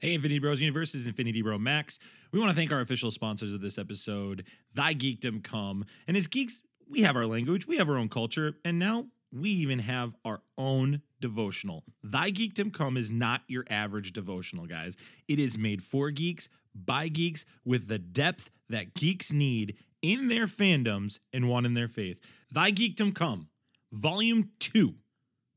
Hey, 0.00 0.14
Infinity 0.14 0.38
Bros 0.38 0.62
Universe 0.62 0.94
is 0.94 1.06
Infinity 1.06 1.42
Bro 1.42 1.58
Max. 1.58 1.98
We 2.32 2.38
want 2.38 2.48
to 2.48 2.56
thank 2.56 2.72
our 2.72 2.80
official 2.80 3.10
sponsors 3.10 3.52
of 3.52 3.60
this 3.60 3.76
episode, 3.76 4.46
Thy 4.72 4.94
Geekdom 4.94 5.44
Come. 5.44 5.84
And 6.08 6.16
as 6.16 6.26
geeks, 6.26 6.62
we 6.88 7.02
have 7.02 7.16
our 7.16 7.26
language, 7.26 7.66
we 7.66 7.76
have 7.76 7.90
our 7.90 7.98
own 7.98 8.08
culture, 8.08 8.56
and 8.64 8.78
now 8.78 9.08
we 9.30 9.50
even 9.50 9.78
have 9.80 10.16
our 10.24 10.40
own 10.56 11.02
devotional. 11.20 11.84
Thy 12.02 12.30
Geekdom 12.30 12.72
Come 12.72 12.96
is 12.96 13.10
not 13.10 13.42
your 13.46 13.66
average 13.68 14.14
devotional, 14.14 14.64
guys. 14.64 14.96
It 15.28 15.38
is 15.38 15.58
made 15.58 15.82
for 15.82 16.10
geeks, 16.10 16.48
by 16.74 17.08
geeks, 17.08 17.44
with 17.66 17.86
the 17.86 17.98
depth 17.98 18.48
that 18.70 18.94
geeks 18.94 19.34
need 19.34 19.76
in 20.00 20.28
their 20.28 20.46
fandoms 20.46 21.18
and 21.30 21.46
one 21.46 21.66
in 21.66 21.74
their 21.74 21.88
faith. 21.88 22.18
Thy 22.50 22.72
Geekdom 22.72 23.14
Come, 23.14 23.48
Volume 23.92 24.48
2, 24.60 24.94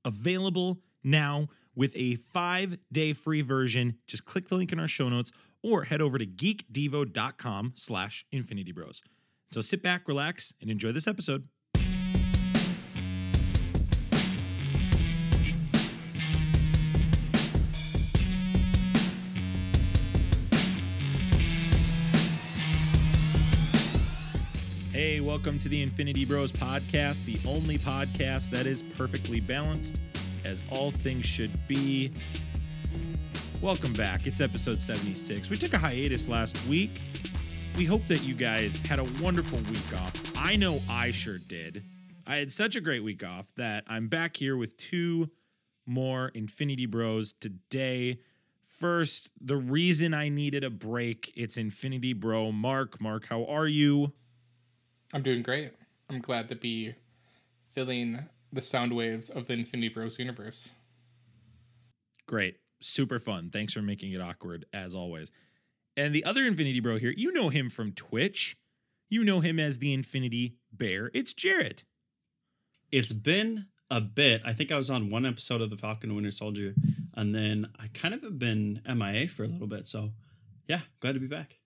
available 0.03 0.81
now 1.01 1.47
with 1.75 1.91
a 1.95 2.15
five 2.15 2.77
day 2.91 3.13
free 3.13 3.41
version. 3.41 3.97
Just 4.07 4.25
click 4.25 4.49
the 4.49 4.55
link 4.55 4.71
in 4.71 4.79
our 4.79 4.87
show 4.87 5.09
notes 5.09 5.31
or 5.61 5.83
head 5.83 6.01
over 6.01 6.17
to 6.17 6.25
geekdevo.com 6.25 7.73
slash 7.75 8.25
infinity 8.31 8.71
bros. 8.71 9.01
So 9.51 9.61
sit 9.61 9.83
back, 9.83 10.07
relax, 10.07 10.53
and 10.61 10.69
enjoy 10.69 10.91
this 10.91 11.07
episode. 11.07 11.47
Hey, 24.91 25.21
welcome 25.21 25.57
to 25.57 25.69
the 25.69 25.81
Infinity 25.81 26.23
Bros 26.23 26.51
podcast, 26.51 27.25
the 27.25 27.39
only 27.49 27.79
podcast 27.79 28.51
that 28.51 28.67
is 28.67 28.81
perfectly 28.81 29.39
balanced, 29.39 29.99
as 30.43 30.63
all 30.71 30.91
things 30.91 31.25
should 31.25 31.51
be. 31.67 32.11
Welcome 33.61 33.93
back. 33.93 34.27
It's 34.27 34.41
episode 34.41 34.81
76. 34.81 35.49
We 35.49 35.55
took 35.55 35.73
a 35.73 35.77
hiatus 35.77 36.27
last 36.27 36.59
week. 36.67 37.01
We 37.77 37.85
hope 37.85 38.05
that 38.07 38.23
you 38.23 38.35
guys 38.35 38.77
had 38.77 38.99
a 38.99 39.05
wonderful 39.21 39.59
week 39.71 40.01
off. 40.01 40.13
I 40.37 40.55
know 40.55 40.79
I 40.89 41.11
sure 41.11 41.37
did. 41.37 41.83
I 42.27 42.35
had 42.35 42.51
such 42.51 42.75
a 42.75 42.81
great 42.81 43.03
week 43.03 43.23
off 43.23 43.53
that 43.57 43.83
I'm 43.87 44.07
back 44.07 44.37
here 44.37 44.55
with 44.57 44.77
two 44.77 45.29
more 45.85 46.29
Infinity 46.29 46.85
Bros 46.85 47.33
today. 47.33 48.19
First, 48.65 49.31
the 49.39 49.57
reason 49.57 50.13
I 50.13 50.29
needed 50.29 50.63
a 50.63 50.69
break, 50.69 51.31
it's 51.35 51.57
Infinity 51.57 52.13
Bro 52.13 52.51
Mark. 52.51 52.99
Mark, 53.01 53.27
how 53.27 53.45
are 53.45 53.67
you? 53.67 54.13
I'm 55.13 55.21
doing 55.21 55.41
great. 55.41 55.71
I'm 56.09 56.19
glad 56.19 56.49
to 56.49 56.55
be 56.55 56.95
filling 57.75 58.19
the 58.53 58.61
sound 58.61 58.95
waves 58.95 59.29
of 59.29 59.47
the 59.47 59.53
Infinity 59.53 59.89
Bros 59.89 60.19
universe. 60.19 60.69
Great. 62.27 62.57
Super 62.79 63.19
fun. 63.19 63.49
Thanks 63.49 63.73
for 63.73 63.81
making 63.81 64.11
it 64.11 64.21
awkward, 64.21 64.65
as 64.71 64.93
always. 64.93 65.31
And 65.97 66.13
the 66.13 66.23
other 66.25 66.43
Infinity 66.43 66.79
Bro 66.79 66.99
here, 66.99 67.13
you 67.15 67.31
know 67.31 67.49
him 67.49 67.69
from 67.69 67.91
Twitch. 67.91 68.55
You 69.09 69.23
know 69.23 69.41
him 69.41 69.59
as 69.59 69.79
the 69.79 69.93
Infinity 69.93 70.55
Bear. 70.71 71.11
It's 71.13 71.33
Jarrett. 71.33 71.83
It's 72.91 73.13
been 73.13 73.67
a 73.89 74.01
bit. 74.01 74.41
I 74.45 74.53
think 74.53 74.71
I 74.71 74.77
was 74.77 74.89
on 74.89 75.09
one 75.09 75.25
episode 75.25 75.61
of 75.61 75.69
the 75.69 75.77
Falcon 75.77 76.09
and 76.09 76.15
Winter 76.15 76.31
Soldier, 76.31 76.73
and 77.13 77.33
then 77.33 77.67
I 77.79 77.87
kind 77.87 78.13
of 78.13 78.23
have 78.23 78.39
been 78.39 78.81
MIA 78.87 79.27
for 79.27 79.43
a 79.43 79.47
little 79.47 79.67
bit. 79.67 79.87
So, 79.87 80.11
yeah, 80.67 80.81
glad 80.99 81.13
to 81.13 81.19
be 81.19 81.27
back. 81.27 81.59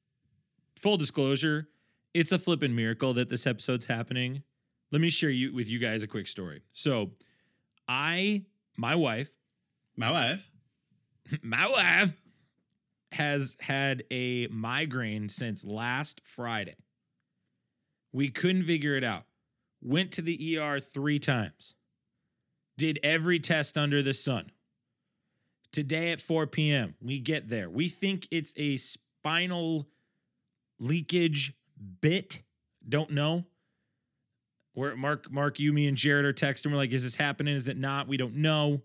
Full 0.78 0.98
disclosure, 0.98 1.70
it's 2.14 2.32
a 2.32 2.40
flippin' 2.40 2.76
miracle 2.76 3.14
that 3.14 3.30
this 3.30 3.48
episode's 3.48 3.86
happening. 3.86 4.44
Let 4.92 5.02
me 5.02 5.10
share 5.10 5.30
you 5.30 5.54
with 5.54 5.68
you 5.68 5.80
guys 5.80 6.04
a 6.04 6.08
quick 6.08 6.28
story. 6.28 6.62
So, 6.72 7.12
I, 7.88 8.44
my 8.78 8.96
wife, 8.96 9.32
My 9.96 10.12
wife. 10.12 10.50
my 11.42 11.68
wife 11.68 12.14
has 13.12 13.58
had 13.60 14.04
a 14.12 14.48
migraine 14.48 15.30
since 15.30 15.66
last 15.66 16.22
Friday. 16.24 16.76
We 18.14 18.30
couldn't 18.30 18.66
figure 18.66 18.96
it 18.96 19.04
out. 19.04 19.24
Went 19.82 20.12
to 20.14 20.22
the 20.22 20.58
ER 20.58 20.80
three 20.80 21.20
times. 21.20 21.76
Did 22.78 23.00
every 23.04 23.40
test 23.40 23.78
under 23.78 24.02
the 24.02 24.14
sun. 24.14 24.52
Today 25.72 26.12
at 26.12 26.22
4 26.22 26.48
p.m., 26.48 26.96
we 27.02 27.20
get 27.20 27.50
there. 27.50 27.70
We 27.70 27.90
think 27.90 28.28
it's 28.32 28.54
a 28.56 28.78
spinal 28.78 29.88
leakage 30.80 31.54
bit. 32.02 32.42
Don't 32.88 33.12
know. 33.12 33.46
Where 34.78 34.96
Mark, 34.96 35.32
Mark, 35.32 35.60
you, 35.60 35.74
me, 35.74 35.88
and 35.88 35.98
Jared 35.98 36.24
are 36.24 36.34
texting. 36.34 36.70
We're 36.70 36.78
like, 36.78 36.92
is 36.92 37.02
this 37.02 37.16
happening? 37.16 37.56
Is 37.56 37.68
it 37.68 37.78
not? 37.78 38.08
We 38.08 38.16
don't 38.16 38.36
know. 38.36 38.84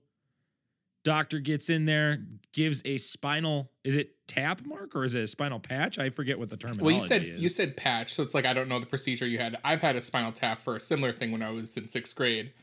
Doctor 1.05 1.39
gets 1.39 1.69
in 1.69 1.85
there, 1.85 2.25
gives 2.55 2.81
a 2.87 2.97
spinal. 2.97 3.71
Is 3.85 3.97
it 3.97 4.17
tap 4.27 4.65
mark 4.65 4.97
or 4.97 5.05
is 5.05 5.15
it 5.15 5.25
a 5.25 5.27
spinal 5.27 5.61
patch? 5.61 5.99
I 5.99 6.09
forget 6.09 6.39
what 6.39 6.49
the 6.49 6.57
terminology 6.57 6.97
is. 6.97 7.03
Well, 7.03 7.03
you 7.03 7.09
said 7.09 7.35
is. 7.35 7.43
you 7.43 7.49
said 7.51 7.77
patch, 7.77 8.15
so 8.15 8.23
it's 8.23 8.33
like 8.33 8.47
I 8.47 8.55
don't 8.55 8.71
know 8.71 8.81
the 8.81 8.87
procedure 8.87 9.27
you 9.27 9.37
had. 9.37 9.59
I've 9.65 9.83
had 9.83 9.95
a 9.95 10.01
spinal 10.01 10.33
tap 10.33 10.63
for 10.63 10.77
a 10.77 10.81
similar 10.81 11.13
thing 11.13 11.31
when 11.31 11.43
I 11.43 11.51
was 11.51 11.77
in 11.77 11.89
sixth 11.89 12.17
grade. 12.17 12.55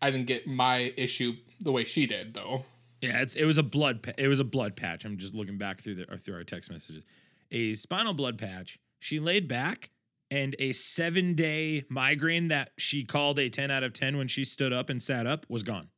I 0.00 0.10
didn't 0.10 0.26
get 0.26 0.46
my 0.46 0.94
issue 0.96 1.34
the 1.60 1.72
way 1.72 1.84
she 1.84 2.06
did, 2.06 2.32
though. 2.32 2.64
Yeah, 3.02 3.20
it's 3.20 3.34
it 3.34 3.44
was 3.44 3.58
a 3.58 3.62
blood 3.62 4.02
pa- 4.02 4.12
it 4.16 4.28
was 4.28 4.40
a 4.40 4.44
blood 4.44 4.76
patch. 4.76 5.04
I'm 5.04 5.18
just 5.18 5.34
looking 5.34 5.58
back 5.58 5.82
through 5.82 5.96
the 5.96 6.16
through 6.16 6.36
our 6.36 6.44
text 6.44 6.70
messages. 6.70 7.04
A 7.52 7.74
spinal 7.74 8.14
blood 8.14 8.38
patch. 8.38 8.78
She 8.98 9.20
laid 9.20 9.46
back 9.46 9.90
and 10.30 10.54
a 10.58 10.70
7-day 10.70 11.84
migraine 11.88 12.48
that 12.48 12.70
she 12.78 13.04
called 13.04 13.38
a 13.38 13.48
10 13.48 13.70
out 13.70 13.82
of 13.82 13.92
10 13.92 14.16
when 14.16 14.28
she 14.28 14.44
stood 14.44 14.72
up 14.72 14.88
and 14.88 15.02
sat 15.02 15.26
up 15.26 15.44
was 15.48 15.62
gone. 15.62 15.88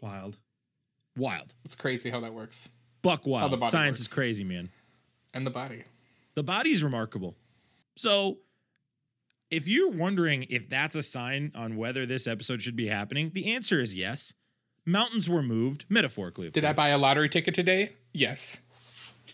Wild. 0.00 0.38
Wild. 1.16 1.54
It's 1.64 1.74
crazy 1.74 2.10
how 2.10 2.20
that 2.20 2.34
works. 2.34 2.68
Buck 3.02 3.24
the 3.24 3.30
wild. 3.30 3.60
body 3.60 3.70
Science 3.70 4.00
is 4.00 4.08
crazy, 4.08 4.44
man. 4.44 4.70
And 5.34 5.46
the 5.46 5.50
body. 5.50 5.84
The 6.34 6.42
body's 6.42 6.82
remarkable. 6.82 7.36
So, 7.96 8.38
if 9.50 9.68
you're 9.68 9.90
wondering 9.90 10.46
if 10.50 10.68
that's 10.68 10.94
a 10.94 11.02
sign 11.02 11.52
on 11.54 11.76
whether 11.76 12.04
this 12.04 12.26
episode 12.26 12.62
should 12.62 12.76
be 12.76 12.88
happening, 12.88 13.30
the 13.32 13.54
answer 13.54 13.80
is 13.80 13.94
yes. 13.94 14.34
Mountains 14.84 15.30
were 15.30 15.42
moved, 15.42 15.86
metaphorically. 15.88 16.48
of 16.48 16.52
Did 16.52 16.64
I 16.64 16.72
buy 16.72 16.88
a 16.88 16.98
lottery 16.98 17.28
ticket 17.28 17.54
today? 17.54 17.92
Yes. 18.12 18.58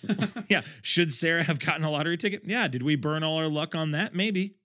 yeah. 0.49 0.63
Should 0.83 1.13
Sarah 1.13 1.43
have 1.43 1.59
gotten 1.59 1.85
a 1.85 1.91
lottery 1.91 2.17
ticket? 2.17 2.43
Yeah. 2.45 2.69
Did 2.69 2.83
we 2.83 2.97
burn 2.97 3.23
all 3.23 3.39
our 3.39 3.49
luck 3.49 3.75
on 3.75 3.93
that? 3.93 4.15
Maybe. 4.15 4.57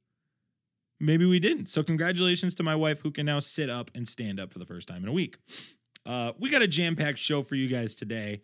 Maybe 1.00 1.26
we 1.26 1.40
didn't. 1.40 1.68
So, 1.68 1.84
congratulations 1.84 2.56
to 2.56 2.64
my 2.64 2.76
wife 2.76 3.02
who 3.02 3.12
can 3.12 3.26
now 3.28 3.40
sit 3.40 3.70
up 3.70 3.92
and 3.94 4.08
stand 4.08 4.40
up 4.40 4.52
for 4.52 4.60
the 4.60 4.66
first 4.66 4.88
time 4.88 5.04
in 5.04 5.10
a 5.10 5.14
week. 5.14 5.38
Uh, 6.06 6.32
we 6.40 6.50
got 6.50 6.64
a 6.64 6.68
jam 6.68 6.96
packed 6.96 7.20
show 7.20 7.44
for 7.44 7.56
you 7.56 7.68
guys 7.68 7.94
today. 7.94 8.42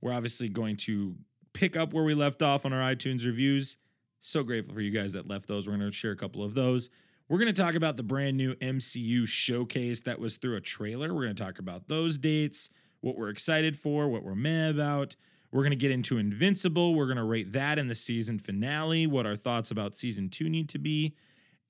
We're 0.00 0.12
obviously 0.12 0.48
going 0.48 0.76
to 0.78 1.16
pick 1.54 1.76
up 1.76 1.94
where 1.94 2.04
we 2.04 2.12
left 2.12 2.42
off 2.42 2.66
on 2.66 2.72
our 2.72 2.94
iTunes 2.94 3.24
reviews. 3.24 3.78
So 4.20 4.42
grateful 4.42 4.74
for 4.74 4.80
you 4.80 4.90
guys 4.90 5.12
that 5.14 5.28
left 5.28 5.46
those. 5.46 5.66
We're 5.66 5.76
going 5.76 5.90
to 5.90 5.96
share 5.96 6.10
a 6.10 6.16
couple 6.16 6.42
of 6.42 6.54
those. 6.54 6.90
We're 7.28 7.38
going 7.38 7.52
to 7.52 7.62
talk 7.62 7.74
about 7.74 7.96
the 7.96 8.02
brand 8.02 8.36
new 8.36 8.54
MCU 8.56 9.26
showcase 9.26 10.02
that 10.02 10.18
was 10.18 10.36
through 10.36 10.56
a 10.56 10.60
trailer. 10.60 11.14
We're 11.14 11.24
going 11.24 11.36
to 11.36 11.42
talk 11.42 11.58
about 11.58 11.88
those 11.88 12.18
dates, 12.18 12.68
what 13.00 13.16
we're 13.16 13.30
excited 13.30 13.78
for, 13.78 14.08
what 14.08 14.22
we're 14.22 14.34
meh 14.34 14.68
about. 14.68 15.16
We're 15.54 15.62
going 15.62 15.70
to 15.70 15.76
get 15.76 15.92
into 15.92 16.18
Invincible. 16.18 16.96
We're 16.96 17.06
going 17.06 17.16
to 17.16 17.22
rate 17.22 17.52
that 17.52 17.78
in 17.78 17.86
the 17.86 17.94
season 17.94 18.40
finale, 18.40 19.06
what 19.06 19.24
our 19.24 19.36
thoughts 19.36 19.70
about 19.70 19.94
season 19.94 20.28
two 20.28 20.48
need 20.48 20.68
to 20.70 20.80
be. 20.80 21.14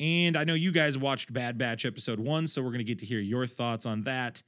And 0.00 0.38
I 0.38 0.44
know 0.44 0.54
you 0.54 0.72
guys 0.72 0.96
watched 0.96 1.34
Bad 1.34 1.58
Batch 1.58 1.84
episode 1.84 2.18
one, 2.18 2.46
so 2.46 2.62
we're 2.62 2.70
going 2.70 2.78
to 2.78 2.84
get 2.84 3.00
to 3.00 3.04
hear 3.04 3.20
your 3.20 3.46
thoughts 3.46 3.84
on 3.84 4.04
that. 4.04 4.42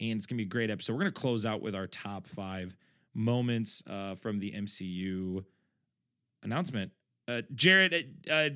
And 0.00 0.18
it's 0.18 0.26
going 0.26 0.36
to 0.36 0.44
be 0.44 0.46
a 0.46 0.50
great 0.50 0.70
episode. 0.70 0.92
We're 0.92 1.00
going 1.00 1.12
to 1.14 1.18
close 1.18 1.46
out 1.46 1.62
with 1.62 1.74
our 1.74 1.86
top 1.86 2.26
five 2.26 2.76
moments 3.14 3.82
uh, 3.86 4.16
from 4.16 4.38
the 4.38 4.52
MCU 4.52 5.42
announcement. 6.42 6.92
Uh, 7.26 7.40
Jared, 7.54 8.26
uh, 8.30 8.34
uh, 8.34 8.48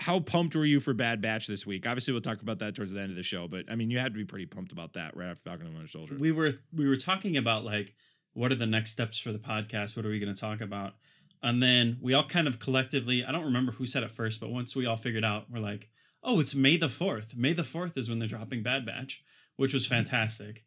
how 0.00 0.20
pumped 0.20 0.54
were 0.54 0.66
you 0.66 0.80
for 0.80 0.92
Bad 0.92 1.22
Batch 1.22 1.46
this 1.46 1.66
week? 1.66 1.86
Obviously, 1.86 2.12
we'll 2.12 2.20
talk 2.20 2.42
about 2.42 2.58
that 2.58 2.74
towards 2.74 2.92
the 2.92 3.00
end 3.00 3.08
of 3.08 3.16
the 3.16 3.22
show, 3.22 3.48
but 3.48 3.64
I 3.70 3.74
mean, 3.74 3.90
you 3.90 3.98
had 3.98 4.12
to 4.12 4.18
be 4.18 4.26
pretty 4.26 4.44
pumped 4.44 4.70
about 4.70 4.92
that 4.94 5.16
right 5.16 5.28
after 5.28 5.44
Falcon 5.44 5.66
and 5.68 5.74
Winter 5.74 5.88
Soldier. 5.88 6.16
We 6.18 6.30
were 6.30 6.58
we 6.76 6.86
were 6.86 6.96
talking 6.96 7.38
about 7.38 7.64
like 7.64 7.94
what 8.34 8.52
are 8.52 8.56
the 8.56 8.66
next 8.66 8.92
steps 8.92 9.18
for 9.18 9.32
the 9.32 9.38
podcast? 9.38 9.96
What 9.96 10.06
are 10.06 10.10
we 10.10 10.20
going 10.20 10.34
to 10.34 10.40
talk 10.40 10.60
about? 10.60 10.94
And 11.42 11.62
then 11.62 11.98
we 12.00 12.14
all 12.14 12.24
kind 12.24 12.46
of 12.46 12.58
collectively, 12.58 13.24
I 13.24 13.32
don't 13.32 13.44
remember 13.44 13.72
who 13.72 13.86
said 13.86 14.02
it 14.02 14.10
first, 14.10 14.40
but 14.40 14.50
once 14.50 14.76
we 14.76 14.86
all 14.86 14.96
figured 14.96 15.24
out, 15.24 15.50
we're 15.50 15.58
like, 15.60 15.90
"Oh, 16.22 16.40
it's 16.40 16.54
May 16.54 16.76
the 16.76 16.88
4th. 16.88 17.36
May 17.36 17.52
the 17.52 17.62
4th 17.62 17.96
is 17.96 18.08
when 18.08 18.18
they're 18.18 18.28
dropping 18.28 18.62
Bad 18.62 18.86
Batch." 18.86 19.22
which 19.56 19.74
was 19.74 19.86
fantastic. 19.86 20.64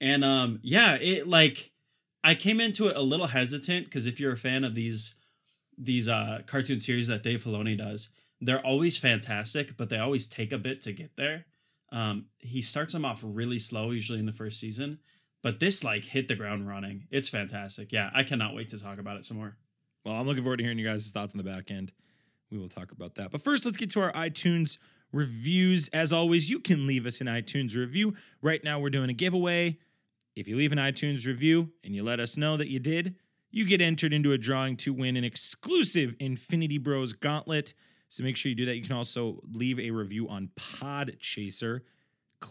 And 0.00 0.24
um 0.24 0.60
yeah, 0.62 0.94
it 0.96 1.26
like 1.26 1.72
I 2.22 2.34
came 2.34 2.60
into 2.60 2.88
it 2.88 2.96
a 2.96 3.02
little 3.02 3.28
hesitant 3.28 3.86
because 3.86 4.06
if 4.06 4.20
you're 4.20 4.32
a 4.32 4.38
fan 4.38 4.64
of 4.64 4.74
these 4.74 5.14
these 5.78 6.08
uh 6.08 6.40
cartoon 6.46 6.80
series 6.80 7.08
that 7.08 7.22
Dave 7.22 7.44
Filoni 7.44 7.76
does, 7.76 8.10
they're 8.40 8.64
always 8.64 8.96
fantastic, 8.96 9.76
but 9.76 9.88
they 9.88 9.98
always 9.98 10.26
take 10.26 10.52
a 10.52 10.58
bit 10.58 10.80
to 10.82 10.92
get 10.92 11.16
there. 11.16 11.46
Um 11.92 12.26
he 12.38 12.60
starts 12.62 12.92
them 12.92 13.04
off 13.04 13.22
really 13.24 13.58
slow 13.58 13.90
usually 13.90 14.18
in 14.18 14.26
the 14.26 14.32
first 14.32 14.60
season, 14.60 14.98
but 15.42 15.60
this 15.60 15.84
like 15.84 16.04
hit 16.04 16.28
the 16.28 16.34
ground 16.34 16.68
running. 16.68 17.06
It's 17.10 17.28
fantastic. 17.28 17.92
Yeah, 17.92 18.10
I 18.14 18.22
cannot 18.22 18.54
wait 18.54 18.68
to 18.70 18.82
talk 18.82 18.98
about 18.98 19.16
it 19.16 19.24
some 19.24 19.36
more. 19.36 19.56
Well, 20.04 20.14
I'm 20.14 20.26
looking 20.26 20.42
forward 20.42 20.58
to 20.58 20.62
hearing 20.62 20.78
you 20.78 20.86
guys' 20.86 21.10
thoughts 21.10 21.32
on 21.34 21.38
the 21.38 21.44
back 21.44 21.70
end. 21.70 21.92
We 22.50 22.58
will 22.58 22.68
talk 22.68 22.92
about 22.92 23.16
that. 23.16 23.30
But 23.32 23.42
first, 23.42 23.64
let's 23.64 23.76
get 23.76 23.90
to 23.90 24.00
our 24.00 24.12
iTunes 24.12 24.78
reviews. 25.12 25.88
As 25.88 26.12
always, 26.12 26.48
you 26.48 26.60
can 26.60 26.86
leave 26.86 27.06
us 27.06 27.20
an 27.20 27.26
iTunes 27.26 27.74
review. 27.74 28.14
Right 28.40 28.62
now, 28.62 28.78
we're 28.78 28.90
doing 28.90 29.10
a 29.10 29.14
giveaway. 29.14 29.78
If 30.36 30.46
you 30.46 30.56
leave 30.56 30.72
an 30.72 30.78
iTunes 30.78 31.26
review 31.26 31.72
and 31.82 31.94
you 31.94 32.04
let 32.04 32.20
us 32.20 32.36
know 32.36 32.56
that 32.56 32.68
you 32.68 32.78
did, 32.78 33.16
you 33.50 33.64
get 33.64 33.80
entered 33.80 34.12
into 34.12 34.32
a 34.32 34.38
drawing 34.38 34.76
to 34.78 34.92
win 34.92 35.16
an 35.16 35.24
exclusive 35.24 36.14
Infinity 36.20 36.78
Bros 36.78 37.12
Gauntlet. 37.14 37.74
So 38.08 38.22
make 38.22 38.36
sure 38.36 38.50
you 38.50 38.54
do 38.54 38.66
that. 38.66 38.76
You 38.76 38.82
can 38.82 38.96
also 38.96 39.40
leave 39.50 39.80
a 39.80 39.90
review 39.90 40.28
on 40.28 40.50
Podchaser. 40.56 41.80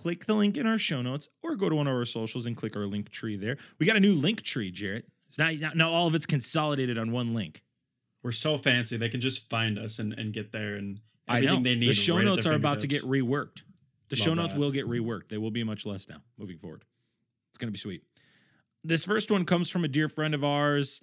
Click 0.02 0.26
the 0.26 0.34
link 0.34 0.58
in 0.58 0.68
our 0.68 0.78
show 0.78 1.02
notes 1.02 1.30
or 1.42 1.56
go 1.56 1.70
to 1.70 1.76
one 1.76 1.88
of 1.88 1.94
our 1.94 2.06
socials 2.06 2.46
and 2.46 2.56
click 2.56 2.76
our 2.76 2.86
link 2.86 3.10
tree 3.10 3.38
there. 3.38 3.58
We 3.80 3.86
got 3.86 3.96
a 3.96 4.00
new 4.00 4.14
link 4.14 4.42
tree, 4.42 4.72
Jarrett. 4.72 5.08
It's 5.30 5.38
not, 5.38 5.54
not 5.56 5.76
now 5.76 5.92
all 5.92 6.08
of 6.08 6.16
it's 6.16 6.26
consolidated 6.26 6.98
on 6.98 7.12
one 7.12 7.34
link. 7.34 7.64
We're 8.22 8.32
so 8.32 8.58
fancy 8.58 8.98
they 8.98 9.10
can 9.10 9.22
just 9.22 9.50
find 9.50 9.80
us 9.80 10.00
and, 10.00 10.14
and 10.14 10.34
get 10.34 10.52
there 10.52 10.76
and 10.76 11.00
I 11.28 11.38
everything 11.38 11.64
know. 11.64 11.70
they 11.70 11.76
need. 11.76 11.90
the 11.90 11.94
show 11.94 12.18
right 12.18 12.26
notes 12.26 12.46
are 12.46 12.54
about 12.54 12.80
to 12.80 12.88
get 12.88 13.04
reworked. 13.04 13.64
The 14.10 14.16
Love 14.16 14.20
show 14.20 14.34
notes 14.34 14.54
that. 14.54 14.60
will 14.60 14.72
get 14.72 14.86
reworked. 14.88 15.30
They 15.30 15.38
will 15.38 15.52
be 15.52 15.64
much 15.64 15.86
less 15.86 16.08
now 16.10 16.22
moving 16.38 16.58
forward. 16.58 16.84
It's 17.50 17.58
going 17.58 17.70
to 17.70 17.72
be 17.72 17.80
sweet. 17.80 18.04
This 18.84 19.06
first 19.06 19.32
one 19.32 19.46
comes 19.46 19.70
from 19.70 19.84
a 19.84 19.88
dear 19.88 20.10
friend 20.10 20.36
of 20.36 20.44
ours. 20.44 21.02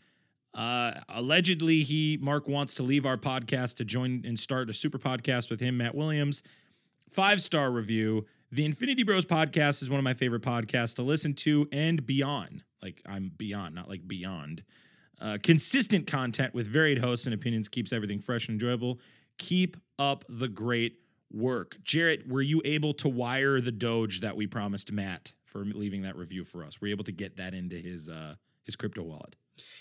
Uh, 0.54 0.92
allegedly, 1.08 1.82
he 1.82 2.18
Mark 2.20 2.46
wants 2.46 2.74
to 2.74 2.82
leave 2.82 3.06
our 3.06 3.16
podcast 3.16 3.76
to 3.76 3.84
join 3.84 4.22
and 4.26 4.38
start 4.38 4.68
a 4.68 4.72
super 4.72 4.98
podcast 4.98 5.50
with 5.50 5.60
him, 5.60 5.78
Matt 5.78 5.94
Williams. 5.94 6.42
Five 7.10 7.42
star 7.42 7.70
review. 7.70 8.26
The 8.54 8.66
Infinity 8.66 9.02
Bros 9.02 9.24
podcast 9.24 9.82
is 9.82 9.88
one 9.88 9.98
of 9.98 10.04
my 10.04 10.12
favorite 10.12 10.42
podcasts 10.42 10.96
to 10.96 11.02
listen 11.02 11.32
to 11.36 11.66
and 11.72 12.04
beyond. 12.04 12.64
Like 12.82 13.00
I'm 13.06 13.32
beyond, 13.38 13.74
not 13.74 13.88
like 13.88 14.06
beyond. 14.06 14.62
Uh, 15.18 15.38
consistent 15.42 16.06
content 16.06 16.52
with 16.52 16.66
varied 16.66 16.98
hosts 16.98 17.24
and 17.24 17.34
opinions 17.34 17.70
keeps 17.70 17.94
everything 17.94 18.20
fresh 18.20 18.48
and 18.48 18.56
enjoyable. 18.56 19.00
Keep 19.38 19.78
up 19.98 20.26
the 20.28 20.48
great 20.48 20.98
work. 21.32 21.78
Jarrett, 21.82 22.28
were 22.28 22.42
you 22.42 22.60
able 22.66 22.92
to 22.94 23.08
wire 23.08 23.58
the 23.58 23.72
Doge 23.72 24.20
that 24.20 24.36
we 24.36 24.46
promised 24.46 24.92
Matt 24.92 25.32
for 25.46 25.60
leaving 25.64 26.02
that 26.02 26.16
review 26.16 26.44
for 26.44 26.62
us? 26.62 26.78
Were 26.78 26.88
you 26.88 26.94
able 26.94 27.04
to 27.04 27.12
get 27.12 27.38
that 27.38 27.54
into 27.54 27.76
his 27.76 28.10
uh 28.10 28.34
his 28.64 28.76
crypto 28.76 29.02
wallet? 29.02 29.34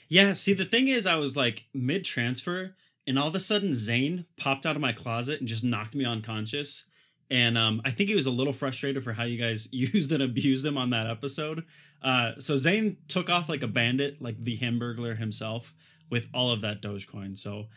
Yeah, 0.08 0.32
see, 0.32 0.54
the 0.54 0.64
thing 0.64 0.88
is, 0.88 1.06
I 1.06 1.16
was 1.16 1.36
like 1.36 1.66
mid 1.74 2.06
transfer, 2.06 2.76
and 3.06 3.20
all 3.20 3.28
of 3.28 3.36
a 3.36 3.42
sudden, 3.42 3.76
Zane 3.76 4.28
popped 4.38 4.66
out 4.66 4.78
of 4.78 4.82
my 4.82 4.94
closet 4.94 5.42
and 5.42 5.50
just 5.50 5.64
knocked 5.64 5.94
me 5.94 6.06
unconscious. 6.06 6.86
And 7.32 7.58
um, 7.58 7.82
I 7.86 7.92
think 7.92 8.10
he 8.10 8.16
was 8.16 8.28
a 8.28 8.32
little 8.32 8.52
frustrated 8.52 9.06
for 9.06 9.14
how 9.14 9.24
you 9.24 9.38
guys 9.38 9.70
used 9.72 10.12
and 10.12 10.22
abused 10.22 10.66
him 10.66 10.78
on 10.78 10.90
that 10.90 11.08
episode. 11.08 11.64
Uh, 12.04 12.34
so 12.40 12.58
Zane 12.58 12.98
took 13.08 13.30
off 13.30 13.48
like 13.48 13.64
a 13.64 13.68
bandit, 13.68 14.22
like 14.22 14.44
the 14.44 14.58
Hamburglar 14.58 15.18
himself, 15.18 15.74
with 16.10 16.28
all 16.34 16.52
of 16.52 16.60
that 16.62 16.82
Dogecoin. 16.82 17.38
So 17.38 17.68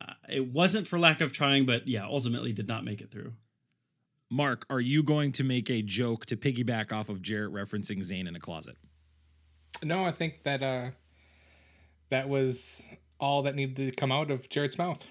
uh, 0.00 0.14
it 0.30 0.46
wasn't 0.46 0.88
for 0.88 0.98
lack 0.98 1.20
of 1.20 1.30
trying, 1.30 1.66
but 1.66 1.86
yeah, 1.86 2.06
ultimately 2.06 2.52
did 2.54 2.66
not 2.66 2.84
make 2.84 3.02
it 3.02 3.10
through. 3.10 3.34
Mark, 4.30 4.64
are 4.70 4.80
you 4.80 5.02
going 5.02 5.30
to 5.32 5.44
make 5.44 5.68
a 5.68 5.82
joke 5.82 6.24
to 6.26 6.36
piggyback 6.36 6.90
off 6.90 7.10
of 7.10 7.20
Jarrett 7.20 7.52
referencing 7.52 8.02
Zane 8.02 8.26
in 8.26 8.34
a 8.34 8.40
closet? 8.40 8.78
No, 9.84 10.06
I 10.06 10.12
think 10.12 10.42
that 10.44 10.62
uh, 10.62 10.90
that 12.08 12.30
was 12.30 12.82
all 13.20 13.42
that 13.42 13.54
needed 13.54 13.76
to 13.76 13.90
come 13.90 14.10
out 14.10 14.30
of 14.30 14.48
Jared's 14.48 14.78
mouth. 14.78 15.04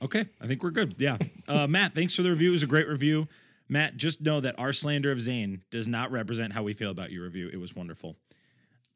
Okay, 0.00 0.26
I 0.40 0.46
think 0.46 0.62
we're 0.62 0.70
good. 0.70 0.94
Yeah. 0.96 1.16
Uh, 1.48 1.66
Matt, 1.68 1.96
thanks 1.96 2.14
for 2.14 2.22
the 2.22 2.30
review. 2.30 2.50
It 2.50 2.52
was 2.52 2.62
a 2.62 2.68
great 2.68 2.86
review. 2.86 3.26
Matt, 3.68 3.96
just 3.96 4.20
know 4.20 4.40
that 4.40 4.58
our 4.58 4.72
slander 4.72 5.12
of 5.12 5.20
Zane 5.20 5.62
does 5.70 5.86
not 5.86 6.10
represent 6.10 6.52
how 6.52 6.62
we 6.62 6.72
feel 6.72 6.90
about 6.90 7.10
your 7.12 7.24
review. 7.24 7.50
It 7.52 7.58
was 7.58 7.74
wonderful. 7.74 8.16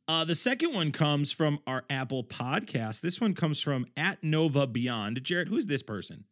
Uh, 0.09 0.25
the 0.25 0.35
second 0.35 0.75
one 0.75 0.91
comes 0.93 1.31
from 1.31 1.61
our 1.67 1.85
Apple 1.89 2.25
podcast. 2.25 3.01
This 3.03 3.21
one 3.21 3.35
comes 3.35 3.61
from 3.61 3.87
at 3.97 4.23
Nova 4.23 4.67
Beyond. 4.67 5.23
Jarrett, 5.23 5.49
who's 5.49 5.67
this 5.67 5.83
person? 5.83 6.25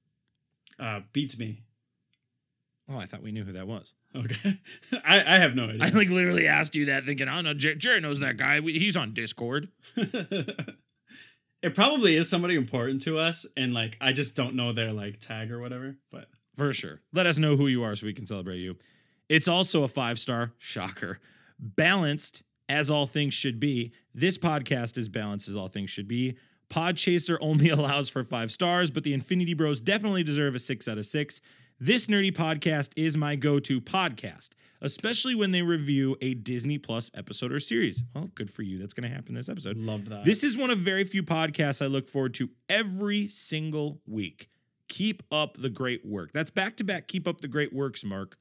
Uh, 0.79 1.01
beats 1.13 1.39
me. 1.39 1.63
Oh, 2.91 2.99
I 2.99 3.07
thought 3.07 3.23
we 3.23 3.31
knew 3.31 3.45
who 3.45 3.53
that 3.53 3.69
was. 3.69 3.93
Okay. 4.17 4.59
I, 5.05 5.37
I 5.37 5.39
have 5.39 5.55
no 5.55 5.67
idea. 5.69 5.85
I 5.85 5.91
like 5.91 6.09
literally 6.09 6.49
asked 6.49 6.75
you 6.75 6.87
that 6.87 7.05
thinking, 7.05 7.29
oh 7.29 7.41
no, 7.43 7.55
Jar- 7.55 7.75
Jarrett 7.77 8.03
knows 8.03 8.19
that 8.21 8.37
guy. 8.37 8.59
We- 8.59 8.79
He's 8.79 8.97
on 8.97 9.15
Discord. 9.15 9.69
it 9.97 11.75
probably 11.75 12.17
is 12.17 12.29
somebody 12.29 12.57
important 12.57 13.03
to 13.03 13.19
us, 13.19 13.47
and 13.57 13.73
like 13.73 13.97
I 14.01 14.13
just 14.13 14.35
don't 14.35 14.57
know 14.57 14.73
their 14.73 14.93
like 14.93 15.21
tag 15.21 15.53
or 15.53 15.61
whatever. 15.61 15.97
But 16.11 16.27
For 16.61 16.75
sure. 16.75 17.01
Let 17.15 17.25
us 17.25 17.39
know 17.39 17.57
who 17.57 17.69
you 17.69 17.85
are 17.85 17.97
so 17.97 18.05
we 18.05 18.13
can 18.13 18.27
celebrate 18.27 18.59
you. 18.59 18.77
It's 19.31 19.49
also 19.49 19.83
a 19.83 19.89
five 19.89 20.19
star, 20.19 20.53
shocker. 20.59 21.19
Balanced 21.59 22.43
as 22.69 22.91
all 22.91 23.07
things 23.07 23.33
should 23.33 23.59
be. 23.59 23.93
This 24.15 24.37
podcast 24.37 24.99
is 24.99 25.09
balanced 25.09 25.49
as 25.49 25.57
all 25.57 25.69
things 25.69 25.89
should 25.89 26.07
be. 26.07 26.37
Podchaser 26.69 27.39
only 27.41 27.69
allows 27.71 28.11
for 28.11 28.25
five 28.25 28.53
stars, 28.53 28.91
but 28.91 29.05
the 29.05 29.15
Infinity 29.15 29.55
Bros 29.55 29.81
definitely 29.81 30.23
deserve 30.23 30.55
a 30.55 30.59
six 30.59 30.87
out 30.87 30.99
of 30.99 31.07
six. 31.07 31.41
This 31.79 32.09
nerdy 32.09 32.31
podcast 32.31 32.93
is 32.95 33.17
my 33.17 33.37
go 33.37 33.59
to 33.61 33.81
podcast, 33.81 34.51
especially 34.83 35.35
when 35.35 35.53
they 35.53 35.63
review 35.63 36.15
a 36.21 36.35
Disney 36.35 36.77
Plus 36.77 37.11
episode 37.15 37.53
or 37.53 37.61
series. 37.61 38.05
Well, 38.15 38.29
good 38.35 38.51
for 38.51 38.61
you. 38.61 38.77
That's 38.77 38.93
going 38.93 39.09
to 39.09 39.17
happen 39.17 39.35
this 39.35 39.49
episode. 39.49 39.79
Love 39.79 40.11
that. 40.11 40.27
This 40.27 40.45
is 40.45 40.59
one 40.59 40.69
of 40.69 40.81
very 40.81 41.05
few 41.05 41.23
podcasts 41.23 41.81
I 41.81 41.87
look 41.87 42.07
forward 42.07 42.35
to 42.35 42.51
every 42.69 43.29
single 43.29 44.03
week. 44.07 44.51
Keep 44.91 45.23
up 45.31 45.57
the 45.57 45.71
great 45.71 46.05
work. 46.05 46.33
That's 46.35 46.51
back 46.51 46.77
to 46.77 46.85
back. 46.85 47.09
Keep 47.09 47.27
up 47.27 47.41
the 47.41 47.49
great 47.49 47.73
works, 47.73 48.05
Mark. 48.05 48.37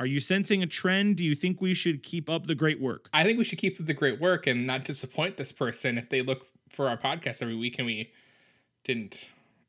Are 0.00 0.06
you 0.06 0.20
sensing 0.20 0.62
a 0.62 0.66
trend? 0.66 1.16
Do 1.16 1.24
you 1.24 1.34
think 1.34 1.60
we 1.60 1.74
should 1.74 2.02
keep 2.02 2.28
up 2.28 2.46
the 2.46 2.54
great 2.54 2.80
work? 2.80 3.08
I 3.12 3.24
think 3.24 3.38
we 3.38 3.44
should 3.44 3.58
keep 3.58 3.78
up 3.78 3.86
the 3.86 3.94
great 3.94 4.20
work 4.20 4.46
and 4.46 4.66
not 4.66 4.84
disappoint 4.84 5.36
this 5.36 5.52
person 5.52 5.98
if 5.98 6.08
they 6.08 6.22
look 6.22 6.46
for 6.70 6.88
our 6.88 6.96
podcast 6.96 7.42
every 7.42 7.54
week 7.54 7.78
and 7.78 7.86
we 7.86 8.10
didn't 8.84 9.18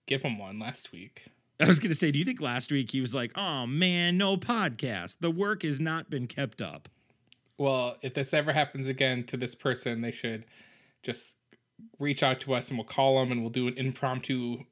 give 0.05 0.23
them 0.23 0.39
one 0.39 0.59
last 0.59 0.91
week. 0.91 1.25
I 1.59 1.65
was 1.65 1.79
going 1.79 1.91
to 1.91 1.95
say, 1.95 2.11
do 2.11 2.19
you 2.19 2.25
think 2.25 2.39
last 2.39 2.71
week 2.71 2.91
he 2.91 3.01
was 3.01 3.13
like, 3.13 3.31
oh 3.35 3.67
man, 3.67 4.17
no 4.17 4.37
podcast? 4.37 5.17
The 5.19 5.31
work 5.31 5.63
has 5.63 5.79
not 5.79 6.09
been 6.09 6.27
kept 6.27 6.61
up. 6.61 6.87
Well, 7.57 7.97
if 8.01 8.13
this 8.13 8.33
ever 8.33 8.53
happens 8.53 8.87
again 8.87 9.23
to 9.25 9.37
this 9.37 9.55
person, 9.55 10.01
they 10.01 10.11
should 10.11 10.45
just 11.03 11.37
reach 11.99 12.23
out 12.23 12.39
to 12.41 12.53
us 12.53 12.69
and 12.69 12.77
we'll 12.77 12.87
call 12.87 13.19
them 13.19 13.31
and 13.31 13.41
we'll 13.41 13.49
do 13.49 13.67
an 13.67 13.73
impromptu 13.77 14.63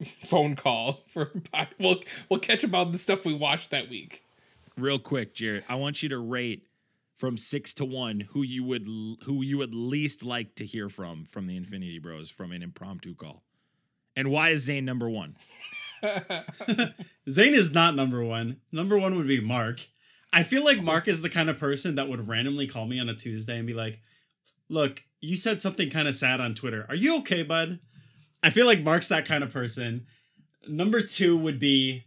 phone 0.24 0.56
call 0.56 1.02
for 1.06 1.32
we'll 1.78 2.00
we'll 2.28 2.40
catch 2.40 2.64
up 2.64 2.74
on 2.74 2.92
the 2.92 2.98
stuff 2.98 3.24
we 3.24 3.34
watched 3.34 3.70
that 3.70 3.88
week. 3.88 4.22
Real 4.76 4.98
quick, 4.98 5.34
Jared, 5.34 5.64
I 5.68 5.76
want 5.76 6.02
you 6.02 6.08
to 6.10 6.18
rate 6.18 6.66
from 7.16 7.38
six 7.38 7.72
to 7.74 7.84
one 7.84 8.20
who 8.20 8.42
you 8.42 8.62
would 8.64 8.86
who 9.22 9.42
you 9.42 9.58
would 9.58 9.74
least 9.74 10.22
like 10.22 10.54
to 10.56 10.66
hear 10.66 10.88
from 10.88 11.24
from 11.24 11.46
the 11.46 11.56
Infinity 11.56 11.98
Bros 11.98 12.30
from 12.30 12.52
an 12.52 12.62
impromptu 12.62 13.14
call, 13.14 13.42
and 14.14 14.30
why 14.30 14.50
is 14.50 14.64
Zane 14.64 14.84
number 14.84 15.08
one? 15.08 15.36
Zane 17.30 17.54
is 17.54 17.72
not 17.72 17.94
number 17.94 18.22
one. 18.22 18.58
Number 18.70 18.98
one 18.98 19.16
would 19.16 19.28
be 19.28 19.40
Mark. 19.40 19.88
I 20.30 20.42
feel 20.42 20.62
like 20.62 20.82
Mark 20.82 21.08
is 21.08 21.22
the 21.22 21.30
kind 21.30 21.48
of 21.48 21.58
person 21.58 21.94
that 21.94 22.08
would 22.08 22.28
randomly 22.28 22.66
call 22.66 22.86
me 22.86 23.00
on 23.00 23.08
a 23.08 23.14
Tuesday 23.14 23.56
and 23.56 23.66
be 23.66 23.72
like, 23.72 24.00
"Look, 24.68 25.04
you 25.22 25.36
said 25.36 25.62
something 25.62 25.88
kind 25.88 26.06
of 26.06 26.14
sad 26.14 26.38
on 26.38 26.54
Twitter. 26.54 26.84
Are 26.90 26.94
you 26.94 27.16
okay, 27.20 27.42
bud?" 27.42 27.80
I 28.42 28.50
feel 28.50 28.66
like 28.66 28.82
Mark's 28.82 29.08
that 29.08 29.26
kind 29.26 29.42
of 29.42 29.52
person. 29.52 30.06
Number 30.68 31.00
two 31.00 31.36
would 31.36 31.58
be 31.58 32.04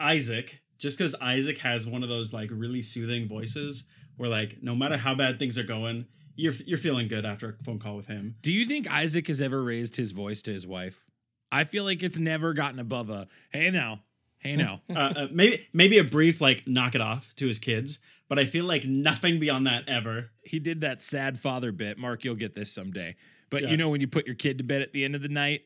Isaac, 0.00 0.60
just 0.78 0.98
because 0.98 1.14
Isaac 1.20 1.58
has 1.58 1.86
one 1.86 2.02
of 2.02 2.08
those 2.08 2.32
like 2.32 2.50
really 2.52 2.82
soothing 2.82 3.28
voices 3.28 3.84
where 4.16 4.28
like 4.28 4.58
no 4.62 4.74
matter 4.74 4.96
how 4.96 5.14
bad 5.14 5.38
things 5.38 5.56
are 5.58 5.62
going, 5.64 6.06
you're 6.34 6.54
you're 6.66 6.78
feeling 6.78 7.08
good 7.08 7.24
after 7.24 7.56
a 7.60 7.64
phone 7.64 7.78
call 7.78 7.96
with 7.96 8.06
him. 8.06 8.36
Do 8.42 8.52
you 8.52 8.64
think 8.66 8.90
Isaac 8.90 9.26
has 9.28 9.40
ever 9.40 9.62
raised 9.62 9.96
his 9.96 10.12
voice 10.12 10.42
to 10.42 10.52
his 10.52 10.66
wife? 10.66 11.04
I 11.50 11.64
feel 11.64 11.84
like 11.84 12.02
it's 12.02 12.18
never 12.18 12.54
gotten 12.54 12.78
above 12.78 13.10
a 13.10 13.28
hey 13.50 13.70
now, 13.70 14.00
hey 14.38 14.56
now. 14.56 14.82
uh, 14.90 14.98
uh, 14.98 15.26
maybe 15.30 15.66
maybe 15.72 15.98
a 15.98 16.04
brief 16.04 16.40
like 16.40 16.66
knock 16.66 16.94
it 16.94 17.00
off 17.00 17.34
to 17.36 17.46
his 17.46 17.58
kids, 17.58 17.98
but 18.28 18.38
I 18.38 18.46
feel 18.46 18.64
like 18.64 18.84
nothing 18.84 19.38
beyond 19.40 19.66
that 19.66 19.88
ever. 19.88 20.30
he 20.44 20.58
did 20.58 20.80
that 20.80 21.02
sad 21.02 21.38
father 21.38 21.72
bit. 21.72 21.98
Mark, 21.98 22.24
you'll 22.24 22.34
get 22.34 22.54
this 22.54 22.72
someday. 22.72 23.16
But 23.50 23.62
Yeah. 23.62 23.70
you 23.70 23.76
know 23.76 23.90
when 23.90 24.00
you 24.00 24.08
put 24.08 24.26
your 24.26 24.34
kid 24.34 24.56
to 24.58 24.64
bed 24.64 24.80
at 24.80 24.94
the 24.94 25.04
end 25.04 25.14
of 25.14 25.20
the 25.20 25.28
night, 25.28 25.62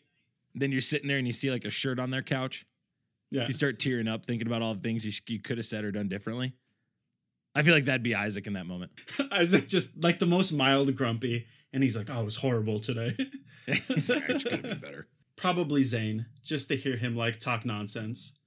then 0.56 0.72
you're 0.72 0.80
sitting 0.80 1.06
there 1.06 1.18
and 1.18 1.26
you 1.26 1.32
see 1.32 1.50
like 1.50 1.64
a 1.64 1.70
shirt 1.70 1.98
on 2.00 2.10
their 2.10 2.22
couch. 2.22 2.66
Yeah, 3.30 3.46
You 3.46 3.52
start 3.52 3.78
tearing 3.78 4.08
up 4.08 4.24
thinking 4.26 4.46
about 4.46 4.62
all 4.62 4.74
the 4.74 4.80
things 4.80 5.04
you, 5.04 5.12
you 5.34 5.40
could 5.40 5.58
have 5.58 5.66
said 5.66 5.84
or 5.84 5.90
done 5.92 6.08
differently. 6.08 6.54
I 7.56 7.62
feel 7.62 7.74
like 7.74 7.84
that'd 7.86 8.02
be 8.02 8.14
Isaac 8.14 8.46
in 8.46 8.52
that 8.52 8.66
moment. 8.66 8.92
Isaac 9.32 9.66
just 9.66 10.02
like 10.02 10.18
the 10.18 10.26
most 10.26 10.52
mild 10.52 10.94
grumpy, 10.94 11.46
and 11.72 11.82
he's 11.82 11.96
like, 11.96 12.08
"Oh, 12.10 12.20
it 12.20 12.24
was 12.24 12.36
horrible 12.36 12.78
today." 12.78 13.16
He's 13.66 14.08
like, 14.10 14.24
"It's 14.28 14.44
gonna 14.44 14.62
be 14.62 14.74
better. 14.74 15.08
Probably 15.36 15.82
Zane, 15.82 16.26
just 16.44 16.68
to 16.68 16.76
hear 16.76 16.96
him 16.96 17.16
like 17.16 17.40
talk 17.40 17.64
nonsense. 17.64 18.38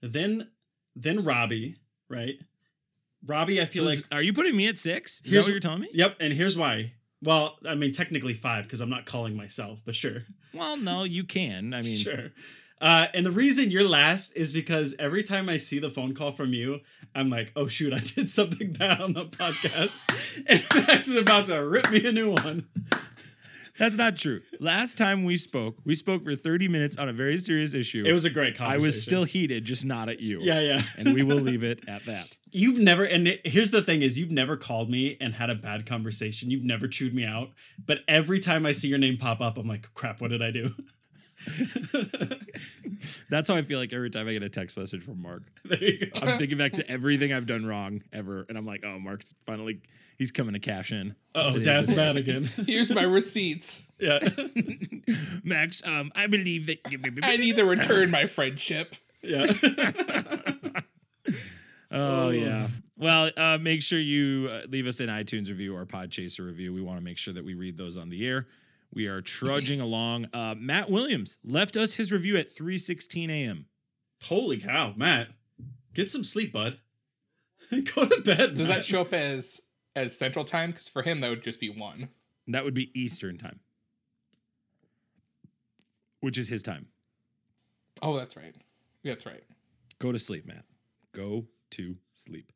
Then, 0.00 0.48
then 0.96 1.22
Robbie, 1.24 1.76
right? 2.08 2.36
Robbie, 3.26 3.60
I 3.60 3.66
feel 3.66 3.82
So 3.84 3.88
like 3.90 3.98
is- 3.98 4.04
are 4.10 4.22
you 4.22 4.32
putting 4.32 4.56
me 4.56 4.66
at 4.68 4.78
six? 4.78 5.16
Is 5.16 5.22
that 5.24 5.30
Here's- 5.30 5.44
what 5.46 5.50
you're 5.52 5.60
telling 5.60 5.80
me? 5.82 5.88
yep, 5.92 6.16
and 6.20 6.32
here's 6.32 6.56
why. 6.56 6.94
Well, 7.22 7.58
I 7.66 7.74
mean, 7.74 7.92
technically 7.92 8.34
five 8.34 8.64
because 8.64 8.80
I'm 8.80 8.90
not 8.90 9.06
calling 9.06 9.36
myself, 9.36 9.80
but 9.84 9.94
sure. 9.94 10.24
Well, 10.52 10.76
no, 10.76 11.04
you 11.04 11.24
can. 11.24 11.72
I 11.72 11.82
mean, 11.82 11.96
sure. 11.96 12.32
Uh, 12.80 13.06
and 13.14 13.24
the 13.24 13.30
reason 13.30 13.70
you're 13.70 13.84
last 13.84 14.36
is 14.36 14.52
because 14.52 14.96
every 14.98 15.22
time 15.22 15.48
I 15.48 15.56
see 15.56 15.78
the 15.78 15.88
phone 15.88 16.14
call 16.14 16.32
from 16.32 16.52
you, 16.52 16.80
I'm 17.14 17.30
like, 17.30 17.52
oh 17.54 17.68
shoot, 17.68 17.92
I 17.94 18.00
did 18.00 18.28
something 18.28 18.72
bad 18.72 19.00
on 19.00 19.12
the 19.12 19.26
podcast. 19.26 20.00
and 20.48 20.64
Max 20.88 21.06
is 21.06 21.14
about 21.14 21.46
to 21.46 21.58
rip 21.64 21.90
me 21.92 22.04
a 22.04 22.10
new 22.10 22.32
one. 22.32 22.66
that's 23.78 23.96
not 23.96 24.16
true. 24.16 24.40
Last 24.58 24.98
time 24.98 25.22
we 25.22 25.36
spoke, 25.36 25.76
we 25.84 25.94
spoke 25.94 26.24
for 26.24 26.34
30 26.34 26.66
minutes 26.66 26.96
on 26.96 27.08
a 27.08 27.12
very 27.12 27.38
serious 27.38 27.72
issue. 27.72 28.02
It 28.04 28.12
was 28.12 28.24
a 28.24 28.30
great 28.30 28.56
conversation. 28.56 28.82
I 28.82 28.84
was 28.84 29.00
still 29.00 29.24
heated, 29.24 29.64
just 29.64 29.84
not 29.84 30.08
at 30.08 30.18
you. 30.18 30.40
Yeah, 30.40 30.60
yeah. 30.60 30.82
and 30.98 31.14
we 31.14 31.22
will 31.22 31.36
leave 31.40 31.62
it 31.62 31.84
at 31.86 32.04
that. 32.06 32.36
You've 32.54 32.78
never, 32.78 33.02
and 33.04 33.26
it, 33.26 33.46
here's 33.46 33.70
the 33.70 33.82
thing: 33.82 34.02
is 34.02 34.18
you've 34.18 34.30
never 34.30 34.56
called 34.56 34.90
me 34.90 35.16
and 35.20 35.34
had 35.34 35.50
a 35.50 35.54
bad 35.54 35.86
conversation. 35.86 36.50
You've 36.50 36.64
never 36.64 36.86
chewed 36.86 37.14
me 37.14 37.24
out. 37.24 37.50
But 37.84 38.00
every 38.06 38.38
time 38.38 38.66
I 38.66 38.72
see 38.72 38.88
your 38.88 38.98
name 38.98 39.16
pop 39.16 39.40
up, 39.40 39.56
I'm 39.56 39.66
like, 39.66 39.92
"Crap! 39.94 40.20
What 40.20 40.30
did 40.30 40.42
I 40.42 40.50
do?" 40.50 40.74
That's 43.30 43.48
how 43.48 43.54
I 43.54 43.62
feel 43.62 43.78
like 43.78 43.92
every 43.92 44.10
time 44.10 44.28
I 44.28 44.32
get 44.32 44.42
a 44.42 44.48
text 44.48 44.76
message 44.76 45.02
from 45.02 45.22
Mark. 45.22 45.42
there 45.64 45.82
you 45.82 46.06
go. 46.06 46.20
I'm 46.20 46.38
thinking 46.38 46.58
back 46.58 46.72
to 46.74 46.88
everything 46.88 47.32
I've 47.32 47.46
done 47.46 47.66
wrong 47.66 48.02
ever, 48.12 48.46
and 48.48 48.56
I'm 48.56 48.66
like, 48.66 48.84
oh, 48.84 48.98
Mark's 48.98 49.34
finally 49.46 49.80
he's 50.18 50.30
coming 50.30 50.52
to 50.52 50.60
cash 50.60 50.92
in. 50.92 51.16
Oh, 51.34 51.58
Dad's 51.58 51.96
mad 51.96 52.16
again. 52.16 52.44
Here's 52.66 52.90
my 52.90 53.02
receipts. 53.02 53.82
yeah. 53.98 54.20
Max, 55.42 55.82
um, 55.84 56.12
I 56.14 56.26
believe 56.26 56.66
that. 56.66 56.80
I 57.22 57.36
need 57.36 57.56
to 57.56 57.64
return 57.64 58.10
my 58.10 58.26
friendship. 58.26 58.94
Yeah. 59.22 59.46
Oh 61.92 62.30
yeah. 62.30 62.68
Well, 62.96 63.30
uh, 63.36 63.58
make 63.60 63.82
sure 63.82 63.98
you 63.98 64.48
uh, 64.50 64.62
leave 64.68 64.86
us 64.86 65.00
an 65.00 65.08
iTunes 65.08 65.48
review 65.48 65.76
or 65.76 65.84
Podchaser 65.84 66.46
review. 66.46 66.72
We 66.72 66.80
want 66.80 66.98
to 66.98 67.04
make 67.04 67.18
sure 67.18 67.34
that 67.34 67.44
we 67.44 67.54
read 67.54 67.76
those 67.76 67.96
on 67.96 68.10
the 68.10 68.26
air. 68.26 68.46
We 68.94 69.06
are 69.06 69.20
trudging 69.20 69.80
along. 69.88 70.28
Uh, 70.32 70.54
Matt 70.56 70.90
Williams 70.90 71.36
left 71.44 71.76
us 71.76 71.94
his 71.94 72.12
review 72.12 72.36
at 72.36 72.48
3:16 72.48 73.28
a.m. 73.30 73.66
Holy 74.24 74.58
cow, 74.58 74.94
Matt. 74.96 75.28
Get 75.94 76.10
some 76.10 76.24
sleep, 76.24 76.52
bud. 76.52 76.78
Go 77.70 78.06
to 78.06 78.22
bed. 78.22 78.54
Does 78.54 78.68
Matt. 78.68 78.78
that 78.78 78.84
show 78.84 79.02
up 79.02 79.12
as 79.12 79.60
as 79.94 80.16
Central 80.16 80.44
Time? 80.44 80.70
Because 80.70 80.88
for 80.88 81.02
him 81.02 81.20
that 81.20 81.30
would 81.30 81.42
just 81.42 81.60
be 81.60 81.68
one. 81.68 82.08
That 82.48 82.64
would 82.64 82.74
be 82.74 82.90
Eastern 82.98 83.38
time, 83.38 83.60
which 86.20 86.38
is 86.38 86.48
his 86.48 86.62
time. 86.62 86.88
Oh, 88.02 88.16
that's 88.16 88.36
right. 88.36 88.54
That's 89.04 89.26
right. 89.26 89.44
Go 89.98 90.10
to 90.12 90.18
sleep, 90.18 90.46
Matt. 90.46 90.64
Go 91.12 91.46
to 91.72 91.96
sleep. 92.12 92.52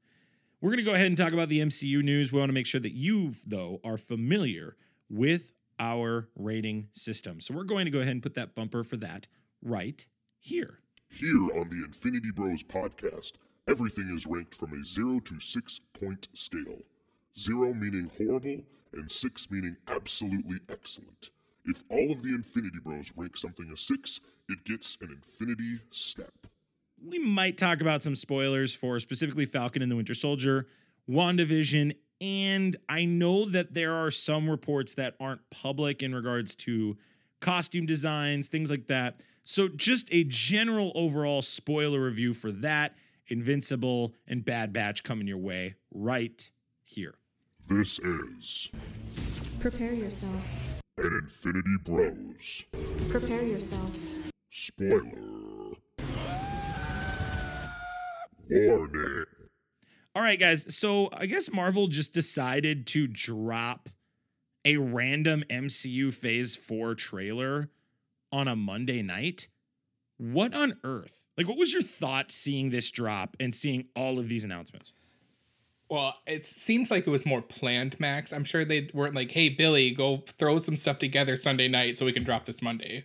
We're 0.60 0.70
going 0.70 0.84
to 0.84 0.90
go 0.90 0.94
ahead 0.94 1.06
and 1.06 1.16
talk 1.16 1.32
about 1.32 1.48
the 1.48 1.60
MCU 1.60 2.02
news. 2.02 2.32
We 2.32 2.38
want 2.38 2.48
to 2.48 2.54
make 2.54 2.66
sure 2.66 2.80
that 2.80 2.92
you, 2.92 3.32
though, 3.46 3.80
are 3.84 3.98
familiar 3.98 4.76
with 5.10 5.52
our 5.78 6.28
rating 6.34 6.88
system. 6.92 7.40
So 7.40 7.54
we're 7.54 7.64
going 7.64 7.84
to 7.84 7.90
go 7.90 7.98
ahead 7.98 8.12
and 8.12 8.22
put 8.22 8.34
that 8.34 8.54
bumper 8.54 8.82
for 8.82 8.96
that 8.96 9.28
right 9.62 10.06
here. 10.38 10.80
Here 11.10 11.42
on 11.58 11.68
the 11.68 11.84
Infinity 11.84 12.30
Bros 12.34 12.62
podcast, 12.62 13.32
everything 13.68 14.08
is 14.16 14.26
ranked 14.26 14.54
from 14.54 14.72
a 14.72 14.84
0 14.84 15.20
to 15.20 15.38
6 15.38 15.80
point 16.00 16.28
scale. 16.32 16.82
0 17.38 17.74
meaning 17.74 18.10
horrible, 18.16 18.64
and 18.94 19.10
6 19.10 19.50
meaning 19.50 19.76
absolutely 19.88 20.58
excellent. 20.70 21.30
If 21.66 21.82
all 21.90 22.10
of 22.10 22.22
the 22.22 22.30
Infinity 22.30 22.78
Bros 22.82 23.12
rank 23.16 23.36
something 23.36 23.70
a 23.72 23.76
6, 23.76 24.20
it 24.48 24.64
gets 24.64 24.96
an 25.02 25.10
Infinity 25.10 25.80
Step. 25.90 26.32
We 27.04 27.18
might 27.18 27.56
talk 27.58 27.80
about 27.80 28.02
some 28.02 28.16
spoilers 28.16 28.74
for 28.74 28.98
specifically 29.00 29.46
Falcon 29.46 29.82
and 29.82 29.90
the 29.90 29.96
Winter 29.96 30.14
Soldier, 30.14 30.66
WandaVision, 31.08 31.94
and 32.20 32.76
I 32.88 33.04
know 33.04 33.44
that 33.50 33.74
there 33.74 33.94
are 33.94 34.10
some 34.10 34.48
reports 34.48 34.94
that 34.94 35.14
aren't 35.20 35.42
public 35.50 36.02
in 36.02 36.14
regards 36.14 36.56
to 36.56 36.96
costume 37.40 37.86
designs, 37.86 38.48
things 38.48 38.70
like 38.70 38.86
that. 38.86 39.20
So, 39.44 39.68
just 39.68 40.08
a 40.10 40.24
general 40.24 40.90
overall 40.94 41.42
spoiler 41.42 42.00
review 42.00 42.34
for 42.34 42.50
that, 42.52 42.96
Invincible, 43.28 44.14
and 44.26 44.44
Bad 44.44 44.72
Batch 44.72 45.04
coming 45.04 45.26
your 45.28 45.38
way 45.38 45.74
right 45.92 46.50
here. 46.84 47.14
This 47.68 47.98
is 48.00 48.70
Prepare 49.60 49.92
yourself. 49.92 50.32
an 50.98 51.20
Infinity 51.22 51.76
Bros 51.84 52.64
Prepare 53.10 53.44
yourself. 53.44 53.96
spoiler 54.50 55.02
warning. 58.50 59.24
All 60.14 60.22
right, 60.22 60.40
guys. 60.40 60.74
So 60.74 61.10
I 61.12 61.26
guess 61.26 61.52
Marvel 61.52 61.88
just 61.88 62.12
decided 62.14 62.86
to 62.88 63.06
drop 63.06 63.88
a 64.64 64.78
random 64.78 65.44
MCU 65.50 66.12
Phase 66.12 66.56
4 66.56 66.94
trailer 66.94 67.70
on 68.32 68.48
a 68.48 68.56
Monday 68.56 69.02
night. 69.02 69.48
What 70.18 70.54
on 70.54 70.78
earth? 70.82 71.28
Like, 71.36 71.46
what 71.46 71.58
was 71.58 71.72
your 71.72 71.82
thought 71.82 72.32
seeing 72.32 72.70
this 72.70 72.90
drop 72.90 73.36
and 73.38 73.54
seeing 73.54 73.88
all 73.94 74.18
of 74.18 74.28
these 74.28 74.44
announcements? 74.44 74.92
Well, 75.88 76.16
it 76.26 76.46
seems 76.46 76.90
like 76.90 77.06
it 77.06 77.10
was 77.10 77.24
more 77.26 77.42
planned, 77.42 78.00
Max. 78.00 78.32
I'm 78.32 78.44
sure 78.44 78.64
they 78.64 78.90
weren't 78.92 79.14
like, 79.14 79.30
"Hey, 79.30 79.50
Billy, 79.50 79.92
go 79.92 80.24
throw 80.26 80.58
some 80.58 80.76
stuff 80.76 80.98
together 80.98 81.36
Sunday 81.36 81.68
night 81.68 81.96
so 81.96 82.04
we 82.04 82.12
can 82.12 82.24
drop 82.24 82.44
this 82.44 82.60
Monday." 82.60 83.04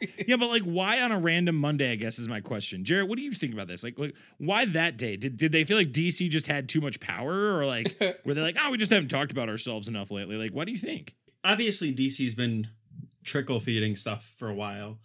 yeah, 0.26 0.36
but 0.36 0.48
like, 0.48 0.62
why 0.62 1.00
on 1.00 1.12
a 1.12 1.18
random 1.18 1.56
Monday? 1.56 1.92
I 1.92 1.96
guess 1.96 2.18
is 2.18 2.28
my 2.28 2.40
question. 2.40 2.84
Jared, 2.84 3.08
what 3.08 3.16
do 3.16 3.22
you 3.22 3.32
think 3.32 3.52
about 3.52 3.68
this? 3.68 3.82
Like, 3.82 3.98
like 3.98 4.14
why 4.38 4.64
that 4.66 4.96
day? 4.96 5.16
Did 5.16 5.36
did 5.36 5.52
they 5.52 5.64
feel 5.64 5.76
like 5.76 5.92
DC 5.92 6.28
just 6.30 6.46
had 6.46 6.68
too 6.68 6.80
much 6.80 7.00
power, 7.00 7.56
or 7.56 7.66
like 7.66 7.96
were 8.24 8.34
they 8.34 8.40
like, 8.40 8.56
oh, 8.62 8.70
we 8.70 8.78
just 8.78 8.90
haven't 8.90 9.08
talked 9.08 9.32
about 9.32 9.48
ourselves 9.48 9.88
enough 9.88 10.10
lately? 10.10 10.36
Like, 10.36 10.52
what 10.52 10.66
do 10.66 10.72
you 10.72 10.78
think? 10.78 11.14
Obviously, 11.44 11.94
DC's 11.94 12.34
been 12.34 12.68
trickle 13.22 13.60
feeding 13.60 13.96
stuff 13.96 14.32
for 14.38 14.48
a 14.48 14.54
while, 14.54 14.98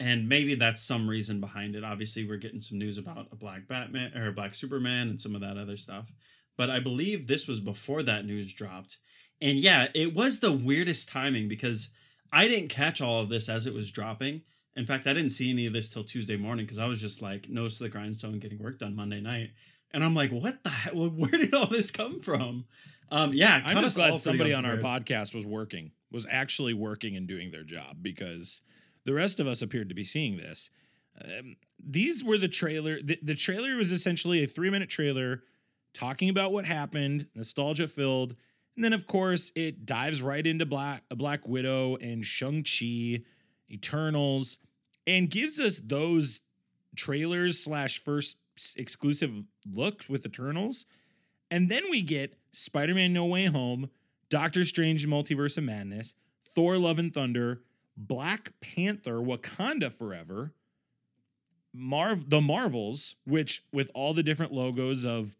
and 0.00 0.28
maybe 0.28 0.54
that's 0.54 0.82
some 0.82 1.08
reason 1.08 1.40
behind 1.40 1.76
it. 1.76 1.84
Obviously, 1.84 2.26
we're 2.26 2.36
getting 2.36 2.60
some 2.60 2.78
news 2.78 2.98
about 2.98 3.28
a 3.30 3.36
Black 3.36 3.68
Batman 3.68 4.16
or 4.16 4.28
a 4.28 4.32
Black 4.32 4.54
Superman 4.54 5.08
and 5.08 5.20
some 5.20 5.34
of 5.34 5.40
that 5.40 5.56
other 5.56 5.76
stuff. 5.76 6.12
But 6.56 6.70
I 6.70 6.80
believe 6.80 7.26
this 7.26 7.46
was 7.46 7.60
before 7.60 8.02
that 8.02 8.26
news 8.26 8.52
dropped. 8.52 8.98
And 9.40 9.58
yeah, 9.58 9.88
it 9.94 10.14
was 10.14 10.40
the 10.40 10.52
weirdest 10.52 11.08
timing 11.08 11.48
because 11.48 11.90
I 12.32 12.48
didn't 12.48 12.68
catch 12.68 13.00
all 13.00 13.20
of 13.20 13.28
this 13.28 13.48
as 13.48 13.66
it 13.66 13.74
was 13.74 13.90
dropping. 13.90 14.42
In 14.74 14.86
fact, 14.86 15.06
I 15.06 15.12
didn't 15.12 15.30
see 15.30 15.50
any 15.50 15.66
of 15.66 15.74
this 15.74 15.90
till 15.90 16.02
Tuesday 16.02 16.36
morning 16.36 16.64
because 16.64 16.78
I 16.78 16.86
was 16.86 17.00
just 17.00 17.20
like 17.20 17.48
nose 17.48 17.76
to 17.76 17.84
the 17.84 17.90
grindstone 17.90 18.38
getting 18.38 18.58
work 18.58 18.78
done 18.78 18.96
Monday 18.96 19.20
night. 19.20 19.50
And 19.92 20.02
I'm 20.02 20.14
like, 20.14 20.30
what 20.30 20.64
the 20.64 20.70
hell? 20.70 20.94
Where 21.10 21.30
did 21.30 21.52
all 21.52 21.66
this 21.66 21.90
come 21.90 22.20
from? 22.20 22.64
Um, 23.10 23.34
yeah, 23.34 23.60
I'm 23.62 23.82
just 23.82 23.98
us 23.98 24.08
glad 24.08 24.20
somebody 24.20 24.54
on 24.54 24.64
our 24.64 24.78
podcast 24.78 25.34
was 25.34 25.44
working, 25.44 25.90
was 26.10 26.26
actually 26.30 26.72
working 26.72 27.14
and 27.14 27.28
doing 27.28 27.50
their 27.50 27.64
job 27.64 27.98
because 28.00 28.62
the 29.04 29.12
rest 29.12 29.38
of 29.38 29.46
us 29.46 29.60
appeared 29.60 29.90
to 29.90 29.94
be 29.94 30.04
seeing 30.04 30.38
this. 30.38 30.70
Um, 31.22 31.56
these 31.78 32.24
were 32.24 32.38
the 32.38 32.48
trailer. 32.48 33.02
The, 33.02 33.18
the 33.22 33.34
trailer 33.34 33.76
was 33.76 33.92
essentially 33.92 34.42
a 34.42 34.46
three 34.46 34.70
minute 34.70 34.88
trailer 34.88 35.42
talking 35.92 36.30
about 36.30 36.52
what 36.52 36.64
happened, 36.64 37.26
nostalgia 37.34 37.86
filled. 37.86 38.34
And 38.76 38.84
then, 38.84 38.92
of 38.92 39.06
course, 39.06 39.52
it 39.54 39.84
dives 39.84 40.22
right 40.22 40.46
into 40.46 40.64
Black, 40.64 41.02
Black 41.10 41.46
Widow 41.46 41.96
and 41.96 42.24
Shang-Chi, 42.24 43.22
Eternals, 43.70 44.58
and 45.06 45.30
gives 45.30 45.60
us 45.60 45.80
those 45.84 46.40
trailers 46.96 47.58
slash 47.58 47.98
first 47.98 48.36
exclusive 48.76 49.30
look 49.70 50.04
with 50.08 50.24
Eternals. 50.24 50.86
And 51.50 51.70
then 51.70 51.84
we 51.90 52.02
get 52.02 52.36
Spider 52.52 52.94
Man 52.94 53.12
No 53.12 53.26
Way 53.26 53.46
Home, 53.46 53.90
Doctor 54.30 54.64
Strange 54.64 55.06
Multiverse 55.06 55.58
of 55.58 55.64
Madness, 55.64 56.14
Thor 56.44 56.78
Love 56.78 56.98
and 56.98 57.12
Thunder, 57.12 57.62
Black 57.96 58.52
Panther, 58.60 59.18
Wakanda 59.18 59.92
Forever, 59.92 60.54
Marv 61.74 62.30
the 62.30 62.40
Marvels, 62.40 63.16
which 63.26 63.64
with 63.72 63.90
all 63.94 64.14
the 64.14 64.22
different 64.22 64.52
logos 64.52 65.04
of 65.04 65.36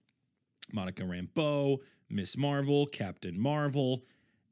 Monica 0.73 1.03
Rambeau, 1.03 1.79
Miss 2.13 2.37
Marvel, 2.37 2.87
Captain 2.87 3.41
Marvel, 3.41 4.05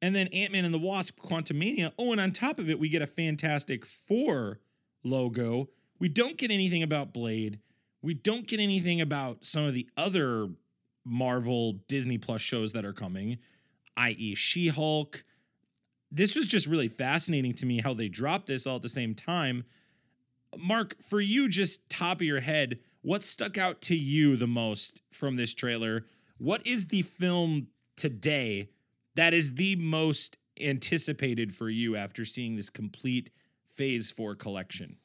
and 0.03 0.15
then 0.15 0.29
Ant 0.29 0.53
Man 0.53 0.65
and 0.65 0.73
the 0.73 0.79
Wasp, 0.79 1.21
Quantumania. 1.21 1.93
Oh, 1.99 2.13
and 2.13 2.21
on 2.21 2.33
top 2.33 2.59
of 2.59 2.71
it, 2.71 2.79
we 2.79 2.89
get 2.89 3.03
a 3.03 3.07
Fantastic 3.07 3.85
Four 3.85 4.61
logo. 5.05 5.69
We 5.99 6.09
don't 6.09 6.39
get 6.39 6.51
anything 6.51 6.83
about 6.83 7.13
Blade. 7.13 7.61
We 8.03 8.15
don't 8.15 8.47
get 8.47 8.61
anything 8.61 9.01
about 9.01 9.45
some 9.45 9.65
of 9.65 9.75
the 9.75 9.87
other 9.97 10.49
Marvel 11.05 11.75
Disney 11.87 12.19
Plus 12.19 12.41
shows 12.41 12.73
that 12.73 12.85
are 12.85 12.95
coming, 12.95 13.39
i.e., 13.97 14.35
She 14.35 14.69
Hulk. 14.69 15.25
This 16.11 16.35
was 16.35 16.47
just 16.47 16.67
really 16.67 16.89
fascinating 16.89 17.53
to 17.55 17.67
me 17.67 17.81
how 17.81 17.95
they 17.95 18.09
dropped 18.09 18.47
this 18.47 18.67
all 18.67 18.77
at 18.77 18.83
the 18.83 18.89
same 18.89 19.15
time. 19.15 19.65
Mark, 20.59 20.97
for 21.03 21.21
you, 21.21 21.49
just 21.49 21.89
top 21.89 22.17
of 22.17 22.27
your 22.27 22.41
head, 22.41 22.81
what 23.03 23.23
stuck 23.23 23.57
out 23.57 23.81
to 23.83 23.95
you 23.95 24.37
the 24.37 24.47
most 24.47 25.03
from 25.13 25.37
this 25.37 25.55
trailer? 25.55 26.07
What 26.41 26.67
is 26.67 26.87
the 26.87 27.03
film 27.03 27.67
today 27.99 28.71
that 29.15 29.35
is 29.35 29.57
the 29.57 29.77
most 29.77 30.39
anticipated 30.59 31.55
for 31.55 31.69
you 31.69 31.97
after 31.97 32.25
seeing 32.25 32.57
this 32.57 32.71
complete 32.71 33.29
Phase 33.69 34.11
4 34.11 34.37
collection? 34.37 34.97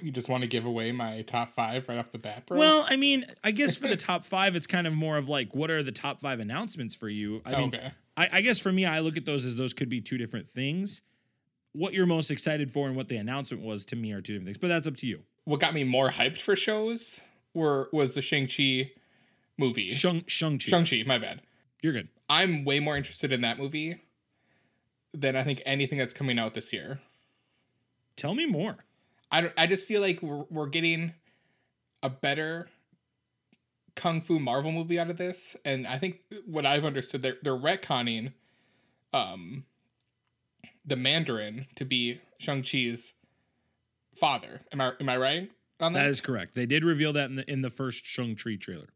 You 0.00 0.10
just 0.10 0.28
want 0.28 0.42
to 0.42 0.48
give 0.48 0.64
away 0.64 0.90
my 0.90 1.22
top 1.22 1.54
five 1.54 1.88
right 1.88 1.98
off 1.98 2.10
the 2.10 2.18
bat, 2.18 2.46
bro? 2.46 2.58
Well, 2.58 2.84
I 2.88 2.96
mean, 2.96 3.24
I 3.44 3.52
guess 3.52 3.76
for 3.76 3.86
the 3.86 3.96
top 4.08 4.24
five, 4.24 4.56
it's 4.56 4.66
kind 4.66 4.88
of 4.88 4.92
more 4.92 5.18
of 5.18 5.28
like, 5.28 5.54
what 5.54 5.70
are 5.70 5.84
the 5.84 5.92
top 5.92 6.20
five 6.20 6.40
announcements 6.40 6.96
for 6.96 7.08
you? 7.08 7.42
I 7.46 7.56
mean, 7.56 7.68
okay. 7.68 7.92
I, 8.16 8.28
I 8.32 8.40
guess 8.40 8.58
for 8.58 8.72
me, 8.72 8.84
I 8.84 8.98
look 8.98 9.16
at 9.16 9.24
those 9.24 9.46
as 9.46 9.54
those 9.54 9.72
could 9.72 9.88
be 9.88 10.00
two 10.00 10.18
different 10.18 10.48
things. 10.48 11.02
What 11.74 11.94
you're 11.94 12.06
most 12.06 12.32
excited 12.32 12.72
for 12.72 12.88
and 12.88 12.96
what 12.96 13.06
the 13.06 13.18
announcement 13.18 13.62
was 13.62 13.86
to 13.86 13.96
me 13.96 14.10
are 14.14 14.20
two 14.20 14.32
different 14.32 14.48
things, 14.48 14.58
but 14.58 14.66
that's 14.66 14.88
up 14.88 14.96
to 14.96 15.06
you. 15.06 15.22
What 15.44 15.60
got 15.60 15.74
me 15.74 15.84
more 15.84 16.10
hyped 16.10 16.40
for 16.40 16.56
shows 16.56 17.20
were 17.54 17.88
was 17.92 18.14
the 18.14 18.22
Shang 18.22 18.48
Chi 18.48 18.90
movie. 19.58 19.90
Shang 19.90 20.24
Shang-Chi. 20.26 20.70
Shang 20.70 20.84
Chi, 20.84 21.02
my 21.06 21.18
bad. 21.18 21.42
You're 21.82 21.92
good. 21.92 22.08
I'm 22.28 22.64
way 22.64 22.80
more 22.80 22.96
interested 22.96 23.32
in 23.32 23.40
that 23.42 23.58
movie 23.58 24.00
than 25.12 25.36
I 25.36 25.44
think 25.44 25.62
anything 25.66 25.98
that's 25.98 26.14
coming 26.14 26.38
out 26.38 26.54
this 26.54 26.72
year. 26.72 27.00
Tell 28.16 28.34
me 28.34 28.46
more. 28.46 28.84
I 29.30 29.40
don't, 29.42 29.54
I 29.56 29.66
just 29.66 29.86
feel 29.86 30.00
like 30.00 30.22
we're, 30.22 30.44
we're 30.50 30.66
getting 30.66 31.14
a 32.02 32.08
better 32.08 32.68
kung 33.94 34.20
fu 34.20 34.38
Marvel 34.38 34.72
movie 34.72 34.98
out 34.98 35.10
of 35.10 35.16
this, 35.16 35.56
and 35.64 35.86
I 35.86 35.98
think 35.98 36.20
what 36.46 36.66
I've 36.66 36.84
understood 36.84 37.22
they're 37.22 37.36
they're 37.42 37.52
retconning, 37.56 38.32
um, 39.12 39.64
the 40.84 40.96
Mandarin 40.96 41.66
to 41.76 41.84
be 41.84 42.20
Shang 42.38 42.62
Chi's 42.62 43.12
father. 44.16 44.62
Am 44.72 44.80
I 44.80 44.92
am 45.00 45.08
I 45.08 45.16
right 45.16 45.50
on 45.80 45.92
that? 45.92 46.04
That 46.04 46.10
is 46.10 46.20
correct. 46.20 46.54
They 46.54 46.66
did 46.66 46.84
reveal 46.84 47.12
that 47.12 47.28
in 47.28 47.36
the 47.36 47.50
in 47.50 47.62
the 47.62 47.70
first 47.70 48.04
Shang 48.04 48.36
Chi 48.36 48.56
trailer. 48.56 48.88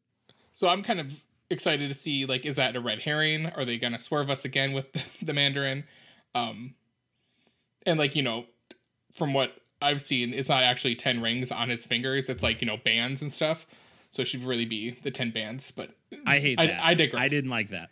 So 0.56 0.68
I'm 0.68 0.82
kind 0.82 0.98
of 1.00 1.12
excited 1.50 1.88
to 1.90 1.94
see 1.94 2.24
like 2.26 2.44
is 2.46 2.56
that 2.56 2.74
a 2.74 2.80
red 2.80 3.00
herring? 3.00 3.46
Are 3.46 3.64
they 3.64 3.78
gonna 3.78 3.98
swerve 3.98 4.30
us 4.30 4.44
again 4.44 4.72
with 4.72 4.90
the, 4.94 5.04
the 5.26 5.32
Mandarin? 5.32 5.84
Um, 6.34 6.74
and 7.84 7.98
like 7.98 8.16
you 8.16 8.22
know, 8.22 8.46
from 9.12 9.32
what 9.34 9.52
I've 9.80 10.00
seen, 10.00 10.32
it's 10.34 10.48
not 10.48 10.62
actually 10.62 10.94
ten 10.96 11.20
rings 11.20 11.52
on 11.52 11.68
his 11.68 11.84
fingers. 11.86 12.28
It's 12.28 12.42
like 12.42 12.60
you 12.60 12.66
know 12.66 12.78
bands 12.84 13.22
and 13.22 13.32
stuff. 13.32 13.66
So 14.12 14.22
it 14.22 14.28
should 14.28 14.44
really 14.44 14.64
be 14.64 14.90
the 14.90 15.10
ten 15.10 15.30
bands. 15.30 15.70
But 15.70 15.90
I 16.26 16.38
hate 16.38 16.58
I- 16.58 16.66
that. 16.68 16.84
I 16.84 16.94
digress. 16.94 17.22
I 17.22 17.28
didn't 17.28 17.50
like 17.50 17.68
that. 17.70 17.90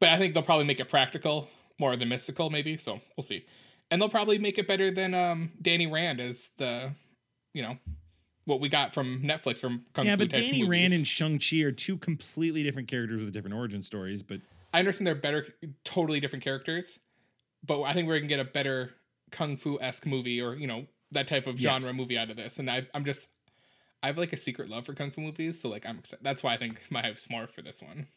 but 0.00 0.10
I 0.10 0.18
think 0.18 0.32
they'll 0.34 0.42
probably 0.44 0.64
make 0.66 0.80
it 0.80 0.88
practical 0.88 1.48
more 1.80 1.96
than 1.96 2.08
mystical, 2.08 2.50
maybe. 2.50 2.76
So 2.76 3.00
we'll 3.16 3.24
see. 3.24 3.44
And 3.90 4.00
they'll 4.00 4.08
probably 4.08 4.38
make 4.38 4.58
it 4.58 4.68
better 4.68 4.90
than 4.92 5.12
um 5.14 5.50
Danny 5.60 5.86
Rand 5.88 6.20
as 6.20 6.50
the, 6.56 6.92
you 7.52 7.62
know, 7.62 7.76
what 8.46 8.60
we 8.60 8.68
got 8.68 8.92
from 8.94 9.22
Netflix 9.22 9.58
from 9.58 9.84
Kung 9.94 10.04
Fu. 10.04 10.08
yeah, 10.08 10.16
Fu 10.16 10.18
but 10.18 10.30
type 10.30 10.40
Danny 10.40 10.62
movies. 10.62 10.68
Rand 10.68 10.92
and 10.94 11.06
Shang 11.06 11.38
Chi 11.38 11.62
are 11.62 11.72
two 11.72 11.96
completely 11.96 12.62
different 12.62 12.88
characters 12.88 13.20
with 13.22 13.32
different 13.32 13.56
origin 13.56 13.82
stories. 13.82 14.22
But 14.22 14.40
I 14.72 14.80
understand 14.80 15.06
they're 15.06 15.14
better, 15.14 15.46
totally 15.84 16.20
different 16.20 16.44
characters, 16.44 16.98
but 17.66 17.82
I 17.82 17.92
think 17.94 18.08
we're 18.08 18.18
gonna 18.18 18.28
get 18.28 18.40
a 18.40 18.44
better 18.44 18.90
kung 19.30 19.56
fu 19.56 19.78
esque 19.80 20.06
movie 20.06 20.40
or 20.40 20.54
you 20.54 20.66
know 20.66 20.86
that 21.12 21.28
type 21.28 21.46
of 21.46 21.58
Yes. 21.60 21.82
genre 21.82 21.94
movie 21.94 22.18
out 22.18 22.30
of 22.30 22.36
this. 22.36 22.58
And 22.58 22.68
I, 22.70 22.86
I'm 22.92 23.04
just, 23.04 23.28
I 24.02 24.08
have 24.08 24.18
like 24.18 24.32
a 24.32 24.36
secret 24.36 24.68
love 24.68 24.84
for 24.86 24.94
kung 24.94 25.10
fu 25.10 25.20
movies, 25.20 25.60
so 25.60 25.68
like 25.68 25.86
I'm 25.86 25.98
excited. 25.98 26.24
That's 26.24 26.42
why 26.42 26.54
I 26.54 26.56
think 26.56 26.80
my 26.90 27.00
hype's 27.02 27.30
more 27.30 27.46
for 27.46 27.62
this 27.62 27.80
one. 27.80 28.08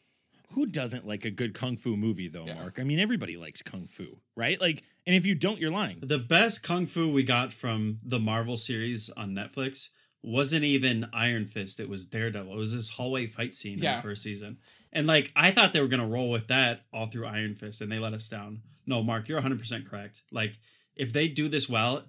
who 0.52 0.66
doesn't 0.66 1.06
like 1.06 1.24
a 1.24 1.30
good 1.30 1.54
kung 1.54 1.76
fu 1.76 1.96
movie 1.96 2.28
though, 2.28 2.46
Yeah. 2.46 2.54
Mark? 2.54 2.78
I 2.80 2.84
mean, 2.84 2.98
everybody 2.98 3.36
likes 3.36 3.62
kung 3.62 3.86
fu, 3.86 4.18
right? 4.36 4.60
Like, 4.60 4.82
and 5.06 5.14
if 5.14 5.24
you 5.26 5.34
don't, 5.34 5.58
you're 5.60 5.70
lying. 5.70 5.98
The 6.02 6.18
best 6.18 6.62
kung 6.62 6.86
fu 6.86 7.08
we 7.12 7.22
got 7.22 7.52
from 7.52 7.98
the 8.04 8.18
Marvel 8.18 8.56
series 8.56 9.10
on 9.16 9.30
Netflix 9.30 9.90
wasn't 10.22 10.64
even 10.64 11.08
Iron 11.12 11.46
Fist. 11.46 11.80
It 11.80 11.88
was 11.88 12.04
Daredevil. 12.04 12.52
It 12.52 12.56
was 12.56 12.74
this 12.74 12.90
hallway 12.90 13.26
fight 13.26 13.54
scene 13.54 13.84
in 13.84 13.96
the 13.96 14.02
first 14.02 14.22
season. 14.22 14.58
And 14.92 15.06
like 15.06 15.32
I 15.36 15.50
thought 15.50 15.72
they 15.72 15.80
were 15.80 15.88
gonna 15.88 16.06
roll 16.06 16.30
with 16.30 16.48
that 16.48 16.82
all 16.92 17.06
through 17.06 17.26
Iron 17.26 17.54
Fist, 17.54 17.80
and 17.80 17.90
they 17.90 17.98
let 17.98 18.14
us 18.14 18.28
down. 18.28 18.62
No, 18.86 19.02
Mark, 19.02 19.28
you're 19.28 19.36
100 19.36 19.58
percent 19.58 19.88
correct. 19.88 20.22
Like 20.32 20.58
if 20.96 21.12
they 21.12 21.28
do 21.28 21.48
this 21.48 21.68
well, 21.68 22.04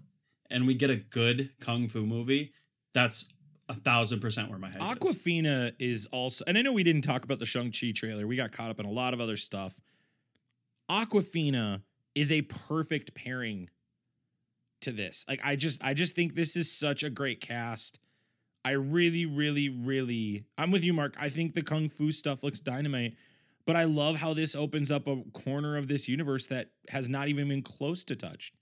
and 0.49 0.65
we 0.65 0.73
get 0.73 0.89
a 0.89 0.95
good 0.95 1.51
kung 1.59 1.87
fu 1.87 2.05
movie, 2.05 2.53
that's 2.93 3.29
a 3.67 3.75
thousand 3.75 4.19
percent 4.19 4.49
where 4.49 4.57
my 4.57 4.69
head 4.69 4.81
is. 4.81 4.87
Awkwafina 4.87 5.73
is 5.77 6.07
also, 6.07 6.43
and 6.47 6.57
I 6.57 6.61
know 6.61 6.73
we 6.73 6.83
didn't 6.83 7.03
talk 7.03 7.23
about 7.23 7.39
the 7.39 7.45
Shang 7.45 7.71
Chi 7.71 7.91
trailer. 7.95 8.25
We 8.25 8.35
got 8.35 8.51
caught 8.51 8.71
up 8.71 8.79
in 8.79 8.85
a 8.85 8.91
lot 8.91 9.13
of 9.13 9.21
other 9.21 9.37
stuff. 9.37 9.79
Awkwafina 10.89 11.83
is 12.15 12.31
a 12.31 12.41
perfect 12.41 13.13
pairing 13.13 13.69
to 14.81 14.91
this. 14.91 15.25
Like, 15.27 15.41
I 15.43 15.55
just, 15.55 15.83
I 15.83 15.93
just 15.93 16.15
think 16.15 16.35
this 16.35 16.55
is 16.55 16.71
such 16.71 17.03
a 17.03 17.09
great 17.09 17.41
cast. 17.41 17.99
I 18.63 18.71
really, 18.71 19.25
really, 19.25 19.69
really, 19.69 20.45
I'm 20.57 20.71
with 20.71 20.83
you, 20.83 20.93
Mark. 20.93 21.15
I 21.19 21.29
think 21.29 21.53
the 21.53 21.61
kung 21.61 21.89
fu 21.89 22.11
stuff 22.11 22.43
looks 22.43 22.59
dynamite, 22.59 23.15
but 23.65 23.75
I 23.75 23.85
love 23.85 24.17
how 24.17 24.33
this 24.33 24.55
opens 24.55 24.91
up 24.91 25.07
a 25.07 25.23
corner 25.33 25.77
of 25.77 25.87
this 25.87 26.07
universe 26.07 26.47
that 26.47 26.71
has 26.89 27.07
not 27.07 27.29
even 27.29 27.47
been 27.47 27.61
close 27.61 28.03
to 28.05 28.15
touched. 28.15 28.55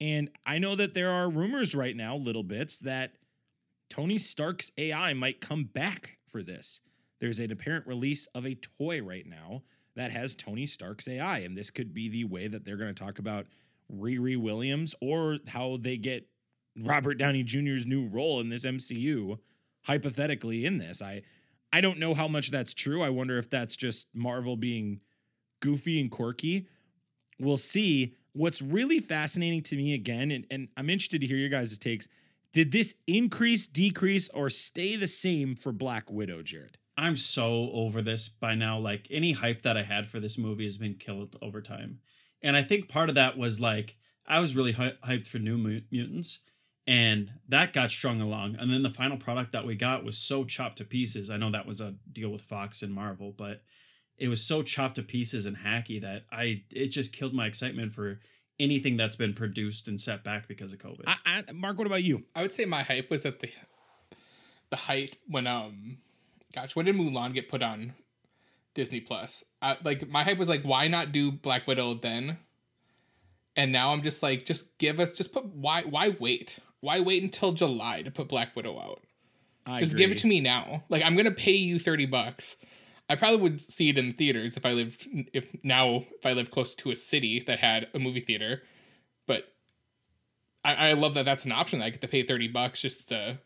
And 0.00 0.30
I 0.46 0.58
know 0.58 0.74
that 0.74 0.94
there 0.94 1.10
are 1.10 1.30
rumors 1.30 1.74
right 1.74 1.96
now, 1.96 2.16
little 2.16 2.42
bits, 2.42 2.78
that 2.78 3.12
Tony 3.90 4.18
Stark's 4.18 4.70
AI 4.76 5.12
might 5.14 5.40
come 5.40 5.64
back 5.64 6.18
for 6.28 6.42
this. 6.42 6.80
There's 7.20 7.40
an 7.40 7.50
apparent 7.50 7.86
release 7.86 8.26
of 8.34 8.46
a 8.46 8.54
toy 8.54 9.02
right 9.02 9.26
now 9.26 9.62
that 9.96 10.12
has 10.12 10.34
Tony 10.34 10.66
Stark's 10.66 11.08
AI, 11.08 11.38
and 11.38 11.56
this 11.56 11.70
could 11.70 11.92
be 11.92 12.08
the 12.08 12.24
way 12.24 12.46
that 12.46 12.64
they're 12.64 12.76
going 12.76 12.94
to 12.94 13.04
talk 13.04 13.18
about 13.18 13.46
Riri 13.92 14.36
Williams 14.36 14.94
or 15.00 15.38
how 15.48 15.78
they 15.80 15.96
get 15.96 16.26
Robert 16.76 17.14
Downey 17.14 17.42
Jr.'s 17.42 17.86
new 17.86 18.06
role 18.06 18.40
in 18.40 18.48
this 18.48 18.64
MCU 18.64 19.38
hypothetically 19.82 20.64
in 20.64 20.78
this. 20.78 21.02
I 21.02 21.22
I 21.72 21.80
don't 21.80 21.98
know 21.98 22.14
how 22.14 22.28
much 22.28 22.50
that's 22.50 22.72
true. 22.74 23.02
I 23.02 23.10
wonder 23.10 23.38
if 23.38 23.50
that's 23.50 23.76
just 23.76 24.06
Marvel 24.14 24.56
being 24.56 25.00
goofy 25.60 26.00
and 26.00 26.10
quirky. 26.10 26.66
We'll 27.38 27.56
see. 27.56 28.14
What's 28.32 28.62
really 28.62 29.00
fascinating 29.00 29.62
to 29.64 29.76
me 29.76 29.94
again, 29.94 30.30
and, 30.30 30.46
and 30.50 30.68
I'm 30.76 30.88
interested 30.88 31.20
to 31.20 31.26
hear 31.26 31.36
your 31.36 31.48
guys' 31.48 31.76
takes. 31.76 32.06
Did 32.52 32.72
this 32.72 32.94
increase, 33.06 33.66
decrease, 33.66 34.28
or 34.30 34.48
stay 34.48 34.96
the 34.96 35.06
same 35.06 35.56
for 35.56 35.72
Black 35.72 36.10
Widow, 36.10 36.42
Jared? 36.42 36.78
I'm 36.96 37.16
so 37.16 37.70
over 37.72 38.00
this 38.00 38.28
by 38.28 38.54
now. 38.54 38.78
Like 38.78 39.06
any 39.10 39.32
hype 39.32 39.62
that 39.62 39.76
I 39.76 39.82
had 39.82 40.06
for 40.06 40.20
this 40.20 40.38
movie 40.38 40.64
has 40.64 40.78
been 40.78 40.94
killed 40.94 41.36
over 41.42 41.60
time. 41.60 42.00
And 42.42 42.56
I 42.56 42.62
think 42.62 42.88
part 42.88 43.08
of 43.08 43.14
that 43.14 43.36
was 43.36 43.60
like 43.60 43.96
I 44.26 44.40
was 44.40 44.54
really 44.54 44.72
hy- 44.72 44.96
hyped 45.04 45.26
for 45.26 45.38
New 45.38 45.56
Mutants 45.90 46.40
and 46.88 47.32
that 47.46 47.74
got 47.74 47.90
strung 47.90 48.22
along. 48.22 48.56
And 48.58 48.70
then 48.70 48.82
the 48.82 48.90
final 48.90 49.18
product 49.18 49.52
that 49.52 49.66
we 49.66 49.74
got 49.74 50.04
was 50.04 50.16
so 50.16 50.44
chopped 50.44 50.78
to 50.78 50.84
pieces. 50.84 51.28
I 51.28 51.36
know 51.36 51.50
that 51.50 51.66
was 51.66 51.82
a 51.82 51.96
deal 52.10 52.30
with 52.30 52.40
Fox 52.40 52.82
and 52.82 52.94
Marvel, 52.94 53.34
but 53.36 53.62
it 54.16 54.28
was 54.28 54.42
so 54.42 54.62
chopped 54.62 54.94
to 54.94 55.02
pieces 55.02 55.44
and 55.44 55.58
hacky 55.58 56.00
that 56.00 56.24
I 56.32 56.62
it 56.72 56.88
just 56.88 57.12
killed 57.12 57.34
my 57.34 57.46
excitement 57.46 57.92
for 57.92 58.20
anything 58.58 58.96
that's 58.96 59.16
been 59.16 59.34
produced 59.34 59.86
and 59.86 60.00
set 60.00 60.24
back 60.24 60.48
because 60.48 60.72
of 60.72 60.78
COVID. 60.78 61.04
I, 61.06 61.44
I, 61.48 61.52
Mark, 61.52 61.76
what 61.76 61.86
about 61.86 62.02
you? 62.02 62.24
I 62.34 62.40
would 62.40 62.54
say 62.54 62.64
my 62.64 62.82
hype 62.82 63.10
was 63.10 63.26
at 63.26 63.40
the 63.40 63.50
the 64.70 64.76
height 64.76 65.18
when 65.26 65.46
um 65.46 65.98
gosh, 66.54 66.74
when 66.74 66.86
did 66.86 66.96
Mulan 66.96 67.34
get 67.34 67.50
put 67.50 67.62
on 67.62 67.92
Disney 68.78 69.00
Plus? 69.00 69.42
I, 69.60 69.76
like 69.82 70.08
my 70.08 70.22
hype 70.22 70.38
was 70.38 70.48
like 70.48 70.62
why 70.62 70.86
not 70.86 71.10
do 71.10 71.32
Black 71.32 71.66
Widow 71.66 71.94
then? 71.94 72.38
And 73.56 73.72
now 73.72 73.92
I'm 73.92 74.02
just 74.02 74.22
like 74.22 74.46
just 74.46 74.78
give 74.78 75.00
us 75.00 75.16
just 75.16 75.32
put 75.32 75.44
why 75.46 75.82
why 75.82 76.16
wait? 76.20 76.60
Why 76.80 77.00
wait 77.00 77.24
until 77.24 77.52
July 77.52 78.02
to 78.02 78.12
put 78.12 78.28
Black 78.28 78.54
Widow 78.54 78.78
out? 78.78 79.02
I 79.66 79.80
Just 79.80 79.96
give 79.96 80.12
it 80.12 80.18
to 80.18 80.28
me 80.28 80.40
now. 80.40 80.84
Like 80.88 81.02
I'm 81.02 81.16
gonna 81.16 81.32
pay 81.32 81.56
you 81.56 81.80
thirty 81.80 82.06
bucks. 82.06 82.54
I 83.10 83.16
probably 83.16 83.40
would 83.40 83.60
see 83.60 83.88
it 83.88 83.98
in 83.98 84.12
theaters 84.12 84.56
if 84.56 84.64
I 84.64 84.70
lived 84.74 85.08
if 85.32 85.50
now 85.64 86.04
if 86.16 86.24
I 86.24 86.32
lived 86.32 86.52
close 86.52 86.76
to 86.76 86.92
a 86.92 86.96
city 86.96 87.40
that 87.40 87.58
had 87.58 87.88
a 87.94 87.98
movie 87.98 88.20
theater, 88.20 88.62
but 89.26 89.52
I, 90.64 90.90
I 90.90 90.92
love 90.92 91.14
that 91.14 91.24
that's 91.24 91.44
an 91.46 91.52
option. 91.52 91.82
I 91.82 91.90
get 91.90 92.00
to 92.02 92.08
pay 92.08 92.22
thirty 92.22 92.46
bucks 92.46 92.80
just 92.80 93.08
to 93.08 93.38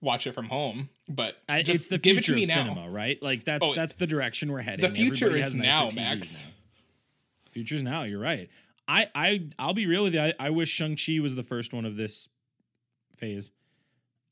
watch 0.00 0.26
it 0.26 0.32
from 0.34 0.46
home. 0.46 0.88
But 1.08 1.36
I, 1.48 1.60
it's 1.66 1.88
the 1.88 1.96
it 1.96 2.02
future 2.02 2.34
me 2.34 2.42
of 2.44 2.48
now. 2.48 2.54
cinema, 2.54 2.90
right? 2.90 3.22
Like 3.22 3.44
that's 3.44 3.66
Oh, 3.66 3.74
that's 3.74 3.94
the 3.94 4.06
direction 4.06 4.50
we're 4.52 4.60
heading. 4.60 4.88
The 4.88 4.94
future 4.94 5.26
Everybody 5.26 5.40
is 5.46 5.54
has 5.54 5.56
now, 5.56 5.88
Max. 5.94 6.42
now. 6.44 6.50
Future's 7.50 7.82
now. 7.82 8.02
You're 8.04 8.20
right. 8.20 8.48
I 8.86 9.08
I 9.14 9.48
I'll 9.58 9.74
be 9.74 9.86
real 9.86 10.04
with 10.04 10.14
you. 10.14 10.20
I, 10.20 10.32
I 10.38 10.50
wish 10.50 10.68
Shang 10.70 10.96
Chi 10.96 11.18
was 11.20 11.34
the 11.34 11.42
first 11.42 11.72
one 11.74 11.84
of 11.84 11.96
this 11.96 12.28
phase. 13.16 13.50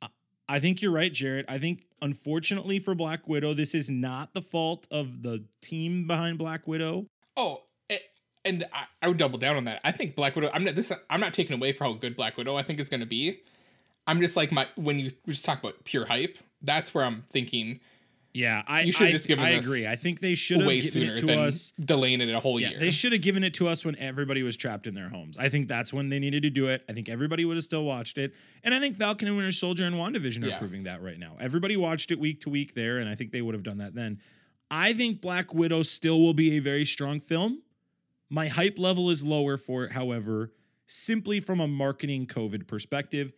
I, 0.01 0.09
I 0.49 0.61
think 0.61 0.81
you're 0.83 0.93
right, 0.93 1.13
Jared. 1.13 1.45
I 1.49 1.59
think 1.59 1.85
unfortunately 2.03 2.79
for 2.79 2.95
Black 2.95 3.27
Widow, 3.27 3.55
this 3.55 3.75
is 3.75 3.91
not 3.91 4.33
the 4.35 4.43
fault 4.43 4.87
of 4.91 5.23
the 5.23 5.45
team 5.61 6.07
behind 6.07 6.39
Black 6.39 6.67
Widow. 6.69 7.07
Oh, 7.37 7.63
it, 7.91 8.03
and 8.45 8.65
I, 8.73 8.85
I 9.03 9.09
would 9.09 9.17
double 9.19 9.39
down 9.39 9.57
on 9.57 9.65
that. 9.65 9.81
I 9.85 9.93
think 9.93 10.15
Black 10.15 10.37
Widow. 10.37 10.51
I'm 10.55 10.65
not 10.65 10.75
this. 10.75 10.93
I'm 11.11 11.21
not 11.21 11.35
taking 11.35 11.55
away 11.57 11.73
for 11.73 11.85
how 11.85 11.93
good 11.95 12.17
Black 12.17 12.37
Widow 12.37 12.57
I 12.57 12.63
think 12.63 12.81
is 12.81 12.89
going 12.89 13.01
to 13.01 13.07
be. 13.07 13.41
I'm 14.07 14.21
just 14.21 14.37
like 14.37 14.53
my 14.53 14.67
when 14.77 14.99
you 14.99 15.11
just 15.29 15.45
talk 15.45 15.61
about 15.61 15.85
pure 15.85 16.07
hype. 16.07 16.39
That's 16.63 16.95
where 16.95 17.05
I'm 17.05 17.23
thinking 17.29 17.81
Yeah, 18.33 18.63
I 18.67 18.83
You 18.83 18.93
should've 18.93 19.09
I, 19.09 19.13
just 19.13 19.29
given 19.29 19.45
I 19.45 19.51
agree. 19.51 19.87
I 19.87 19.97
think 19.97 20.21
they 20.21 20.35
should 20.35 20.61
have 20.61 20.71
given 20.83 21.03
it 21.11 21.17
to 21.19 21.33
us. 21.41 21.73
delaying 21.79 22.21
it 22.21 22.29
a 22.35 22.41
whole 22.41 22.59
Yeah, 22.61 22.71
year. 22.71 22.79
they 22.79 22.91
should 22.91 23.13
have 23.13 23.21
given 23.23 23.45
it 23.45 23.55
to 23.55 23.69
us 23.69 23.85
when 23.85 23.97
everybody 23.99 24.43
was 24.43 24.57
trapped 24.57 24.87
in 24.87 24.95
their 24.95 25.09
homes. 25.09 25.39
I 25.39 25.49
think 25.49 25.69
that's 25.69 25.93
when 25.93 26.09
they 26.09 26.19
needed 26.19 26.43
to 26.43 26.51
do 26.51 26.69
it. 26.69 26.83
I 26.89 26.93
think 26.93 27.09
everybody 27.09 27.45
would 27.45 27.57
have 27.57 27.65
still 27.65 27.85
watched 27.85 28.19
it. 28.19 28.35
And 28.65 28.75
I 28.75 28.81
think 28.81 28.97
Falcon 28.97 29.29
and 29.29 29.37
Winter 29.37 29.53
Soldier 29.53 29.85
and 29.85 29.97
WandaVision 29.97 30.45
are 30.45 30.49
Yeah. 30.49 30.59
proving 30.59 30.85
that 30.85 31.03
right 31.03 31.19
now. 31.19 31.37
Everybody 31.41 31.77
watched 31.77 32.11
it 32.11 32.19
week 32.19 32.41
to 32.43 32.51
week 32.51 32.75
there, 32.75 32.99
and 32.99 33.09
I 33.09 33.15
think 33.15 33.33
they 33.33 33.43
would 33.43 33.55
have 33.55 33.63
done 33.65 33.79
that 33.79 33.95
then. 33.95 34.21
I 34.71 34.93
think 34.95 35.21
Black 35.21 35.55
Widow 35.55 35.83
still 35.83 36.21
will 36.21 36.35
be 36.35 36.57
a 36.57 36.59
very 36.61 36.85
strong 36.85 37.21
film. 37.21 37.63
My 38.29 38.49
hype 38.49 38.79
level 38.79 39.11
is 39.11 39.25
lower 39.25 39.57
for 39.57 39.85
it, 39.85 39.93
however, 39.93 40.53
simply 40.89 41.39
from 41.41 41.61
a 41.61 41.69
marketing 41.69 42.27
COVID 42.27 42.67
perspective. 42.67 43.33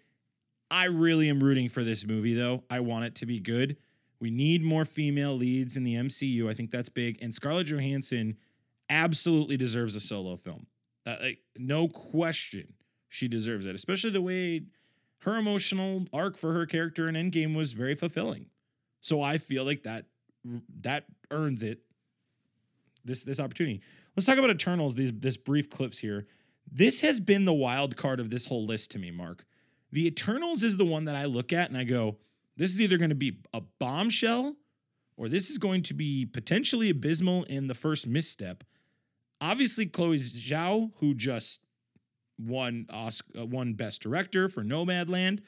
I 0.70 0.84
really 0.84 1.28
am 1.28 1.42
rooting 1.42 1.68
for 1.68 1.82
this 1.82 2.06
movie, 2.06 2.34
though. 2.34 2.64
I 2.68 2.80
want 2.80 3.04
it 3.04 3.14
to 3.16 3.26
be 3.26 3.40
good. 3.40 3.76
We 4.20 4.30
need 4.30 4.62
more 4.62 4.84
female 4.84 5.34
leads 5.34 5.76
in 5.76 5.84
the 5.84 5.94
MCU. 5.94 6.50
I 6.50 6.54
think 6.54 6.70
that's 6.70 6.88
big. 6.88 7.18
And 7.22 7.32
Scarlett 7.32 7.68
Johansson 7.68 8.36
absolutely 8.90 9.56
deserves 9.56 9.94
a 9.94 10.00
solo 10.00 10.36
film. 10.36 10.66
Uh, 11.06 11.16
like, 11.20 11.38
no 11.56 11.88
question, 11.88 12.74
she 13.08 13.28
deserves 13.28 13.64
it. 13.64 13.74
Especially 13.74 14.10
the 14.10 14.20
way 14.20 14.62
her 15.20 15.36
emotional 15.36 16.06
arc 16.12 16.36
for 16.36 16.52
her 16.52 16.66
character 16.66 17.08
in 17.08 17.14
Endgame 17.14 17.56
was 17.56 17.72
very 17.72 17.94
fulfilling. 17.94 18.46
So 19.00 19.22
I 19.22 19.38
feel 19.38 19.64
like 19.64 19.84
that 19.84 20.06
that 20.80 21.04
earns 21.30 21.62
it. 21.62 21.80
This 23.04 23.22
this 23.22 23.40
opportunity. 23.40 23.80
Let's 24.16 24.26
talk 24.26 24.38
about 24.38 24.50
Eternals. 24.50 24.94
These 24.94 25.12
this 25.12 25.36
brief 25.36 25.70
clips 25.70 25.98
here. 25.98 26.26
This 26.70 27.00
has 27.00 27.20
been 27.20 27.44
the 27.44 27.54
wild 27.54 27.96
card 27.96 28.20
of 28.20 28.30
this 28.30 28.46
whole 28.46 28.66
list 28.66 28.90
to 28.92 28.98
me, 28.98 29.10
Mark. 29.10 29.44
The 29.90 30.06
Eternals 30.06 30.62
is 30.62 30.76
the 30.76 30.84
one 30.84 31.04
that 31.06 31.14
I 31.14 31.24
look 31.24 31.52
at 31.52 31.68
and 31.68 31.78
I 31.78 31.84
go, 31.84 32.18
This 32.56 32.72
is 32.72 32.80
either 32.80 32.98
going 32.98 33.10
to 33.10 33.16
be 33.16 33.40
a 33.52 33.60
bombshell 33.78 34.56
or 35.16 35.28
this 35.28 35.50
is 35.50 35.58
going 35.58 35.82
to 35.82 35.94
be 35.94 36.24
potentially 36.24 36.90
abysmal 36.90 37.42
in 37.44 37.66
the 37.66 37.74
first 37.74 38.06
misstep. 38.06 38.64
Obviously, 39.40 39.86
Chloe 39.86 40.16
Zhao, 40.16 40.92
who 40.98 41.14
just 41.14 41.60
won 42.38 42.86
Oscar, 42.90 43.44
won 43.44 43.74
Best 43.74 44.00
Director 44.00 44.48
for 44.48 44.62
Nomadland. 44.62 45.40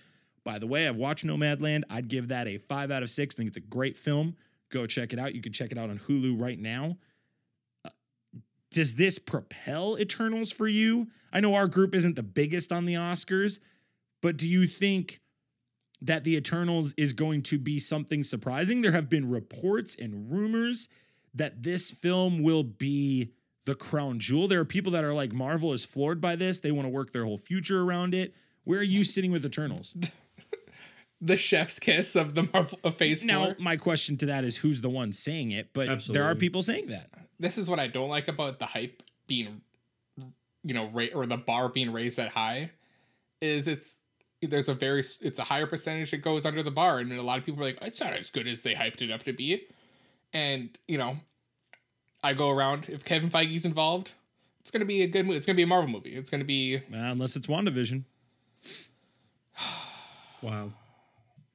By 0.44 0.58
the 0.58 0.66
way, 0.66 0.88
I've 0.88 0.96
watched 0.96 1.24
Nomadland. 1.24 1.84
I'd 1.88 2.08
give 2.08 2.28
that 2.28 2.48
a 2.48 2.58
five 2.58 2.90
out 2.90 3.02
of 3.02 3.10
six. 3.10 3.34
I 3.34 3.38
think 3.38 3.48
it's 3.48 3.56
a 3.56 3.60
great 3.60 3.96
film. 3.96 4.36
Go 4.70 4.86
check 4.86 5.12
it 5.12 5.18
out. 5.18 5.34
You 5.34 5.40
can 5.40 5.52
check 5.52 5.72
it 5.72 5.78
out 5.78 5.90
on 5.90 5.98
Hulu 5.98 6.40
right 6.40 6.58
now. 6.58 6.96
Uh, 7.84 7.90
does 8.70 8.94
this 8.94 9.18
propel 9.18 9.98
Eternals 9.98 10.52
for 10.52 10.68
you? 10.68 11.08
I 11.32 11.40
know 11.40 11.54
our 11.54 11.68
group 11.68 11.94
isn't 11.94 12.16
the 12.16 12.22
biggest 12.22 12.72
on 12.72 12.86
the 12.86 12.94
Oscars, 12.94 13.58
but 14.20 14.36
do 14.36 14.48
you 14.48 14.66
think 14.66 15.20
that 16.02 16.24
the 16.24 16.36
Eternals 16.36 16.94
is 16.96 17.12
going 17.12 17.42
to 17.42 17.58
be 17.58 17.78
something 17.78 18.24
surprising? 18.24 18.82
There 18.82 18.92
have 18.92 19.08
been 19.08 19.28
reports 19.28 19.96
and 19.98 20.30
rumors 20.30 20.88
that 21.34 21.62
this 21.62 21.90
film 21.90 22.42
will 22.42 22.62
be 22.64 23.32
the 23.64 23.74
crown 23.74 24.18
jewel. 24.18 24.48
There 24.48 24.60
are 24.60 24.64
people 24.64 24.92
that 24.92 25.04
are 25.04 25.14
like, 25.14 25.32
Marvel 25.32 25.72
is 25.72 25.84
floored 25.84 26.20
by 26.20 26.36
this. 26.36 26.60
They 26.60 26.72
want 26.72 26.86
to 26.86 26.90
work 26.90 27.12
their 27.12 27.24
whole 27.24 27.38
future 27.38 27.82
around 27.82 28.14
it. 28.14 28.34
Where 28.64 28.80
are 28.80 28.84
you 28.84 29.04
sitting 29.04 29.30
with 29.30 29.44
Eternals? 29.44 29.94
The 31.22 31.36
chef's 31.36 31.78
kiss 31.78 32.16
of 32.16 32.34
the 32.34 32.48
Marvel 32.50 32.78
of 32.82 32.96
Phase 32.96 33.22
Now, 33.22 33.44
Four. 33.46 33.56
my 33.58 33.76
question 33.76 34.16
to 34.18 34.26
that 34.26 34.42
is 34.42 34.56
who's 34.56 34.80
the 34.80 34.88
one 34.88 35.12
saying 35.12 35.50
it? 35.50 35.68
But 35.74 36.02
there 36.08 36.24
are 36.24 36.34
people 36.34 36.62
saying 36.62 36.86
that. 36.86 37.10
This 37.38 37.58
is 37.58 37.68
what 37.68 37.78
I 37.78 37.88
don't 37.88 38.08
like 38.08 38.28
about 38.28 38.58
the 38.58 38.64
hype 38.64 39.02
being, 39.26 39.60
you 40.16 40.72
know, 40.74 40.88
ra- 40.88 41.12
or 41.14 41.26
the 41.26 41.36
bar 41.36 41.68
being 41.68 41.92
raised 41.92 42.16
that 42.16 42.30
high, 42.30 42.70
is 43.42 43.68
it's 43.68 43.99
there's 44.42 44.68
a 44.68 44.74
very 44.74 45.04
it's 45.20 45.38
a 45.38 45.44
higher 45.44 45.66
percentage 45.66 46.10
that 46.12 46.18
goes 46.18 46.46
under 46.46 46.62
the 46.62 46.70
bar, 46.70 46.98
and 46.98 47.12
a 47.12 47.22
lot 47.22 47.38
of 47.38 47.44
people 47.44 47.62
are 47.62 47.66
like, 47.66 47.78
it's 47.82 48.00
not 48.00 48.12
as 48.12 48.30
good 48.30 48.46
as 48.46 48.62
they 48.62 48.74
hyped 48.74 49.02
it 49.02 49.10
up 49.10 49.22
to 49.24 49.32
be, 49.32 49.66
and 50.32 50.70
you 50.88 50.98
know, 50.98 51.16
I 52.22 52.34
go 52.34 52.50
around 52.50 52.88
if 52.88 53.04
Kevin 53.04 53.30
Feige's 53.30 53.64
involved, 53.64 54.12
it's 54.60 54.70
gonna 54.70 54.84
be 54.84 55.02
a 55.02 55.06
good 55.08 55.26
movie. 55.26 55.36
It's 55.36 55.46
gonna 55.46 55.56
be 55.56 55.62
a 55.62 55.66
Marvel 55.66 55.90
movie. 55.90 56.14
It's 56.16 56.30
gonna 56.30 56.44
be 56.44 56.76
Uh, 56.76 56.80
unless 56.90 57.36
it's 57.36 57.46
WandaVision. 57.46 58.04
Wow. 60.42 60.72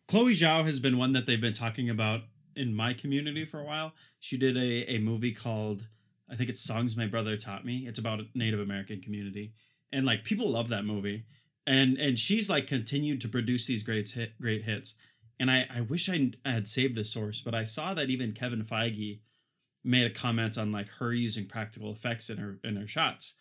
Chloe 0.07 0.33
Zhao 0.33 0.63
has 0.65 0.79
been 0.79 0.99
one 0.99 1.13
that 1.13 1.25
they've 1.25 1.41
been 1.41 1.53
talking 1.53 1.89
about 1.89 2.21
in 2.55 2.75
my 2.75 2.93
community 2.93 3.43
for 3.43 3.59
a 3.59 3.63
while. 3.63 3.93
She 4.19 4.37
did 4.37 4.55
a, 4.55 4.91
a 4.91 4.99
movie 4.99 5.31
called, 5.31 5.87
I 6.29 6.35
think 6.35 6.49
it's 6.51 6.63
Songs 6.63 6.95
My 6.95 7.07
Brother 7.07 7.35
Taught 7.35 7.65
Me. 7.65 7.87
It's 7.87 7.97
about 7.97 8.19
a 8.19 8.25
Native 8.35 8.59
American 8.59 9.01
community. 9.01 9.53
And 9.91 10.05
like 10.05 10.23
people 10.23 10.51
love 10.51 10.69
that 10.69 10.85
movie. 10.85 11.25
And 11.67 11.97
and 11.97 12.19
she's 12.19 12.49
like 12.49 12.67
continued 12.67 13.21
to 13.21 13.27
produce 13.27 13.65
these 13.67 13.83
great 13.83 14.09
hit, 14.09 14.39
great 14.39 14.63
hits. 14.63 14.95
And 15.39 15.51
I, 15.51 15.67
I 15.73 15.81
wish 15.81 16.09
I, 16.09 16.31
I 16.45 16.51
had 16.51 16.67
saved 16.67 16.95
the 16.95 17.03
source, 17.03 17.41
but 17.41 17.53
I 17.53 17.65
saw 17.65 17.93
that 17.93 18.09
even 18.09 18.31
Kevin 18.31 18.63
Feige 18.63 19.19
made 19.83 20.09
a 20.09 20.13
comment 20.13 20.57
on 20.57 20.71
like 20.71 20.89
her 20.99 21.13
using 21.13 21.45
practical 21.45 21.91
effects 21.91 22.29
in 22.29 22.37
her 22.37 22.59
in 22.63 22.75
her 22.75 22.87
shots. 22.87 23.35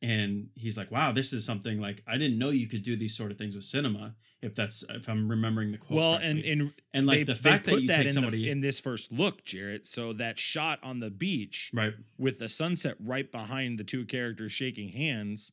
And 0.00 0.48
he's 0.54 0.78
like, 0.78 0.92
wow, 0.92 1.10
this 1.10 1.32
is 1.32 1.44
something 1.44 1.80
like 1.80 2.02
I 2.06 2.18
didn't 2.18 2.38
know 2.38 2.50
you 2.50 2.68
could 2.68 2.82
do 2.82 2.96
these 2.96 3.16
sort 3.16 3.32
of 3.32 3.38
things 3.38 3.54
with 3.54 3.64
cinema 3.64 4.14
if 4.40 4.54
that's 4.54 4.84
if 4.90 5.08
I'm 5.08 5.28
remembering 5.28 5.72
the 5.72 5.78
quote. 5.78 5.96
Well, 5.96 6.14
and 6.14 6.42
correctly. 6.42 6.52
and 6.52 6.72
and 6.94 7.06
like 7.06 7.18
they, 7.18 7.22
the 7.24 7.34
fact 7.34 7.66
that 7.66 7.80
you 7.80 7.88
that 7.88 7.96
take 7.96 8.06
in, 8.08 8.12
somebody 8.12 8.44
the, 8.44 8.50
in 8.50 8.60
this 8.60 8.78
first 8.78 9.10
look, 9.10 9.44
Jarrett. 9.44 9.86
So 9.86 10.12
that 10.14 10.38
shot 10.38 10.78
on 10.82 11.00
the 11.00 11.10
beach 11.10 11.70
right, 11.74 11.94
with 12.16 12.38
the 12.38 12.48
sunset 12.48 12.94
right 13.00 13.30
behind 13.30 13.78
the 13.78 13.84
two 13.84 14.04
characters 14.04 14.52
shaking 14.52 14.90
hands, 14.90 15.52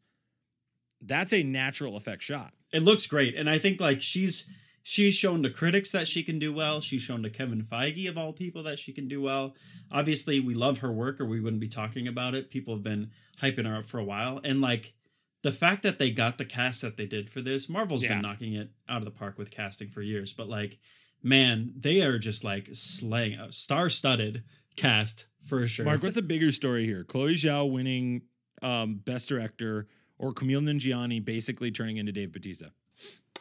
that's 1.08 1.34
a 1.34 1.44
natural 1.44 1.96
effect 1.98 2.24
shot. 2.24 2.54
it 2.72 2.84
looks 2.84 3.08
great, 3.08 3.36
and 3.36 3.50
I 3.50 3.58
think 3.60 3.80
like 3.80 4.02
she's 4.02 4.50
she's 4.84 5.16
shown 5.16 5.42
to 5.44 5.50
critics 5.50 5.92
that 5.92 6.08
she 6.08 6.22
can 6.24 6.38
do 6.40 6.54
well. 6.54 6.82
She's 6.82 7.02
shown 7.02 7.24
to 7.24 7.30
Kevin 7.30 7.64
Feige 7.64 8.08
of 8.10 8.18
all 8.18 8.34
people 8.34 8.62
that 8.64 8.78
she 8.80 8.92
can 8.94 9.08
do 9.08 9.22
well. 9.22 9.56
Obviously, 9.92 10.40
we 10.40 10.54
love 10.54 10.80
her 10.80 10.92
work, 10.92 11.20
or 11.22 11.26
we 11.26 11.40
wouldn't 11.40 11.62
be 11.62 11.68
talking 11.68 12.08
about 12.08 12.36
it. 12.36 12.50
People 12.52 12.74
have 12.76 12.84
been 12.84 13.12
hyping 13.42 13.66
her 13.66 13.78
up 13.78 13.86
for 13.86 14.00
a 14.00 14.04
while, 14.04 14.40
and 14.44 14.62
like 14.62 14.94
the 15.42 15.52
fact 15.52 15.84
that 15.84 16.00
they 16.00 16.10
got 16.12 16.38
the 16.38 16.46
cast 16.46 16.82
that 16.82 16.98
they 16.98 17.06
did 17.06 17.30
for 17.30 17.40
this, 17.42 17.70
Marvel's 17.70 18.04
Yeah. 18.04 18.14
been 18.16 18.22
knocking 18.24 18.54
it 18.54 18.72
out 18.90 18.98
of 19.00 19.06
the 19.06 19.12
park 19.12 19.38
with 19.38 19.52
casting 19.52 19.90
for 19.90 20.02
years, 20.02 20.34
but 20.34 20.48
like, 20.50 20.80
man, 21.22 21.72
they 21.80 22.02
are 22.02 22.18
just 22.18 22.44
like 22.44 22.70
slaying 22.74 23.40
a 23.40 23.52
star-studded 23.52 24.44
cast 24.76 25.28
for 25.46 25.68
sure. 25.68 25.86
Mark, 25.86 26.02
what's 26.04 26.18
a 26.18 26.22
bigger 26.24 26.52
story 26.52 26.86
here? 26.86 27.04
Chloe 27.04 27.36
Zhao 27.36 27.72
winning 27.72 28.24
um, 28.64 28.96
Best 28.96 29.30
Director 29.30 29.88
or 30.18 30.34
Camille 30.34 30.62
Nanjiani 30.62 31.24
basically 31.24 31.72
turning 31.72 31.98
into 31.98 32.12
Dave 32.12 32.32
Batista? 32.32 32.68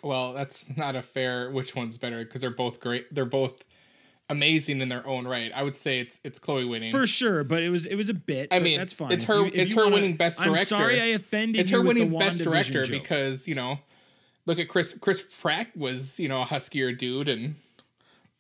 well, 0.02 0.32
that's 0.34 0.76
not 0.76 0.96
a 0.96 1.02
fair. 1.02 1.50
Which 1.50 1.74
one's 1.74 1.96
better? 1.96 2.24
Because 2.24 2.40
they're 2.42 2.50
both 2.50 2.78
great. 2.80 3.12
They're 3.14 3.24
both 3.24 3.64
amazing 4.30 4.80
in 4.80 4.88
their 4.88 5.06
own 5.06 5.26
right. 5.26 5.50
I 5.54 5.62
would 5.62 5.76
say 5.76 5.98
it's 6.00 6.20
it's 6.24 6.38
Chloe 6.38 6.64
winning. 6.64 6.90
For 6.92 7.06
sure, 7.06 7.44
but 7.44 7.62
it 7.62 7.70
was 7.70 7.86
it 7.86 7.94
was 7.96 8.08
a 8.08 8.14
bit. 8.14 8.48
I 8.52 8.58
mean, 8.58 8.78
that's 8.78 8.92
fine. 8.92 9.12
it's 9.12 9.24
If 9.24 9.28
her- 9.28 9.36
you- 9.40 9.46
if 9.46 9.54
it's 9.54 9.72
her 9.72 9.84
wanna- 9.84 9.94
winning 9.96 10.16
Best 10.16 10.38
director. 10.38 10.58
I'm 10.58 10.64
sorry 10.66 11.00
I 11.00 11.06
offended 11.06 11.60
it's 11.60 11.70
her 11.70 11.82
winning 11.82 12.10
best 12.18 12.40
director 12.40 12.84
because 12.88 13.46
you 13.48 13.54
know 13.54 13.78
look 14.46 14.58
at 14.58 14.68
chris 14.68 14.94
chris 15.00 15.24
pratt 15.40 15.74
was 15.76 16.18
you 16.20 16.28
know 16.28 16.42
a 16.42 16.44
huskier 16.44 16.96
dude 16.96 17.28
and 17.30 17.54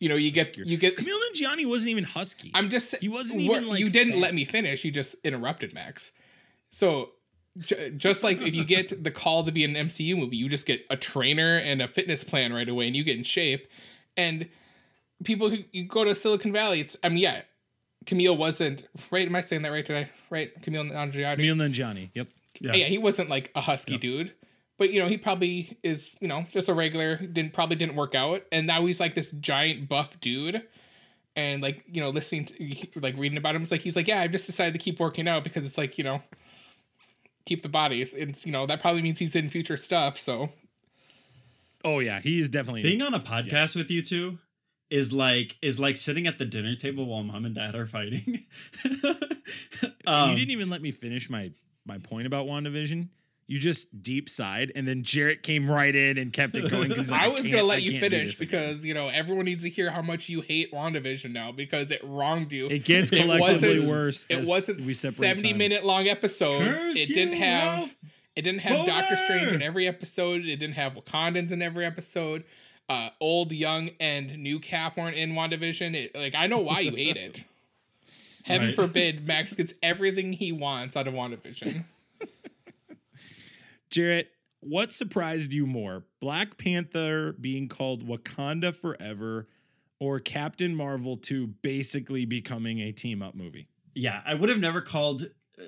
you 0.00 0.08
know 0.10 0.16
you 0.16 0.30
get 0.30 0.48
Huskier. 0.52 0.66
you 0.66 0.76
get 0.76 0.96
Camille 0.98 1.18
Nanjiani 1.32 1.64
wasn't 1.66 1.90
even 1.92 2.04
husky. 2.04 2.50
i'm 2.54 2.68
just 2.68 2.94
He 2.96 3.08
wasn't 3.08 3.46
what- 3.48 3.56
even, 3.58 3.68
like, 3.70 3.80
you 3.80 3.88
didn't 3.88 4.14
fat. 4.14 4.20
let 4.20 4.34
me 4.34 4.44
finish 4.44 4.84
you 4.84 4.90
just 4.90 5.16
interrupted 5.24 5.72
max 5.72 6.12
so 6.70 7.12
just 7.96 8.24
like 8.24 8.40
if 8.40 8.54
you 8.54 8.64
get 8.64 9.04
the 9.04 9.10
call 9.10 9.44
to 9.44 9.52
be 9.52 9.64
an 9.64 9.74
mcu 9.74 10.16
movie 10.16 10.36
you 10.36 10.48
just 10.48 10.66
get 10.66 10.84
a 10.90 10.96
trainer 10.96 11.56
and 11.56 11.80
a 11.80 11.86
fitness 11.86 12.24
plan 12.24 12.52
right 12.52 12.68
away 12.68 12.86
and 12.86 12.96
you 12.96 13.04
get 13.04 13.16
in 13.16 13.22
shape 13.22 13.68
and 14.16 14.48
people 15.22 15.50
who 15.50 15.58
you 15.70 15.84
go 15.84 16.02
to 16.04 16.14
silicon 16.14 16.52
valley 16.52 16.80
it's 16.80 16.96
i 17.04 17.08
mean 17.08 17.18
yeah 17.18 17.42
camille 18.06 18.36
wasn't 18.36 18.88
right 19.12 19.28
am 19.28 19.36
i 19.36 19.40
saying 19.40 19.62
that 19.62 19.70
right 19.70 19.86
today 19.86 20.08
right 20.30 20.50
camille 20.62 20.82
Nanjiani? 20.84 21.36
Camille 21.36 21.54
Nanjiani. 21.54 22.10
Yep. 22.14 22.28
Yeah. 22.60 22.74
yeah. 22.74 22.86
he 22.86 22.98
wasn't 22.98 23.30
like 23.30 23.50
a 23.54 23.60
husky 23.60 23.96
dude, 23.96 24.32
but 24.78 24.92
you 24.92 25.00
know, 25.00 25.08
he 25.08 25.16
probably 25.16 25.76
is, 25.82 26.14
you 26.20 26.28
know, 26.28 26.46
just 26.50 26.68
a 26.68 26.74
regular. 26.74 27.16
Didn't 27.16 27.52
probably 27.52 27.76
didn't 27.76 27.96
work 27.96 28.14
out, 28.14 28.42
and 28.52 28.66
now 28.66 28.84
he's 28.86 29.00
like 29.00 29.14
this 29.14 29.30
giant 29.32 29.88
buff 29.88 30.20
dude. 30.20 30.62
And 31.36 31.62
like 31.62 31.82
you 31.90 32.00
know, 32.00 32.10
listening 32.10 32.44
to 32.46 33.00
like 33.00 33.16
reading 33.16 33.38
about 33.38 33.56
him, 33.56 33.62
it's 33.62 33.72
like 33.72 33.80
he's 33.80 33.96
like, 33.96 34.06
yeah, 34.06 34.20
I've 34.20 34.30
just 34.30 34.46
decided 34.46 34.72
to 34.72 34.78
keep 34.78 35.00
working 35.00 35.26
out 35.26 35.42
because 35.42 35.66
it's 35.66 35.78
like 35.78 35.98
you 35.98 36.04
know, 36.04 36.22
keep 37.46 37.62
the 37.62 37.68
bodies. 37.68 38.14
It's 38.14 38.44
you 38.46 38.52
know 38.52 38.66
that 38.66 38.80
probably 38.80 39.02
means 39.02 39.18
he's 39.18 39.36
in 39.36 39.50
future 39.50 39.76
stuff. 39.76 40.18
So 40.18 40.50
Oh 41.84 41.98
yeah, 41.98 42.20
he 42.20 42.40
is 42.40 42.48
definitely. 42.48 42.82
being 42.82 43.02
on 43.02 43.12
a 43.14 43.20
podcast 43.20 43.76
with 43.76 43.90
you 43.90 44.02
two 44.02 44.38
is 44.90 45.12
like 45.12 45.56
is 45.60 45.78
like 45.80 45.96
sitting 45.96 46.26
at 46.26 46.38
the 46.38 46.44
dinner 46.44 46.74
table 46.76 47.06
while 47.06 47.22
mom 47.22 47.44
and 47.44 47.54
dad 47.54 47.74
are 47.74 47.86
fighting. 47.86 48.44
Um, 50.06 50.30
you 50.30 50.36
didn't 50.36 50.50
even 50.50 50.68
let 50.68 50.82
me 50.82 50.90
finish 50.90 51.30
my 51.30 51.50
my 51.86 51.98
point 51.98 52.26
about 52.26 52.46
WandaVision. 52.46 53.08
You 53.46 53.58
just 53.58 54.02
deep 54.02 54.30
sighed, 54.30 54.72
and 54.74 54.88
then 54.88 55.02
Jarrett 55.02 55.42
came 55.42 55.70
right 55.70 55.94
in 55.94 56.16
and 56.16 56.32
kept 56.32 56.56
it 56.56 56.70
going. 56.70 56.88
'cause 56.88 56.96
he's 56.96 57.10
like, 57.12 57.20
I 57.22 57.28
was 57.28 57.40
can't- 57.42 57.52
gonna 57.52 57.64
let 57.64 57.76
I 57.78 57.82
you 57.82 58.00
finish 58.00 58.38
because 58.38 58.86
you 58.86 58.94
know 58.94 59.08
everyone 59.08 59.44
needs 59.44 59.64
to 59.64 59.68
hear 59.70 59.90
how 59.90 60.00
much 60.00 60.30
you 60.30 60.40
hate 60.40 60.72
WandaVision 60.72 61.30
now 61.32 61.52
because 61.52 61.90
it 61.90 62.00
wronged 62.02 62.52
you. 62.52 62.68
it 62.68 62.84
gets 62.84 63.10
collectively 63.10 63.40
wasn't- 63.80 63.84
worse. 63.90 64.24
It 64.30 64.46
wasn't 64.48 64.80
seventy 64.82 65.50
time. 65.50 65.58
minute 65.58 65.84
long 65.84 66.08
episodes. 66.08 66.64
Curse 66.78 66.96
it 66.96 67.08
didn't 67.08 67.34
have 67.34 67.78
Ralph 67.80 67.96
it 68.34 68.42
didn't 68.42 68.60
have 68.62 68.86
Doctor 68.86 69.16
Strange 69.16 69.52
in 69.52 69.62
every 69.62 69.86
episode. 69.86 70.44
It 70.46 70.56
didn't 70.56 70.74
have 70.74 70.94
Wakandans 70.94 71.52
in 71.52 71.60
every 71.62 71.84
episode. 71.84 72.44
Uh, 72.88 73.10
old, 73.20 73.52
young, 73.52 73.90
and 74.00 74.38
new 74.38 74.58
Cap 74.58 74.96
weren't 74.96 75.16
in 75.16 75.34
WandaVision. 75.34 75.94
It, 75.94 76.14
like 76.16 76.34
I 76.34 76.46
know 76.48 76.58
why 76.58 76.80
you 76.80 76.90
hate 76.96 77.16
it. 77.16 77.44
Heaven 78.44 78.68
Right. 78.68 78.76
forbid 78.76 79.26
Max 79.26 79.54
gets 79.54 79.72
everything 79.82 80.32
he 80.32 80.50
wants 80.52 80.96
out 80.96 81.06
of 81.06 81.14
WandaVision. 81.14 81.84
Jarrett, 83.94 84.32
what 84.60 84.92
surprised 84.92 85.52
you 85.52 85.66
more? 85.66 86.04
Black 86.20 86.56
Panther 86.56 87.32
being 87.34 87.68
called 87.68 88.06
Wakanda 88.06 88.74
Forever 88.74 89.46
or 90.00 90.18
Captain 90.18 90.74
Marvel 90.74 91.16
2 91.16 91.46
basically 91.46 92.24
becoming 92.24 92.80
a 92.80 92.90
team 92.90 93.22
up 93.22 93.34
movie? 93.34 93.68
yeah, 93.94 94.20
I 94.26 94.34
would 94.34 94.48
have 94.48 94.58
never 94.58 94.80
called 94.80 95.28
uh, 95.58 95.64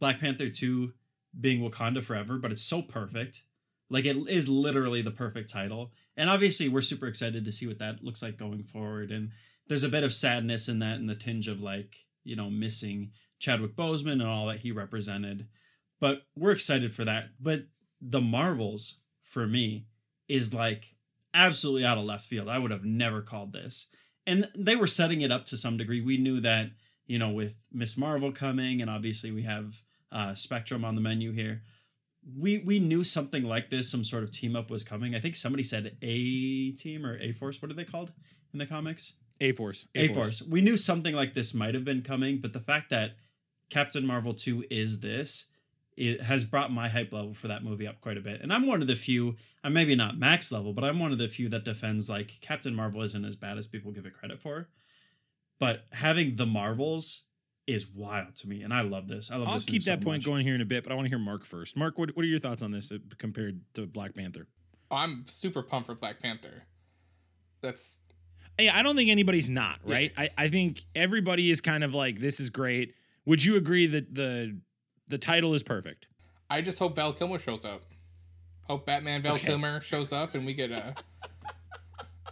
Black 0.00 0.18
Panther 0.18 0.48
2 0.48 0.92
being 1.38 1.60
Wakanda 1.60 2.02
Forever, 2.02 2.38
but 2.38 2.52
it's 2.52 2.62
so 2.62 2.82
perfect. 2.82 3.42
Like 3.90 4.04
it 4.04 4.16
is 4.28 4.48
literally 4.48 5.02
the 5.02 5.10
perfect 5.10 5.48
title. 5.48 5.92
And 6.16 6.28
obviously 6.28 6.68
we're 6.68 6.80
super 6.80 7.06
excited 7.06 7.44
to 7.44 7.52
see 7.52 7.66
what 7.66 7.78
that 7.78 8.02
looks 8.02 8.22
like 8.22 8.36
going 8.36 8.64
forward. 8.64 9.10
And 9.12 9.30
there's 9.68 9.84
a 9.84 9.88
bit 9.88 10.04
of 10.04 10.12
sadness 10.12 10.68
in 10.68 10.80
that 10.80 10.96
and 10.96 11.08
the 11.08 11.14
tinge 11.14 11.48
of 11.48 11.60
like, 11.60 12.04
you 12.24 12.34
know, 12.34 12.50
missing 12.50 13.12
Chadwick 13.38 13.76
Boseman 13.76 14.12
and 14.12 14.26
all 14.26 14.46
that 14.46 14.60
he 14.60 14.72
represented. 14.72 15.46
But 16.00 16.22
we're 16.36 16.52
excited 16.52 16.94
for 16.94 17.04
that. 17.04 17.30
But 17.40 17.64
the 18.00 18.20
Marvels 18.20 18.98
for 19.22 19.46
me 19.46 19.86
is 20.28 20.54
like 20.54 20.94
absolutely 21.34 21.84
out 21.84 21.98
of 21.98 22.04
left 22.04 22.24
field. 22.24 22.48
I 22.48 22.58
would 22.58 22.70
have 22.70 22.84
never 22.84 23.22
called 23.22 23.52
this. 23.52 23.88
And 24.26 24.48
they 24.54 24.76
were 24.76 24.86
setting 24.86 25.20
it 25.22 25.32
up 25.32 25.44
to 25.46 25.56
some 25.56 25.76
degree. 25.76 26.00
We 26.00 26.18
knew 26.18 26.40
that, 26.40 26.70
you 27.06 27.18
know, 27.18 27.30
with 27.30 27.56
Miss 27.72 27.96
Marvel 27.96 28.30
coming, 28.30 28.80
and 28.80 28.90
obviously 28.90 29.30
we 29.32 29.42
have 29.44 29.82
uh, 30.12 30.34
Spectrum 30.34 30.84
on 30.84 30.94
the 30.94 31.00
menu 31.00 31.32
here. 31.32 31.62
we 32.36 32.58
we 32.58 32.78
knew 32.78 33.04
something 33.04 33.44
like 33.44 33.70
this, 33.70 33.90
some 33.90 34.04
sort 34.04 34.22
of 34.22 34.30
team 34.30 34.54
up 34.56 34.70
was 34.70 34.84
coming. 34.84 35.14
I 35.14 35.20
think 35.20 35.36
somebody 35.36 35.62
said 35.62 35.96
A 36.02 36.72
team 36.72 37.06
or 37.06 37.16
A 37.18 37.32
Force. 37.32 37.62
What 37.62 37.70
are 37.70 37.74
they 37.74 37.84
called 37.84 38.12
in 38.52 38.58
the 38.58 38.66
comics? 38.66 39.14
A 39.40 39.52
Force. 39.52 39.86
A 39.94 40.08
Force. 40.08 40.42
We 40.42 40.60
knew 40.60 40.76
something 40.76 41.14
like 41.14 41.34
this 41.34 41.54
might 41.54 41.74
have 41.74 41.84
been 41.84 42.02
coming, 42.02 42.38
but 42.40 42.52
the 42.52 42.60
fact 42.60 42.90
that 42.90 43.16
Captain 43.70 44.06
Marvel 44.06 44.34
2 44.34 44.64
is 44.70 45.00
this, 45.00 45.46
it 45.98 46.22
has 46.22 46.44
brought 46.44 46.70
my 46.70 46.88
hype 46.88 47.12
level 47.12 47.34
for 47.34 47.48
that 47.48 47.64
movie 47.64 47.86
up 47.86 48.00
quite 48.00 48.16
a 48.16 48.20
bit. 48.20 48.40
And 48.40 48.52
I'm 48.52 48.66
one 48.68 48.80
of 48.80 48.86
the 48.86 48.94
few, 48.94 49.34
I'm 49.64 49.72
maybe 49.72 49.96
not 49.96 50.16
max 50.16 50.52
level, 50.52 50.72
but 50.72 50.84
I'm 50.84 51.00
one 51.00 51.10
of 51.10 51.18
the 51.18 51.26
few 51.26 51.48
that 51.48 51.64
defends 51.64 52.08
like 52.08 52.38
Captain 52.40 52.72
Marvel 52.72 53.02
isn't 53.02 53.24
as 53.24 53.34
bad 53.34 53.58
as 53.58 53.66
people 53.66 53.90
give 53.90 54.06
it 54.06 54.14
credit 54.14 54.40
for. 54.40 54.68
But 55.58 55.86
having 55.90 56.36
the 56.36 56.46
Marvels 56.46 57.24
is 57.66 57.88
wild 57.88 58.36
to 58.36 58.48
me, 58.48 58.62
and 58.62 58.72
I 58.72 58.82
love 58.82 59.08
this. 59.08 59.28
I 59.30 59.34
love 59.34 59.46
this. 59.46 59.48
I'll 59.48 59.54
this. 59.56 59.66
keep 59.66 59.74
news 59.74 59.84
so 59.86 59.90
that 59.90 60.04
point 60.04 60.18
much. 60.18 60.24
going 60.24 60.46
here 60.46 60.54
in 60.54 60.60
a 60.60 60.64
bit, 60.64 60.84
but 60.84 60.92
I 60.92 60.94
want 60.94 61.06
to 61.06 61.08
hear 61.10 61.18
Mark 61.18 61.44
first. 61.44 61.76
Mark, 61.76 61.98
what, 61.98 62.10
what 62.16 62.24
are 62.24 62.28
your 62.28 62.38
thoughts 62.38 62.62
on 62.62 62.70
this 62.70 62.92
uh, 62.92 62.98
compared 63.18 63.60
to 63.74 63.84
Black 63.84 64.14
Panther? 64.14 64.46
Oh, 64.92 64.96
I'm 64.96 65.24
super 65.26 65.62
pumped 65.62 65.88
for 65.88 65.96
Black 65.96 66.20
Panther. 66.22 66.62
That's 67.60 67.96
Yeah, 68.58 68.76
I 68.76 68.84
don't 68.84 68.94
think 68.94 69.10
anybody's 69.10 69.50
not, 69.50 69.80
right? 69.84 70.12
I, 70.16 70.30
I 70.38 70.48
think 70.48 70.84
everybody 70.94 71.50
is 71.50 71.60
kind 71.60 71.82
of 71.82 71.92
like, 71.92 72.20
this 72.20 72.38
is 72.38 72.50
great. 72.50 72.94
Would 73.26 73.44
you 73.44 73.56
agree 73.56 73.86
that 73.88 74.14
the 74.14 74.60
the 75.08 75.18
title 75.18 75.54
is 75.54 75.62
perfect? 75.62 76.06
I 76.50 76.60
just 76.62 76.78
hope 76.78 76.96
Val 76.96 77.12
Kilmer 77.12 77.38
shows 77.38 77.64
up. 77.64 77.82
Hope 78.64 78.86
Batman 78.86 79.22
Val 79.22 79.34
Okay. 79.34 79.46
Kilmer 79.48 79.80
shows 79.80 80.12
up 80.12 80.34
and 80.34 80.44
we 80.46 80.54
get 80.54 80.70
a. 80.70 80.94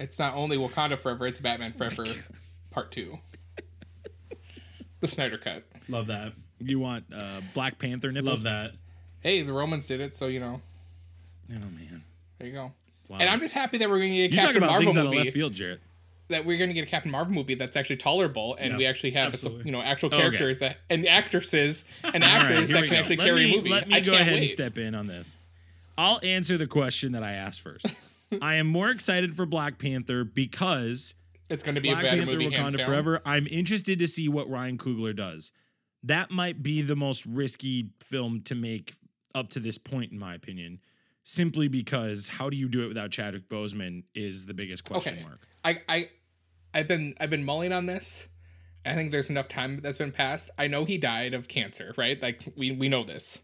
it's 0.01 0.19
not 0.19 0.35
only 0.35 0.57
Wakanda 0.57 0.99
Forever, 0.99 1.27
it's 1.27 1.41
Batman 1.41 1.73
Forever 1.73 2.05
Part 2.71 2.93
Two. 2.93 3.19
The 5.01 5.09
Snyder 5.09 5.39
Cut. 5.39 5.65
Love 5.89 6.07
that. 6.07 6.33
You 6.59 6.79
want 6.79 7.05
uh, 7.15 7.41
Black 7.55 7.79
Panther 7.79 8.13
nipples? 8.13 8.45
Love 8.45 8.53
that. 8.71 8.73
Hey, 9.21 9.43
the 9.43 9.53
Romans 9.53 9.87
did 9.87 10.01
it, 10.01 10.15
so 10.17 10.27
you 10.27 10.41
know. 10.41 10.61
Oh 11.51 11.55
man, 11.55 12.03
There 12.39 12.49
you 12.49 12.55
go. 12.55 12.73
wow. 13.09 13.19
And 13.21 13.29
I'm 13.29 13.39
just 13.41 13.55
happy 13.55 13.79
that 13.79 13.89
we're 13.89 13.99
going 13.99 14.11
to 14.13 14.17
get 14.29 14.33
a 14.33 14.35
You're 14.35 14.43
talking 14.43 14.47
Captain 14.47 14.63
about 14.63 14.71
Marvel 14.73 14.85
things 14.93 14.97
out 14.97 15.07
of 15.07 15.13
movie. 15.13 15.25
left 15.25 15.35
field, 15.35 15.53
Jarrett. 15.53 15.81
That 16.29 16.45
we're 16.45 16.59
going 16.59 16.71
to 16.71 16.75
get 16.75 16.85
a 16.85 16.91
Captain 16.91 17.11
Marvel 17.13 17.33
movie 17.35 17.55
that's 17.55 17.77
actually 17.77 17.99
tolerable, 17.99 18.57
and 18.59 18.73
Yeah, 18.73 18.79
we 18.79 18.87
actually 18.87 19.13
have 19.13 19.33
absolutely. 19.33 19.67
you 19.67 19.73
know 19.73 19.81
actual 19.81 20.09
oh, 20.13 20.17
Okay. 20.17 20.23
characters 20.23 20.59
that 20.59 20.79
and 20.91 21.07
actresses 21.07 21.85
and 22.03 22.25
actors 22.25 22.69
here 22.69 22.81
that 22.81 22.83
can 22.85 22.91
go. 22.91 22.97
actually 22.97 23.17
let 23.17 23.25
carry 23.27 23.45
me, 23.45 23.53
a 23.53 23.57
movie. 23.59 23.69
Let 23.71 23.89
me 23.89 23.95
I 23.95 24.01
go 24.01 24.11
can't 24.13 24.21
ahead 24.23 24.35
wait. 24.35 24.41
and 24.43 24.51
step 24.51 24.77
in 24.79 24.95
on 24.95 25.07
this. 25.07 25.37
I'll 25.99 26.21
answer 26.23 26.59
the 26.59 26.67
question 26.67 27.13
that 27.13 27.23
I 27.23 27.33
asked 27.33 27.61
first. 27.61 27.87
I 28.43 28.57
am 28.57 28.67
more 28.67 28.91
excited 28.91 29.35
for 29.37 29.47
Black 29.47 29.79
Panther 29.79 30.25
because 30.25 31.15
It's 31.49 31.63
going 31.63 31.77
to 31.77 31.81
be 31.81 31.91
Black 31.91 32.03
a 32.03 32.07
better 32.09 32.17
Panther 32.27 32.33
movie. 32.33 32.51
Wakanda. 32.57 32.85
Forever. 32.85 33.21
I'm 33.25 33.47
interested 33.47 34.01
to 34.01 34.09
see 34.09 34.29
what 34.29 34.51
Ryan 34.51 34.79
Coogler 34.79 35.15
does. 35.15 35.53
That 36.03 36.31
might 36.33 36.61
be 36.63 36.83
the 36.83 36.97
most 36.97 37.25
risky 37.25 37.91
film 38.01 38.43
to 38.43 38.55
make 38.57 38.95
up 39.35 39.49
to 39.51 39.61
this 39.61 39.79
point, 39.79 40.11
in 40.13 40.19
my 40.19 40.35
opinion, 40.35 40.81
simply 41.23 41.69
because 41.69 42.29
how 42.29 42.51
do 42.51 42.57
you 42.57 42.69
do 42.69 42.85
it 42.85 42.89
without 42.89 43.11
Chadwick 43.11 43.49
Boseman 43.49 44.03
is 44.15 44.45
the 44.47 44.55
biggest 44.55 44.85
question 44.85 45.15
Okay. 45.15 45.23
mark. 45.25 45.41
I, 45.65 45.81
I 45.89 46.09
I've 46.77 46.89
been 46.89 47.15
I've 47.19 47.31
been 47.31 47.45
mulling 47.45 47.73
on 47.73 47.87
this. 47.87 48.29
I 48.85 48.95
think 48.95 49.11
there's 49.11 49.31
enough 49.31 49.49
time 49.49 49.81
that's 49.83 49.97
been 49.97 50.13
passed. 50.13 50.51
I 50.59 50.67
know 50.67 50.85
he 50.85 50.99
died 50.99 51.33
of 51.33 51.49
cancer, 51.49 51.95
right? 51.97 52.21
Like 52.21 52.53
we 52.55 52.71
we 52.71 52.89
know 52.89 53.03
this. 53.03 53.39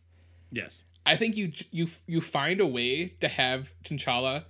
Yes. 0.51 0.83
I 1.07 1.17
think 1.17 1.39
you 1.39 1.51
you 1.71 1.89
you 2.07 2.21
find 2.21 2.61
a 2.61 2.67
way 2.67 3.15
to 3.21 3.29
have 3.29 3.73
T'Challa 3.85 4.45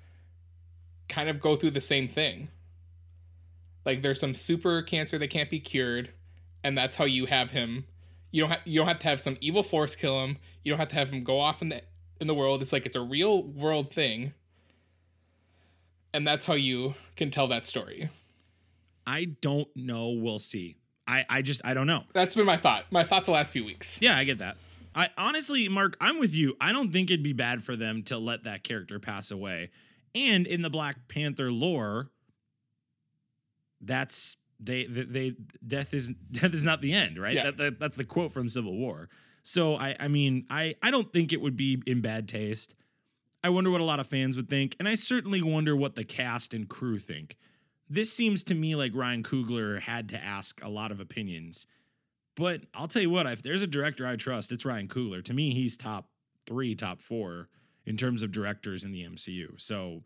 kind 1.09 1.29
of 1.29 1.41
go 1.41 1.55
through 1.55 1.71
the 1.71 1.81
same 1.81 2.09
thing. 2.09 2.49
Like 3.87 4.03
there's 4.03 4.19
some 4.19 4.35
super 4.35 4.83
cancer 4.83 5.17
that 5.17 5.31
can't 5.31 5.49
be 5.49 5.61
cured, 5.61 6.11
and 6.65 6.77
that's 6.77 6.97
how 6.97 7.05
you 7.05 7.27
have 7.27 7.53
him. 7.53 7.87
You 8.33 8.43
don't 8.43 8.51
have 8.51 8.61
you 8.65 8.81
don't 8.81 8.89
have 8.89 8.99
to 8.99 9.09
have 9.09 9.21
some 9.21 9.39
evil 9.41 9.63
force 9.63 9.95
kill 9.95 10.25
him. 10.25 10.39
You 10.65 10.73
don't 10.73 10.81
have 10.81 10.89
to 10.89 10.97
have 10.97 11.11
him 11.11 11.23
go 11.23 11.39
off 11.39 11.63
in 11.63 11.69
the 11.69 11.83
in 12.21 12.27
the 12.27 12.35
world. 12.35 12.63
It's 12.63 12.73
like 12.73 12.85
it's 12.85 12.97
a 12.97 13.01
real 13.01 13.45
world 13.45 13.93
thing. 13.93 14.35
And 16.13 16.27
that's 16.27 16.47
how 16.47 16.55
you 16.55 16.95
can 17.15 17.31
tell 17.31 17.47
that 17.47 17.65
story. 17.65 18.11
I 19.07 19.25
don't 19.41 19.69
know. 19.77 20.11
We'll 20.11 20.39
see. 20.39 20.77
I, 21.07 21.25
I 21.29 21.43
just 21.43 21.61
I 21.65 21.75
don't 21.75 21.87
know. 21.87 22.05
That's 22.13 22.35
been 22.35 22.47
my 22.47 22.57
thought. 22.57 22.87
My 22.91 23.05
thought 23.05 23.25
the 23.25 23.33
last 23.33 23.53
few 23.53 23.65
weeks. 23.65 23.99
Yeah, 24.01 24.17
I 24.17 24.25
get 24.25 24.39
that. 24.39 24.57
I 24.95 25.09
honestly, 25.17 25.69
Mark, 25.69 25.97
I'm 26.01 26.19
with 26.19 26.35
you. 26.35 26.57
I 26.61 26.73
don't 26.73 26.93
think 26.93 27.11
it'd 27.11 27.23
be 27.23 27.33
bad 27.33 27.63
for 27.63 27.77
them 27.77 28.03
to 28.05 28.19
let 28.19 28.45
that 28.45 28.63
character 28.63 28.99
pass 28.99 29.31
away. 29.31 29.71
And 30.15 30.47
in 30.47 30.63
the 30.63 30.71
Black 30.71 31.09
Panther 31.09 31.51
lore, 31.51 32.11
that's 33.81 34.37
they 34.61 34.85
they, 34.85 35.03
they 35.03 35.33
death 35.67 35.95
is 35.95 36.11
death 36.33 36.55
is 36.55 36.65
not 36.65 36.81
the 36.81 36.93
end, 36.93 37.21
right? 37.21 37.35
Yeah. 37.35 37.45
That, 37.45 37.57
that 37.57 37.81
that's 37.81 37.97
the 37.97 38.05
quote 38.05 38.33
from 38.33 38.49
Civil 38.49 38.77
War. 38.77 39.09
So 39.43 39.77
I 39.77 39.97
I 39.99 40.09
mean, 40.09 40.47
I 40.51 40.77
I 40.83 40.91
don't 40.91 41.13
think 41.13 41.33
it 41.33 41.41
would 41.41 41.57
be 41.57 41.83
in 41.87 42.01
bad 42.01 42.29
taste. 42.29 42.75
I 43.45 43.49
wonder 43.49 43.71
what 43.73 43.81
a 43.81 43.85
lot 43.85 43.99
of 43.99 44.07
fans 44.07 44.37
would 44.37 44.49
think, 44.49 44.77
and 44.79 44.87
I 44.87 44.95
certainly 44.95 45.43
wonder 45.43 45.75
what 45.75 45.97
the 45.97 46.05
cast 46.05 46.55
and 46.55 46.69
crew 46.69 46.99
think. 46.99 47.37
This 47.93 48.11
seems 48.11 48.43
to 48.45 48.55
me 48.55 48.75
like 48.75 48.93
Ryan 48.95 49.23
Coogler 49.23 49.79
had 49.79 50.09
to 50.09 50.25
ask 50.25 50.65
a 50.65 50.69
lot 50.71 50.91
of 50.91 50.99
opinions. 50.99 51.67
But 52.35 52.63
I'll 52.73 52.89
tell 52.89 53.03
you 53.03 53.11
what, 53.11 53.27
if 53.27 53.43
there's 53.43 53.61
a 53.61 53.67
director 53.67 54.07
I 54.07 54.17
trust, 54.17 54.51
it's 54.51 54.65
Ryan 54.65 54.89
Coogler. 54.89 55.23
To 55.25 55.35
me, 55.35 55.53
he's 55.53 55.77
top 55.77 56.09
three, 56.47 56.75
top 56.75 57.03
four 57.03 57.51
in 57.85 57.99
terms 57.99 58.23
of 58.23 58.33
directors 58.33 58.83
in 58.83 58.93
the 58.93 59.05
MCU. 59.05 59.61
So 59.61 60.05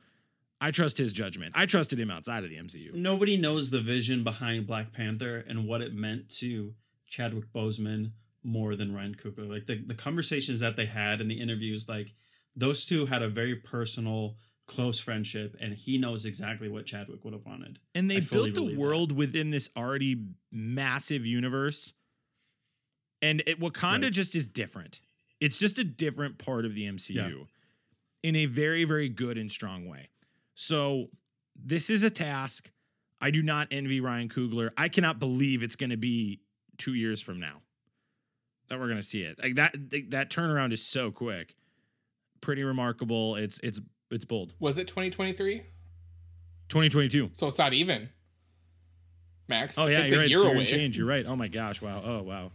I 0.61 0.72
trust 0.72 0.99
his 0.99 1.12
judgment. 1.12 1.53
I 1.57 1.64
trusted 1.66 2.01
him 2.01 2.11
outside 2.11 2.42
of 2.42 2.51
the 2.51 2.57
MCU. 2.57 2.92
Nobody 2.92 3.37
knows 3.37 3.70
the 3.70 3.81
vision 3.81 4.25
behind 4.25 4.66
Black 4.66 4.92
Panther 4.92 5.44
and 5.46 5.68
what 5.68 5.81
it 5.81 5.94
meant 5.94 6.29
to 6.40 6.75
Chadwick 7.07 7.53
Boseman 7.53 8.11
more 8.42 8.75
than 8.75 8.96
Ryan 8.96 9.14
Coogler. 9.14 9.49
Like 9.49 9.66
the, 9.66 9.77
the 9.77 9.94
conversations 9.94 10.59
that 10.59 10.75
they 10.75 10.87
had 10.87 11.20
and 11.20 11.31
the 11.31 11.40
interviews, 11.40 11.88
like 11.88 12.14
those 12.57 12.85
two 12.85 13.07
had 13.07 13.22
a 13.22 13.29
very 13.29 13.55
personal, 13.55 14.38
close 14.66 14.98
friendship, 14.98 15.57
and 15.61 15.72
he 15.74 15.96
knows 15.98 16.24
exactly 16.26 16.68
what 16.68 16.87
Chadwick 16.87 17.24
would 17.24 17.33
have 17.33 17.46
wanted. 17.46 17.79
And 17.94 18.11
they 18.11 18.20
built 18.20 18.48
a 18.48 18.52
believe 18.52 18.70
that. 18.72 18.79
world 18.81 19.12
within 19.12 19.50
this 19.50 19.68
already 19.76 20.24
massive 20.50 21.24
universe. 21.24 21.94
And 23.22 23.42
it, 23.46 23.61
Wakanda 23.61 24.05
Right. 24.05 24.12
just 24.12 24.35
is 24.35 24.48
different. 24.48 25.00
It's 25.40 25.59
just 25.59 25.79
a 25.79 25.85
different 25.85 26.38
part 26.38 26.64
of 26.64 26.74
the 26.74 26.87
MCU 26.87 27.46
in 28.22 28.37
a 28.37 28.46
very, 28.46 28.85
very 28.85 29.09
good 29.09 29.38
and 29.38 29.50
strong 29.50 29.87
way. 29.87 30.09
So 30.55 31.11
this 31.55 31.88
is 31.90 32.02
a 32.02 32.11
task. 32.11 32.70
I 33.20 33.31
do 33.31 33.42
not 33.42 33.68
envy 33.70 34.00
Ryan 34.00 34.29
Coogler. 34.29 34.70
I 34.76 34.88
cannot 34.88 35.18
believe 35.18 35.62
it's 35.62 35.76
going 35.76 35.90
to 35.90 35.96
be 35.96 36.40
two 36.76 36.94
years 36.94 37.22
from 37.22 37.38
now 37.40 37.62
that 38.68 38.79
we're 38.79 38.87
going 38.87 38.98
to 38.98 39.02
see 39.02 39.22
it. 39.22 39.38
Like 39.42 39.55
that, 39.55 39.74
that 40.11 40.31
turnaround 40.31 40.72
is 40.72 40.83
so 40.85 41.11
quick. 41.11 41.55
Pretty 42.40 42.62
remarkable. 42.62 43.37
It's 43.37 43.59
it's 43.62 43.81
it's 44.11 44.25
bold. 44.25 44.55
Was 44.61 44.79
it 44.79 44.88
2023? 44.88 45.59
2022. 46.69 47.31
So 47.35 47.47
it's 47.49 47.59
not 47.59 47.73
even. 47.73 48.09
Max. 49.49 49.79
Oh 49.79 49.87
yeah, 49.87 50.01
it's 50.01 50.11
you're 50.11 50.21
right. 50.21 50.29
year 50.29 50.38
So 50.38 50.53
you're 50.53 50.64
change. 50.64 50.99
You're 50.99 51.07
right. 51.07 51.25
Oh 51.27 51.37
my 51.37 51.49
gosh. 51.49 51.81
Wow. 51.81 52.03
Oh 52.05 52.23
wow. 52.23 52.53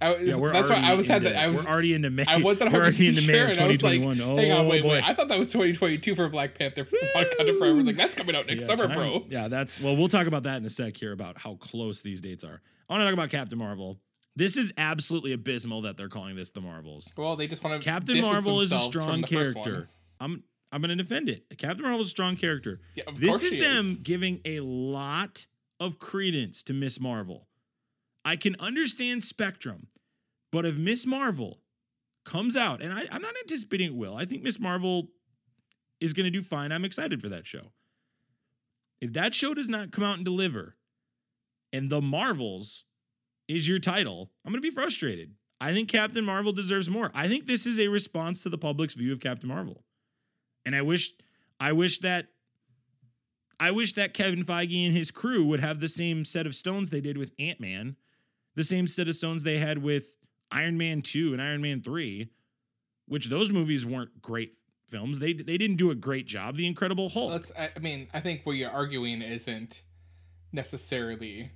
I, 0.00 0.14
Yeah, 0.16 0.34
we're 0.36 0.52
that's 0.52 0.68
why 0.68 0.76
already 0.76 0.88
I 0.92 0.94
was 0.94 1.08
had 1.08 1.22
that. 1.22 1.36
I 1.36 1.46
was 1.48 1.64
we're 1.64 1.70
already 1.72 1.94
into 1.94 2.10
May. 2.10 2.24
I 2.26 2.38
wasn't 2.38 2.72
we're 2.72 2.80
already 2.80 3.08
into 3.08 3.26
May 3.26 3.32
sure, 3.32 3.44
of 3.44 3.50
and 3.52 3.60
I 3.60 3.66
was 3.66 3.82
like, 3.82 4.00
oh 4.00 4.36
hang 4.36 4.52
on, 4.52 4.66
oh, 4.66 4.68
wait, 4.68 4.82
boy. 4.82 4.90
wait. 4.92 5.04
I 5.04 5.14
thought 5.14 5.28
that 5.28 5.38
was 5.38 5.48
2022 5.48 6.14
for 6.14 6.28
Black 6.28 6.54
Panther. 6.58 6.84
Wakanda 6.84 7.58
Forever. 7.58 7.66
I 7.66 7.72
was 7.72 7.86
like, 7.86 7.96
that's 7.96 8.14
coming 8.14 8.36
out 8.36 8.46
next 8.46 8.62
Yeah, 8.62 8.66
summer, 8.76 8.88
time- 8.88 8.96
bro. 8.96 9.24
Yeah, 9.28 9.48
that's 9.48 9.80
well. 9.80 9.96
We'll 9.96 10.08
talk 10.08 10.26
about 10.26 10.42
that 10.44 10.56
in 10.58 10.64
a 10.66 10.70
sec 10.70 10.96
here 10.96 11.12
about 11.12 11.38
how 11.38 11.54
close 11.56 12.02
these 12.02 12.20
dates 12.20 12.44
are. 12.44 12.60
I 12.88 12.92
want 12.92 13.00
to 13.02 13.04
talk 13.06 13.14
about 13.14 13.30
Captain 13.30 13.58
Marvel. 13.58 13.98
This 14.36 14.58
is 14.58 14.70
absolutely 14.76 15.32
abysmal 15.32 15.82
that 15.82 15.96
they're 15.96 16.10
calling 16.10 16.36
this 16.36 16.50
the 16.50 16.60
Marvels. 16.60 17.10
Well, 17.16 17.36
they 17.36 17.46
just 17.46 17.64
want 17.64 17.80
to. 17.80 17.84
Captain 17.84 18.20
Marvel 18.20 18.60
is 18.60 18.72
a 18.72 18.78
strong 18.78 19.22
character. 19.22 19.88
I'm 20.20 20.42
I'm 20.72 20.80
gonna 20.80 20.96
defend 20.96 21.28
it. 21.28 21.44
Captain 21.58 21.82
Marvel 21.82 22.00
is 22.00 22.08
a 22.08 22.10
strong 22.10 22.36
character. 22.36 22.80
Yeah, 22.94 23.04
this 23.14 23.42
is 23.42 23.58
them 23.58 24.00
giving 24.02 24.40
a 24.44 24.60
lot 24.60 25.46
of 25.80 25.98
credence 25.98 26.62
to 26.64 26.72
Miss 26.72 27.00
Marvel. 27.00 27.48
I 28.24 28.36
can 28.36 28.56
understand 28.58 29.22
Spectrum, 29.22 29.86
but 30.50 30.66
if 30.66 30.76
Miss 30.76 31.06
Marvel 31.06 31.60
comes 32.24 32.56
out, 32.56 32.82
and 32.82 32.92
I, 32.92 33.04
I'm 33.10 33.22
not 33.22 33.34
anticipating 33.42 33.86
it 33.88 33.94
will, 33.94 34.16
I 34.16 34.24
think 34.24 34.42
Miss 34.42 34.58
Marvel 34.58 35.08
is 36.00 36.12
going 36.12 36.24
to 36.24 36.30
do 36.30 36.42
fine. 36.42 36.72
I'm 36.72 36.84
excited 36.84 37.22
for 37.22 37.28
that 37.28 37.46
show. 37.46 37.72
If 39.00 39.12
that 39.12 39.34
show 39.34 39.54
does 39.54 39.68
not 39.68 39.92
come 39.92 40.04
out 40.04 40.16
and 40.16 40.24
deliver, 40.24 40.76
and 41.72 41.88
The 41.88 42.02
Marvels 42.02 42.84
is 43.48 43.68
your 43.68 43.78
title, 43.78 44.32
I'm 44.44 44.52
going 44.52 44.60
to 44.60 44.68
be 44.68 44.74
frustrated. 44.74 45.34
I 45.60 45.72
think 45.72 45.88
Captain 45.88 46.24
Marvel 46.24 46.52
deserves 46.52 46.90
more. 46.90 47.10
I 47.14 47.28
think 47.28 47.46
this 47.46 47.64
is 47.64 47.78
a 47.78 47.88
response 47.88 48.42
to 48.42 48.48
the 48.48 48.58
public's 48.58 48.94
view 48.94 49.12
of 49.12 49.20
Captain 49.20 49.48
Marvel. 49.48 49.84
And 50.66 50.76
I 50.76 50.82
wish 50.82 51.12
I 51.58 51.72
wish 51.72 51.98
that 52.00 52.26
I 53.58 53.70
wish 53.70 53.94
that 53.94 54.12
Kevin 54.12 54.44
Feige 54.44 54.86
and 54.86 54.94
his 54.94 55.10
crew 55.10 55.44
would 55.44 55.60
have 55.60 55.80
the 55.80 55.88
same 55.88 56.26
set 56.26 56.46
of 56.46 56.54
stones 56.54 56.90
they 56.90 57.00
did 57.00 57.16
with 57.16 57.32
Ant-Man, 57.38 57.96
the 58.54 58.64
same 58.64 58.86
set 58.86 59.08
of 59.08 59.14
stones 59.14 59.44
they 59.44 59.58
had 59.58 59.78
with 59.78 60.18
Iron 60.50 60.76
Man 60.76 61.00
2 61.00 61.32
and 61.32 61.40
Iron 61.40 61.62
Man 61.62 61.80
3, 61.80 62.28
which 63.06 63.28
those 63.28 63.50
movies 63.50 63.86
weren't 63.86 64.20
great 64.20 64.54
films. 64.88 65.20
They 65.20 65.32
they 65.32 65.56
didn't 65.56 65.76
do 65.76 65.90
a 65.90 65.94
great 65.94 66.26
job. 66.26 66.56
The 66.56 66.66
Incredible 66.66 67.08
Hulk. 67.08 67.30
Let's. 67.30 67.52
I 67.56 67.78
mean, 67.78 68.08
I 68.12 68.20
think 68.20 68.42
what 68.44 68.56
you're 68.56 68.70
arguing 68.70 69.22
isn't 69.22 69.82
necessarily 70.52 71.52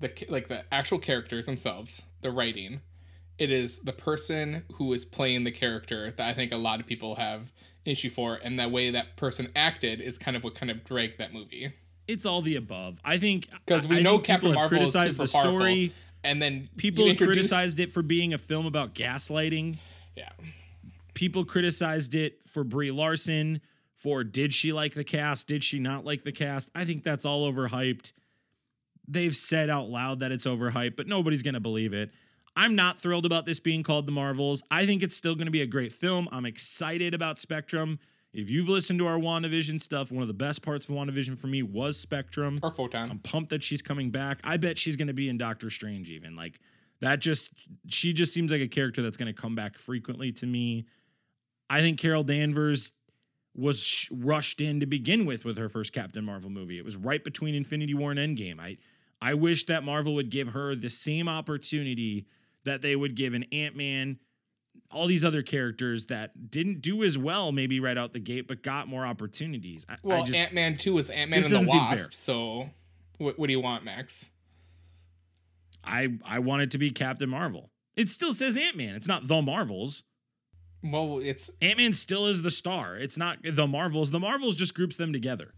the 0.00 0.12
like 0.28 0.48
the 0.48 0.64
actual 0.72 0.98
characters 0.98 1.46
themselves, 1.46 2.02
the 2.22 2.30
writing. 2.30 2.80
It 3.38 3.50
is 3.50 3.78
the 3.78 3.92
person 3.92 4.64
who 4.74 4.92
is 4.92 5.04
playing 5.04 5.44
the 5.44 5.50
character 5.50 6.12
that 6.16 6.28
I 6.28 6.34
think 6.34 6.52
a 6.52 6.56
lot 6.56 6.80
of 6.80 6.86
people 6.86 7.16
have 7.16 7.50
issue 7.84 8.10
for, 8.10 8.34
and 8.42 8.58
the 8.58 8.68
way 8.68 8.90
that 8.90 9.16
person 9.16 9.50
acted 9.56 10.00
is 10.00 10.18
kind 10.18 10.36
of 10.36 10.44
what 10.44 10.54
kind 10.54 10.70
of 10.70 10.84
dragged 10.84 11.18
that 11.18 11.32
movie. 11.32 11.72
It's 12.08 12.26
all 12.26 12.42
the 12.42 12.56
above. 12.56 13.00
I 13.04 13.18
think 13.18 13.48
because 13.66 13.86
we 13.86 13.98
I 13.98 14.02
know 14.02 14.18
Captain 14.18 14.52
Marvel 14.52 14.68
criticized 14.68 15.18
the 15.18 15.26
super 15.26 15.42
powerful. 15.44 15.60
story. 15.60 15.92
And 16.24 16.40
then 16.40 16.68
People 16.76 17.12
criticized 17.16 17.80
it 17.80 17.90
for 17.90 18.02
being 18.02 18.32
a 18.32 18.38
film 18.38 18.66
about 18.66 18.94
gaslighting. 18.94 19.78
Yeah, 20.16 20.30
People 21.14 21.44
criticized 21.44 22.14
it 22.14 22.44
for 22.48 22.64
Brie 22.64 22.90
Larson. 22.90 23.60
For 23.94 24.24
did 24.24 24.52
she 24.52 24.72
like 24.72 24.94
the 24.94 25.04
cast? 25.04 25.46
Did 25.46 25.62
she 25.62 25.78
not 25.78 26.04
like 26.04 26.22
the 26.22 26.32
cast? 26.32 26.70
I 26.74 26.84
think 26.84 27.02
that's 27.04 27.24
all 27.24 27.50
overhyped. 27.50 28.12
They've 29.06 29.36
said 29.36 29.70
out 29.70 29.88
loud 29.90 30.20
that 30.20 30.32
it's 30.32 30.46
overhyped, 30.46 30.96
but 30.96 31.06
nobody's 31.06 31.42
to 31.54 31.60
believe 31.60 31.92
it. 31.92 32.10
I'm 32.56 32.74
not 32.74 32.98
thrilled 32.98 33.26
about 33.26 33.46
this 33.46 33.60
being 33.60 33.82
called 33.82 34.06
The 34.06 34.12
Marvels. 34.12 34.62
I 34.70 34.84
think 34.86 35.02
it's 35.02 35.16
still 35.16 35.34
going 35.34 35.46
to 35.46 35.52
be 35.52 35.62
a 35.62 35.66
great 35.66 35.92
film. 35.92 36.28
I'm 36.32 36.44
excited 36.44 37.14
about 37.14 37.38
Spectrum. 37.38 37.98
If 38.32 38.48
you've 38.48 38.68
listened 38.68 38.98
to 39.00 39.06
our 39.06 39.18
WandaVision 39.18 39.80
stuff, 39.80 40.10
one 40.10 40.22
of 40.22 40.28
the 40.28 40.34
best 40.34 40.62
parts 40.62 40.88
of 40.88 40.94
WandaVision 40.94 41.38
for 41.38 41.46
me 41.48 41.62
was 41.62 41.98
Spectrum. 41.98 42.58
or 42.62 42.70
Photon. 42.70 43.10
I'm 43.10 43.18
pumped 43.18 43.50
that 43.50 43.62
she's 43.62 43.82
coming 43.82 44.10
back. 44.10 44.40
I 44.44 44.56
bet 44.56 44.78
she's 44.78 44.96
going 44.96 45.08
to 45.08 45.14
be 45.14 45.28
in 45.28 45.38
Doctor 45.38 45.70
Strange 45.70 46.08
even. 46.10 46.34
Like 46.36 46.58
that 47.00 47.20
just 47.20 47.52
she 47.88 48.12
just 48.12 48.32
seems 48.32 48.50
like 48.50 48.60
a 48.62 48.68
character 48.68 49.02
that's 49.02 49.16
going 49.16 49.32
to 49.34 49.38
come 49.38 49.54
back 49.54 49.76
frequently 49.76 50.32
to 50.32 50.46
me. 50.46 50.86
I 51.68 51.80
think 51.80 51.98
Carol 51.98 52.22
Danvers 52.22 52.92
was 53.54 53.82
sh- 53.82 54.08
rushed 54.10 54.62
in 54.62 54.80
to 54.80 54.86
begin 54.86 55.26
with 55.26 55.44
with 55.44 55.58
her 55.58 55.68
first 55.68 55.92
Captain 55.92 56.24
Marvel 56.24 56.48
movie. 56.48 56.78
It 56.78 56.84
was 56.86 56.96
right 56.96 57.22
between 57.22 57.54
Infinity 57.54 57.92
War 57.92 58.12
and 58.12 58.18
Endgame. 58.20 58.58
I 58.60 58.78
I 59.20 59.34
wish 59.34 59.64
that 59.66 59.84
Marvel 59.84 60.14
would 60.14 60.30
give 60.30 60.48
her 60.48 60.74
the 60.74 60.88
same 60.90 61.28
opportunity 61.28 62.26
that 62.64 62.82
they 62.82 62.96
would 62.96 63.14
give 63.14 63.34
an 63.34 63.44
Ant-Man 63.52 64.18
all 64.90 65.06
these 65.06 65.24
other 65.24 65.42
characters 65.42 66.06
that 66.06 66.50
didn't 66.50 66.82
do 66.82 67.02
as 67.02 67.16
well 67.16 67.50
maybe 67.50 67.80
right 67.80 67.96
out 67.96 68.12
the 68.12 68.20
gate 68.20 68.46
but 68.46 68.62
got 68.62 68.88
more 68.88 69.06
opportunities. 69.06 69.86
I, 69.88 69.96
well, 70.02 70.26
Ant 70.34 70.52
Man 70.52 70.74
Two 70.74 70.94
was 70.94 71.10
Ant 71.10 71.30
Man 71.30 71.38
and 71.38 71.46
the 71.46 71.50
doesn't 71.50 71.68
seem 71.68 71.86
fair. 71.86 71.96
Wasp. 71.96 72.14
So, 72.14 72.70
what, 73.18 73.38
what 73.38 73.46
do 73.46 73.52
you 73.52 73.60
want, 73.60 73.84
Max? 73.84 74.30
I 75.84 76.14
I 76.24 76.38
want 76.40 76.62
it 76.62 76.70
to 76.72 76.78
be 76.78 76.90
Captain 76.90 77.28
Marvel. 77.28 77.70
It 77.96 78.08
still 78.08 78.34
says 78.34 78.56
Ant 78.56 78.76
Man. 78.76 78.94
It's 78.94 79.08
not 79.08 79.26
the 79.26 79.42
Marvels. 79.42 80.04
Well, 80.82 81.20
it's 81.22 81.50
Ant 81.60 81.78
Man 81.78 81.92
still 81.92 82.26
is 82.26 82.42
the 82.42 82.50
star. 82.50 82.96
It's 82.96 83.16
not 83.16 83.38
the 83.42 83.66
Marvels. 83.66 84.10
The 84.10 84.20
Marvels 84.20 84.56
just 84.56 84.74
groups 84.74 84.96
them 84.96 85.12
together. 85.12 85.54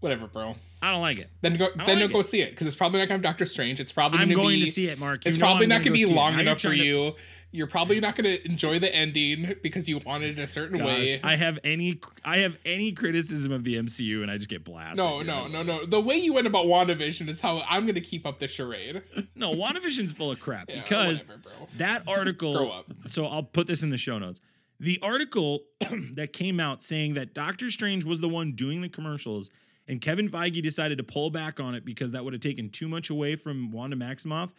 Whatever, 0.00 0.26
bro. 0.26 0.54
I 0.80 0.92
don't 0.92 1.00
like 1.00 1.18
it. 1.18 1.28
Then 1.40 1.56
go, 1.56 1.66
don't 1.68 1.86
then 1.86 2.00
like 2.00 2.12
go 2.12 2.20
it. 2.20 2.26
see 2.26 2.40
it 2.40 2.50
because 2.50 2.66
it's 2.66 2.76
probably 2.76 3.00
not 3.00 3.08
going 3.08 3.20
to 3.20 3.26
be 3.26 3.28
Doctor 3.28 3.46
Strange. 3.46 3.80
It's 3.80 3.90
probably 3.92 4.20
I'm 4.20 4.28
gonna 4.28 4.40
going 4.42 4.54
be, 4.60 4.64
to 4.64 4.70
see 4.70 4.88
it, 4.88 4.98
Mark. 4.98 5.24
You 5.24 5.30
It's 5.30 5.38
probably 5.38 5.64
I'm 5.64 5.70
not 5.70 5.78
gonna 5.82 5.90
going 5.90 5.98
to 6.00 6.04
go 6.04 6.08
be 6.10 6.14
long 6.14 6.38
enough 6.38 6.60
for 6.60 6.68
to- 6.70 6.76
you. 6.76 7.14
You're 7.50 7.66
probably 7.66 7.98
not 7.98 8.14
going 8.14 8.26
to 8.26 8.44
enjoy 8.46 8.78
the 8.78 8.94
ending 8.94 9.54
because 9.62 9.88
you 9.88 9.96
wanted 10.04 10.38
it 10.38 10.42
a 10.42 10.46
certain 10.46 10.76
Gosh, 10.76 10.86
way. 10.86 11.20
I 11.24 11.34
have 11.36 11.58
any 11.64 11.98
I 12.22 12.38
have 12.38 12.58
any 12.66 12.92
criticism 12.92 13.52
of 13.52 13.64
the 13.64 13.76
MCU 13.76 14.20
and 14.20 14.30
I 14.30 14.36
just 14.36 14.50
get 14.50 14.64
blasted. 14.64 14.98
no, 14.98 15.22
no, 15.22 15.46
no, 15.46 15.62
no. 15.62 15.86
The 15.86 15.98
way 15.98 16.18
you 16.18 16.34
went 16.34 16.46
about 16.46 16.66
WandaVision 16.66 17.26
is 17.26 17.40
how 17.40 17.62
I'm 17.66 17.84
going 17.84 17.94
to 17.94 18.02
keep 18.02 18.26
up 18.26 18.38
the 18.38 18.48
charade. 18.48 19.02
No, 19.34 19.54
WandaVision's 19.54 20.12
full 20.12 20.30
of 20.30 20.38
crap 20.40 20.68
Yeah, 20.68 20.82
because 20.82 21.24
whatever, 21.24 21.48
that 21.78 22.02
article 22.08 22.84
so 23.06 23.24
i'll 23.24 23.42
put 23.44 23.66
this 23.66 23.82
in 23.82 23.88
the 23.90 23.96
show 23.98 24.18
notes 24.18 24.40
the 24.78 24.98
article 25.00 25.60
that 26.12 26.32
came 26.34 26.60
out 26.60 26.82
saying 26.82 27.14
that 27.14 27.32
doctor 27.34 27.70
strange 27.70 28.04
was 28.04 28.20
the 28.20 28.28
one 28.28 28.52
doing 28.52 28.82
the 28.82 28.88
commercials 28.90 29.48
and 29.88 30.00
kevin 30.00 30.28
feige 30.28 30.62
decided 30.62 30.98
to 30.98 31.04
pull 31.04 31.30
back 31.30 31.58
on 31.58 31.74
it 31.74 31.84
because 31.84 32.12
that 32.12 32.24
would 32.24 32.32
have 32.32 32.42
taken 32.42 32.68
too 32.70 32.88
much 32.88 33.10
away 33.10 33.34
from 33.36 33.70
wanda 33.72 33.96
maximoff 33.96 34.50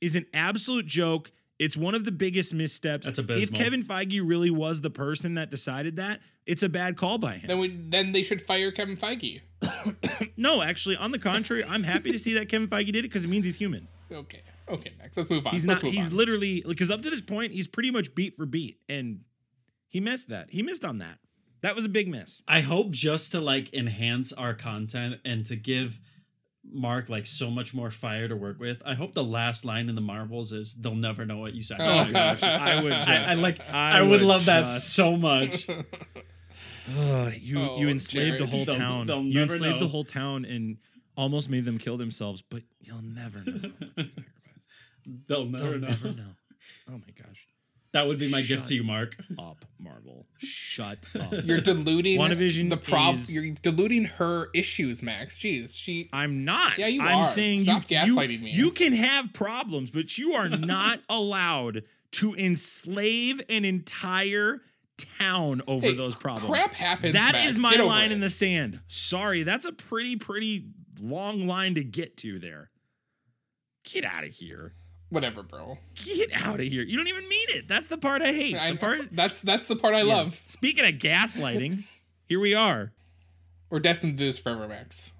is 0.00 0.14
an 0.16 0.24
absolute 0.32 0.86
joke 0.86 1.30
it's 1.58 1.76
one 1.76 1.94
of 1.94 2.04
the 2.04 2.12
biggest 2.12 2.54
missteps 2.54 3.06
That's 3.06 3.18
if 3.18 3.52
kevin 3.52 3.82
feige 3.82 4.20
really 4.24 4.50
was 4.50 4.80
the 4.80 4.90
person 4.90 5.34
that 5.34 5.50
decided 5.50 5.96
that 5.96 6.20
it's 6.46 6.62
a 6.62 6.68
bad 6.68 6.96
call 6.96 7.18
by 7.18 7.34
him 7.34 7.48
Then 7.48 7.58
we 7.58 7.68
then 7.68 8.12
they 8.12 8.22
should 8.22 8.40
fire 8.40 8.70
Kevin 8.70 8.96
Feige. 8.96 9.40
no 10.36 10.62
actually 10.62 10.96
on 10.96 11.10
the 11.10 11.18
contrary 11.18 11.64
i'm 11.64 11.82
happy 11.82 12.12
to 12.12 12.18
see 12.18 12.34
that 12.34 12.48
kevin 12.48 12.68
feige 12.68 12.86
did 12.86 12.96
it 12.96 13.02
because 13.02 13.24
it 13.24 13.28
means 13.28 13.44
he's 13.44 13.56
human 13.56 13.88
Okay, 14.12 14.42
okay, 14.68 14.92
Max. 14.98 15.16
Let's 15.16 15.30
move 15.30 15.44
on. 15.48 15.52
He's 15.52 15.66
Let's 15.66 15.82
not. 15.82 15.86
move 15.86 15.92
He's 15.94 16.10
on. 16.10 16.16
literally 16.16 16.62
because 16.64 16.92
up 16.92 17.02
to 17.02 17.10
this 17.10 17.20
point, 17.20 17.50
he's 17.50 17.66
pretty 17.66 17.90
much 17.90 18.14
beat 18.14 18.36
for 18.36 18.46
beat, 18.46 18.78
and 18.88 19.22
he 19.88 19.98
missed 19.98 20.28
that. 20.28 20.50
He 20.50 20.62
missed 20.62 20.84
on 20.84 20.98
that. 20.98 21.18
That 21.62 21.74
was 21.74 21.84
a 21.84 21.88
big 21.88 22.08
miss. 22.08 22.42
I 22.46 22.60
hope 22.60 22.90
just 22.90 23.32
to 23.32 23.40
like 23.40 23.72
enhance 23.74 24.32
our 24.32 24.54
content 24.54 25.16
and 25.24 25.44
to 25.46 25.56
give 25.56 25.98
Mark 26.68 27.08
like 27.08 27.26
so 27.26 27.50
much 27.50 27.74
more 27.74 27.90
fire 27.90 28.28
to 28.28 28.36
work 28.36 28.58
with. 28.60 28.82
I 28.84 28.94
hope 28.94 29.14
the 29.14 29.24
last 29.24 29.64
line 29.64 29.88
in 29.88 29.94
the 29.94 30.00
Marvels 30.00 30.52
is 30.52 30.74
they'll 30.74 30.94
never 30.94 31.24
know 31.24 31.38
what 31.38 31.54
you 31.54 31.62
Oh, 31.72 31.76
gosh, 32.10 32.42
I 32.42 32.82
would 32.82 32.92
I, 32.92 33.32
I 33.32 33.34
like 33.34 33.60
I 33.72 33.98
I, 33.98 34.02
would 34.02 34.10
would 34.10 34.22
love 34.22 34.46
that 34.46 34.68
so 34.68 35.16
much. 35.16 35.68
Ugh, 36.98 37.32
you 37.40 37.58
Oh, 37.60 37.78
you 37.78 37.88
enslaved 37.88 38.38
Jared. 38.38 38.42
a 38.42 38.46
whole 38.46 38.64
They'll- 38.64 38.76
town. 38.76 39.06
they'll 39.06 39.22
you 39.24 39.40
never 39.40 39.52
enslaved 39.54 39.80
the 39.80 39.88
whole 39.88 40.04
town 40.04 40.44
and 40.44 40.76
almost 41.16 41.50
made 41.50 41.64
them 41.64 41.78
kill 41.78 41.96
themselves. 41.96 42.42
But 42.42 42.62
you'll 42.80 43.02
never 43.02 43.42
know. 43.44 43.70
They'll 45.28 45.46
never 45.46 45.70
They'll 45.70 45.80
know. 45.80 45.88
never 45.88 46.12
know. 46.12 46.35
My 47.96 48.00
gosh. 48.00 48.02
That 48.02 48.08
would 48.08 48.18
be 48.18 48.30
my 48.30 48.38
gift 48.40 48.60
Shut 48.60 48.64
to 48.66 48.74
you, 48.74 48.82
Mark. 48.84 49.16
Up, 49.38 49.64
Marvel. 49.78 50.26
Shut 50.38 50.98
up. 51.18 51.32
You're 51.44 51.60
diluting 51.60 52.20
WandaVision 52.20 52.68
the 52.70 52.76
prob. 52.76 53.14
is- 53.14 53.34
You're 53.34 53.54
diluting 53.62 54.04
her 54.04 54.48
issues, 54.54 55.02
Max. 55.02 55.38
Jeez, 55.38 55.74
she. 55.78 56.08
I'm 56.12 56.44
not. 56.44 56.76
Yeah, 56.78 56.88
you 56.88 57.00
I'm 57.02 57.18
are. 57.20 57.24
saying 57.24 57.62
Stop 57.64 57.90
you, 57.90 57.96
gaslighting 57.96 58.32
you, 58.32 58.38
me. 58.40 58.50
You 58.52 58.70
can 58.70 58.92
have 58.92 59.32
problems, 59.32 59.90
but 59.90 60.18
you 60.18 60.34
are 60.34 60.48
not 60.50 61.00
allowed 61.08 61.84
to 62.12 62.34
enslave 62.34 63.40
an 63.48 63.64
entire 63.64 64.60
town 65.18 65.62
over 65.66 65.86
Hey, 65.86 65.94
those 65.94 66.14
problems. 66.16 66.48
Crap 66.50 66.72
happens. 66.74 67.12
That 67.14 67.32
Max. 67.32 67.46
is 67.48 67.58
my 67.58 67.72
Get 67.76 67.84
line 67.84 68.12
in 68.12 68.20
the 68.20 68.30
sand. 68.30 68.80
Sorry, 68.88 69.42
that's 69.42 69.64
a 69.66 69.72
pretty, 69.72 70.16
pretty 70.16 70.66
long 71.00 71.46
line 71.46 71.74
to 71.74 71.84
get 71.84 72.16
to 72.18 72.38
there. 72.38 72.70
Get 73.84 74.04
out 74.04 74.24
of 74.24 74.30
here. 74.30 74.72
Whatever, 75.08 75.42
bro. 75.42 75.78
Get 75.94 76.32
out 76.32 76.58
of 76.60 76.66
here. 76.66 76.82
You 76.82 76.96
don't 76.96 77.06
even 77.08 77.28
mean 77.28 77.46
it. 77.50 77.68
That's 77.68 77.86
the 77.86 77.96
part 77.98 78.22
I 78.22 78.32
hate. 78.32 78.56
I, 78.56 78.72
the 78.72 78.76
part 78.78 79.00
that's 79.12 79.40
that's 79.42 79.68
the 79.68 79.76
part 79.76 79.94
I 79.94 80.02
Yeah. 80.02 80.14
love. 80.16 80.42
Speaking 80.46 80.84
of 80.84 80.92
gaslighting, 80.92 81.84
here 82.28 82.40
we 82.40 82.54
are. 82.54 82.92
We're 83.70 83.80
destined 83.80 84.18
to 84.18 84.24
do 84.24 84.26
this 84.30 84.38
forever, 84.38 84.66
Max. 84.68 85.12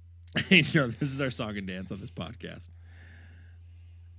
I 0.50 0.62
know 0.74 0.88
this 0.88 1.10
is 1.12 1.20
our 1.20 1.30
song 1.30 1.56
and 1.56 1.66
dance 1.66 1.90
on 1.90 2.00
this 2.00 2.10
podcast. 2.10 2.68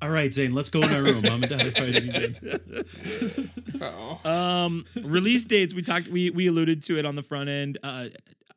All 0.01 0.09
right, 0.09 0.33
Zane, 0.33 0.53
let's 0.55 0.71
go 0.71 0.81
in 0.81 0.91
our 0.91 1.03
room. 1.03 1.21
Mom 1.21 1.43
and 1.43 1.49
Dad 1.49 1.67
are 1.67 1.71
fighting 1.71 2.09
again. 2.09 3.49
Oh, 3.83 4.19
Um, 4.29 4.85
release 5.03 5.43
dates 5.45 5.73
we 5.73 5.81
talked 5.81 6.07
we 6.07 6.29
we 6.31 6.47
alluded 6.47 6.81
to 6.83 6.97
it 6.99 7.05
on 7.05 7.15
the 7.15 7.23
front 7.23 7.49
end. 7.49 7.77
Uh, 7.83 8.07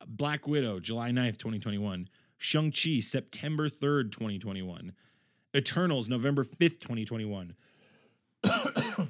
Black 0.07 0.46
Widow, 0.46 0.81
July 0.81 1.11
9th, 1.11 1.38
2021. 1.38 2.09
Shang-Chi, 2.37 3.00
September 3.00 3.68
3rd, 3.70 4.12
2021. 4.12 4.92
Eternals, 5.55 6.09
November 6.09 6.45
5th, 6.45 6.81
2021. 6.81 7.55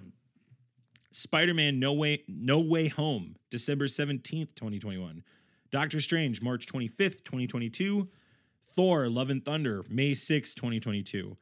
Spider-Man 1.11 1.79
No 1.79 1.93
Way 1.93 2.25
No 2.29 2.61
Way 2.61 2.89
Home, 2.89 3.37
December 3.51 3.87
17th, 3.87 4.55
2021. 4.55 5.23
Doctor 5.71 6.01
Strange, 6.01 6.43
March 6.43 6.67
25th, 6.67 7.25
2022. 7.25 8.09
Thor, 8.63 9.09
Love 9.09 9.31
and 9.31 9.45
Thunder, 9.45 9.85
May 9.89 10.13
6th, 10.13 10.55
2022. 10.55 11.37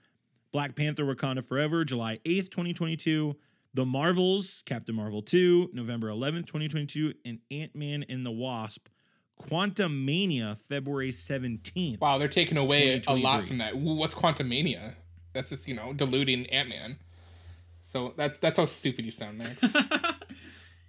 Black 0.53 0.75
Panther 0.77 1.05
Wakanda 1.05 1.45
Forever, 1.45 1.85
July 1.85 2.19
8th, 2.25 2.51
2022. 2.51 3.37
The 3.75 3.87
Marvels, 3.87 4.63
Captain 4.67 4.95
Marvel 4.95 5.23
2, 5.23 5.71
November 5.73 6.09
11th, 6.09 6.47
2022. 6.47 7.15
And 7.25 7.39
Ant-Man 7.51 8.05
and 8.09 8.27
the 8.27 8.31
Wasp, 8.31 8.89
Quantumania, 9.49 10.57
February 10.69 11.11
17th. 11.11 12.01
wow, 12.01 12.19
they're 12.19 12.29
taking 12.29 12.57
away 12.59 13.01
a 13.07 13.15
lot 13.15 13.47
from 13.47 13.59
that. 13.59 13.77
What's 13.77 14.15
Quantumania? 14.15 14.95
That's 15.33 15.49
just 15.51 15.67
you 15.69 15.75
know 15.75 15.93
diluting 15.93 16.47
Ant 16.47 16.69
Man. 16.69 16.99
So 17.83 18.15
that's 18.17 18.39
that's 18.39 18.59
how 18.59 18.67
stupid 18.67 19.05
you 19.05 19.11
sound, 19.11 19.39
Max. 19.39 19.63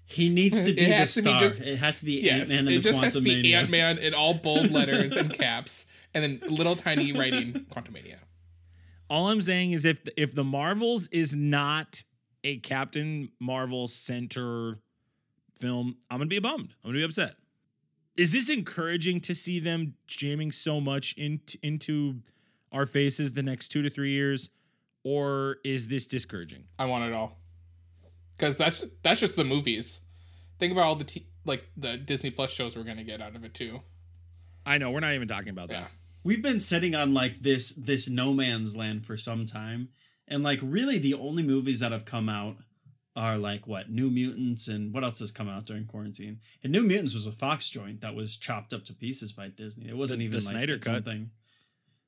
He 0.06 0.30
needs 0.30 0.63
to 0.66 0.74
be 0.76 0.86
the 0.86 0.92
has 0.92 1.13
to 1.16 1.22
be 1.22 1.30
star. 1.30 1.39
just- 1.39 1.62
it 1.62 1.78
has 1.78 2.00
to 2.00 2.06
be 2.06 2.22
yes, 2.22 2.42
Ant 2.42 2.50
Man 2.50 2.58
it 2.58 2.60
and 2.60 2.68
the 2.68 2.80
just 2.92 3.04
has 3.04 3.13
to 3.13 3.22
be 3.22 3.56
Ant 3.56 3.70
Man 3.70 3.98
in 3.98 4.13
all 4.13 4.34
bold 4.34 4.70
letters 4.70 5.16
and 5.16 5.34
caps, 5.38 5.86
and 6.13 6.24
then 6.24 6.42
little 6.54 6.76
tiny 6.76 7.13
writing 7.13 7.66
Quantumania. 7.74 8.18
All 9.10 9.30
I'm 9.30 9.41
saying 9.41 9.72
is 9.72 9.86
if 9.86 10.01
if 10.18 10.36
the 10.36 10.43
Marvels 10.43 11.08
is 11.08 11.36
not 11.36 12.04
a 12.43 12.58
Captain 12.58 13.30
Marvel 13.39 13.88
center 13.88 14.80
film, 15.60 15.95
I'm 16.12 16.18
gonna 16.20 16.28
be 16.28 16.39
bummed. 16.39 16.74
I'm 16.84 16.89
gonna 16.89 16.99
be 16.99 17.04
upset. 17.06 17.36
Is 18.16 18.32
this 18.32 18.49
encouraging 18.49 19.22
to 19.22 19.34
see 19.36 19.59
them 19.59 19.95
jamming 20.07 20.51
so 20.51 20.80
much 20.80 21.14
into 21.18 21.57
into 21.64 22.20
our 22.72 22.86
faces 22.86 23.34
the 23.34 23.43
next 23.43 23.70
two 23.70 23.82
to 23.82 23.89
three 23.89 24.11
years, 24.11 24.49
or 25.03 25.57
is 25.64 25.88
this 25.88 26.05
discouraging? 26.05 26.66
I 26.78 26.86
want 26.86 27.05
it 27.05 27.14
all 27.14 27.38
because 28.38 28.57
that's 28.57 28.84
that's 29.01 29.20
just 29.22 29.36
the 29.36 29.43
movies. 29.43 30.01
Think 30.59 30.72
about 30.72 30.86
all 30.86 30.95
the 30.95 31.03
t- 31.05 31.28
like 31.45 31.68
the 31.76 31.97
Disney 31.97 32.30
Plus 32.30 32.51
shows 32.51 32.76
we're 32.76 32.84
gonna 32.84 33.03
get 33.03 33.22
out 33.22 33.36
of 33.36 33.43
it 33.43 33.53
too. 33.53 33.82
I 34.66 34.78
know 34.78 34.91
we're 34.91 34.99
not 35.01 35.14
even 35.14 35.28
talking 35.28 35.49
about 35.49 35.70
Yeah. 35.70 35.82
that. 35.82 35.91
We've 36.24 36.41
been 36.41 36.59
sitting 36.59 36.95
on 36.95 37.14
like 37.14 37.41
this 37.41 37.70
this 37.72 38.07
no 38.07 38.34
man's 38.34 38.76
land 38.78 39.05
for 39.05 39.18
some 39.18 39.45
time, 39.45 39.89
And 40.28 40.41
like 40.43 40.59
really 40.61 40.99
the 40.99 41.16
only 41.16 41.43
movies 41.43 41.80
that 41.80 41.91
have 41.91 42.05
come 42.05 42.30
out 42.30 42.57
are 43.16 43.38
like 43.38 43.68
what 43.68 43.89
New 43.91 44.09
Mutants 44.09 44.68
and 44.68 44.93
what 44.93 45.03
else 45.03 45.20
has 45.20 45.32
come 45.32 45.47
out 45.47 45.66
during 45.66 45.86
quarantine. 45.86 46.39
And 46.64 46.72
New 46.72 46.82
Mutants 46.84 47.14
was 47.14 47.28
a 47.28 47.32
Fox 47.32 47.70
joint 47.70 48.01
that 48.01 48.16
was 48.16 48.38
chopped 48.38 48.74
up 48.74 48.84
to 48.86 48.93
pieces 48.93 49.32
by 49.32 49.49
Disney. 49.49 49.88
It 49.88 49.97
wasn't 49.97 50.20
The- 50.20 50.26
even 50.26 50.39
the 50.39 50.45
like 50.45 50.51
Snyder 50.51 50.74
its 50.76 50.88
own 50.88 50.95
cut. 50.95 51.05
thing. 51.05 51.32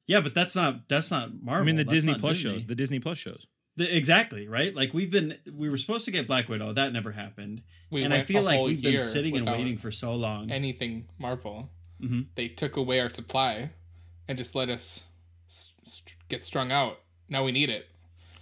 Yeah, 0.07 0.21
but 0.21 0.33
that's 0.33 0.55
not 0.55 0.87
that's 0.89 1.09
not 1.11 1.41
Marvel. 1.41 1.63
I 1.63 1.65
mean, 1.65 1.75
the 1.75 1.83
That's 1.83 1.93
Disney 1.93 2.15
Plus 2.15 2.37
Disney. 2.37 2.51
shows. 2.53 2.65
The 2.67 2.75
Disney 2.75 2.99
Plus 2.99 3.17
shows. 3.17 3.47
The- 3.75 3.95
exactly 3.95 4.47
right. 4.47 4.73
Like 4.75 4.93
we've 4.93 5.11
been 5.11 5.37
we 5.51 5.69
were 5.69 5.77
supposed 5.77 6.05
to 6.05 6.11
get 6.11 6.27
Black 6.27 6.47
Widow. 6.47 6.73
That 6.73 6.93
never 6.93 7.11
happened. 7.11 7.61
We 7.91 8.03
and 8.03 8.13
I 8.13 8.21
feel 8.21 8.41
like 8.43 8.61
we've 8.61 8.81
been 8.81 9.01
sitting 9.01 9.35
and 9.37 9.45
waiting 9.49 9.77
for 9.77 9.91
so 9.91 10.15
long. 10.15 10.49
anything 10.51 11.07
Marvel. 11.19 11.71
Mhm. 12.01 12.27
They 12.35 12.47
took 12.49 12.77
away 12.77 12.99
our 12.99 13.09
supply 13.09 13.71
and 14.27 14.37
just 14.37 14.53
let 14.55 14.69
us 14.69 15.03
s- 15.49 15.71
st- 15.85 16.15
get 16.29 16.43
strung 16.45 16.71
out. 16.71 16.99
Now 17.29 17.43
we 17.43 17.51
need 17.51 17.69
it. 17.69 17.87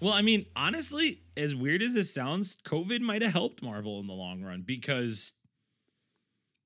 Well, 0.04 0.12
I 0.12 0.22
mean, 0.22 0.48
honestly, 0.54 1.22
as 1.38 1.56
weird 1.56 1.82
as 1.82 1.94
this 1.94 2.14
sounds, 2.14 2.58
COVID 2.66 3.00
might 3.00 3.22
have 3.22 3.32
helped 3.32 3.64
Marvel 3.64 4.02
in 4.02 4.08
the 4.08 4.14
long 4.14 4.44
run 4.44 4.62
because 4.62 5.34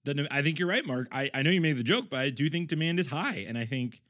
the 0.06 0.28
I 0.32 0.42
think 0.42 0.58
you're 0.58 0.68
right, 0.68 0.84
Mark. 0.84 1.08
I, 1.12 1.30
I 1.36 1.44
know 1.44 1.52
you 1.52 1.62
made 1.62 1.78
the 1.78 1.84
joke, 1.84 2.10
but 2.10 2.20
I 2.20 2.32
do 2.32 2.50
think 2.50 2.68
demand 2.68 3.00
is 3.00 3.06
high. 3.06 3.46
And 3.48 3.56
I 3.56 3.66
think 3.66 4.02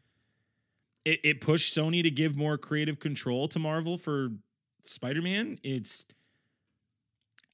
it, 1.03 1.19
it 1.25 1.41
pushed 1.41 1.75
Sony 1.75 2.01
to 2.03 2.09
give 2.09 2.37
more 2.37 2.57
creative 2.57 3.01
control 3.01 3.49
to 3.49 3.59
Marvel 3.59 3.97
for 3.97 4.29
Spider-Man. 4.85 5.59
It's 5.61 6.05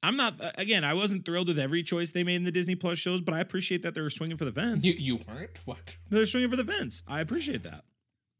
I'm 0.03 0.15
not 0.15 0.35
again, 0.59 0.83
I 0.83 0.93
wasn't 0.93 1.25
thrilled 1.25 1.47
with 1.47 1.57
every 1.57 1.81
choice 1.81 2.11
they 2.11 2.23
made 2.23 2.35
in 2.35 2.43
the 2.43 2.51
Disney 2.51 2.75
Plus 2.75 2.99
shows, 2.99 3.19
but 3.19 3.33
I 3.33 3.39
appreciate 3.39 3.81
that 3.81 3.95
they're 3.95 4.11
swinging 4.11 4.37
for 4.37 4.45
the 4.45 4.51
fence. 4.51 4.85
You 4.85 4.93
you 4.93 5.19
weren't 5.27 5.59
what? 5.65 5.95
they're 6.11 6.27
swinging 6.27 6.51
for 6.51 6.55
the 6.55 6.65
fence. 6.65 7.01
I 7.07 7.19
appreciate 7.19 7.63
that. 7.63 7.83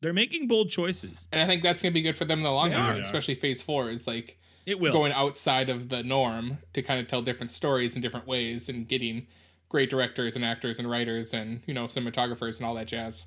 They're 0.04 0.14
making 0.14 0.48
bold 0.48 0.70
choices. 0.70 1.28
And 1.32 1.42
I 1.42 1.48
think 1.48 1.64
that's 1.64 1.82
gonna 1.82 1.94
be 1.94 2.02
good 2.02 2.16
for 2.18 2.26
them 2.26 2.40
in 2.40 2.44
the 2.44 2.52
long 2.52 2.70
They 2.72 2.76
run, 2.76 3.00
are. 3.00 3.02
especially 3.02 3.36
Phase 3.36 3.62
Four 3.62 3.90
is 3.90 4.06
like 4.06 4.38
It 4.66 4.80
will. 4.80 4.92
going 4.92 5.14
outside 5.14 5.70
of 5.70 5.88
the 5.90 6.04
norm 6.04 6.60
to 6.74 6.82
kind 6.82 7.00
of 7.00 7.08
tell 7.08 7.22
different 7.22 7.52
stories 7.52 7.96
in 7.96 8.02
different 8.02 8.28
ways 8.28 8.68
and 8.70 8.88
getting 8.88 9.28
great 9.70 9.90
directors 9.90 10.36
and 10.36 10.44
actors 10.46 10.78
and 10.78 10.90
writers 10.90 11.34
and 11.34 11.62
you 11.66 11.74
know 11.74 11.86
cinematographers 11.88 12.58
and 12.58 12.66
all 12.66 12.76
that 12.76 12.88
jazz 12.88 13.26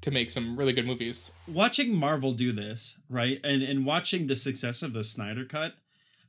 to 0.00 0.10
make 0.10 0.30
some 0.30 0.56
really 0.56 0.72
good 0.72 0.86
movies. 0.86 1.30
watching 1.46 1.94
Marvel 1.94 2.32
do 2.32 2.52
this, 2.52 2.98
right? 3.08 3.40
And 3.42 3.62
and 3.62 3.86
watching 3.86 4.26
the 4.26 4.36
success 4.36 4.82
of 4.82 4.92
the 4.92 5.04
Snyder 5.04 5.44
cut, 5.44 5.74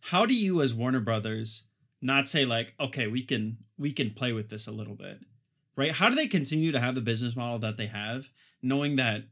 how 0.01 0.25
do 0.25 0.33
you 0.35 0.61
as 0.61 0.73
Warner 0.73 0.99
Brothers 1.01 1.63
not 2.01 2.29
say 2.29 2.45
like, 2.45 2.73
okay, 2.79 3.07
we 3.07 3.23
can 3.23 3.57
we 3.77 3.91
can 3.91 4.11
play 4.11 4.33
with 4.33 4.49
this 4.49 4.67
a 4.67 4.71
little 4.71 4.95
bit. 4.95 5.19
Right? 5.75 5.93
How 5.93 6.09
do 6.09 6.15
they 6.15 6.27
continue 6.27 6.71
to 6.73 6.79
have 6.79 6.93
the 6.93 7.01
business 7.01 7.35
model 7.35 7.57
that 7.59 7.77
they 7.77 7.87
have 7.87 8.29
knowing 8.61 8.97
that 8.97 9.23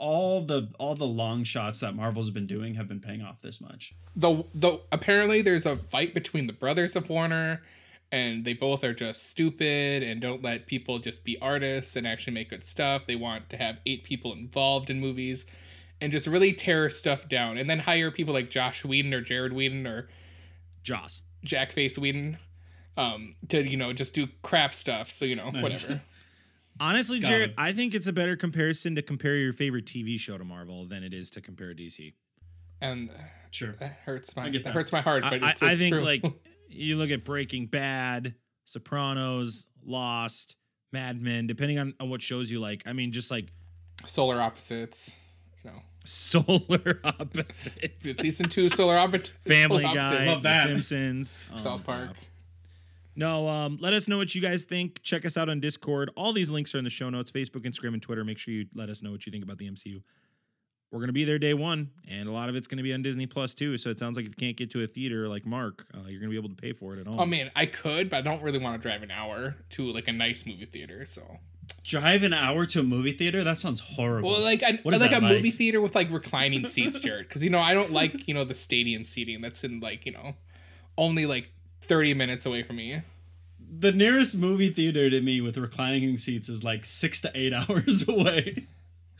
all 0.00 0.40
the 0.40 0.68
all 0.78 0.94
the 0.94 1.04
long 1.06 1.44
shots 1.44 1.80
that 1.80 1.94
Marvel's 1.94 2.30
been 2.30 2.46
doing 2.46 2.74
have 2.74 2.88
been 2.88 3.00
paying 3.00 3.22
off 3.22 3.42
this 3.42 3.60
much? 3.60 3.92
Though 4.16 4.46
the 4.54 4.80
apparently 4.90 5.42
there's 5.42 5.66
a 5.66 5.76
fight 5.76 6.14
between 6.14 6.46
the 6.46 6.52
brothers 6.52 6.96
of 6.96 7.08
Warner 7.08 7.62
and 8.10 8.44
they 8.44 8.54
both 8.54 8.82
are 8.82 8.94
just 8.94 9.28
stupid 9.30 10.02
and 10.02 10.20
don't 10.20 10.42
let 10.42 10.66
people 10.66 10.98
just 10.98 11.22
be 11.22 11.38
artists 11.40 11.94
and 11.94 12.06
actually 12.06 12.32
make 12.32 12.50
good 12.50 12.64
stuff. 12.64 13.06
They 13.06 13.14
want 13.14 13.48
to 13.50 13.56
have 13.56 13.78
eight 13.86 14.02
people 14.02 14.32
involved 14.32 14.90
in 14.90 14.98
movies 15.00 15.46
and 16.00 16.10
just 16.10 16.26
really 16.26 16.52
tear 16.52 16.90
stuff 16.90 17.28
down 17.28 17.56
and 17.58 17.68
then 17.70 17.80
hire 17.80 18.10
people 18.10 18.34
like 18.34 18.50
Josh 18.50 18.84
Whedon 18.84 19.14
or 19.14 19.20
Jared 19.20 19.52
Whedon 19.52 19.86
or 19.86 20.08
Joss. 20.82 21.22
Jack 21.44 21.72
Face 21.72 21.96
Whedon 21.98 22.38
um 22.96 23.36
to 23.48 23.62
you 23.62 23.76
know 23.76 23.92
just 23.92 24.12
do 24.14 24.26
crap 24.42 24.74
stuff 24.74 25.10
so 25.10 25.24
you 25.24 25.36
know 25.36 25.50
Nice. 25.50 25.62
whatever 25.62 26.02
Honestly, 26.80 27.20
Got 27.20 27.28
Jared, 27.28 27.50
it. 27.50 27.54
I 27.58 27.72
think 27.72 27.94
it's 27.94 28.06
a 28.06 28.12
better 28.12 28.36
comparison 28.36 28.94
to 28.96 29.02
compare 29.02 29.36
your 29.36 29.52
favorite 29.52 29.84
TV 29.84 30.18
show 30.18 30.38
to 30.38 30.44
Marvel 30.44 30.86
than 30.86 31.04
it 31.04 31.12
is 31.14 31.30
to 31.32 31.40
compare 31.40 31.74
DC. 31.74 32.14
and 32.80 33.10
Sure. 33.52 33.72
that 33.80 33.98
hurts 34.04 34.34
my 34.36 34.48
that 34.48 34.64
that. 34.64 34.72
hurts 34.72 34.92
my 34.92 35.00
heart 35.00 35.24
I, 35.24 35.30
but 35.30 35.42
I, 35.42 35.50
it's, 35.50 35.62
I 35.62 35.74
think 35.76 35.94
true. 35.94 36.02
like 36.04 36.24
you 36.68 36.96
look 36.96 37.10
at 37.10 37.24
Breaking 37.24 37.66
Bad, 37.66 38.34
Sopranos, 38.64 39.66
Lost, 39.84 40.56
Mad 40.92 41.20
Men, 41.20 41.46
depending 41.48 41.78
on, 41.78 41.94
on 42.00 42.08
what 42.10 42.22
shows 42.22 42.50
you 42.50 42.60
like. 42.60 42.84
I 42.86 42.92
mean, 42.92 43.12
just 43.12 43.30
like 43.30 43.46
solar 44.06 44.40
opposites 44.40 45.14
you 45.62 45.70
know 45.70 45.76
solar 46.06 47.00
opposites, 47.04 48.20
season 48.22 48.48
2 48.48 48.70
solar 48.70 48.96
opposite 48.96 49.28
Family 49.46 49.82
solar 49.82 49.94
Guy, 49.94 50.14
opposites. 50.28 50.42
The 50.42 50.48
that. 50.48 50.66
Simpsons, 50.68 51.40
Oh, 51.52 51.56
South 51.58 51.84
Park 51.84 52.04
crap. 52.14 52.16
No, 53.16 53.48
um, 53.48 53.76
let 53.80 53.92
us 53.92 54.08
know 54.08 54.16
what 54.18 54.34
you 54.34 54.40
guys 54.40 54.64
think. 54.64 55.02
Check 55.02 55.24
us 55.26 55.36
out 55.36 55.48
on 55.48 55.60
Discord. 55.60 56.10
All 56.16 56.32
these 56.32 56.50
links 56.50 56.74
are 56.74 56.78
in 56.78 56.84
the 56.84 56.90
show 56.90 57.10
notes 57.10 57.30
Facebook, 57.30 57.66
Instagram, 57.66 57.94
and 57.94 58.02
Twitter. 58.02 58.24
Make 58.24 58.38
sure 58.38 58.54
you 58.54 58.66
let 58.74 58.88
us 58.88 59.02
know 59.02 59.10
what 59.10 59.26
you 59.26 59.32
think 59.32 59.44
about 59.44 59.58
the 59.58 59.68
MCU. 59.70 60.02
We're 60.92 60.98
going 60.98 61.08
to 61.08 61.12
be 61.12 61.22
there 61.24 61.38
day 61.38 61.54
one, 61.54 61.90
and 62.08 62.28
a 62.28 62.32
lot 62.32 62.48
of 62.48 62.56
it's 62.56 62.66
going 62.66 62.78
to 62.78 62.82
be 62.82 62.92
on 62.92 63.02
Disney 63.02 63.26
Plus 63.26 63.54
too. 63.54 63.76
So 63.76 63.90
it 63.90 63.98
sounds 64.00 64.16
like 64.16 64.24
if 64.26 64.30
you 64.30 64.36
can't 64.36 64.56
get 64.56 64.70
to 64.72 64.82
a 64.82 64.88
theater 64.88 65.28
like 65.28 65.46
Mark, 65.46 65.86
uh, 65.94 65.98
you're 66.08 66.18
going 66.20 66.22
to 66.22 66.30
be 66.30 66.36
able 66.36 66.48
to 66.48 66.56
pay 66.60 66.72
for 66.72 66.94
it 66.94 67.00
at 67.00 67.06
home. 67.06 67.20
Oh 67.20 67.26
man, 67.26 67.50
I 67.54 67.66
could, 67.66 68.10
but 68.10 68.16
I 68.16 68.20
don't 68.22 68.42
really 68.42 68.58
want 68.58 68.80
to 68.80 68.88
drive 68.88 69.02
an 69.04 69.10
hour 69.12 69.54
to 69.70 69.92
like 69.92 70.08
a 70.08 70.12
nice 70.12 70.46
movie 70.46 70.64
theater. 70.66 71.06
So, 71.06 71.22
Drive 71.84 72.24
an 72.24 72.32
hour 72.32 72.66
to 72.66 72.80
a 72.80 72.82
movie 72.82 73.12
theater? 73.12 73.44
That 73.44 73.60
sounds 73.60 73.78
horrible. 73.78 74.30
well, 74.30 74.40
like 74.40 74.64
I, 74.64 74.80
What 74.82 74.92
is 74.92 75.00
like 75.00 75.10
that 75.12 75.22
a 75.22 75.24
like? 75.24 75.34
movie 75.36 75.52
theater 75.52 75.80
with 75.80 75.94
like 75.94 76.10
reclining 76.10 76.66
seats, 76.66 76.98
Jared, 77.00 77.28
because 77.28 77.44
you 77.44 77.50
know 77.50 77.60
I 77.60 77.72
don't 77.74 77.92
like 77.92 78.26
you 78.26 78.34
know 78.34 78.42
the 78.44 78.56
stadium 78.56 79.04
seating 79.04 79.40
that's 79.40 79.62
in 79.62 79.78
like 79.78 80.04
you 80.06 80.12
know 80.12 80.34
only 80.98 81.26
like 81.26 81.52
thirty 81.90 82.14
minutes 82.14 82.46
away 82.46 82.62
from 82.62 82.76
me. 82.76 83.02
the 83.82 83.92
nearest 83.92 84.36
movie 84.38 84.70
theater 84.70 85.10
to 85.10 85.20
me 85.20 85.40
with 85.40 85.56
reclining 85.56 86.16
seats 86.18 86.48
is 86.48 86.62
like 86.64 86.84
six 86.84 87.20
to 87.22 87.30
eight 87.34 87.52
hours 87.60 88.08
away. 88.08 88.68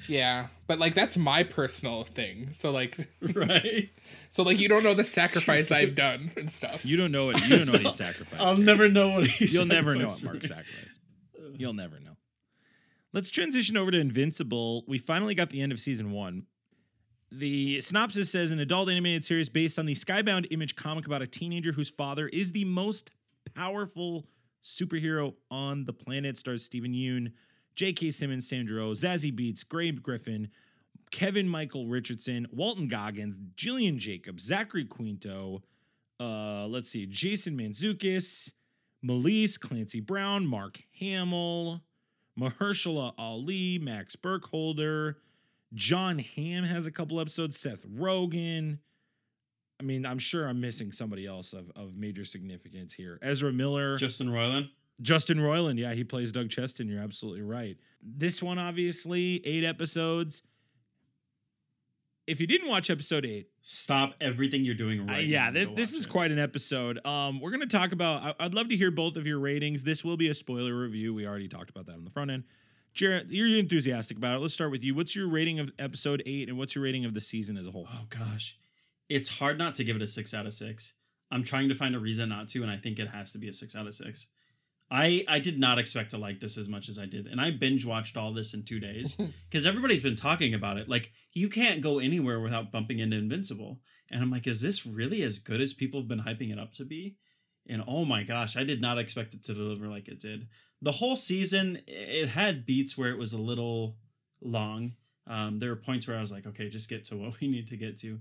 Yeah, 0.09 0.47
but 0.67 0.79
like 0.79 0.95
that's 0.95 1.17
my 1.19 1.43
personal 1.43 2.05
thing. 2.05 2.51
So 2.53 2.71
like, 2.71 2.97
right? 3.35 3.91
so 4.31 4.43
like 4.43 4.59
you 4.59 4.69
don't 4.69 4.83
know 4.83 4.95
the 4.95 5.05
sacrifice 5.05 5.69
Seriously. 5.69 5.89
I've 5.91 5.95
done 5.95 6.33
and 6.37 6.51
stuff. 6.51 6.85
You 6.87 6.97
don't 6.97 7.13
know 7.13 7.31
it. 7.31 7.41
You 7.47 7.57
don't 7.59 7.67
know 7.67 7.73
what 7.73 7.83
he 7.83 7.91
sacrificed. 8.07 8.43
I'll 8.43 8.57
never 8.57 8.89
know 8.89 9.09
what 9.17 9.27
he's. 9.27 9.53
You'll 9.55 9.67
never 9.67 9.95
know 9.95 10.07
what 10.07 10.23
Mark 10.23 10.43
sacrificed. 10.43 10.89
You'll 11.57 11.75
never 11.75 11.99
know. 12.01 12.17
Let's 13.13 13.31
transition 13.31 13.77
over 13.77 13.91
to 13.91 13.99
Invincible. 14.01 14.85
We 14.87 14.99
finally 14.99 15.35
got 15.35 15.51
the 15.51 15.61
end 15.61 15.73
of 15.73 15.81
season 15.81 16.13
one. 16.13 16.47
The 17.33 17.81
synopsis 17.81 18.31
says 18.31 18.51
an 18.51 18.59
adult 18.59 18.91
animated 18.91 19.25
series 19.25 19.49
based 19.49 19.79
on 19.79 19.87
the 19.87 19.95
Skybound 19.95 20.49
Image 20.51 20.75
comic 20.75 21.07
about 21.07 21.23
a 21.23 21.29
teenager 21.29 21.71
whose 21.71 21.89
father 21.89 22.27
is 22.29 22.51
the 22.51 22.65
most 22.65 23.13
powerful 23.55 24.27
superhero 24.65 25.35
on 25.51 25.85
the 25.85 25.93
planet. 25.93 26.37
Stars 26.39 26.65
Steven 26.65 26.93
Yeun, 26.93 27.33
J.K. 27.77 28.11
Simmons, 28.11 28.49
Sandra 28.49 28.85
Oh, 28.85 28.91
Zazie 28.91 29.33
Beetz, 29.33 29.67
Grey 29.67 29.93
Griffin, 29.93 30.49
Kevin 31.13 31.49
Michael 31.49 31.87
Richardson, 31.87 32.49
Walton 32.51 32.89
Goggins, 32.89 33.39
Gillian 33.57 33.99
Jacobs, 33.99 34.43
Zachary 34.45 34.85
Quinto. 34.85 35.63
Uh, 36.19 36.67
let's 36.67 36.91
see, 36.91 37.07
Jason 37.07 37.57
Mantzoukas, 37.57 38.51
Melise, 39.05 39.59
Clancy 39.59 40.01
Brown, 40.01 40.47
Mark 40.47 40.81
Hamill, 40.99 41.81
Mahershala 42.39 43.15
Ali, 43.17 43.79
Max 43.79 44.17
Burkholder, 44.17 45.19
Jon 45.75 46.19
Hamm 46.19 46.65
has 46.65 46.87
a 46.87 46.91
couple 46.91 47.21
episodes, 47.21 47.59
Seth 47.59 47.87
Rogen. 47.87 48.79
I 49.79 49.83
mean, 49.83 50.05
I'm 50.05 50.19
sure 50.19 50.47
I'm 50.47 50.61
missing 50.61 50.93
somebody 50.93 51.27
else 51.27 51.53
of, 51.53 51.71
of 51.75 51.97
major 51.97 52.25
significance 52.25 52.93
here. 52.93 53.19
Ezra 53.23 53.53
Miller, 53.53 53.97
Justin 53.97 54.29
Roiland. 54.29 54.69
Justin 55.01 55.39
Roiland. 55.39 55.79
Yeah, 55.79 55.95
he 55.95 56.05
plays 56.05 56.33
Doug 56.33 56.51
Cheston. 56.51 56.89
You're 56.89 57.03
absolutely 57.03 57.43
right. 57.43 57.79
This 58.03 58.43
one, 58.43 58.59
obviously, 58.59 59.41
eight 59.47 59.65
episodes. 59.65 60.43
If 62.27 62.41
you 62.41 62.47
didn't 62.47 62.69
watch 62.69 62.91
episode 62.91 63.25
eight, 63.25 63.49
Stop 63.63 64.15
everything 64.21 64.65
you're 64.65 64.75
doing 64.75 65.01
uh, 65.01 65.13
right. 65.13 65.25
yeah, 65.25 65.41
now 65.41 65.47
and 65.49 65.57
this 65.57 65.69
this 65.75 65.93
is 65.95 66.05
it. 66.05 66.09
quite 66.11 66.31
an 66.31 66.39
episode. 66.39 67.05
Um, 67.05 67.41
we're 67.41 67.51
gonna 67.51 67.67
talk 67.67 67.93
about. 67.93 68.23
I, 68.23 68.45
I'd 68.45 68.55
love 68.55 68.69
to 68.69 68.77
hear 68.77 68.91
both 68.91 69.17
of 69.17 69.27
your 69.27 69.39
ratings. 69.39 69.83
This 69.83 70.05
will 70.05 70.17
be 70.17 70.29
a 70.29 70.35
spoiler 70.35 70.75
review. 70.79 71.13
We 71.15 71.27
already 71.27 71.49
talked 71.49 71.71
about 71.71 71.87
that 71.87 71.95
on 71.95 72.05
the 72.05 72.11
front 72.11 72.31
end. 72.31 72.45
Jared, 72.93 73.31
you're 73.31 73.59
enthusiastic 73.59 74.17
about 74.17 74.37
it. 74.37 74.41
Let's 74.41 74.55
start 74.55 74.71
with 74.71 74.85
you. 74.85 74.95
What's 74.95 75.15
your 75.15 75.29
rating 75.29 75.61
of 75.61 75.71
episode 75.79 76.23
eight, 76.27 76.49
and 76.49 76.59
what's 76.59 76.75
your 76.75 76.85
rating 76.85 77.05
of 77.05 77.15
the 77.15 77.21
season 77.21 77.57
as 77.57 77.67
a 77.67 77.71
whole? 77.71 77.87
Oh 77.91 78.07
gosh, 78.09 78.59
it's 79.09 79.29
hard 79.39 79.59
not 79.59 79.75
to 79.77 79.85
give 79.85 79.97
it 79.97 80.03
a 80.03 80.07
six 80.07 80.35
out 80.35 80.47
of 80.47 80.53
six. 80.53 80.95
I'm 81.31 81.45
trying 81.45 81.69
to 81.69 81.75
find 81.75 81.95
a 81.95 82.01
reason 82.01 82.29
not 82.29 82.49
to, 82.49 82.63
and 82.63 82.71
I 82.71 82.77
think 82.77 82.99
it 82.99 83.09
has 83.09 83.33
to 83.33 83.39
be 83.39 83.49
a 83.49 83.53
six 83.53 83.77
out 83.77 83.87
of 83.87 83.95
six. 83.95 84.27
I 84.91 85.25
I 85.29 85.39
did 85.39 85.59
not 85.59 85.79
expect 85.79 86.11
to 86.11 86.19
like 86.19 86.41
this 86.41 86.59
as 86.59 86.69
much 86.69 86.89
as 86.89 86.99
I 86.99 87.07
did, 87.07 87.27
and 87.27 87.41
I 87.41 87.53
binge 87.53 87.87
watched 87.87 88.17
all 88.17 88.33
this 88.33 88.55
in 88.55 88.65
two 88.65 88.81
days 88.81 89.17
because 89.51 89.67
everybody's 89.67 90.03
been 90.03 90.17
talking 90.17 90.53
about 90.53 90.79
it. 90.79 90.89
Like 90.89 91.13
you 91.33 91.49
can't 91.49 91.81
go 91.81 92.01
anywhere 92.01 92.41
without 92.41 92.73
bumping 92.73 92.99
into 92.99 93.17
Invincible, 93.17 93.79
and 94.11 94.23
I'm 94.23 94.31
like, 94.31 94.47
is 94.47 94.61
this 94.61 94.85
really 94.85 95.23
as 95.23 95.39
good 95.39 95.61
as 95.61 95.73
people 95.73 96.01
have 96.01 96.09
been 96.09 96.23
hyping 96.23 96.53
it 96.53 96.59
up 96.59 96.73
to 96.75 96.85
be? 96.85 97.17
And 97.69 97.85
oh 97.87 98.05
my 98.05 98.25
gosh, 98.25 98.57
I 98.57 98.65
did 98.65 98.81
not 98.81 98.99
expect 98.99 99.35
it 99.35 99.45
to 99.45 99.55
deliver 99.55 99.87
like 99.87 100.09
it 100.09 100.19
did. 100.19 100.49
The 100.83 100.93
whole 100.93 101.17
season, 101.17 101.81
it 101.87 102.29
had 102.29 102.65
beats 102.65 102.97
where 102.97 103.11
it 103.11 103.19
was 103.19 103.33
a 103.33 103.39
little 103.39 103.97
long. 104.41 104.93
Um, 105.27 105.59
there 105.59 105.71
were 105.71 105.77
points 105.77 106.09
where 106.09 106.17
I 106.17 106.21
was 106.21 106.33
like, 106.33 106.47
okay, 106.47 106.69
just 106.69 106.89
get 106.89 107.05
to 107.07 107.17
what 107.19 107.41
we 107.41 107.49
need 107.49 107.69
to 107.69 107.77
get 107.77 107.99
to. 107.99 108.21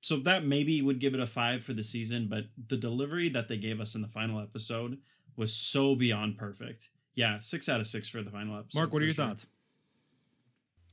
So 0.00 0.18
that 0.20 0.44
maybe 0.44 0.80
would 0.80 1.00
give 1.00 1.14
it 1.14 1.20
a 1.20 1.26
five 1.26 1.64
for 1.64 1.72
the 1.72 1.82
season, 1.82 2.28
but 2.28 2.44
the 2.68 2.76
delivery 2.76 3.28
that 3.30 3.48
they 3.48 3.56
gave 3.56 3.80
us 3.80 3.94
in 3.94 4.02
the 4.02 4.08
final 4.08 4.40
episode 4.40 4.98
was 5.36 5.52
so 5.52 5.96
beyond 5.96 6.38
perfect. 6.38 6.88
Yeah, 7.14 7.40
six 7.40 7.68
out 7.68 7.80
of 7.80 7.86
six 7.86 8.08
for 8.08 8.22
the 8.22 8.30
final 8.30 8.56
episode. 8.56 8.78
Mark, 8.78 8.92
what 8.92 9.02
are 9.02 9.06
your 9.06 9.14
sure. 9.14 9.26
thoughts? 9.26 9.46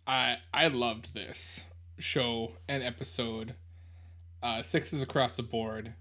I 0.08 0.38
I 0.54 0.68
loved 0.68 1.14
this 1.14 1.64
show 2.00 2.54
and 2.68 2.84
episode. 2.84 3.56
Uh, 4.42 4.62
sixes 4.62 5.02
across 5.02 5.36
the 5.36 5.44
board. 5.44 5.94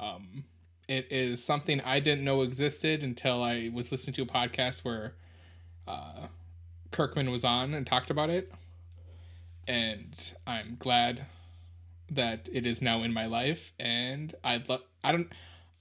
Um, 0.00 0.44
it 0.92 1.06
is 1.10 1.42
something 1.42 1.80
I 1.80 2.00
didn't 2.00 2.22
know 2.22 2.42
existed 2.42 3.02
until 3.02 3.42
I 3.42 3.70
was 3.72 3.90
listening 3.90 4.12
to 4.14 4.22
a 4.22 4.26
podcast 4.26 4.84
where 4.84 5.14
uh, 5.88 6.26
Kirkman 6.90 7.30
was 7.30 7.44
on 7.44 7.72
and 7.72 7.86
talked 7.86 8.10
about 8.10 8.28
it, 8.28 8.52
and 9.66 10.14
I'm 10.46 10.76
glad 10.78 11.24
that 12.10 12.46
it 12.52 12.66
is 12.66 12.82
now 12.82 13.02
in 13.04 13.12
my 13.12 13.24
life. 13.24 13.72
And 13.80 14.34
I 14.44 14.62
love. 14.68 14.82
I 15.02 15.12
don't. 15.12 15.32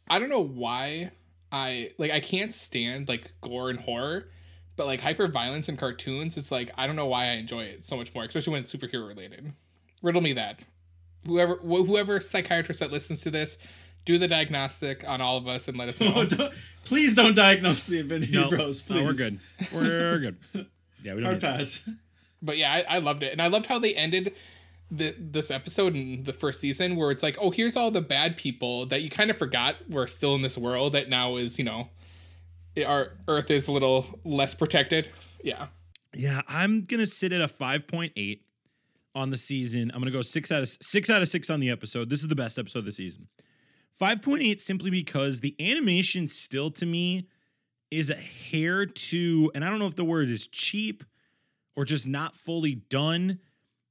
I 0.09 0.17
don't 0.17 0.29
know 0.29 0.43
why 0.43 1.11
I 1.51 1.91
like. 1.97 2.11
I 2.11 2.21
can't 2.21 2.53
stand 2.53 3.09
like 3.09 3.33
gore 3.41 3.69
and 3.69 3.79
horror, 3.79 4.29
but 4.77 4.85
like 4.85 5.01
hyper 5.01 5.27
violence 5.27 5.67
in 5.67 5.75
cartoons. 5.75 6.37
It's 6.37 6.51
like 6.53 6.71
I 6.77 6.87
don't 6.87 6.95
know 6.95 7.07
why 7.07 7.25
I 7.25 7.31
enjoy 7.33 7.65
it 7.65 7.83
so 7.83 7.97
much 7.97 8.15
more, 8.15 8.23
especially 8.23 8.53
when 8.53 8.61
it's 8.61 8.73
superhero 8.73 9.07
related. 9.07 9.51
Riddle 10.01 10.21
me 10.21 10.31
that. 10.33 10.63
Whoever 11.27 11.55
wh- 11.57 11.85
whoever 11.85 12.21
psychiatrist 12.21 12.79
that 12.79 12.91
listens 12.91 13.21
to 13.21 13.29
this, 13.29 13.57
do 14.05 14.17
the 14.17 14.27
diagnostic 14.27 15.07
on 15.07 15.21
all 15.21 15.37
of 15.37 15.47
us 15.47 15.67
and 15.67 15.77
let 15.77 15.89
us 15.89 15.99
know. 16.01 16.13
Oh, 16.15 16.25
don't- 16.25 16.53
please 16.85 17.15
don't 17.15 17.35
diagnose 17.35 17.87
the 17.87 17.99
Infinity 17.99 18.33
No, 18.33 18.49
Bros. 18.49 18.81
Please. 18.81 18.95
no, 18.99 19.03
we're 19.05 19.13
good. 19.13 19.39
We're 19.73 20.19
good. 20.19 20.37
Yeah, 21.03 21.15
we 21.15 21.21
don't. 21.21 21.41
Hard 21.41 21.41
Need 21.41 21.57
pass. 21.57 21.89
but 22.43 22.57
yeah, 22.59 22.71
I, 22.87 22.97
I 22.97 22.99
loved 22.99 23.23
it, 23.23 23.31
and 23.31 23.41
I 23.41 23.47
loved 23.47 23.65
how 23.65 23.79
they 23.79 23.95
ended 23.95 24.35
the 24.91 25.15
this 25.17 25.49
episode 25.49 25.95
in 25.95 26.21
the 26.23 26.33
first 26.33 26.59
season, 26.59 26.95
where 26.95 27.09
it's 27.09 27.23
like, 27.23 27.37
oh, 27.41 27.49
here's 27.49 27.75
all 27.75 27.89
the 27.89 28.01
bad 28.01 28.37
people 28.37 28.85
that 28.85 29.01
you 29.01 29.09
kind 29.09 29.31
of 29.31 29.37
forgot 29.39 29.77
were 29.89 30.05
still 30.05 30.35
in 30.35 30.43
this 30.43 30.59
world 30.59 30.93
that 30.93 31.09
now 31.09 31.37
is, 31.37 31.57
you 31.57 31.65
know, 31.65 31.89
our 32.85 33.13
Earth 33.27 33.49
is 33.49 33.67
a 33.67 33.71
little 33.71 34.05
less 34.23 34.53
protected. 34.53 35.09
Yeah, 35.43 35.67
Yeah, 36.13 36.41
I'm 36.47 36.85
gonna 36.85 37.07
sit 37.07 37.33
at 37.33 37.41
a 37.41 37.47
5.8 37.47 38.41
on 39.15 39.29
the 39.31 39.37
season. 39.37 39.89
I'm 39.91 39.99
gonna 40.01 40.11
go 40.11 40.21
six 40.21 40.51
out 40.51 40.61
of 40.61 40.69
six 40.69 41.09
out 41.09 41.23
of 41.23 41.29
six 41.29 41.49
on 41.49 41.59
the 41.59 41.71
episode. 41.71 42.11
This 42.11 42.21
is 42.21 42.27
the 42.27 42.35
best 42.35 42.59
episode 42.59 42.79
of 42.79 42.85
the 42.85 42.91
season. 42.91 43.27
5.8 44.01 44.59
simply 44.59 44.89
because 44.89 45.41
the 45.41 45.55
animation 45.59 46.27
still 46.27 46.71
to 46.71 46.85
me 46.85 47.27
is 47.91 48.09
a 48.09 48.15
hair 48.15 48.85
too, 48.85 49.51
and 49.53 49.63
I 49.63 49.69
don't 49.69 49.79
know 49.79 49.87
if 49.87 49.95
the 49.95 50.05
word 50.05 50.29
is 50.29 50.47
cheap 50.47 51.03
or 51.75 51.85
just 51.85 52.07
not 52.07 52.35
fully 52.35 52.75
done. 52.75 53.39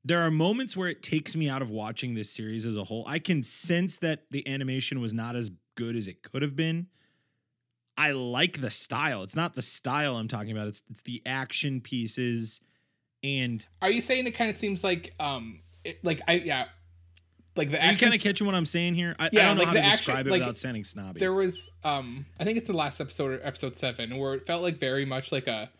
There 0.04 0.22
are 0.22 0.30
moments 0.30 0.76
where 0.76 0.88
it 0.88 1.02
takes 1.02 1.36
me 1.36 1.48
out 1.48 1.62
of 1.62 1.70
watching 1.70 2.14
this 2.14 2.30
series 2.30 2.66
as 2.66 2.76
a 2.76 2.84
whole. 2.84 3.04
I 3.06 3.18
can 3.18 3.42
sense 3.42 3.98
that 3.98 4.24
the 4.30 4.46
animation 4.48 5.00
was 5.00 5.12
not 5.12 5.36
as 5.36 5.50
good 5.76 5.94
as 5.94 6.08
it 6.08 6.22
could 6.22 6.42
have 6.42 6.56
been. 6.56 6.88
I 7.96 8.12
like 8.12 8.62
the 8.62 8.70
style. 8.70 9.22
It's 9.22 9.36
not 9.36 9.54
the 9.54 9.62
style 9.62 10.16
I'm 10.16 10.28
talking 10.28 10.52
about. 10.52 10.68
It's 10.68 10.82
it's 10.90 11.02
the 11.02 11.22
action 11.26 11.82
pieces 11.82 12.60
and 13.22 13.64
are 13.82 13.90
you 13.90 14.00
saying 14.00 14.26
it 14.26 14.32
kind 14.32 14.50
of 14.50 14.56
seems 14.56 14.82
like, 14.82 15.14
um, 15.20 15.60
it, 15.84 16.02
like 16.04 16.20
I 16.26 16.34
yeah, 16.34 16.66
like 17.60 17.70
the 17.70 17.84
are 17.86 17.92
you 17.92 17.98
kind 17.98 18.14
of 18.14 18.20
catching 18.20 18.46
what 18.46 18.54
I'm 18.56 18.66
saying 18.66 18.94
here? 18.94 19.14
I, 19.18 19.30
Yeah, 19.32 19.40
I 19.40 19.44
don't 19.44 19.56
know 19.56 19.60
like 19.60 19.68
how 19.68 19.74
the 19.74 19.80
to 19.80 19.84
action- 19.86 19.96
describe 19.98 20.26
it 20.26 20.30
like, 20.30 20.40
without 20.40 20.56
sounding 20.56 20.84
snobby. 20.84 21.20
there 21.20 21.32
was 21.32 21.70
um 21.84 22.26
i 22.40 22.44
think 22.44 22.58
it's 22.58 22.66
the 22.66 22.76
last 22.76 23.00
episode 23.00 23.30
or 23.32 23.40
episode 23.46 23.76
seven 23.76 24.16
where 24.18 24.34
it 24.34 24.46
felt 24.46 24.62
like 24.62 24.78
very 24.78 25.04
much 25.04 25.30
like 25.32 25.46
a 25.46 25.70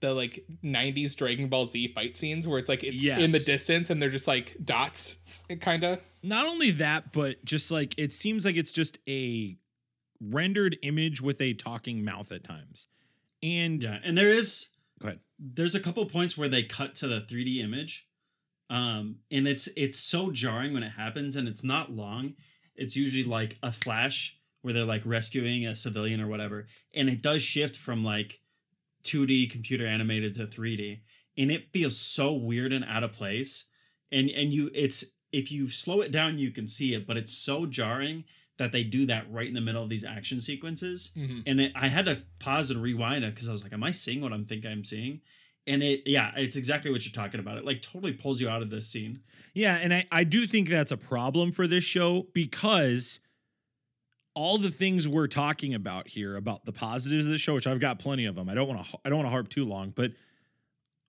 the 0.00 0.12
like 0.12 0.44
90s 0.64 1.14
dragon 1.14 1.48
ball 1.48 1.66
z 1.66 1.86
fight 1.94 2.16
scenes 2.16 2.46
where 2.46 2.58
it's 2.58 2.68
like 2.68 2.82
it's 2.82 3.02
in 3.04 3.30
the 3.30 3.38
distance 3.38 3.88
and 3.88 4.02
they're 4.02 4.10
just 4.10 4.26
like 4.26 4.56
dots 4.64 5.16
kind 5.60 5.84
of 5.84 6.00
not 6.24 6.46
only 6.46 6.70
that, 6.72 7.12
but 7.12 7.44
just 7.44 7.70
like 7.72 7.94
it 7.98 8.12
seems 8.12 8.44
like 8.44 8.56
it's 8.56 8.70
just 8.72 8.98
a 9.08 9.56
rendered 10.20 10.76
image 10.82 11.20
with 11.20 11.40
a 11.40 11.52
talking 11.54 12.04
mouth 12.04 12.30
at 12.32 12.44
times. 12.44 12.86
And 13.42 13.82
Yeah, 13.82 13.98
and 14.04 14.16
there 14.16 14.28
is 14.30 14.68
go 15.00 15.08
ahead. 15.08 15.20
there's 15.38 15.74
a 15.74 15.80
couple 15.80 16.04
points 16.06 16.38
where 16.38 16.48
they 16.48 16.62
cut 16.62 16.94
to 16.96 17.08
the 17.08 17.20
3D 17.20 17.58
image. 17.62 18.06
Um, 18.70 19.16
and 19.30 19.46
it's 19.46 19.68
it's 19.76 19.98
so 19.98 20.30
jarring 20.30 20.72
when 20.72 20.82
it 20.82 20.92
happens 20.92 21.36
and 21.36 21.46
it's 21.48 21.62
not 21.64 21.92
long. 21.92 22.34
It's 22.74 22.96
usually 22.96 23.24
like 23.24 23.58
a 23.62 23.70
flash 23.72 24.38
where 24.62 24.72
they're 24.72 24.84
like 24.84 25.02
rescuing 25.04 25.66
a 25.66 25.76
civilian 25.76 26.20
or 26.20 26.28
whatever. 26.28 26.66
And 26.94 27.08
it 27.10 27.20
does 27.22 27.42
shift 27.42 27.76
from 27.76 28.02
like 28.04 28.40
2D 29.04 29.50
computer 29.50 29.86
animated 29.86 30.34
to 30.36 30.46
3D. 30.46 31.00
And 31.36 31.50
it 31.50 31.72
feels 31.72 31.98
so 31.98 32.32
weird 32.32 32.72
and 32.72 32.84
out 32.84 33.02
of 33.04 33.12
place. 33.12 33.66
And 34.10 34.30
and 34.30 34.52
you 34.52 34.70
it's 34.74 35.04
if 35.32 35.50
you 35.50 35.70
slow 35.70 36.00
it 36.02 36.10
down 36.12 36.38
you 36.38 36.50
can 36.50 36.68
see 36.68 36.94
it, 36.94 37.06
but 37.06 37.16
it's 37.16 37.32
so 37.32 37.66
jarring 37.66 38.24
that 38.58 38.70
they 38.70 38.84
do 38.84 39.06
that 39.06 39.30
right 39.32 39.48
in 39.48 39.54
the 39.54 39.60
middle 39.62 39.82
of 39.82 39.88
these 39.88 40.04
action 40.04 40.38
sequences 40.40 41.10
Mhm. 41.16 41.42
and 41.46 41.58
it, 41.60 41.72
I 41.74 41.88
had 41.88 42.04
to 42.04 42.22
pause 42.38 42.70
and 42.70 42.82
rewind 42.82 43.24
it 43.24 43.34
because 43.34 43.48
I 43.48 43.52
was 43.52 43.62
like, 43.64 43.72
"Am 43.72 43.82
I 43.82 43.90
seeing 43.92 44.20
what 44.20 44.32
I'm 44.32 44.44
think 44.44 44.64
I'm 44.66 44.84
seeing?" 44.84 45.22
And 45.66 45.82
it, 45.82 46.02
yeah, 46.06 46.32
it's 46.36 46.56
exactly 46.56 46.90
what 46.90 47.04
you're 47.06 47.12
talking 47.12 47.38
about. 47.38 47.56
It 47.58 47.64
like 47.64 47.82
totally 47.82 48.12
pulls 48.12 48.40
you 48.40 48.48
out 48.48 48.62
of 48.62 48.70
this 48.70 48.88
scene. 48.88 49.20
Yeah, 49.54 49.78
and 49.80 49.94
I, 49.94 50.04
I 50.10 50.24
do 50.24 50.46
think 50.46 50.68
that's 50.68 50.90
a 50.90 50.96
problem 50.96 51.52
for 51.52 51.66
this 51.66 51.84
show 51.84 52.26
because 52.32 53.20
all 54.34 54.58
the 54.58 54.70
things 54.70 55.06
we're 55.06 55.26
talking 55.26 55.74
about 55.74 56.08
here 56.08 56.36
about 56.36 56.64
the 56.64 56.72
positives 56.72 57.26
of 57.26 57.32
the 57.32 57.38
show, 57.38 57.54
which 57.54 57.66
I've 57.66 57.80
got 57.80 57.98
plenty 57.98 58.26
of 58.26 58.34
them. 58.34 58.48
I 58.48 58.54
don't 58.54 58.68
want 58.68 58.84
to 58.84 58.98
I 59.04 59.08
don't 59.08 59.18
want 59.18 59.26
to 59.26 59.30
harp 59.30 59.48
too 59.48 59.64
long, 59.64 59.92
but 59.94 60.12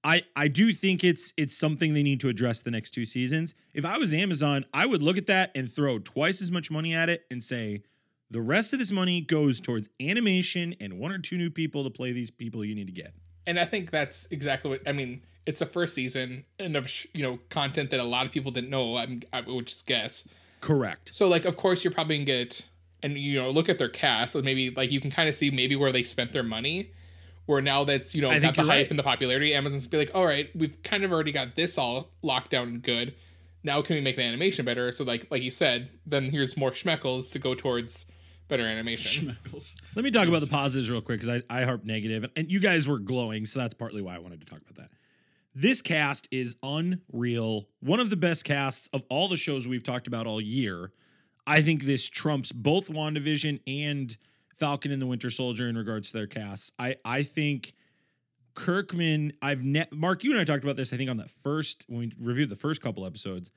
I 0.04 0.24
I 0.36 0.48
do 0.48 0.74
think 0.74 1.04
it's 1.04 1.34
it's 1.38 1.58
something 1.58 1.94
they 1.94 2.04
need 2.04 2.20
to 2.22 2.30
address 2.30 2.62
the 2.62 2.72
next 2.72 2.92
two 2.92 3.06
seasons. 3.06 3.56
If 3.74 3.86
I 3.86 3.98
was 3.98 4.14
Amazon, 4.14 4.66
I 4.74 4.86
would 4.86 5.02
look 5.02 5.18
at 5.18 5.28
that 5.28 5.52
and 5.56 5.72
throw 5.72 6.00
twice 6.00 6.42
as 6.42 6.52
much 6.52 6.70
money 6.70 6.94
at 6.94 7.10
it 7.10 7.24
and 7.32 7.44
say 7.44 7.84
the 8.30 8.42
rest 8.42 8.74
of 8.74 8.80
this 8.80 8.92
money 8.92 9.22
goes 9.22 9.62
towards 9.62 9.90
animation 10.02 10.76
and 10.82 11.00
one 11.00 11.12
or 11.12 11.20
two 11.20 11.38
new 11.38 11.50
people 11.50 11.84
to 11.84 11.90
play 11.90 12.12
these 12.12 12.32
people 12.32 12.66
you 12.66 12.76
need 12.76 12.88
to 12.88 12.94
get. 12.94 13.14
And 13.48 13.60
i 13.60 13.66
think 13.66 13.92
that's 13.92 14.28
exactly 14.32 14.70
what 14.70 14.82
i 14.88 14.92
mean 14.92 15.22
it's 15.46 15.60
the 15.60 15.66
first 15.66 15.94
season 15.94 16.46
and 16.60 16.76
of 16.76 16.90
you 17.14 17.24
know 17.24 17.40
content 17.50 17.90
that 17.90 18.00
a 18.00 18.04
lot 18.04 18.26
of 18.26 18.32
people 18.32 18.52
didn't 18.52 18.70
know 18.70 18.98
i'm 18.98 19.22
i 19.32 19.42
would 19.42 19.68
just 19.68 19.86
guess 19.86 20.28
Correct. 20.62 21.12
so 21.14 21.28
like 21.28 21.46
of 21.46 21.58
course 21.58 21.84
you're 21.84 21.94
probably 21.94 22.18
gonna 22.18 22.26
get 22.26 22.68
and 23.02 23.18
you 23.18 23.42
know 23.42 23.50
look 23.50 23.70
at 23.70 23.78
their 23.78 23.90
cast 23.90 24.34
so 24.34 24.42
maybe 24.42 24.70
like 24.72 24.92
you 24.92 25.02
can 25.02 25.12
kind 25.12 25.28
of 25.28 25.36
see 25.36 25.52
maybe 25.52 25.76
where 25.76 25.92
they 25.92 26.04
spent 26.04 26.32
their 26.32 26.44
money 26.44 26.92
where 27.46 27.62
now 27.62 27.84
that's 27.84 28.16
you 28.16 28.22
know 28.22 28.30
I 28.30 28.40
got 28.40 28.56
the 28.56 28.62
hype 28.62 28.70
right. 28.70 28.90
and 28.90 28.98
the 28.98 29.04
popularity 29.04 29.54
amazon's 29.54 29.88
be 29.88 29.98
like 29.98 30.12
all 30.14 30.26
right 30.26 30.50
we've 30.56 30.82
kind 30.84 31.04
of 31.04 31.12
already 31.12 31.32
got 31.32 31.56
this 31.56 31.78
all 31.78 32.10
locked 32.22 32.52
down 32.52 32.70
and 32.70 32.82
good 32.82 33.14
now 33.64 33.82
can 33.82 33.96
we 33.96 34.02
make 34.02 34.16
the 34.16 34.24
animation 34.24 34.64
better 34.64 34.92
so 34.92 35.04
like 35.04 35.28
like 35.30 35.42
you 35.42 35.52
said 35.52 35.90
then 36.06 36.30
here's 36.32 36.56
more 36.56 36.72
schmeckles 36.72 37.32
to 37.32 37.40
go 37.40 37.54
towards 37.54 38.06
better 38.48 38.66
animation 38.66 39.36
Schmeckles. 39.44 39.76
Let 39.96 40.04
me 40.06 40.12
talk 40.12 40.28
about 40.28 40.42
the 40.42 40.48
positives 40.48 40.90
real 40.90 41.02
quick 41.02 41.22
because 41.22 41.42
I, 41.50 41.62
I 41.62 41.64
harp 41.64 41.84
negative, 41.86 42.26
and 42.36 42.52
you 42.52 42.60
guys 42.60 42.88
were 42.88 43.00
glowing, 43.00 43.46
so 43.46 43.60
that's 43.60 43.74
partly 43.74 44.02
why 44.02 44.16
I 44.16 44.20
wanted 44.20 44.40
to 44.42 44.46
talk 44.46 44.60
about 44.62 44.76
that. 44.76 44.90
This 45.56 45.82
cast 45.82 46.28
is 46.32 46.56
unreal. 46.64 47.68
One 47.80 48.00
of 48.00 48.10
the 48.10 48.18
best 48.18 48.44
casts 48.44 48.90
of 48.92 49.04
all 49.10 49.28
the 49.28 49.38
shows 49.38 49.68
we've 49.68 49.84
talked 49.84 50.08
about 50.08 50.26
all 50.26 50.42
year. 50.42 50.92
I 51.46 51.62
think 51.62 51.84
this 51.84 52.10
trumps 52.10 52.52
both 52.52 52.90
WandaVision 52.90 53.60
and 53.68 54.18
Falcon 54.58 54.92
and 54.92 55.02
the 55.02 55.06
Winter 55.08 55.30
Soldier 55.30 55.68
in 55.68 55.78
regards 55.78 56.12
to 56.12 56.18
their 56.18 56.28
casts. 56.28 56.72
I 56.80 56.96
I 57.06 57.24
think 57.24 57.74
Kirkman, 58.56 59.34
I've 59.42 59.64
ne- 59.64 59.88
Mark, 59.92 60.24
you 60.24 60.32
and 60.32 60.40
I 60.40 60.44
talked 60.44 60.64
about 60.64 60.76
this, 60.76 60.94
I 60.94 60.98
think, 60.98 61.10
on 61.10 61.18
that 61.18 61.30
first 61.30 61.86
when 61.88 62.00
we 62.00 62.14
reviewed 62.20 62.50
the 62.50 62.56
first 62.56 62.82
couple 62.82 63.06
episodes. 63.06 63.52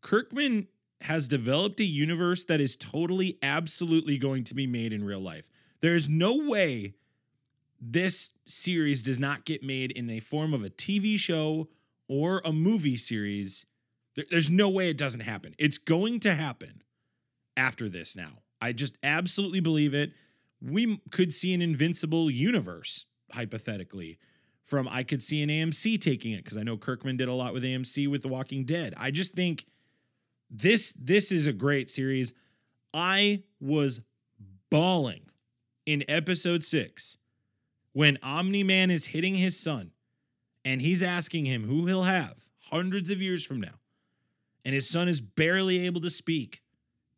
Kirkman 0.00 0.68
has 1.02 1.28
developed 1.28 1.80
a 1.80 1.84
universe 1.84 2.44
that 2.44 2.60
is 2.60 2.76
totally, 2.76 3.38
absolutely 3.42 4.18
going 4.18 4.44
to 4.44 4.54
be 4.54 4.66
made 4.66 4.92
in 4.92 5.04
real 5.04 5.20
life. 5.20 5.48
There 5.80 5.94
is 5.94 6.08
no 6.08 6.36
way 6.48 6.94
this 7.80 8.32
series 8.46 9.02
does 9.02 9.18
not 9.18 9.44
get 9.44 9.62
made 9.62 9.92
in 9.92 10.06
the 10.08 10.20
form 10.20 10.52
of 10.52 10.64
a 10.64 10.70
TV 10.70 11.18
show 11.18 11.68
or 12.08 12.42
a 12.44 12.52
movie 12.52 12.96
series. 12.96 13.66
There's 14.30 14.50
no 14.50 14.68
way 14.68 14.90
it 14.90 14.98
doesn't 14.98 15.20
happen. 15.20 15.54
It's 15.58 15.78
going 15.78 16.20
to 16.20 16.34
happen 16.34 16.82
after 17.56 17.88
this 17.88 18.16
now. 18.16 18.42
I 18.60 18.72
just 18.72 18.98
absolutely 19.02 19.60
believe 19.60 19.94
it. 19.94 20.12
We 20.60 21.00
could 21.12 21.32
see 21.32 21.54
an 21.54 21.62
invincible 21.62 22.30
universe, 22.30 23.06
hypothetically. 23.32 24.18
From 24.64 24.88
I 24.88 25.02
could 25.02 25.22
see 25.22 25.42
an 25.42 25.48
AMC 25.48 26.00
taking 26.00 26.32
it 26.32 26.44
because 26.44 26.58
I 26.58 26.62
know 26.62 26.76
Kirkman 26.76 27.16
did 27.16 27.28
a 27.28 27.32
lot 27.32 27.54
with 27.54 27.62
AMC 27.62 28.10
with 28.10 28.22
The 28.22 28.28
Walking 28.28 28.64
Dead. 28.64 28.92
I 28.98 29.10
just 29.10 29.34
think 29.34 29.64
this 30.50 30.94
this 30.98 31.32
is 31.32 31.46
a 31.46 31.52
great 31.52 31.90
series. 31.90 32.32
I 32.92 33.42
was 33.60 34.00
bawling 34.70 35.22
in 35.86 36.04
episode 36.08 36.64
six 36.64 37.18
when 37.92 38.18
Omni 38.22 38.62
Man 38.62 38.90
is 38.90 39.06
hitting 39.06 39.34
his 39.34 39.58
son 39.58 39.92
and 40.64 40.80
he's 40.80 41.02
asking 41.02 41.46
him 41.46 41.64
who 41.64 41.86
he'll 41.86 42.02
have 42.02 42.34
hundreds 42.70 43.10
of 43.10 43.20
years 43.20 43.44
from 43.44 43.60
now. 43.60 43.80
And 44.64 44.74
his 44.74 44.88
son 44.88 45.08
is 45.08 45.20
barely 45.20 45.86
able 45.86 46.00
to 46.02 46.10
speak, 46.10 46.62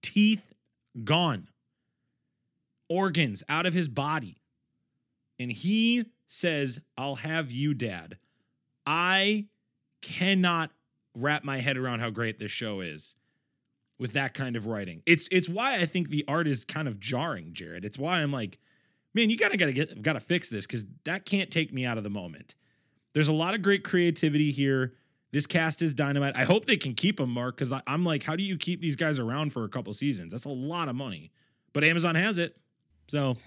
teeth 0.02 0.52
gone, 1.02 1.48
organs 2.88 3.42
out 3.48 3.66
of 3.66 3.74
his 3.74 3.88
body. 3.88 4.36
And 5.38 5.50
he 5.50 6.04
says, 6.28 6.80
I'll 6.96 7.16
have 7.16 7.50
you, 7.50 7.74
dad. 7.74 8.18
I 8.86 9.46
cannot 10.02 10.70
wrap 11.16 11.42
my 11.42 11.58
head 11.58 11.76
around 11.76 12.00
how 12.00 12.10
great 12.10 12.38
this 12.38 12.52
show 12.52 12.80
is 12.80 13.16
with 14.00 14.14
that 14.14 14.34
kind 14.34 14.56
of 14.56 14.66
writing. 14.66 15.02
It's 15.06 15.28
it's 15.30 15.48
why 15.48 15.76
I 15.76 15.84
think 15.84 16.08
the 16.08 16.24
art 16.26 16.48
is 16.48 16.64
kind 16.64 16.88
of 16.88 16.98
jarring, 16.98 17.52
Jared. 17.52 17.84
It's 17.84 17.98
why 17.98 18.22
I'm 18.22 18.32
like, 18.32 18.58
man, 19.14 19.30
you 19.30 19.36
gotta 19.36 19.56
gotta 19.56 19.72
get 19.72 20.02
gotta 20.02 20.18
fix 20.18 20.48
this 20.48 20.66
because 20.66 20.86
that 21.04 21.24
can't 21.26 21.50
take 21.50 21.72
me 21.72 21.84
out 21.84 21.98
of 21.98 22.02
the 22.02 22.10
moment. 22.10 22.54
There's 23.12 23.28
a 23.28 23.32
lot 23.32 23.54
of 23.54 23.62
great 23.62 23.84
creativity 23.84 24.50
here. 24.50 24.94
This 25.32 25.46
cast 25.46 25.82
is 25.82 25.94
dynamite. 25.94 26.34
I 26.34 26.44
hope 26.44 26.64
they 26.64 26.76
can 26.76 26.94
keep 26.94 27.18
them, 27.18 27.30
Mark, 27.30 27.56
because 27.56 27.72
I'm 27.86 28.04
like, 28.04 28.24
how 28.24 28.34
do 28.34 28.42
you 28.42 28.56
keep 28.56 28.80
these 28.80 28.96
guys 28.96 29.20
around 29.20 29.52
for 29.52 29.64
a 29.64 29.68
couple 29.68 29.92
seasons? 29.92 30.32
That's 30.32 30.46
a 30.46 30.48
lot 30.48 30.88
of 30.88 30.96
money. 30.96 31.30
But 31.72 31.84
Amazon 31.84 32.16
has 32.16 32.38
it. 32.38 32.56
So 33.06 33.36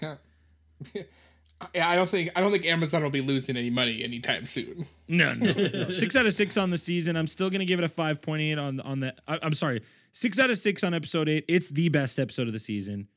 Yeah, 1.74 1.88
I 1.88 1.96
don't 1.96 2.10
think 2.10 2.30
I 2.36 2.40
don't 2.40 2.52
think 2.52 2.66
Amazon 2.66 3.02
will 3.02 3.10
be 3.10 3.20
losing 3.20 3.56
any 3.56 3.70
money 3.70 4.02
anytime 4.04 4.46
soon. 4.46 4.86
no, 5.08 5.34
no, 5.34 5.52
no. 5.52 5.88
Six 5.90 6.14
out 6.16 6.26
of 6.26 6.32
six 6.32 6.56
on 6.56 6.70
the 6.70 6.78
season. 6.78 7.16
I'm 7.16 7.26
still 7.26 7.50
gonna 7.50 7.64
give 7.64 7.78
it 7.78 7.84
a 7.84 7.88
5.8 7.88 8.58
on 8.58 8.80
on 8.80 9.00
the 9.00 9.14
I, 9.26 9.38
I'm 9.42 9.54
sorry. 9.54 9.82
Six 10.14 10.38
out 10.38 10.48
of 10.48 10.56
six 10.56 10.84
on 10.84 10.94
episode 10.94 11.28
eight. 11.28 11.44
It's 11.48 11.68
the 11.68 11.88
best 11.88 12.20
episode 12.20 12.46
of 12.46 12.52
the 12.52 12.60
season. 12.60 13.08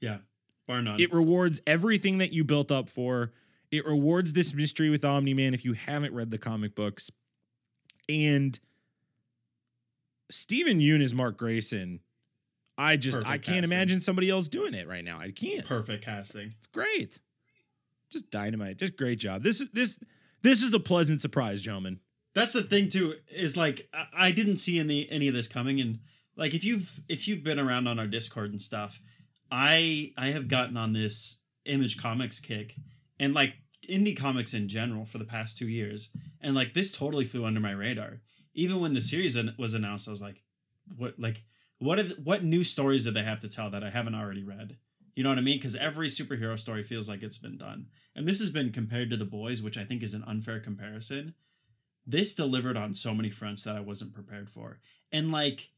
Yeah, 0.00 0.18
bar 0.66 0.80
none. 0.80 0.98
It 0.98 1.12
rewards 1.12 1.60
everything 1.66 2.18
that 2.18 2.32
you 2.32 2.44
built 2.44 2.72
up 2.72 2.88
for. 2.88 3.32
It 3.70 3.84
rewards 3.86 4.32
this 4.32 4.54
mystery 4.54 4.88
with 4.88 5.04
Omni 5.04 5.34
Man 5.34 5.52
if 5.52 5.64
you 5.66 5.74
haven't 5.74 6.14
read 6.14 6.30
the 6.30 6.38
comic 6.38 6.74
books. 6.74 7.10
And 8.08 8.58
Steven 10.30 10.80
Yeun 10.80 11.00
is 11.00 11.12
Mark 11.12 11.36
Grayson. 11.36 12.00
I 12.78 12.96
just 12.96 13.18
I 13.18 13.22
can't 13.32 13.42
casting. 13.44 13.64
imagine 13.64 14.00
somebody 14.00 14.30
else 14.30 14.48
doing 14.48 14.72
it 14.72 14.88
right 14.88 15.04
now. 15.04 15.18
I 15.18 15.30
can't. 15.30 15.66
Perfect 15.66 16.04
casting. 16.04 16.54
It's 16.58 16.66
great. 16.68 17.18
Just 18.10 18.30
dynamite. 18.30 18.78
Just 18.78 18.96
great 18.96 19.18
job. 19.18 19.42
This 19.42 19.60
is 19.60 19.68
this 19.72 20.00
this 20.40 20.62
is 20.62 20.72
a 20.72 20.80
pleasant 20.80 21.20
surprise, 21.20 21.60
gentlemen. 21.60 22.00
That's 22.34 22.52
the 22.54 22.62
thing 22.62 22.88
too. 22.88 23.14
Is 23.30 23.56
like 23.58 23.88
I, 23.92 24.28
I 24.28 24.30
didn't 24.32 24.56
see 24.56 24.78
any 24.78 25.08
any 25.10 25.28
of 25.28 25.34
this 25.34 25.48
coming, 25.48 25.80
and 25.80 26.00
like 26.36 26.54
if 26.54 26.64
you've 26.64 27.00
if 27.08 27.28
you've 27.28 27.44
been 27.44 27.58
around 27.58 27.86
on 27.86 27.98
our 27.98 28.06
Discord 28.06 28.50
and 28.50 28.60
stuff, 28.60 29.00
I 29.50 30.12
I 30.16 30.26
have 30.28 30.48
gotten 30.48 30.76
on 30.76 30.92
this 30.92 31.42
Image 31.64 32.00
Comics 32.00 32.40
kick, 32.40 32.76
and 33.18 33.34
like 33.34 33.54
indie 33.88 34.16
comics 34.16 34.54
in 34.54 34.68
general 34.68 35.04
for 35.04 35.18
the 35.18 35.24
past 35.24 35.58
two 35.58 35.68
years, 35.68 36.10
and 36.40 36.54
like 36.54 36.74
this 36.74 36.92
totally 36.92 37.24
flew 37.24 37.44
under 37.44 37.60
my 37.60 37.72
radar. 37.72 38.20
Even 38.54 38.80
when 38.80 38.94
the 38.94 39.00
series 39.00 39.36
was 39.58 39.74
announced, 39.74 40.08
I 40.08 40.12
was 40.12 40.22
like, 40.22 40.42
what 40.96 41.18
like 41.18 41.44
what 41.78 41.98
are 41.98 42.04
the, 42.04 42.14
what 42.22 42.44
new 42.44 42.64
stories 42.64 43.04
did 43.04 43.14
they 43.14 43.24
have 43.24 43.40
to 43.40 43.48
tell 43.48 43.70
that 43.70 43.84
I 43.84 43.90
haven't 43.90 44.14
already 44.14 44.44
read? 44.44 44.78
You 45.14 45.22
know 45.22 45.28
what 45.28 45.38
I 45.38 45.42
mean? 45.42 45.58
Because 45.58 45.76
every 45.76 46.08
superhero 46.08 46.58
story 46.58 46.82
feels 46.82 47.08
like 47.08 47.22
it's 47.22 47.38
been 47.38 47.58
done, 47.58 47.86
and 48.14 48.26
this 48.26 48.40
has 48.40 48.50
been 48.50 48.72
compared 48.72 49.10
to 49.10 49.16
the 49.16 49.24
boys, 49.24 49.62
which 49.62 49.78
I 49.78 49.84
think 49.84 50.02
is 50.02 50.14
an 50.14 50.24
unfair 50.26 50.60
comparison 50.60 51.34
this 52.06 52.34
delivered 52.34 52.76
on 52.76 52.94
so 52.94 53.14
many 53.14 53.30
fronts 53.30 53.64
that 53.64 53.76
I 53.76 53.80
wasn't 53.80 54.14
prepared 54.14 54.50
for. 54.50 54.80
And 55.12 55.32
like 55.32 55.70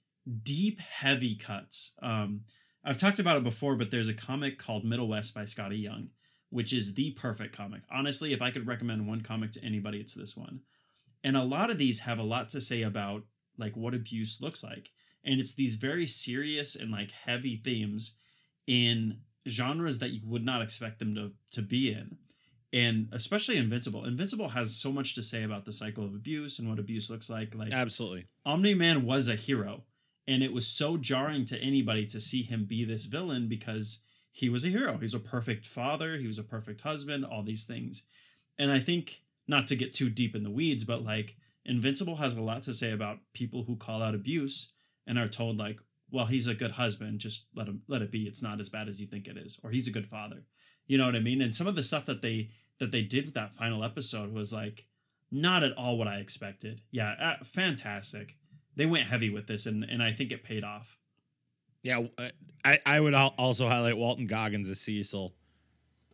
deep, 0.42 0.80
heavy 0.80 1.34
cuts. 1.34 1.92
Um, 2.02 2.42
I've 2.84 2.98
talked 2.98 3.18
about 3.18 3.36
it 3.36 3.44
before, 3.44 3.76
but 3.76 3.90
there's 3.90 4.08
a 4.08 4.14
comic 4.14 4.58
called 4.58 4.84
Middle 4.84 5.08
West 5.08 5.34
by 5.34 5.42
Skottie 5.42 5.82
Young, 5.82 6.08
which 6.50 6.72
is 6.72 6.94
the 6.94 7.12
perfect 7.12 7.56
comic. 7.56 7.82
Honestly, 7.90 8.32
if 8.32 8.40
I 8.40 8.50
could 8.50 8.66
recommend 8.66 9.06
one 9.06 9.22
comic 9.22 9.52
to 9.52 9.64
anybody, 9.64 9.98
it's 9.98 10.14
this 10.14 10.36
one. 10.36 10.60
And 11.24 11.36
a 11.36 11.42
lot 11.42 11.70
of 11.70 11.78
these 11.78 12.00
have 12.00 12.18
a 12.18 12.24
lot 12.24 12.50
to 12.50 12.60
say 12.60 12.82
about 12.82 13.24
like 13.58 13.76
what 13.76 13.94
abuse 13.94 14.40
looks 14.40 14.62
like. 14.62 14.90
And 15.24 15.40
it's 15.40 15.54
these 15.54 15.74
very 15.74 16.06
serious 16.06 16.76
and 16.76 16.90
like 16.90 17.10
heavy 17.10 17.56
themes 17.56 18.16
in 18.66 19.18
genres 19.48 19.98
that 19.98 20.10
you 20.10 20.20
would 20.24 20.44
not 20.44 20.62
expect 20.62 20.98
them 20.98 21.14
to 21.14 21.32
to 21.52 21.62
be 21.62 21.92
in 21.92 22.18
and 22.72 23.08
especially 23.12 23.56
Invincible. 23.56 24.04
Invincible 24.04 24.50
has 24.50 24.76
so 24.76 24.92
much 24.92 25.14
to 25.14 25.22
say 25.22 25.42
about 25.42 25.64
the 25.64 25.72
cycle 25.72 26.04
of 26.04 26.14
abuse 26.14 26.58
and 26.58 26.68
what 26.68 26.78
abuse 26.78 27.08
looks 27.08 27.30
like. 27.30 27.54
Like 27.54 27.72
Absolutely. 27.72 28.26
Omni 28.44 28.74
Man 28.74 29.04
was 29.04 29.28
a 29.28 29.34
hero, 29.34 29.84
and 30.26 30.42
it 30.42 30.52
was 30.52 30.66
so 30.66 30.96
jarring 30.96 31.44
to 31.46 31.58
anybody 31.58 32.06
to 32.06 32.20
see 32.20 32.42
him 32.42 32.64
be 32.64 32.84
this 32.84 33.04
villain 33.04 33.48
because 33.48 34.00
he 34.32 34.48
was 34.48 34.64
a 34.64 34.68
hero. 34.68 34.98
He's 34.98 35.14
a 35.14 35.18
perfect 35.18 35.66
father. 35.66 36.16
He 36.16 36.26
was 36.26 36.38
a 36.38 36.42
perfect 36.42 36.82
husband. 36.82 37.24
All 37.24 37.42
these 37.42 37.64
things, 37.64 38.02
and 38.58 38.70
I 38.70 38.80
think 38.80 39.22
not 39.48 39.66
to 39.68 39.76
get 39.76 39.92
too 39.92 40.10
deep 40.10 40.34
in 40.34 40.42
the 40.42 40.50
weeds, 40.50 40.84
but 40.84 41.04
like 41.04 41.36
Invincible 41.64 42.16
has 42.16 42.36
a 42.36 42.42
lot 42.42 42.62
to 42.64 42.72
say 42.72 42.92
about 42.92 43.18
people 43.32 43.64
who 43.64 43.76
call 43.76 44.02
out 44.02 44.14
abuse 44.14 44.72
and 45.06 45.18
are 45.18 45.28
told 45.28 45.56
like, 45.56 45.80
well, 46.10 46.26
he's 46.26 46.46
a 46.46 46.54
good 46.54 46.72
husband. 46.72 47.18
Just 47.18 47.46
let 47.54 47.66
him 47.66 47.82
let 47.88 48.02
it 48.02 48.10
be. 48.10 48.24
It's 48.24 48.42
not 48.42 48.60
as 48.60 48.68
bad 48.68 48.88
as 48.88 49.00
you 49.00 49.06
think 49.06 49.26
it 49.26 49.36
is, 49.36 49.58
or 49.62 49.70
he's 49.70 49.88
a 49.88 49.92
good 49.92 50.06
father. 50.06 50.44
You 50.86 50.98
know 50.98 51.06
what 51.06 51.16
I 51.16 51.20
mean? 51.20 51.42
And 51.42 51.54
some 51.54 51.66
of 51.66 51.76
the 51.76 51.82
stuff 51.82 52.06
that 52.06 52.22
they 52.22 52.50
that 52.78 52.92
they 52.92 53.02
did 53.02 53.26
with 53.26 53.34
that 53.34 53.56
final 53.56 53.82
episode 53.82 54.32
was 54.32 54.52
like 54.52 54.86
not 55.30 55.64
at 55.64 55.76
all 55.76 55.98
what 55.98 56.08
I 56.08 56.16
expected. 56.16 56.82
Yeah, 56.90 57.14
uh, 57.20 57.44
fantastic. 57.44 58.36
They 58.76 58.86
went 58.86 59.06
heavy 59.06 59.30
with 59.30 59.46
this, 59.46 59.66
and 59.66 59.84
and 59.84 60.02
I 60.02 60.12
think 60.12 60.32
it 60.32 60.44
paid 60.44 60.64
off. 60.64 60.98
Yeah, 61.82 62.06
uh, 62.18 62.28
I 62.64 62.78
I 62.84 63.00
would 63.00 63.14
also 63.14 63.68
highlight 63.68 63.96
Walton 63.96 64.26
Goggins 64.26 64.68
as 64.68 64.80
Cecil. 64.80 65.34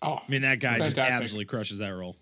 Oh, 0.02 0.14
I 0.14 0.22
mean, 0.30 0.42
that 0.42 0.58
guy 0.60 0.78
just 0.78 0.98
absolutely 0.98 1.44
crushes 1.46 1.78
that 1.78 1.90
role. 1.90 2.16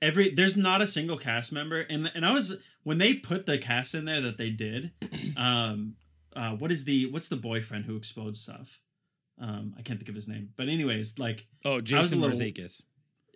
Every 0.00 0.30
there's 0.30 0.56
not 0.56 0.80
a 0.80 0.86
single 0.86 1.16
cast 1.16 1.52
member, 1.52 1.80
and 1.80 2.10
and 2.14 2.24
I 2.24 2.32
was 2.32 2.58
when 2.84 2.98
they 2.98 3.14
put 3.14 3.46
the 3.46 3.58
cast 3.58 3.94
in 3.94 4.04
there 4.04 4.20
that 4.20 4.38
they 4.38 4.50
did. 4.50 4.92
Um, 5.36 5.94
uh, 6.34 6.50
what 6.56 6.72
is 6.72 6.84
the 6.84 7.06
what's 7.12 7.28
the 7.28 7.36
boyfriend 7.36 7.84
who 7.84 7.94
explodes 7.96 8.40
stuff? 8.40 8.80
Um, 9.40 9.74
I 9.78 9.82
can't 9.82 10.00
think 10.00 10.08
of 10.08 10.16
his 10.16 10.26
name, 10.26 10.48
but 10.56 10.68
anyways, 10.68 11.16
like 11.18 11.46
Oh, 11.64 11.76
a 11.76 11.82
Jason 11.82 12.20
little- 12.20 12.36
Mantzoukas. 12.36 12.82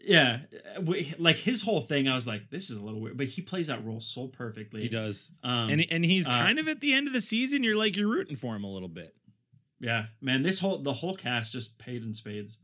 Yeah, 0.05 0.40
uh, 0.76 0.92
like 1.18 1.36
his 1.36 1.62
whole 1.62 1.80
thing, 1.80 2.09
I 2.09 2.14
was 2.14 2.26
like, 2.26 2.50
this 2.50 2.70
is 2.70 2.76
a 2.76 2.82
little 2.82 3.00
weird, 3.00 3.16
but 3.16 3.26
he 3.26 3.42
plays 3.42 3.68
that 3.68 3.84
role 3.84 4.00
so 4.00 4.26
perfectly. 4.26 4.82
He 4.82 4.88
does, 4.88 5.30
Um, 5.44 5.70
and 5.70 5.86
and 5.90 6.05
he's 6.05 6.26
uh, 6.26 6.32
kind 6.32 6.59
of 6.59 6.66
at 6.68 6.80
the 6.80 6.92
end 6.92 7.07
of 7.07 7.12
the 7.12 7.20
season. 7.20 7.62
You're 7.62 7.76
like 7.76 7.96
you're 7.96 8.09
rooting 8.09 8.36
for 8.36 8.57
him 8.57 8.64
a 8.64 8.72
little 8.72 8.88
bit. 8.88 9.14
Yeah, 9.80 10.07
man, 10.20 10.42
this 10.42 10.59
whole 10.61 10.78
the 10.78 10.92
whole 10.92 11.14
cast 11.16 11.53
just 11.53 11.78
paid 11.78 12.03
in 12.03 12.14
spades. 12.14 12.59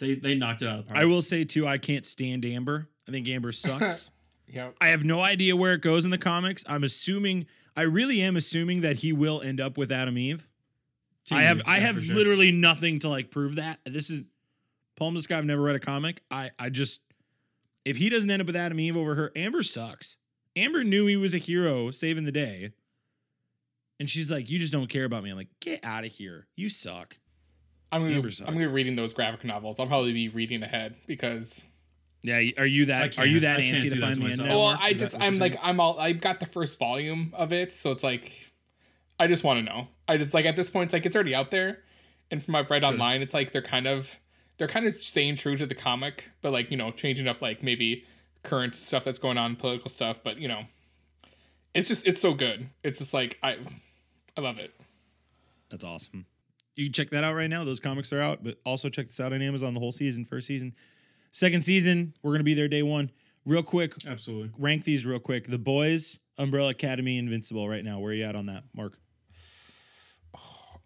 They 0.00 0.14
they 0.16 0.34
knocked 0.34 0.62
it 0.62 0.68
out 0.68 0.80
of 0.80 0.86
the 0.86 0.92
park. 0.92 1.02
I 1.02 1.06
will 1.06 1.22
say 1.22 1.44
too, 1.44 1.66
I 1.66 1.78
can't 1.78 2.04
stand 2.04 2.44
Amber. 2.44 2.88
I 3.08 3.12
think 3.12 3.28
Amber 3.28 3.52
sucks. 3.52 4.10
yeah. 4.46 4.70
I 4.80 4.88
have 4.88 5.04
no 5.04 5.22
idea 5.22 5.56
where 5.56 5.72
it 5.72 5.80
goes 5.80 6.04
in 6.04 6.10
the 6.10 6.18
comics. 6.18 6.64
I'm 6.68 6.84
assuming, 6.84 7.46
I 7.76 7.82
really 7.82 8.20
am 8.20 8.36
assuming 8.36 8.82
that 8.82 8.96
he 8.96 9.12
will 9.12 9.40
end 9.40 9.60
up 9.60 9.78
with 9.78 9.90
Atom 9.92 10.18
Eve. 10.18 10.48
Team 11.24 11.38
I 11.38 11.42
have, 11.42 11.58
Eve, 11.58 11.64
I 11.66 11.78
have 11.80 12.02
sure. 12.04 12.14
literally 12.14 12.52
nothing 12.52 12.98
to 13.00 13.08
like 13.08 13.30
prove 13.30 13.56
that. 13.56 13.80
This 13.84 14.10
is 14.10 14.22
Paul 14.96 15.12
Muscat. 15.12 15.38
I've 15.38 15.44
never 15.44 15.62
read 15.62 15.76
a 15.76 15.80
comic. 15.80 16.22
I, 16.30 16.50
I 16.58 16.70
just, 16.70 17.00
if 17.84 17.96
he 17.96 18.08
doesn't 18.08 18.30
end 18.30 18.40
up 18.40 18.46
with 18.46 18.56
Atom 18.56 18.80
Eve 18.80 18.96
over 18.96 19.14
her, 19.14 19.32
Amber 19.36 19.62
sucks. 19.62 20.16
Amber 20.56 20.82
knew 20.84 21.06
he 21.06 21.16
was 21.16 21.34
a 21.34 21.38
hero 21.38 21.90
saving 21.90 22.24
the 22.24 22.32
day. 22.32 22.72
And 24.00 24.08
she's 24.10 24.30
like, 24.30 24.50
You 24.50 24.58
just 24.58 24.72
don't 24.72 24.88
care 24.88 25.04
about 25.04 25.22
me. 25.24 25.30
I'm 25.30 25.36
like, 25.36 25.48
Get 25.60 25.84
out 25.84 26.04
of 26.04 26.12
here. 26.12 26.46
You 26.56 26.68
suck. 26.68 27.18
I'm 27.92 28.02
gonna 28.02 28.14
Amber 28.14 28.30
I'm 28.40 28.54
gonna 28.54 28.66
be 28.66 28.72
reading 28.72 28.96
those 28.96 29.12
graphic 29.14 29.44
novels. 29.44 29.78
I'll 29.78 29.86
probably 29.86 30.12
be 30.12 30.28
reading 30.28 30.62
ahead 30.62 30.96
because 31.06 31.64
Yeah. 32.22 32.42
Are 32.58 32.66
you 32.66 32.86
that, 32.86 33.18
are 33.18 33.26
you 33.26 33.40
that 33.40 33.60
antsy 33.60 33.90
to 33.90 34.00
find 34.00 34.14
to 34.14 34.20
the 34.20 34.26
end 34.26 34.38
myself. 34.38 34.48
now? 34.48 34.56
well, 34.56 34.66
Mark? 34.68 34.80
I 34.80 34.88
Is 34.90 34.98
just 34.98 35.16
I'm 35.18 35.38
like? 35.38 35.56
I'm 35.62 35.78
all 35.80 35.98
I 35.98 36.12
got 36.12 36.40
the 36.40 36.46
first 36.46 36.78
volume 36.78 37.32
of 37.34 37.52
it, 37.52 37.72
so 37.72 37.92
it's 37.92 38.02
like 38.02 38.32
I 39.18 39.28
just 39.28 39.44
want 39.44 39.58
to 39.60 39.62
know. 39.62 39.88
I 40.08 40.16
just 40.16 40.34
like 40.34 40.44
at 40.46 40.56
this 40.56 40.68
point 40.68 40.88
it's 40.88 40.92
like 40.92 41.06
it's 41.06 41.14
already 41.14 41.34
out 41.34 41.50
there, 41.50 41.78
and 42.30 42.42
from 42.42 42.52
what 42.54 42.60
I've 42.64 42.70
read 42.70 42.82
Sure. 42.84 42.92
online, 42.92 43.22
it's 43.22 43.32
like 43.34 43.52
they're 43.52 43.62
kind 43.62 43.86
of 43.86 44.14
they're 44.58 44.68
kind 44.68 44.86
of 44.86 44.94
staying 44.94 45.36
true 45.36 45.56
to 45.56 45.66
the 45.66 45.74
comic, 45.74 46.30
but 46.42 46.52
like 46.52 46.70
you 46.70 46.76
know 46.76 46.90
changing 46.90 47.28
up 47.28 47.42
like 47.42 47.62
maybe 47.62 48.04
current 48.42 48.74
stuff 48.74 49.04
that's 49.04 49.18
going 49.18 49.38
on, 49.38 49.56
political 49.56 49.90
stuff, 49.90 50.18
but 50.24 50.38
you 50.38 50.48
know, 50.48 50.62
it's 51.74 51.88
just 51.88 52.06
it's 52.06 52.20
so 52.20 52.34
good. 52.34 52.68
It's 52.82 52.98
just 52.98 53.12
like 53.12 53.38
I 53.42 53.58
I 54.36 54.40
love 54.40 54.58
it. 54.58 54.72
That's 55.70 55.84
awesome. 55.84 56.26
You 56.76 56.86
can 56.86 56.92
check 56.92 57.10
that 57.10 57.24
out 57.24 57.34
right 57.34 57.50
now. 57.50 57.64
Those 57.64 57.80
comics 57.80 58.12
are 58.12 58.20
out, 58.20 58.44
but 58.44 58.58
also 58.64 58.88
check 58.88 59.08
this 59.08 59.18
out 59.18 59.32
on 59.32 59.40
Amazon 59.40 59.74
the 59.74 59.80
whole 59.80 59.92
season, 59.92 60.24
first 60.24 60.46
season. 60.46 60.74
Second 61.32 61.64
season, 61.64 62.14
we're 62.22 62.32
going 62.32 62.40
to 62.40 62.44
be 62.44 62.54
there 62.54 62.68
day 62.68 62.82
one. 62.82 63.10
Real 63.44 63.62
quick, 63.62 63.94
absolutely. 64.06 64.50
rank 64.58 64.84
these 64.84 65.06
real 65.06 65.18
quick. 65.18 65.46
The 65.48 65.58
Boys, 65.58 66.18
Umbrella 66.36 66.70
Academy, 66.70 67.18
Invincible 67.18 67.68
right 67.68 67.84
now. 67.84 67.98
Where 67.98 68.10
are 68.10 68.14
you 68.14 68.24
at 68.24 68.36
on 68.36 68.46
that, 68.46 68.64
Mark? 68.74 68.98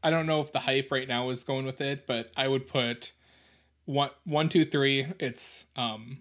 I 0.03 0.11
don't 0.11 0.27
know 0.27 0.41
if 0.41 0.53
the 0.53 0.61
hype 0.61 0.91
right 0.91 1.09
now 1.09 1.31
is 1.31 1.45
going 1.45 1.67
with 1.67 1.81
it, 1.81 2.07
but 2.07 2.31
I 2.37 2.49
would 2.49 2.67
put 2.67 3.13
one, 3.85 4.11
one, 4.25 4.49
two, 4.49 4.65
three. 4.65 5.07
It's 5.19 5.65
um, 5.77 6.19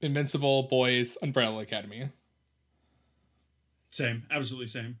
Invincible, 0.00 0.64
Boys, 0.64 1.16
Umbrella 1.22 1.62
Academy. 1.62 2.10
Same, 3.90 4.24
absolutely 4.30 4.66
same. 4.68 4.98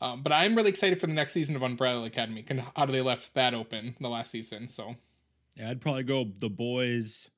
Um, 0.00 0.22
but 0.22 0.32
I'm 0.32 0.54
really 0.54 0.68
excited 0.70 1.00
for 1.00 1.06
the 1.06 1.12
next 1.14 1.32
season 1.32 1.56
of 1.56 1.62
Umbrella 1.62 2.04
Academy. 2.04 2.42
Can 2.42 2.62
how 2.76 2.86
do 2.86 2.92
they 2.92 3.00
left 3.00 3.34
that 3.34 3.54
open 3.54 3.96
the 4.00 4.08
last 4.08 4.30
season? 4.30 4.68
So 4.68 4.96
Yeah, 5.56 5.70
I'd 5.70 5.80
probably 5.80 6.02
go 6.04 6.24
The 6.38 6.50
Boys, 6.50 7.30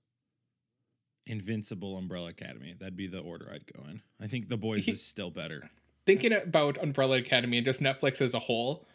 Invincible, 1.26 1.96
Umbrella 1.96 2.30
Academy. 2.30 2.74
That'd 2.78 2.96
be 2.96 3.06
the 3.06 3.20
order 3.20 3.50
I'd 3.52 3.72
go 3.72 3.88
in. 3.88 4.02
I 4.20 4.26
think 4.26 4.48
The 4.48 4.56
Boys 4.56 4.88
is 4.88 5.02
still 5.06 5.30
better. 5.30 5.70
thinking 6.06 6.32
about 6.32 6.82
Umbrella 6.82 7.18
Academy 7.18 7.58
and 7.58 7.66
just 7.66 7.80
Netflix 7.80 8.20
as 8.20 8.34
a 8.34 8.38
whole, 8.40 8.86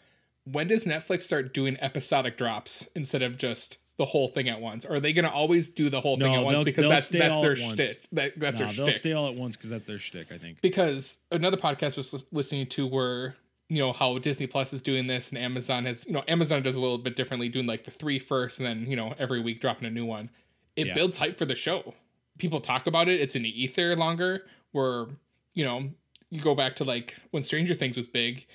when 0.46 0.68
does 0.68 0.84
Netflix 0.84 1.22
start 1.24 1.54
doing 1.54 1.78
episodic 1.80 2.38
drops 2.38 2.88
instead 2.96 3.22
of 3.22 3.38
just 3.38 3.78
the 4.04 4.10
whole 4.10 4.28
thing 4.28 4.50
at 4.50 4.60
once? 4.60 4.86
Or 4.86 4.96
are 4.96 5.00
they 5.00 5.14
going 5.14 5.26
to 5.26 5.32
always 5.32 5.70
do 5.70 5.90
the 5.90 6.02
whole 6.02 6.18
thing 6.18 6.34
at 6.34 6.44
once 6.44 6.64
because 6.64 6.90
that's 6.90 7.10
that's 7.10 7.42
their 7.42 7.56
shtick? 7.56 8.02
That, 8.12 8.34
that's 8.38 8.60
nah, 8.60 8.66
their 8.68 8.76
they'll 8.76 8.86
shtick. 8.88 9.00
stay 9.00 9.14
all 9.14 9.28
at 9.28 9.36
once 9.36 9.56
because 9.56 9.70
that's 9.70 9.86
their 9.86 10.00
shtick, 10.00 10.32
I 10.32 10.38
think. 10.38 10.62
because 10.62 11.18
another 11.32 11.58
podcast 11.58 11.96
was 11.98 12.26
listening 12.32 12.68
to 12.68 12.86
where 12.88 13.36
you 13.70 13.80
know 13.80 13.94
how 13.94 14.18
Disney 14.18 14.46
Plus 14.46 14.74
is 14.74 14.82
doing 14.82 15.08
this 15.08 15.30
and 15.30 15.38
Amazon 15.38 15.86
has 15.86 16.06
you 16.06 16.12
know 16.12 16.24
Amazon 16.28 16.62
does 16.62 16.76
a 16.76 16.82
little 16.82 16.98
bit 16.98 17.16
differently, 17.16 17.48
doing 17.50 17.66
like 17.66 17.86
the 17.86 17.92
three 17.92 18.20
first 18.20 18.60
and 18.60 18.68
then 18.68 18.86
you 18.90 18.96
know 18.98 19.16
every 19.18 19.42
week 19.42 19.62
dropping 19.62 19.88
a 19.88 19.92
new 19.92 20.06
one. 20.06 20.30
It 20.76 20.88
Yeah. 20.88 20.94
builds 20.96 21.18
hype 21.18 21.38
for 21.38 21.46
the 21.46 21.56
show. 21.56 21.94
People 22.38 22.60
talk 22.60 22.88
about 22.88 23.08
it. 23.08 23.22
It's 23.22 23.36
in 23.36 23.44
the 23.44 23.64
ether 23.64 23.96
longer. 23.96 24.46
Where 24.74 25.06
you 25.54 25.64
know, 25.64 25.90
you 26.30 26.40
go 26.42 26.56
back 26.56 26.76
to 26.78 26.84
like 26.84 27.16
when 27.32 27.44
Stranger 27.44 27.74
Things 27.76 27.96
was 27.96 28.08
big, 28.08 28.46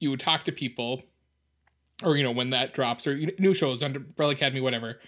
you 0.00 0.10
would 0.10 0.20
talk 0.20 0.44
to 0.44 0.52
people, 0.52 1.02
or 2.04 2.16
you 2.16 2.22
know 2.22 2.32
when 2.32 2.50
that 2.50 2.74
drops, 2.74 3.06
or 3.06 3.16
new 3.38 3.54
shows 3.54 3.82
under 3.82 3.98
Umbrella 4.00 4.32
Academy, 4.32 4.60
whatever. 4.60 4.98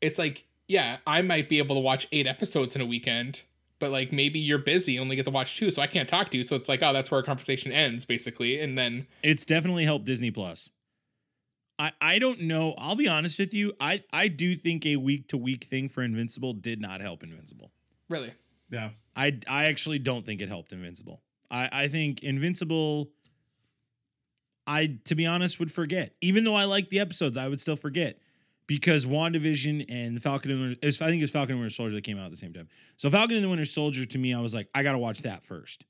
It's 0.00 0.18
like, 0.18 0.44
yeah, 0.68 0.98
I 1.06 1.22
might 1.22 1.48
be 1.48 1.58
able 1.58 1.76
to 1.76 1.80
watch 1.80 2.06
eight 2.12 2.26
episodes 2.26 2.74
in 2.74 2.82
a 2.82 2.86
weekend, 2.86 3.42
but 3.78 3.90
like 3.90 4.12
maybe 4.12 4.38
you're 4.38 4.58
busy, 4.58 4.98
only 4.98 5.16
get 5.16 5.24
to 5.24 5.30
watch 5.30 5.56
two, 5.56 5.70
so 5.70 5.80
I 5.82 5.86
can't 5.86 6.08
talk 6.08 6.30
to 6.30 6.36
you. 6.36 6.44
So 6.44 6.56
it's 6.56 6.68
like, 6.68 6.82
oh, 6.82 6.92
that's 6.92 7.10
where 7.10 7.18
our 7.18 7.24
conversation 7.24 7.72
ends, 7.72 8.04
basically, 8.04 8.60
and 8.60 8.76
then 8.76 9.06
It's 9.22 9.44
definitely 9.44 9.84
helped 9.84 10.04
Disney 10.04 10.30
Plus. 10.30 10.68
I, 11.78 11.92
I 12.00 12.18
don't 12.18 12.42
know. 12.42 12.74
I'll 12.78 12.94
be 12.96 13.08
honest 13.08 13.38
with 13.38 13.52
you. 13.52 13.72
I, 13.80 14.02
I 14.12 14.28
do 14.28 14.54
think 14.54 14.86
a 14.86 14.96
week 14.96 15.28
to 15.28 15.36
week 15.36 15.64
thing 15.64 15.88
for 15.88 16.02
Invincible 16.02 16.52
did 16.52 16.80
not 16.80 17.00
help 17.00 17.22
Invincible. 17.22 17.72
really, 18.08 18.32
Yeah. 18.70 18.90
I, 19.16 19.38
I 19.48 19.66
actually 19.66 19.98
don't 19.98 20.24
think 20.24 20.40
it 20.40 20.48
helped 20.48 20.72
Invincible. 20.72 21.20
I, 21.50 21.68
I 21.72 21.88
think 21.88 22.22
Invincible, 22.22 23.10
I, 24.66 24.98
to 25.04 25.14
be 25.14 25.26
honest, 25.26 25.58
would 25.60 25.70
forget. 25.72 26.14
Even 26.20 26.44
though 26.44 26.54
I 26.54 26.64
like 26.64 26.88
the 26.90 27.00
episodes, 27.00 27.36
I 27.36 27.48
would 27.48 27.60
still 27.60 27.76
forget 27.76 28.18
because 28.66 29.04
WandaVision 29.04 29.84
and 29.90 30.16
the 30.16 30.20
Falcon 30.20 30.50
and 30.50 30.58
the 30.60 30.64
Winter, 30.68 30.78
it's- 30.80 31.02
I 31.02 31.08
think 31.10 31.22
it's 31.22 31.32
Falcon 31.32 31.52
and 31.52 31.60
Winter 31.60 31.74
Soldier 31.74 31.94
that 31.96 32.02
came 32.04 32.18
out 32.18 32.24
at 32.24 32.30
the 32.30 32.36
same 32.38 32.52
time. 32.54 32.68
So 32.96 33.10
Falcon 33.10 33.36
and 33.36 33.44
the 33.44 33.48
Winter 33.50 33.66
Soldier, 33.66 34.06
to 34.06 34.18
me, 34.18 34.32
I 34.34 34.40
was 34.40 34.54
like, 34.54 34.68
I 34.74 34.82
got 34.82 34.92
to 34.92 34.98
watch 34.98 35.22
that 35.22 35.44
first. 35.44 35.84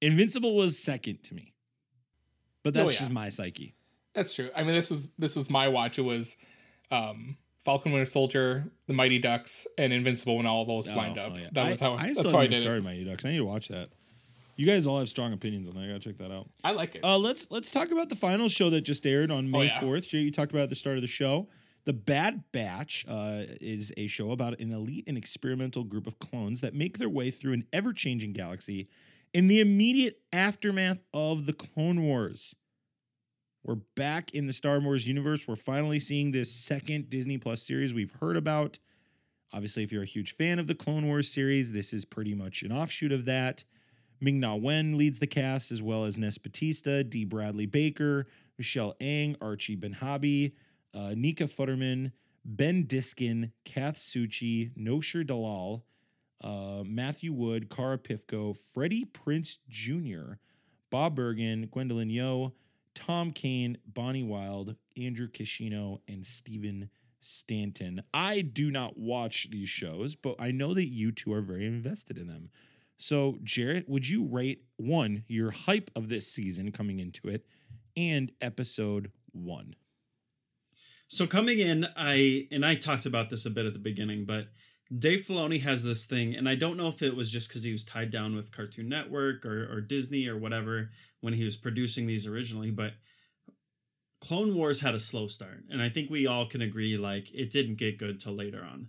Invincible 0.00 0.56
was 0.56 0.78
second 0.78 1.22
to 1.24 1.34
me. 1.34 1.52
But 2.62 2.76
Oh, 2.76 2.84
that's 2.84 2.94
yeah. 2.94 2.98
just 3.00 3.10
my 3.10 3.28
psyche. 3.28 3.74
That's 4.14 4.34
true. 4.34 4.50
I 4.54 4.62
mean, 4.62 4.74
this 4.74 4.90
was 4.90 5.08
this 5.18 5.36
was 5.36 5.48
my 5.50 5.68
watch. 5.68 5.98
It 5.98 6.02
was 6.02 6.36
um, 6.90 7.36
Falcon 7.64 7.92
Winter 7.92 8.10
Soldier, 8.10 8.70
The 8.86 8.92
Mighty 8.92 9.18
Ducks, 9.18 9.66
and 9.78 9.92
Invincible 9.92 10.36
when 10.36 10.46
all 10.46 10.64
those 10.64 10.88
lined 10.88 11.18
Oh, 11.18 11.22
up. 11.22 11.32
oh, 11.36 11.40
yeah. 11.40 11.48
That 11.52 11.70
was 11.70 11.82
I, 11.82 11.84
how 11.84 11.94
I 11.94 12.06
that's 12.08 12.18
still 12.18 12.30
how 12.32 12.38
I 12.38 12.42
did 12.42 12.52
even 12.52 12.58
it. 12.58 12.62
started 12.62 12.84
Mighty 12.84 13.04
Ducks. 13.04 13.24
I 13.24 13.30
need 13.30 13.38
to 13.38 13.44
watch 13.44 13.68
that. 13.68 13.88
You 14.56 14.66
guys 14.66 14.86
all 14.86 14.98
have 14.98 15.08
strong 15.08 15.32
opinions 15.32 15.68
on 15.68 15.74
that. 15.76 15.84
I 15.84 15.86
gotta 15.88 15.98
check 16.00 16.18
that 16.18 16.30
out. 16.30 16.48
I 16.62 16.72
like 16.72 16.94
it. 16.94 17.04
Uh, 17.04 17.18
let's 17.18 17.50
let's 17.50 17.70
talk 17.70 17.90
about 17.90 18.08
the 18.08 18.16
final 18.16 18.48
show 18.48 18.70
that 18.70 18.82
just 18.82 19.06
aired 19.06 19.30
on 19.30 19.50
May 19.50 19.58
Oh, 19.58 19.62
yeah. 19.62 19.80
fourth. 19.80 20.08
Jay, 20.08 20.18
you 20.18 20.30
talked 20.30 20.52
about 20.52 20.60
it 20.60 20.64
at 20.64 20.68
the 20.70 20.76
start 20.76 20.96
of 20.96 21.02
the 21.02 21.08
show. 21.08 21.48
The 21.84 21.92
Bad 21.92 22.44
Batch 22.52 23.04
uh, 23.08 23.42
is 23.60 23.92
a 23.96 24.06
show 24.06 24.30
about 24.30 24.60
an 24.60 24.70
elite 24.72 25.04
and 25.08 25.18
experimental 25.18 25.82
group 25.82 26.06
of 26.06 26.18
clones 26.20 26.60
that 26.60 26.74
make 26.74 26.98
their 26.98 27.08
way 27.08 27.30
through 27.32 27.54
an 27.54 27.66
ever-changing 27.72 28.34
galaxy 28.34 28.88
in 29.34 29.48
the 29.48 29.60
immediate 29.60 30.20
aftermath 30.32 31.02
of 31.12 31.44
the 31.46 31.52
Clone 31.52 32.02
Wars. 32.04 32.54
We're 33.64 33.76
back 33.96 34.32
in 34.32 34.46
the 34.46 34.52
Star 34.52 34.78
Wars 34.80 35.08
universe. 35.08 35.48
We're 35.48 35.56
finally 35.56 35.98
seeing 35.98 36.30
this 36.30 36.52
second 36.52 37.08
Disney 37.10 37.38
Plus 37.38 37.66
series 37.66 37.92
we've 37.92 38.12
heard 38.20 38.36
about. 38.36 38.78
Obviously, 39.52 39.82
if 39.82 39.90
you're 39.90 40.02
a 40.02 40.06
huge 40.06 40.36
fan 40.36 40.58
of 40.60 40.66
the 40.68 40.74
Clone 40.76 41.06
Wars 41.08 41.28
series, 41.32 41.72
this 41.72 41.92
is 41.92 42.04
pretty 42.04 42.34
much 42.34 42.62
an 42.62 42.70
offshoot 42.70 43.10
of 43.12 43.24
that. 43.24 43.64
Ming 44.22 44.38
Na 44.38 44.54
Wen 44.54 44.96
leads 44.96 45.18
the 45.18 45.26
cast, 45.26 45.72
as 45.72 45.82
well 45.82 46.04
as 46.04 46.16
Ness 46.16 46.38
Batista, 46.38 47.02
Dee 47.02 47.24
Bradley 47.24 47.66
Baker, 47.66 48.28
Michelle 48.56 48.94
Ang, 49.00 49.36
Archie 49.40 49.76
Panjabi, 49.76 50.52
uh, 50.94 51.12
Nika 51.16 51.44
Futterman, 51.44 52.12
Ben 52.44 52.84
Diskin, 52.84 53.50
Kath 53.64 53.96
Soucie, 53.96 54.70
Noshir 54.78 55.26
Dalal, 55.26 55.84
uh, 56.40 56.84
Matthew 56.86 57.32
Wood, 57.32 57.68
Cara 57.68 57.98
Pifko, 57.98 58.56
Freddie 58.56 59.06
Prinze 59.06 59.58
Jr., 59.68 60.34
Bob 60.88 61.16
Bergen, 61.16 61.66
Gwendoline 61.66 62.12
Yeo, 62.12 62.52
Tom 62.94 63.32
Kane, 63.32 63.76
Bonnie 63.86 64.22
Wild, 64.22 64.76
Andrew 64.96 65.26
Kishino, 65.26 65.98
and 66.06 66.24
Stephen 66.24 66.90
Stanton. 67.20 68.04
I 68.14 68.42
do 68.42 68.70
not 68.70 68.96
watch 68.96 69.48
these 69.50 69.68
shows, 69.68 70.14
but 70.14 70.36
I 70.38 70.52
know 70.52 70.74
that 70.74 70.86
you 70.86 71.10
two 71.10 71.32
are 71.32 71.40
very 71.40 71.66
invested 71.66 72.18
in 72.18 72.28
them. 72.28 72.50
So, 72.98 73.38
Jarrett, 73.42 73.88
would 73.88 74.08
you 74.08 74.24
rate 74.24 74.64
one, 74.76 75.24
your 75.26 75.50
hype 75.50 75.90
of 75.96 76.08
this 76.08 76.32
season 76.32 76.70
coming 76.72 77.00
into 77.00 77.28
it, 77.28 77.46
and 77.96 78.32
episode 78.40 79.10
one? 79.32 79.74
So 81.08 81.26
coming 81.26 81.58
in, 81.58 81.88
I 81.94 82.48
and 82.50 82.64
I 82.64 82.74
talked 82.74 83.04
about 83.04 83.28
this 83.28 83.44
a 83.44 83.50
bit 83.50 83.66
at 83.66 83.74
the 83.74 83.78
beginning, 83.78 84.24
but 84.24 84.46
Dave 84.96 85.26
Filoni 85.26 85.60
has 85.62 85.84
this 85.84 86.06
thing, 86.06 86.34
and 86.34 86.48
I 86.48 86.54
don't 86.54 86.76
know 86.76 86.88
if 86.88 87.02
it 87.02 87.16
was 87.16 87.30
just 87.30 87.48
because 87.48 87.64
he 87.64 87.72
was 87.72 87.84
tied 87.84 88.10
down 88.10 88.34
with 88.34 88.52
Cartoon 88.52 88.88
Network 88.88 89.44
or, 89.44 89.70
or 89.70 89.80
Disney 89.80 90.26
or 90.26 90.38
whatever 90.38 90.90
when 91.20 91.34
he 91.34 91.44
was 91.44 91.56
producing 91.56 92.06
these 92.06 92.26
originally, 92.26 92.70
but 92.70 92.92
Clone 94.20 94.54
Wars 94.54 94.80
had 94.80 94.94
a 94.94 95.00
slow 95.00 95.26
start, 95.26 95.64
and 95.68 95.82
I 95.82 95.88
think 95.88 96.08
we 96.08 96.26
all 96.26 96.46
can 96.46 96.62
agree 96.62 96.96
like 96.96 97.32
it 97.34 97.50
didn't 97.50 97.76
get 97.76 97.98
good 97.98 98.20
till 98.20 98.34
later 98.34 98.62
on. 98.64 98.88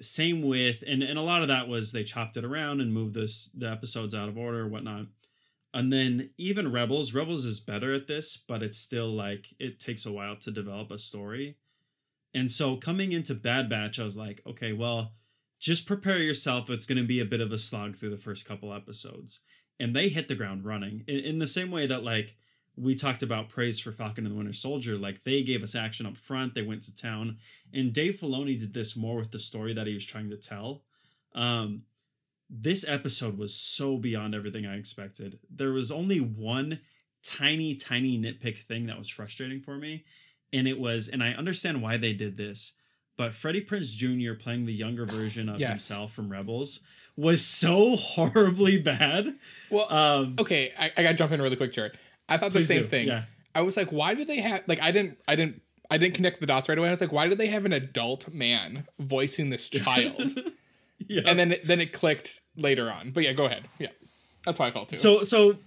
Same 0.00 0.42
with 0.42 0.82
and 0.86 1.02
and 1.02 1.18
a 1.18 1.22
lot 1.22 1.42
of 1.42 1.48
that 1.48 1.68
was 1.68 1.92
they 1.92 2.04
chopped 2.04 2.36
it 2.36 2.44
around 2.44 2.80
and 2.80 2.92
moved 2.92 3.14
this 3.14 3.46
the 3.46 3.70
episodes 3.70 4.14
out 4.14 4.28
of 4.28 4.38
order 4.38 4.60
or 4.60 4.68
whatnot. 4.68 5.06
And 5.74 5.92
then 5.92 6.30
even 6.38 6.72
Rebels, 6.72 7.12
Rebels 7.12 7.44
is 7.44 7.60
better 7.60 7.92
at 7.92 8.06
this, 8.06 8.36
but 8.36 8.62
it's 8.62 8.78
still 8.78 9.12
like 9.12 9.54
it 9.58 9.78
takes 9.78 10.06
a 10.06 10.12
while 10.12 10.36
to 10.36 10.50
develop 10.50 10.90
a 10.90 10.98
story. 10.98 11.56
And 12.34 12.50
so 12.50 12.76
coming 12.76 13.12
into 13.12 13.34
Bad 13.34 13.68
Batch, 13.68 13.98
I 13.98 14.04
was 14.04 14.16
like, 14.16 14.40
okay, 14.46 14.72
well, 14.72 15.12
just 15.60 15.86
prepare 15.86 16.18
yourself. 16.18 16.70
It's 16.70 16.86
going 16.86 16.98
to 16.98 17.06
be 17.06 17.20
a 17.20 17.26
bit 17.26 17.40
of 17.40 17.52
a 17.52 17.58
slog 17.58 17.96
through 17.96 18.10
the 18.10 18.16
first 18.16 18.46
couple 18.46 18.72
episodes. 18.72 19.40
And 19.80 19.94
they 19.94 20.08
hit 20.08 20.28
the 20.28 20.34
ground 20.34 20.64
running 20.64 21.04
in, 21.06 21.18
in 21.18 21.38
the 21.38 21.46
same 21.46 21.70
way 21.70 21.86
that, 21.86 22.04
like, 22.04 22.36
we 22.78 22.94
talked 22.94 23.22
about 23.22 23.48
praise 23.48 23.80
for 23.80 23.92
Falcon 23.92 24.24
and 24.24 24.32
the 24.34 24.38
Winter 24.38 24.52
Soldier. 24.52 24.96
Like, 24.96 25.24
they 25.24 25.42
gave 25.42 25.62
us 25.62 25.74
action 25.74 26.06
up 26.06 26.16
front, 26.16 26.54
they 26.54 26.62
went 26.62 26.82
to 26.84 26.94
town. 26.94 27.38
And 27.72 27.92
Dave 27.92 28.16
Filoni 28.20 28.58
did 28.58 28.72
this 28.74 28.96
more 28.96 29.16
with 29.16 29.30
the 29.32 29.38
story 29.38 29.74
that 29.74 29.86
he 29.86 29.94
was 29.94 30.06
trying 30.06 30.30
to 30.30 30.36
tell. 30.36 30.82
Um, 31.34 31.82
this 32.50 32.88
episode 32.88 33.36
was 33.36 33.54
so 33.54 33.96
beyond 33.98 34.34
everything 34.34 34.64
I 34.66 34.76
expected. 34.78 35.38
There 35.50 35.72
was 35.72 35.90
only 35.92 36.18
one 36.18 36.80
tiny, 37.22 37.74
tiny 37.74 38.18
nitpick 38.18 38.58
thing 38.58 38.86
that 38.86 38.98
was 38.98 39.08
frustrating 39.08 39.60
for 39.60 39.76
me. 39.76 40.04
And 40.52 40.66
it 40.66 40.78
was, 40.80 41.08
and 41.08 41.22
I 41.22 41.32
understand 41.32 41.82
why 41.82 41.98
they 41.98 42.14
did 42.14 42.36
this, 42.38 42.72
but 43.18 43.34
Freddie 43.34 43.60
Prinze 43.64 43.92
Jr. 43.94 44.32
playing 44.34 44.64
the 44.64 44.72
younger 44.72 45.04
version 45.18 45.48
of 45.48 45.60
Yes. 45.60 45.68
himself 45.70 46.12
from 46.12 46.30
Rebels 46.30 46.80
was 47.16 47.44
so 47.44 47.96
horribly 47.98 48.78
bad. 48.80 49.34
well, 49.70 49.92
Um, 49.92 50.36
okay, 50.38 50.72
I, 50.78 50.90
I 50.96 51.02
gotta 51.02 51.16
jump 51.18 51.32
in 51.32 51.42
really 51.42 51.56
quick, 51.56 51.72
Jared. 51.74 51.98
I 52.28 52.36
thought 52.36 52.52
the 52.52 52.60
please 52.60 52.68
same 52.68 52.82
do. 52.82 52.88
thing. 52.88 53.08
Yeah. 53.08 53.24
I 53.54 53.62
was 53.62 53.76
like, 53.76 53.90
why 53.90 54.14
do 54.14 54.24
they 54.24 54.40
have 54.40 54.62
like 54.66 54.80
I 54.80 54.90
didn't 54.90 55.18
I 55.26 55.36
didn't 55.36 55.62
I 55.90 55.98
didn't 55.98 56.14
connect 56.14 56.40
the 56.40 56.46
dots 56.46 56.68
right 56.68 56.78
away. 56.78 56.88
I 56.88 56.90
was 56.90 57.00
like, 57.00 57.12
why 57.12 57.28
do 57.28 57.34
they 57.34 57.46
have 57.48 57.64
an 57.64 57.72
adult 57.72 58.32
man 58.32 58.86
voicing 58.98 59.50
this 59.50 59.68
child? 59.70 60.38
yeah. 60.98 61.22
and 61.26 61.38
then 61.38 61.52
it, 61.52 61.66
then 61.66 61.80
it 61.80 61.92
clicked 61.92 62.40
later 62.56 62.90
on. 62.90 63.10
But 63.10 63.24
yeah, 63.24 63.32
go 63.32 63.46
ahead. 63.46 63.66
Yeah, 63.78 63.88
that's 64.44 64.58
why 64.58 64.66
I 64.66 64.70
felt 64.70 64.90
too. 64.90 64.96
So 64.96 65.22
so 65.22 65.58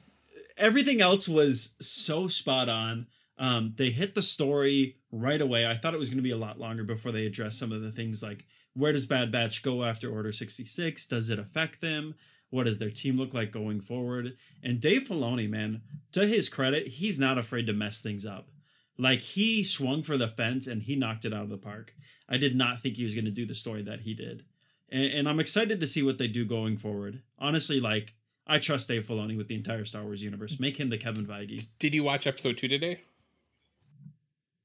everything 0.58 1.02
else 1.02 1.28
was 1.28 1.76
so 1.82 2.28
spot 2.28 2.70
on. 2.70 3.08
Um, 3.38 3.74
they 3.76 3.90
hit 3.90 4.14
the 4.14 4.22
story 4.22 4.98
right 5.12 5.42
away. 5.42 5.66
I 5.66 5.76
thought 5.76 5.96
it 5.96 5.98
was 6.00 6.10
going 6.10 6.20
to 6.20 6.24
be 6.24 6.32
a 6.32 6.38
lot 6.38 6.60
longer 6.60 6.84
before 6.84 7.12
they 7.12 7.26
addressed 7.26 7.58
some 7.58 7.72
of 7.72 7.82
the 7.82 7.92
things 7.92 8.22
like 8.22 8.46
where 8.74 8.94
does 8.94 9.06
Bad 9.06 9.32
Batch 9.32 9.64
go 9.64 9.84
after 9.84 10.10
Order 10.12 10.32
66? 10.32 11.06
Does 11.08 11.30
it 11.30 11.40
affect 11.40 11.82
them? 11.82 12.16
What 12.52 12.66
does 12.66 12.78
their 12.78 12.92
team 12.92 13.18
look 13.18 13.34
like 13.34 13.52
going 13.52 13.82
forward? 13.82 14.38
And 14.62 14.80
Dave 14.80 15.08
Filoni, 15.08 15.50
man, 15.50 15.82
to 16.12 16.28
his 16.28 16.50
credit, 16.50 16.88
he's 16.88 17.20
not 17.20 17.38
afraid 17.38 17.66
to 17.68 17.74
mess 17.74 18.02
things 18.02 18.26
up. 18.26 18.50
Like 18.98 19.22
he 19.22 19.64
swung 19.64 20.04
for 20.04 20.18
the 20.18 20.28
fence 20.28 20.68
and 20.68 20.84
he 20.84 20.96
knocked 20.96 21.26
it 21.26 21.34
out 21.34 21.44
of 21.44 21.50
the 21.50 21.58
park. 21.58 21.96
I 22.30 22.38
did 22.38 22.56
not 22.56 22.82
think 22.82 22.98
he 22.98 23.04
was 23.04 23.16
going 23.16 23.26
to 23.26 23.32
do 23.32 23.46
the 23.46 23.56
story 23.56 23.82
that 23.84 24.02
he 24.02 24.14
did. 24.14 24.46
And, 24.90 25.06
and 25.06 25.30
I'm 25.30 25.40
excited 25.40 25.80
to 25.80 25.88
see 25.88 26.04
what 26.04 26.18
they 26.18 26.28
do 26.28 26.46
going 26.46 26.78
forward. 26.78 27.22
Honestly, 27.40 27.80
like 27.80 28.14
I 28.46 28.60
trust 28.60 28.90
Dave 28.90 29.06
Filoni 29.08 29.38
with 29.38 29.48
the 29.48 29.56
entire 29.56 29.86
Star 29.86 30.04
Wars 30.04 30.24
universe. 30.24 30.60
Make 30.60 30.78
him 30.78 30.90
the 30.90 30.98
Kevin 30.98 31.26
Feige. 31.26 31.68
Did 31.80 31.94
you 31.94 32.04
watch 32.04 32.28
episode 32.28 32.58
two 32.58 32.68
today? 32.68 33.00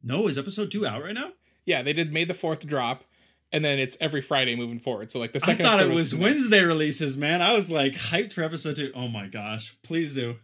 No, 0.02 0.26
is 0.26 0.38
episode 0.38 0.70
two 0.70 0.86
out 0.86 1.02
right 1.02 1.14
now? 1.14 1.32
Yeah, 1.64 1.82
they 1.82 1.92
did 1.92 2.12
May 2.12 2.24
the 2.24 2.34
fourth 2.34 2.66
drop, 2.66 3.04
and 3.52 3.64
then 3.64 3.78
it's 3.78 3.96
every 4.00 4.20
Friday 4.22 4.56
moving 4.56 4.78
forward. 4.78 5.10
So 5.12 5.18
like 5.18 5.32
the 5.32 5.40
second. 5.40 5.66
I 5.66 5.70
second. 5.70 5.78
thought 5.86 5.90
it 5.90 5.94
was 5.94 6.10
today. 6.10 6.22
Wednesday 6.22 6.62
releases, 6.62 7.16
man. 7.16 7.42
I 7.42 7.52
was 7.54 7.70
like 7.70 7.92
hyped 7.92 8.32
for 8.32 8.42
episode 8.42 8.76
two. 8.76 8.92
Oh 8.94 9.08
my 9.08 9.26
gosh. 9.28 9.76
Please 9.82 10.14
do. 10.14 10.36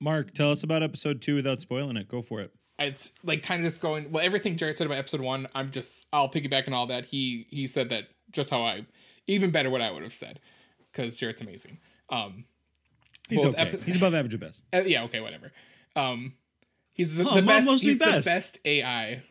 Mark, 0.00 0.32
tell 0.32 0.50
us 0.50 0.62
about 0.62 0.82
episode 0.82 1.20
two 1.20 1.34
without 1.34 1.60
spoiling 1.60 1.96
it. 1.96 2.08
Go 2.08 2.22
for 2.22 2.40
it. 2.40 2.52
It's 2.78 3.12
like 3.24 3.42
kind 3.42 3.64
of 3.64 3.70
just 3.70 3.80
going. 3.82 4.12
Well, 4.12 4.24
everything 4.24 4.56
Jared 4.56 4.76
said 4.76 4.86
about 4.86 4.98
episode 4.98 5.20
one, 5.20 5.48
I'm 5.54 5.72
just 5.72 6.06
I'll 6.12 6.28
piggyback 6.28 6.68
on 6.68 6.74
all 6.74 6.86
that. 6.86 7.06
He 7.06 7.46
he 7.50 7.66
said 7.66 7.88
that 7.88 8.04
just 8.30 8.50
how 8.50 8.62
I, 8.62 8.86
even 9.26 9.50
better 9.50 9.68
what 9.70 9.80
I 9.80 9.90
would 9.90 10.04
have 10.04 10.12
said, 10.12 10.38
because 10.92 11.16
Jared's 11.16 11.40
amazing. 11.40 11.78
Um, 12.10 12.44
He's 13.28 13.44
okay. 13.44 13.56
epi- 13.60 13.80
He's 13.84 13.96
above 13.96 14.14
average 14.14 14.34
at 14.34 14.40
best. 14.40 14.62
Uh, 14.72 14.78
yeah, 14.86 15.02
okay, 15.04 15.18
whatever. 15.20 15.50
Um, 15.96 16.34
he's 16.92 17.16
the, 17.16 17.28
Oh, 17.28 17.34
the 17.34 17.42
best. 17.42 17.68
He's 17.82 17.98
best. 17.98 18.24
the 18.24 18.30
best 18.30 18.58
AI 18.64 19.22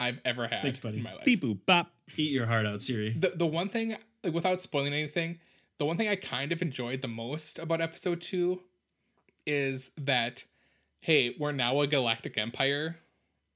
I've 0.00 0.20
ever 0.24 0.46
had 0.46 0.62
Thanks, 0.62 0.78
buddy. 0.78 0.98
in 0.98 1.02
my 1.02 1.14
life. 1.14 1.24
Beep 1.24 1.42
boop 1.42 1.58
bop. 1.66 1.90
Eat 2.16 2.32
your 2.32 2.46
heart 2.46 2.66
out, 2.66 2.82
Siri. 2.82 3.10
The 3.10 3.32
the 3.34 3.46
one 3.46 3.68
thing, 3.68 3.96
like, 4.22 4.32
without 4.32 4.60
spoiling 4.60 4.92
anything, 4.92 5.40
the 5.78 5.84
one 5.84 5.96
thing 5.96 6.08
I 6.08 6.16
kind 6.16 6.52
of 6.52 6.62
enjoyed 6.62 7.02
the 7.02 7.08
most 7.08 7.58
about 7.58 7.80
episode 7.80 8.20
two 8.20 8.62
is 9.46 9.90
that, 9.96 10.44
hey, 11.00 11.34
we're 11.38 11.52
now 11.52 11.80
a 11.80 11.86
galactic 11.86 12.38
empire 12.38 12.98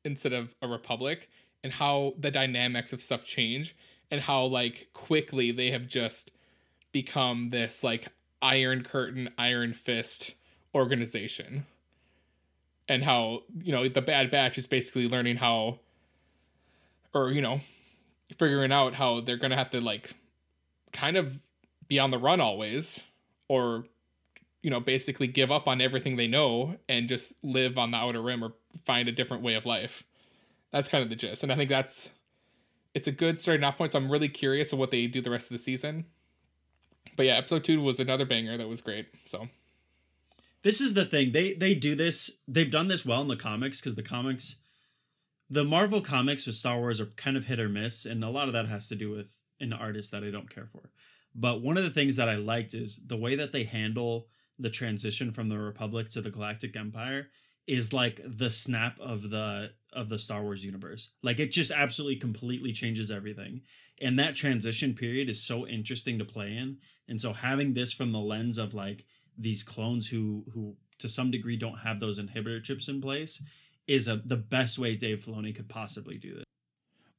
instead 0.04 0.32
of 0.32 0.54
a 0.60 0.68
republic, 0.68 1.28
and 1.62 1.72
how 1.72 2.14
the 2.18 2.30
dynamics 2.30 2.92
of 2.92 3.00
stuff 3.02 3.24
change, 3.24 3.76
and 4.10 4.20
how 4.20 4.44
like 4.44 4.88
quickly 4.94 5.52
they 5.52 5.70
have 5.70 5.86
just 5.86 6.30
become 6.90 7.50
this 7.50 7.84
like 7.84 8.08
Iron 8.42 8.82
Curtain, 8.82 9.30
Iron 9.38 9.74
Fist 9.74 10.34
organization. 10.74 11.66
And 12.88 13.04
how, 13.04 13.44
you 13.62 13.72
know, 13.72 13.88
the 13.88 14.02
Bad 14.02 14.30
Batch 14.30 14.58
is 14.58 14.66
basically 14.66 15.08
learning 15.08 15.36
how, 15.36 15.78
or, 17.14 17.30
you 17.30 17.42
know, 17.42 17.60
figuring 18.38 18.72
out 18.72 18.94
how 18.94 19.20
they're 19.20 19.38
to 19.38 19.56
have 19.56 19.70
to, 19.70 19.80
like, 19.80 20.14
kind 20.92 21.16
of 21.16 21.38
be 21.88 21.98
on 21.98 22.10
the 22.10 22.18
run 22.18 22.40
always, 22.40 23.04
or, 23.48 23.84
you 24.62 24.70
know, 24.70 24.80
basically 24.80 25.26
give 25.26 25.50
up 25.50 25.66
on 25.66 25.80
everything 25.80 26.16
they 26.16 26.26
know 26.26 26.76
and 26.88 27.08
just 27.08 27.32
live 27.42 27.78
on 27.78 27.90
the 27.90 27.96
Outer 27.96 28.22
Rim 28.22 28.44
or 28.44 28.52
find 28.84 29.08
a 29.08 29.12
different 29.12 29.42
way 29.42 29.54
of 29.54 29.66
life. 29.66 30.04
That's 30.70 30.88
kind 30.88 31.02
of 31.02 31.10
the 31.10 31.16
gist. 31.16 31.42
And 31.42 31.52
I 31.52 31.56
think 31.56 31.68
that's, 31.68 32.10
it's 32.94 33.08
a 33.08 33.12
good 33.12 33.40
starting 33.40 33.64
off 33.64 33.76
point. 33.76 33.92
So 33.92 33.98
I'm 33.98 34.10
really 34.10 34.28
curious 34.28 34.72
of 34.72 34.78
what 34.78 34.90
they 34.90 35.06
do 35.06 35.20
the 35.20 35.30
rest 35.30 35.46
of 35.46 35.52
the 35.52 35.62
season. 35.62 36.06
But 37.16 37.26
yeah, 37.26 37.36
episode 37.36 37.64
two 37.64 37.80
was 37.80 38.00
another 38.00 38.24
banger 38.24 38.56
that 38.56 38.68
was 38.68 38.80
great. 38.80 39.08
So 39.26 39.48
this 40.62 40.80
is 40.80 40.94
the 40.94 41.04
thing 41.04 41.32
they 41.32 41.52
they 41.52 41.74
do 41.74 41.94
this 41.94 42.38
they've 42.46 42.70
done 42.70 42.88
this 42.88 43.04
well 43.04 43.20
in 43.20 43.28
the 43.28 43.36
comics 43.36 43.80
because 43.80 43.96
the 43.96 44.02
comics 44.02 44.56
the 45.52 45.64
marvel 45.64 46.00
comics 46.00 46.46
with 46.46 46.56
star 46.56 46.78
wars 46.78 46.98
are 46.98 47.06
kind 47.06 47.36
of 47.36 47.44
hit 47.44 47.60
or 47.60 47.68
miss 47.68 48.06
and 48.06 48.24
a 48.24 48.30
lot 48.30 48.46
of 48.46 48.54
that 48.54 48.68
has 48.68 48.88
to 48.88 48.94
do 48.94 49.10
with 49.10 49.26
an 49.60 49.72
artist 49.72 50.10
that 50.10 50.24
i 50.24 50.30
don't 50.30 50.52
care 50.52 50.66
for. 50.66 50.90
But 51.34 51.62
one 51.62 51.78
of 51.78 51.84
the 51.84 51.90
things 51.90 52.16
that 52.16 52.28
i 52.28 52.36
liked 52.36 52.72
is 52.74 53.06
the 53.06 53.18
way 53.18 53.36
that 53.36 53.52
they 53.52 53.64
handle 53.64 54.28
the 54.58 54.70
transition 54.70 55.30
from 55.30 55.48
the 55.50 55.58
republic 55.58 56.08
to 56.10 56.22
the 56.22 56.30
galactic 56.30 56.74
empire 56.74 57.28
is 57.66 57.92
like 57.92 58.20
the 58.24 58.50
snap 58.50 58.98
of 58.98 59.30
the 59.30 59.72
of 59.92 60.08
the 60.08 60.18
star 60.18 60.42
wars 60.42 60.64
universe. 60.64 61.10
Like 61.22 61.38
it 61.38 61.52
just 61.52 61.70
absolutely 61.70 62.16
completely 62.16 62.72
changes 62.72 63.10
everything. 63.10 63.60
And 64.00 64.18
that 64.18 64.34
transition 64.34 64.94
period 64.94 65.28
is 65.28 65.46
so 65.46 65.66
interesting 65.66 66.18
to 66.18 66.24
play 66.24 66.56
in. 66.56 66.78
And 67.08 67.20
so 67.20 67.34
having 67.34 67.74
this 67.74 67.92
from 67.92 68.10
the 68.10 68.18
lens 68.18 68.56
of 68.56 68.72
like 68.72 69.04
these 69.36 69.62
clones 69.62 70.08
who 70.08 70.44
who 70.54 70.76
to 70.98 71.10
some 71.10 71.30
degree 71.30 71.56
don't 71.56 71.78
have 71.78 72.00
those 72.00 72.18
inhibitor 72.18 72.62
chips 72.64 72.88
in 72.88 73.02
place 73.02 73.42
is 73.86 74.08
a, 74.08 74.16
the 74.24 74.36
best 74.36 74.78
way 74.78 74.96
Dave 74.96 75.24
Filoni 75.24 75.54
could 75.54 75.68
possibly 75.68 76.16
do 76.16 76.34
this. 76.34 76.44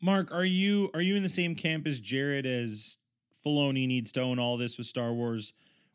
Mark, 0.01 0.33
are 0.33 0.45
you 0.45 0.89
are 0.93 1.01
you 1.01 1.15
in 1.15 1.23
the 1.23 1.29
same 1.29 1.55
camp 1.55 1.87
as 1.87 2.01
Jared 2.01 2.45
as 2.45 2.97
Filoni 3.45 3.87
needs 3.87 4.11
to 4.13 4.21
own 4.21 4.39
all 4.39 4.57
this 4.57 4.77
with 4.77 4.87
Star 4.87 5.13
Wars? 5.13 5.53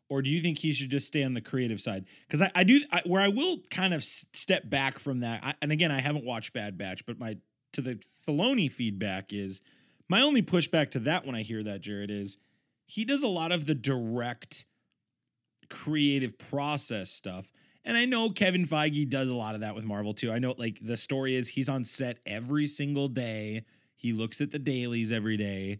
Or 0.09 0.23
do 0.23 0.29
you 0.31 0.41
think 0.41 0.57
he 0.57 0.73
should 0.73 0.89
just 0.89 1.05
stay 1.05 1.23
on 1.23 1.35
the 1.35 1.41
creative 1.41 1.79
side? 1.79 2.05
Because 2.27 2.41
I, 2.41 2.51
I 2.55 2.63
do, 2.63 2.81
I, 2.91 3.03
where 3.05 3.21
I 3.21 3.27
will 3.27 3.59
kind 3.69 3.93
of 3.93 4.03
step 4.03 4.67
back 4.67 4.97
from 4.97 5.19
that. 5.19 5.43
I, 5.43 5.53
and 5.61 5.71
again, 5.71 5.91
I 5.91 5.99
haven't 5.99 6.25
watched 6.25 6.51
Bad 6.51 6.79
Batch, 6.79 7.05
but 7.05 7.19
my 7.19 7.37
to 7.73 7.81
the 7.81 8.01
Filoni 8.27 8.71
feedback 8.71 9.31
is 9.31 9.61
my 10.07 10.21
only 10.21 10.41
pushback 10.41 10.89
to 10.91 10.99
that 11.01 11.25
when 11.27 11.35
I 11.35 11.43
hear 11.43 11.61
that 11.63 11.81
Jared 11.81 12.09
is 12.09 12.39
he 12.87 13.05
does 13.05 13.21
a 13.21 13.27
lot 13.27 13.51
of 13.51 13.67
the 13.67 13.75
direct 13.75 14.65
creative 15.69 16.39
process 16.39 17.11
stuff. 17.11 17.51
And 17.89 17.97
I 17.97 18.05
know 18.05 18.29
Kevin 18.29 18.67
Feige 18.67 19.09
does 19.09 19.29
a 19.29 19.33
lot 19.33 19.55
of 19.55 19.61
that 19.61 19.73
with 19.73 19.83
Marvel 19.83 20.13
too. 20.13 20.31
I 20.31 20.37
know 20.37 20.53
like 20.59 20.77
the 20.79 20.95
story 20.95 21.33
is 21.33 21.47
he's 21.47 21.67
on 21.67 21.83
set 21.83 22.19
every 22.23 22.67
single 22.67 23.07
day. 23.07 23.63
He 23.95 24.13
looks 24.13 24.41
at 24.41 24.51
the 24.51 24.59
dailies 24.59 25.11
every 25.11 25.37
day. 25.37 25.79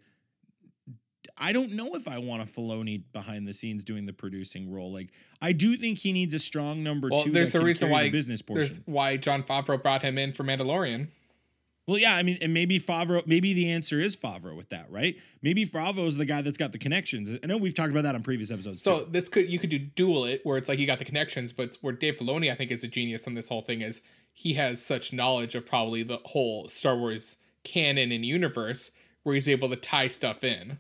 I 1.38 1.54
don't 1.54 1.74
know 1.74 1.94
if 1.94 2.08
I 2.08 2.18
want 2.18 2.42
a 2.42 2.46
Filoni 2.46 3.04
behind 3.14 3.48
the 3.48 3.54
scenes 3.54 3.84
doing 3.84 4.08
the 4.08 4.12
producing 4.12 4.72
role. 4.72 4.92
Like 4.92 5.12
I 5.40 5.52
do 5.52 5.78
think 5.78 6.00
he 6.00 6.12
needs 6.12 6.34
a 6.34 6.40
strong 6.40 6.82
number 6.82 7.10
Well, 7.12 7.20
two. 7.26 7.30
there's 7.30 7.54
a 7.54 7.62
reason 7.62 7.92
why 7.92 8.06
the 8.06 8.10
business 8.10 8.42
portion. 8.42 8.66
there's 8.66 8.82
why 8.86 9.16
Jon 9.16 9.44
Favreau 9.44 9.80
brought 9.80 10.02
him 10.02 10.18
in 10.18 10.34
for 10.34 10.44
Mandalorian. 10.44 11.10
Well, 11.90 11.98
yeah, 11.98 12.16
I 12.16 12.22
mean, 12.22 12.38
and 12.40 12.54
maybe 12.54 12.80
Favreau, 12.80 13.26
maybe 13.26 13.56
the 13.56 13.72
answer 13.72 14.00
is 14.00 14.16
Favreau 14.16 14.56
with 14.56 14.70
that, 14.70 14.92
right? 14.92 15.18
Maybe 15.42 15.66
Favreau's 15.66 16.18
the 16.18 16.26
guy 16.26 16.44
that's 16.44 16.58
got 16.58 16.72
the 16.72 16.78
connections. 16.78 17.32
I 17.44 17.48
know 17.48 17.58
we've 17.58 17.74
talked 17.74 17.90
about 17.90 18.04
that 18.04 18.14
on 18.14 18.22
previous 18.22 18.52
episodes. 18.52 18.84
So 18.84 19.00
too. 19.00 19.08
this 19.10 19.28
could 19.28 19.50
you 19.50 19.58
could 19.58 19.72
do 19.72 19.80
dual 19.80 20.26
it 20.26 20.42
where 20.44 20.56
it's 20.56 20.70
like 20.70 20.78
you 20.78 20.86
got 20.86 21.00
the 21.00 21.06
connections, 21.06 21.52
but 21.52 21.80
where 21.82 21.92
Dave 21.92 22.18
Filoni 22.18 22.52
I 22.52 22.56
think 22.56 22.70
is 22.70 22.84
a 22.84 22.88
genius 22.88 23.26
on 23.26 23.34
this 23.34 23.50
whole 23.50 23.64
thing 23.64 23.82
is 23.82 24.02
he 24.32 24.54
has 24.54 24.86
such 24.86 25.12
knowledge 25.12 25.56
of 25.56 25.66
probably 25.66 26.04
the 26.04 26.20
whole 26.26 26.70
Star 26.70 26.96
Wars 26.96 27.38
canon 27.64 28.12
and 28.12 28.24
universe 28.24 28.92
where 29.24 29.34
he's 29.34 29.50
able 29.50 29.68
to 29.70 29.76
tie 29.76 30.10
stuff 30.10 30.44
in 30.44 30.80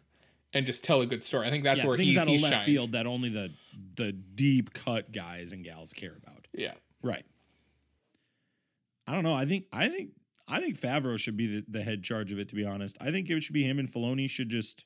and 0.53 0.67
just 0.67 0.83
tell 0.83 1.01
a 1.01 1.07
good 1.07 1.23
story. 1.23 1.47
I 1.47 1.49
think 1.49 1.63
that's 1.63 1.79
yeah, 1.79 1.87
where 1.87 1.97
things 1.97 2.13
he, 2.13 2.19
out 2.19 2.27
of 2.27 2.39
left 2.39 2.53
shined. 2.53 2.65
field 2.67 2.91
that 2.91 3.07
only 3.07 3.29
the 3.29 3.51
the 3.95 4.11
deep 4.11 4.73
cut 4.73 5.11
guys 5.11 5.53
and 5.53 5.63
gals 5.63 5.91
care 5.91 6.15
about. 6.23 6.45
Yeah. 6.53 6.73
Right. 7.01 7.25
I 9.07 9.13
don't 9.13 9.23
know. 9.23 9.33
I 9.33 9.45
think 9.45 9.65
I 9.73 9.89
think 9.89 10.11
I 10.49 10.59
think 10.59 10.79
Favreau 10.79 11.17
should 11.17 11.37
be 11.37 11.47
the, 11.59 11.65
the 11.67 11.83
head 11.83 12.03
charge 12.03 12.31
of 12.31 12.39
it. 12.39 12.49
To 12.49 12.55
be 12.55 12.65
honest, 12.65 12.97
I 12.99 13.11
think 13.11 13.29
it 13.29 13.41
should 13.41 13.53
be 13.53 13.63
him 13.63 13.79
and 13.79 13.91
Filoni 13.91 14.29
should 14.29 14.49
just 14.49 14.85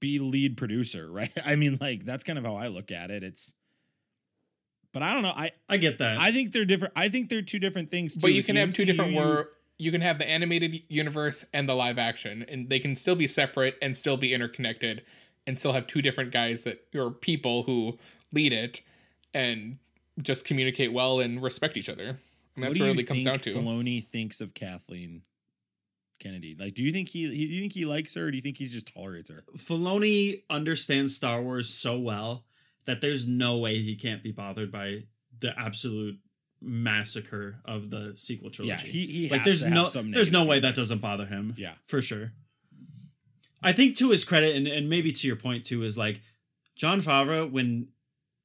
be 0.00 0.18
lead 0.18 0.56
producer. 0.56 1.10
Right. 1.16 1.32
I 1.44 1.56
mean, 1.56 1.78
like 1.80 2.04
that's 2.04 2.24
kind 2.24 2.38
of 2.38 2.44
how 2.44 2.56
I 2.56 2.68
look 2.68 2.90
at 2.90 3.10
it. 3.10 3.22
It's, 3.22 3.54
but 4.92 5.02
I 5.02 5.14
don't 5.14 5.22
know. 5.22 5.32
I 5.34 5.52
I 5.68 5.76
get 5.76 5.98
that. 5.98 6.20
I 6.20 6.32
think 6.32 6.52
they're 6.52 6.64
different. 6.64 6.94
I 6.96 7.08
think 7.08 7.28
they're 7.28 7.42
two 7.42 7.58
different 7.58 7.90
things. 7.90 8.14
Too. 8.14 8.20
But 8.22 8.32
you 8.32 8.42
can 8.42 8.54
the 8.54 8.62
have 8.62 8.72
two 8.72 8.84
different 8.84 9.12
MCU 9.12 9.16
where 9.16 9.48
you 9.78 9.90
can 9.90 10.00
have 10.00 10.18
the 10.18 10.28
animated 10.28 10.82
universe 10.88 11.44
and 11.52 11.68
the 11.68 11.74
live 11.74 11.98
action, 11.98 12.44
and 12.48 12.68
they 12.70 12.78
can 12.78 12.96
still 12.96 13.14
be 13.14 13.26
separate 13.26 13.76
and 13.82 13.96
still 13.96 14.16
be 14.16 14.32
interconnected, 14.32 15.02
and 15.46 15.58
still 15.58 15.72
have 15.72 15.86
two 15.86 16.02
different 16.02 16.32
guys 16.32 16.64
that 16.64 16.86
or 16.94 17.10
people 17.10 17.64
who 17.64 17.98
lead 18.32 18.52
it, 18.52 18.82
and 19.34 19.78
just 20.20 20.44
communicate 20.44 20.92
well 20.92 21.20
and 21.20 21.42
respect 21.42 21.76
each 21.76 21.88
other. 21.88 22.18
And 22.56 22.64
What 22.64 22.74
do 22.74 22.80
what 22.80 22.86
you 22.86 22.92
really 22.92 23.04
comes 23.04 23.22
think 23.22 23.42
down 23.42 23.54
to. 23.54 23.54
Filoni 23.54 24.04
thinks 24.04 24.40
of 24.40 24.54
Kathleen 24.54 25.22
Kennedy. 26.18 26.56
Like, 26.58 26.74
do 26.74 26.82
you 26.82 26.92
think 26.92 27.08
he, 27.08 27.28
he 27.28 27.46
do 27.46 27.54
you 27.54 27.60
think 27.60 27.72
he 27.72 27.84
likes 27.84 28.14
her, 28.14 28.26
or 28.26 28.30
do 28.30 28.36
you 28.36 28.42
think 28.42 28.56
he 28.56 28.66
just 28.66 28.92
tolerates 28.92 29.30
her? 29.30 29.44
Filoni 29.56 30.42
understands 30.48 31.14
Star 31.14 31.42
Wars 31.42 31.68
so 31.68 31.98
well 31.98 32.44
that 32.86 33.00
there's 33.00 33.28
no 33.28 33.58
way 33.58 33.82
he 33.82 33.96
can't 33.96 34.22
be 34.22 34.32
bothered 34.32 34.72
by 34.72 35.04
the 35.38 35.52
absolute 35.58 36.18
massacre 36.60 37.60
of 37.64 37.90
the 37.90 38.12
sequel 38.14 38.50
trilogy. 38.50 38.86
Yeah, 38.86 38.92
he 38.92 39.06
he 39.06 39.28
like 39.28 39.42
has 39.42 39.44
there's 39.44 39.60
to 39.60 39.66
have 39.66 39.74
no 39.74 39.84
some 39.84 40.12
there's 40.12 40.32
no 40.32 40.44
way 40.44 40.60
that 40.60 40.74
doesn't 40.74 41.00
bother 41.00 41.26
him. 41.26 41.54
Yeah. 41.56 41.74
for 41.86 42.00
sure. 42.00 42.32
I 43.62 43.72
think 43.72 43.96
to 43.96 44.10
his 44.10 44.22
credit, 44.22 44.54
and, 44.54 44.66
and 44.68 44.88
maybe 44.88 45.10
to 45.10 45.26
your 45.26 45.36
point 45.36 45.64
too, 45.64 45.82
is 45.82 45.98
like 45.98 46.20
Jon 46.76 47.00
Favreau 47.00 47.50
when 47.50 47.88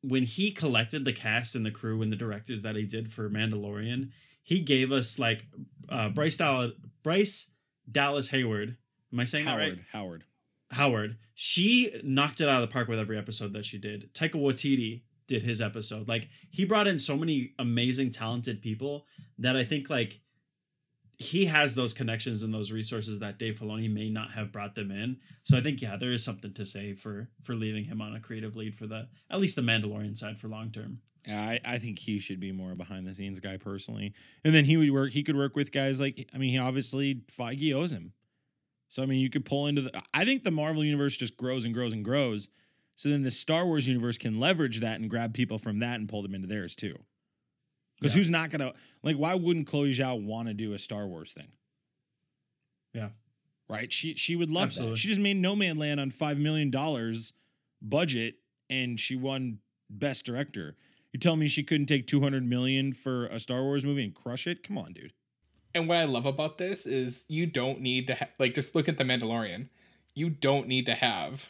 when 0.02 0.24
he 0.24 0.52
collected 0.52 1.06
the 1.06 1.14
cast 1.14 1.56
and 1.56 1.66
the 1.66 1.72
crew 1.72 2.02
and 2.02 2.12
the 2.12 2.18
directors 2.18 2.62
that 2.64 2.76
he 2.76 2.86
did 2.86 3.12
for 3.12 3.30
Mandalorian, 3.30 4.10
he 4.44 4.60
gave 4.60 4.92
us 4.92 5.20
like 5.20 5.46
uh, 5.90 6.10
Bryce 6.10 6.38
Dallas 6.38 6.72
Bryce 7.04 7.52
Dallas 7.90 8.30
Hayward. 8.30 8.78
Am 9.14 9.20
I 9.20 9.26
saying 9.26 9.46
that 9.46 9.58
right? 9.58 9.68
Howard 9.68 9.86
Howard. 9.92 10.24
Howard, 10.72 11.18
she 11.34 12.00
knocked 12.04 12.40
it 12.40 12.48
out 12.48 12.64
of 12.64 12.70
the 12.70 12.74
park 12.74 12.88
with 12.88 12.98
every 12.98 13.18
episode 13.18 13.54
that 13.54 13.66
she 13.66 13.78
did. 13.78 14.14
Taika 14.14 14.36
Waititi 14.36 15.02
did 15.28 15.44
his 15.44 15.62
episode. 15.62 16.08
Like 16.08 16.30
he 16.50 16.66
brought 16.66 16.88
in 16.88 16.98
so 16.98 17.18
many 17.18 17.54
amazing, 17.60 18.12
talented 18.12 18.62
people 18.62 19.06
that 19.38 19.56
I 19.56 19.64
think 19.64 19.90
like 19.90 20.22
he 21.22 21.46
has 21.46 21.76
those 21.76 21.94
connections 21.94 22.44
and 22.44 22.54
those 22.54 22.72
resources 22.72 23.20
that 23.20 23.38
Dave 23.38 23.60
Filoni 23.60 23.92
may 23.92 24.10
not 24.10 24.32
have 24.32 24.52
brought 24.52 24.76
them 24.76 24.92
in. 24.92 25.18
So 25.44 25.58
I 25.58 25.62
think 25.62 25.82
yeah, 25.82 25.96
there 25.96 26.12
is 26.12 26.24
something 26.24 26.54
to 26.54 26.66
say 26.66 26.94
for 26.94 27.30
for 27.44 27.56
leaving 27.56 27.86
him 27.86 28.02
on 28.02 28.16
a 28.16 28.20
creative 28.20 28.56
lead 28.56 28.76
for 28.76 28.88
the 28.88 29.08
at 29.30 29.40
least 29.40 29.56
the 29.56 29.62
Mandalorian 29.62 30.18
side 30.18 30.40
for 30.40 30.48
long 30.48 30.72
term. 30.72 31.00
I, 31.28 31.60
I 31.64 31.78
think 31.78 32.00
he 32.00 32.18
should 32.20 32.40
be 32.40 32.52
more 32.52 32.74
behind 32.74 33.06
the 33.06 33.14
scenes 33.14 33.40
guy 33.40 33.58
personally. 33.58 34.14
And 34.44 34.56
then 34.56 34.66
he 34.66 34.78
would 34.78 34.90
work 34.92 35.12
he 35.12 35.24
could 35.24 35.38
work 35.38 35.56
with 35.56 35.72
guys 35.72 36.00
like 36.00 36.28
I 36.34 36.38
mean, 36.38 36.52
he 36.52 36.58
obviously 36.58 37.22
Feige 37.32 37.74
owes 37.74 37.92
him. 37.92 38.14
So 38.90 39.04
I 39.04 39.06
mean 39.06 39.20
you 39.20 39.30
could 39.30 39.46
pull 39.46 39.68
into 39.68 39.84
the 39.84 40.02
I 40.14 40.26
think 40.26 40.44
the 40.44 40.52
Marvel 40.52 40.84
universe 40.84 41.16
just 41.16 41.38
grows 41.38 41.66
and 41.66 41.74
grows 41.74 41.94
and 41.94 42.04
grows. 42.04 42.50
So 42.96 43.10
then 43.10 43.24
the 43.24 43.32
Star 43.32 43.66
Wars 43.66 43.88
universe 43.88 44.18
can 44.18 44.40
leverage 44.40 44.80
that 44.80 45.00
and 45.00 45.10
grab 45.10 45.34
people 45.34 45.58
from 45.58 45.80
that 45.80 46.00
and 46.00 46.10
pull 46.10 46.22
them 46.22 46.36
into 46.36 46.48
theirs 46.48 46.76
too. 46.76 46.96
Because 48.02 48.16
Yeah. 48.16 48.20
who's 48.20 48.30
not 48.32 48.50
gonna 48.50 48.74
like 49.04 49.16
why 49.16 49.36
wouldn't 49.36 49.68
Chloe 49.68 49.94
Zhao 49.94 50.22
want 50.22 50.48
to 50.50 50.54
do 50.56 50.74
a 50.74 50.80
Star 50.80 51.08
Wars 51.08 51.32
thing? 51.32 51.52
Yeah. 52.94 53.10
Right? 53.70 53.92
She 53.94 54.16
she 54.16 54.36
would 54.36 54.50
love 54.50 54.66
Absolutely. 54.66 54.94
that. 54.96 54.98
She 55.00 55.08
just 55.08 55.22
made 55.22 55.38
Nomadland 55.38 56.00
on 56.02 56.12
five 56.12 56.38
million 56.38 56.70
dollars 56.72 57.34
budget 57.82 58.36
and 58.70 59.00
she 59.00 59.16
won 59.16 59.60
Best 59.90 60.26
Director. 60.26 60.76
You 61.14 61.20
tell 61.20 61.36
me 61.36 61.48
she 61.48 61.64
couldn't 61.64 61.88
take 61.88 62.08
200 62.08 62.46
million 62.48 62.94
for 62.94 63.28
a 63.28 63.40
Star 63.40 63.64
Wars 63.64 63.84
movie 63.86 64.04
and 64.04 64.14
crush 64.16 64.48
it? 64.48 64.64
Come 64.64 64.78
on, 64.78 64.94
dude. 64.94 65.12
And 65.76 65.88
what 65.88 65.98
I 65.98 66.06
love 66.06 66.26
about 66.26 66.58
this 66.58 66.86
is 66.86 67.26
you 67.28 67.46
don't 67.46 67.82
need 67.82 68.08
to 68.08 68.16
ha- 68.16 68.30
like 68.40 68.56
just 68.56 68.76
look 68.76 68.88
at 68.90 68.98
the 68.98 69.04
Mandalorian. 69.04 69.70
You 70.16 70.30
don't 70.30 70.68
need 70.68 70.86
to 70.88 70.94
have, 70.94 71.48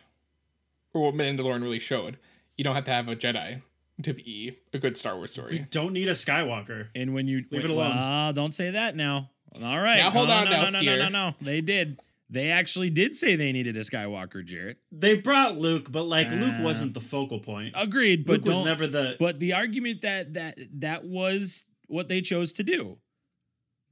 or 0.93 1.03
what 1.03 1.15
Mandalorian 1.15 1.61
really 1.63 1.79
showed. 1.79 2.17
You 2.57 2.63
don't 2.63 2.75
have 2.75 2.85
to 2.85 2.91
have 2.91 3.07
a 3.07 3.15
Jedi 3.15 3.61
to 4.03 4.13
be 4.13 4.57
a 4.73 4.79
good 4.79 4.97
Star 4.97 5.15
Wars 5.15 5.31
story. 5.31 5.57
You 5.59 5.65
don't 5.69 5.93
need 5.93 6.07
a 6.07 6.13
Skywalker. 6.13 6.89
And 6.95 7.13
when 7.13 7.27
you 7.27 7.45
Leave 7.51 7.65
it 7.65 7.69
alone. 7.69 7.95
Well, 7.95 8.33
don't 8.33 8.53
say 8.53 8.71
that 8.71 8.95
now. 8.95 9.29
All 9.61 9.79
right. 9.79 9.97
Now, 9.99 10.11
hold 10.11 10.29
no, 10.29 10.35
on 10.35 10.45
no, 10.45 10.51
now, 10.51 10.63
no, 10.69 10.81
no, 10.81 10.81
no, 10.81 10.95
no, 10.97 11.09
no. 11.09 11.35
They 11.41 11.61
did. 11.61 11.99
They 12.29 12.49
actually 12.49 12.89
did 12.89 13.15
say 13.17 13.35
they 13.35 13.51
needed 13.51 13.75
a 13.75 13.81
Skywalker, 13.81 14.45
Jarrett. 14.45 14.77
They 14.89 15.15
brought 15.15 15.57
Luke, 15.57 15.91
but 15.91 16.03
like 16.03 16.29
Luke 16.31 16.55
Uh, 16.59 16.63
wasn't 16.63 16.93
the 16.93 17.01
focal 17.01 17.39
point. 17.41 17.73
Agreed, 17.77 18.25
but 18.25 18.37
Luke 18.37 18.45
was 18.45 18.55
don't- 18.57 18.65
never 18.65 18.87
the 18.87 19.17
But 19.19 19.39
the 19.41 19.51
argument 19.53 20.01
that 20.01 20.33
that 20.35 20.57
that 20.79 21.03
was 21.03 21.65
what 21.87 22.07
they 22.07 22.21
chose 22.21 22.53
to 22.53 22.63
do. 22.63 22.99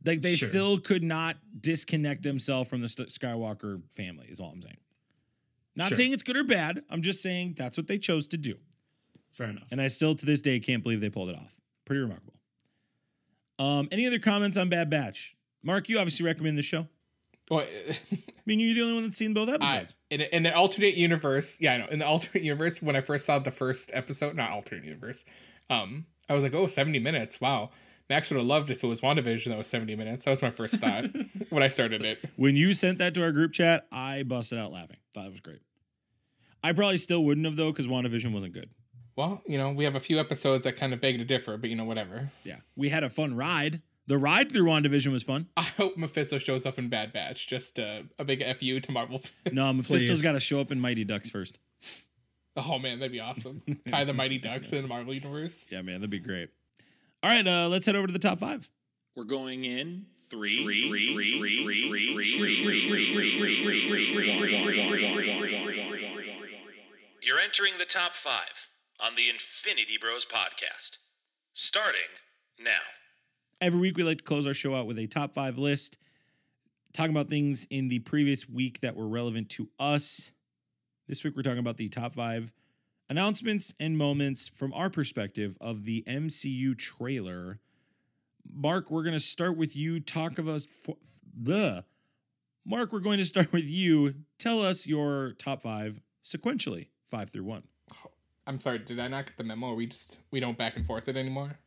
Like 0.06 0.22
they 0.22 0.36
Sure. 0.36 0.48
still 0.48 0.80
could 0.80 1.04
not 1.04 1.38
disconnect 1.60 2.24
themselves 2.24 2.70
from 2.70 2.80
the 2.80 2.88
Skywalker 2.88 3.82
family. 3.92 4.28
Is 4.30 4.40
all 4.40 4.52
I'm 4.54 4.62
saying. 4.62 4.78
Not 5.76 5.90
Sure. 5.90 5.98
saying 5.98 6.14
it's 6.14 6.24
good 6.24 6.38
or 6.38 6.46
bad. 6.46 6.82
I'm 6.90 7.02
just 7.02 7.22
saying 7.22 7.56
that's 7.58 7.76
what 7.76 7.88
they 7.88 7.98
chose 7.98 8.30
to 8.30 8.38
do. 8.38 8.58
Fair 9.40 9.48
enough. 9.48 9.70
And 9.72 9.80
I 9.80 9.88
still 9.88 10.16
to 10.16 10.26
this 10.26 10.42
day 10.42 10.60
can't 10.60 10.84
believe 10.84 11.00
they 11.00 11.10
pulled 11.10 11.30
it 11.30 11.36
off. 11.38 11.56
Pretty 11.86 12.02
remarkable. 12.02 12.34
Um, 13.58 13.88
any 13.90 14.06
other 14.06 14.20
comments 14.20 14.58
on 14.58 14.68
Bad 14.68 14.90
Batch? 14.90 15.34
Mark, 15.64 15.88
you 15.88 15.98
obviously 15.98 16.26
recommend 16.26 16.58
the 16.58 16.62
show. 16.62 16.90
Well, 17.50 17.66
I 18.12 18.20
mean, 18.46 18.60
you're 18.60 18.76
the 18.76 18.82
only 18.82 18.96
one 18.96 19.04
that's 19.04 19.16
seen 19.16 19.34
both 19.34 19.48
I, 19.48 19.54
episodes. 19.54 19.96
in, 20.10 20.20
in 20.20 20.46
an 20.46 20.54
alternate 20.54 20.96
universe, 20.96 21.56
yeah, 21.62 21.74
I 21.74 21.78
know. 21.78 21.88
In 21.90 22.00
the 22.00 22.06
alternate 22.06 22.44
universe, 22.44 22.82
when 22.82 22.98
I 22.98 23.02
first 23.02 23.26
saw 23.26 23.40
the 23.40 23.50
first 23.50 23.90
episode, 23.94 24.36
not 24.36 24.52
alternate 24.52 24.84
universe, 24.84 25.24
um, 25.70 26.06
I 26.28 26.34
was 26.34 26.44
like, 26.44 26.54
oh, 26.54 26.68
70 26.68 27.00
minutes. 27.00 27.40
Wow. 27.40 27.70
Max 28.10 28.30
would 28.30 28.38
have 28.38 28.46
loved 28.46 28.72
if 28.72 28.84
it 28.84 28.88
was 28.88 29.00
WandaVision 29.00 29.46
that 29.46 29.58
was 29.58 29.68
70 29.68 29.96
minutes. 29.96 30.26
That 30.26 30.32
was 30.32 30.42
my 30.42 30.52
first 30.52 30.76
thought 30.76 31.06
when 31.50 31.64
I 31.64 31.70
started 31.70 32.04
it. 32.04 32.20
when 32.36 32.58
you 32.58 32.74
sent 32.74 32.98
that 32.98 33.14
to 33.14 33.24
our 33.24 33.32
group 33.32 33.54
chat, 33.54 33.88
I 33.90 34.24
busted 34.24 34.60
out 34.60 34.74
laughing. 34.74 34.98
Thought 35.14 35.28
it 35.28 35.32
was 35.32 35.40
great. 35.40 35.62
I 36.62 36.74
probably 36.74 36.98
still 36.98 37.24
wouldn't 37.24 37.46
have 37.46 37.56
though, 37.56 37.72
because 37.72 37.88
WandaVision 37.88 38.34
wasn't 38.34 38.52
good. 38.52 38.70
Well, 39.20 39.42
you 39.46 39.58
know, 39.58 39.72
we 39.72 39.84
have 39.84 39.96
a 39.96 40.00
few 40.00 40.18
episodes 40.18 40.64
that 40.64 40.78
kind 40.78 40.94
of 40.94 41.02
beg 41.02 41.18
to 41.18 41.26
differ, 41.26 41.58
but 41.58 41.70
you 41.70 41.76
know, 41.76 41.84
whatever. 41.84 42.32
Yeah, 42.46 42.60
we 42.78 42.88
had 42.88 43.04
a 43.04 43.10
fun 43.10 43.36
ride. 43.36 43.82
The 44.08 44.18
ride 44.18 44.50
through 44.50 44.64
WandaVision 44.64 45.12
was 45.12 45.24
fun. 45.24 45.48
I 45.58 45.64
hope 45.64 45.98
Mephisto 45.98 46.38
shows 46.38 46.66
up 46.66 46.80
in 46.80 46.88
Bad 46.88 47.12
Batch. 47.12 47.46
Just 47.46 47.78
uh, 47.78 48.04
a 48.18 48.24
big 48.24 48.42
fu 48.58 48.80
to 48.80 48.92
Marvel. 48.94 49.20
fans. 49.20 49.34
No, 49.54 49.74
Mephisto's 49.74 50.08
Please. 50.08 50.22
got 50.22 50.32
to 50.32 50.40
show 50.40 50.62
up 50.62 50.72
in 50.72 50.80
Mighty 50.80 51.04
Ducks 51.04 51.30
first. 51.30 51.58
Oh 52.56 52.80
man, 52.80 53.00
that'd 53.00 53.12
be 53.12 53.20
awesome. 53.20 53.62
Tie 53.90 54.06
the 54.06 54.14
Mighty 54.14 54.38
Ducks 54.38 54.72
in 54.72 54.84
the 54.84 54.88
Marvel 54.88 55.14
universe. 55.14 55.66
Yeah, 55.70 55.82
man, 55.82 55.96
that'd 56.00 56.10
be 56.10 56.20
great. 56.20 56.50
All 57.22 57.30
right, 57.30 57.46
uh, 57.46 57.68
let's 57.68 57.86
head 57.86 57.98
over 57.98 58.08
to 58.08 58.14
the 58.14 58.20
top 58.20 58.40
five. 58.40 58.70
We're 59.18 59.26
going 59.26 59.66
in 59.66 60.06
three, 60.16 60.64
three, 60.64 60.88
three, 60.88 61.14
three, 61.14 61.38
three, 61.38 62.40
You're 67.22 67.40
entering 67.40 67.74
the 67.78 67.86
top 67.86 68.16
five 68.16 68.70
on 69.00 69.16
the 69.16 69.30
Infinity 69.30 69.98
Bros 70.00 70.26
podcast. 70.26 70.98
Starting 71.54 72.02
now. 72.60 72.72
Every 73.62 73.80
week, 73.80 73.98
we 73.98 74.04
like 74.04 74.20
to 74.20 74.24
close 74.24 74.46
our 74.46 74.54
show 74.54 74.76
out 74.76 74.88
with 74.88 74.98
a 75.00 75.08
top 75.08 75.34
five 75.34 75.58
list, 75.58 75.98
talking 76.94 77.12
about 77.12 77.30
things 77.30 77.66
in 77.70 77.90
the 77.90 78.00
previous 78.00 78.48
week 78.48 78.82
that 78.82 78.96
were 78.96 79.08
relevant 79.08 79.50
to 79.52 79.70
us. 79.80 80.32
This 81.08 81.24
week, 81.24 81.36
we're 81.36 81.44
talking 81.44 81.60
about 81.60 81.78
the 81.78 81.90
top 81.90 82.14
five 82.14 82.52
announcements 83.10 83.74
and 83.80 83.98
moments 83.98 84.48
from 84.48 84.74
our 84.74 84.90
perspective 84.90 85.58
of 85.60 85.86
the 85.86 86.04
MCU 86.08 86.78
trailer. 86.78 87.60
Mark, 88.52 88.92
we're 88.92 89.04
going 89.04 89.14
to 89.14 89.20
start 89.20 89.58
with 89.58 89.76
you. 89.76 90.00
Talk 90.00 90.38
of 90.38 90.48
us. 90.48 90.68
The 91.42 91.86
Mark, 92.66 92.92
we're 92.92 93.00
going 93.00 93.18
to 93.18 93.26
start 93.26 93.52
with 93.52 93.68
you. 93.68 94.14
Tell 94.38 94.62
us 94.62 94.86
your 94.86 95.34
top 95.34 95.62
five 95.62 96.02
sequentially, 96.24 96.90
five 97.10 97.30
through 97.30 97.46
one. 97.46 97.64
I'm 98.50 98.60
sorry, 98.60 98.80
did 98.80 99.00
I 99.00 99.08
not 99.08 99.28
get 99.28 99.38
the 99.38 99.44
memo? 99.44 99.68
Or 99.68 99.76
we 99.76 99.86
just 99.86 100.18
we 100.32 100.40
don't 100.40 100.58
back 100.58 100.76
and 100.76 100.84
forth 100.86 101.08
it 101.08 101.16
anymore. 101.16 101.60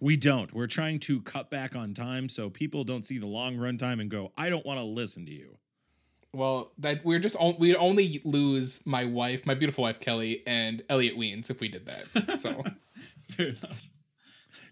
We 0.00 0.18
don't. 0.18 0.52
We're 0.52 0.66
trying 0.66 0.98
to 1.00 1.22
cut 1.22 1.50
back 1.50 1.74
on 1.74 1.94
time 1.94 2.28
so 2.28 2.50
people 2.50 2.84
don't 2.84 3.06
see 3.06 3.16
the 3.16 3.26
long 3.26 3.56
run 3.56 3.78
time 3.78 3.98
and 4.00 4.10
go, 4.10 4.32
I 4.36 4.50
don't 4.50 4.64
want 4.66 4.78
to 4.78 4.84
listen 4.84 5.24
to 5.24 5.32
you. 5.32 5.56
Well, 6.34 6.72
that 6.76 7.02
we're 7.02 7.20
just 7.20 7.36
on, 7.36 7.56
we'd 7.58 7.76
only 7.76 8.20
lose 8.22 8.84
my 8.84 9.06
wife, 9.06 9.46
my 9.46 9.54
beautiful 9.54 9.82
wife 9.82 9.98
Kelly, 9.98 10.42
and 10.46 10.84
Elliot 10.90 11.16
Weens 11.16 11.48
if 11.48 11.60
we 11.60 11.68
did 11.68 11.86
that. 11.86 12.38
So 12.38 12.62
Fair 13.30 13.46
enough. 13.46 13.90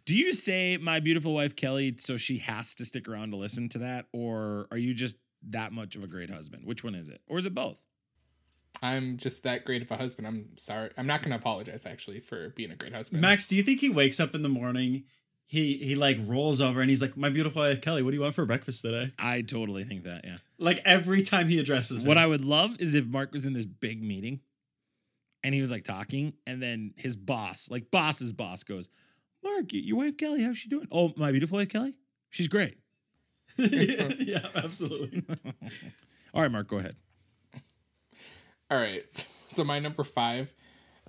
Do 0.05 0.15
you 0.15 0.35
say 0.35 0.77
my 0.77 1.01
beautiful 1.01 1.33
wife 1.33 1.57
Kelly 1.57 1.95
so 1.97 2.19
she 2.19 2.39
has 2.39 2.75
to 2.75 2.85
stick 2.85 3.09
around 3.09 3.31
to 3.31 3.39
listen 3.39 3.71
to 3.71 3.79
that? 3.79 4.05
Or 4.12 4.67
are 4.71 4.77
you 4.77 4.93
just 4.93 5.17
that 5.49 5.73
much 5.73 5.97
of 5.97 6.03
a 6.03 6.07
great 6.07 6.29
husband? 6.29 6.67
Which 6.67 6.85
one 6.85 6.95
is 6.95 7.09
it? 7.09 7.23
Or 7.27 7.39
is 7.39 7.47
it 7.47 7.55
both? 7.55 7.83
I'm 8.85 9.16
just 9.16 9.45
that 9.45 9.64
great 9.64 9.80
of 9.80 9.91
a 9.91 9.97
husband. 9.97 10.26
I'm 10.26 10.51
sorry. 10.59 10.91
I'm 10.99 11.07
not 11.07 11.22
gonna 11.22 11.37
apologize 11.37 11.87
actually 11.87 12.20
for 12.20 12.51
being 12.51 12.70
a 12.70 12.76
great 12.76 12.95
husband. 12.95 13.22
Max, 13.22 13.49
do 13.49 13.57
you 13.57 13.62
think 13.62 13.80
he 13.80 13.89
wakes 13.89 14.20
up 14.20 14.35
in 14.35 14.43
the 14.43 14.49
morning? 14.49 15.05
He 15.47 15.78
he 15.78 15.95
like 15.95 16.18
rolls 16.26 16.61
over 16.61 16.82
and 16.82 16.91
he's 16.91 17.01
like, 17.01 17.16
"My 17.16 17.30
beautiful 17.30 17.62
wife 17.62 17.80
Kelly, 17.80 18.03
what 18.03 18.11
do 18.11 18.16
you 18.16 18.20
want 18.22 18.35
for 18.35 18.45
breakfast 18.45 18.82
today?" 18.82 19.11
I 19.18 19.41
totally 19.41 19.85
think 19.85 20.05
that, 20.05 20.22
yeah. 20.24 20.37
Like 20.59 20.82
every 20.85 21.22
time 21.22 21.49
he 21.49 21.59
addresses 21.59 22.03
her. 22.03 22.09
What 22.09 22.18
I 22.18 22.26
would 22.26 22.45
love 22.45 22.72
is 22.78 22.95
if 22.95 23.07
Mark 23.07 23.32
was 23.32 23.47
in 23.47 23.55
this 23.55 23.64
big 23.64 24.03
meeting 24.03 24.41
and 25.43 25.55
he 25.55 25.62
was 25.62 25.70
like 25.70 25.85
talking, 25.85 26.35
and 26.47 26.62
then 26.62 26.93
his 26.97 27.16
boss, 27.16 27.70
like 27.70 27.91
boss's 27.91 28.35
boss, 28.35 28.64
goes, 28.64 28.91
Mark, 29.43 29.66
y- 29.72 29.80
your 29.82 29.99
wife 29.99 30.18
Kelly, 30.18 30.43
how's 30.43 30.59
she 30.59 30.68
doing? 30.68 30.89
Oh, 30.93 31.12
my 31.16 31.30
beautiful 31.30 31.57
wife 31.57 31.70
Kelly? 31.70 31.95
She's 32.28 32.49
great. 32.49 32.78
yeah, 33.59 34.49
absolutely. 34.55 35.24
All 36.35 36.43
right, 36.43 36.51
Mark, 36.51 36.66
go 36.66 36.78
ahead. 36.78 36.97
All 38.75 38.81
right. 38.81 39.27
So 39.53 39.62
my 39.62 39.79
number 39.79 40.03
five, 40.03 40.53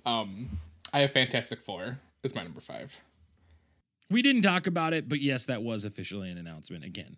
um, 0.04 0.60
I 0.92 1.00
have 1.00 1.10
Fantastic 1.10 1.62
Four 1.62 1.98
is 2.22 2.32
my 2.32 2.44
number 2.44 2.60
five. 2.60 3.00
We 4.08 4.22
didn't 4.22 4.42
talk 4.42 4.68
about 4.68 4.92
it, 4.92 5.08
but 5.08 5.20
yes, 5.20 5.46
that 5.46 5.64
was 5.64 5.84
officially 5.84 6.30
an 6.30 6.38
announcement 6.38 6.84
again. 6.84 7.16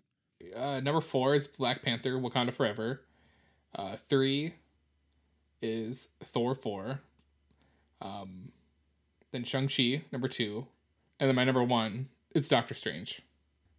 Uh, 0.55 0.79
number 0.79 1.01
four 1.01 1.35
is 1.35 1.45
Black 1.45 1.83
Panther: 1.83 2.13
Wakanda 2.13 2.51
Forever. 2.51 3.01
Uh, 3.75 3.97
three 4.09 4.55
is 5.61 6.09
Thor 6.23 6.55
four. 6.55 7.01
Um, 8.01 8.51
then 9.31 9.43
Shang 9.43 9.67
Chi 9.67 10.01
number 10.11 10.27
two, 10.27 10.65
and 11.19 11.29
then 11.29 11.35
my 11.35 11.43
number 11.43 11.63
one 11.63 12.09
is 12.33 12.49
Doctor 12.49 12.73
Strange. 12.73 13.21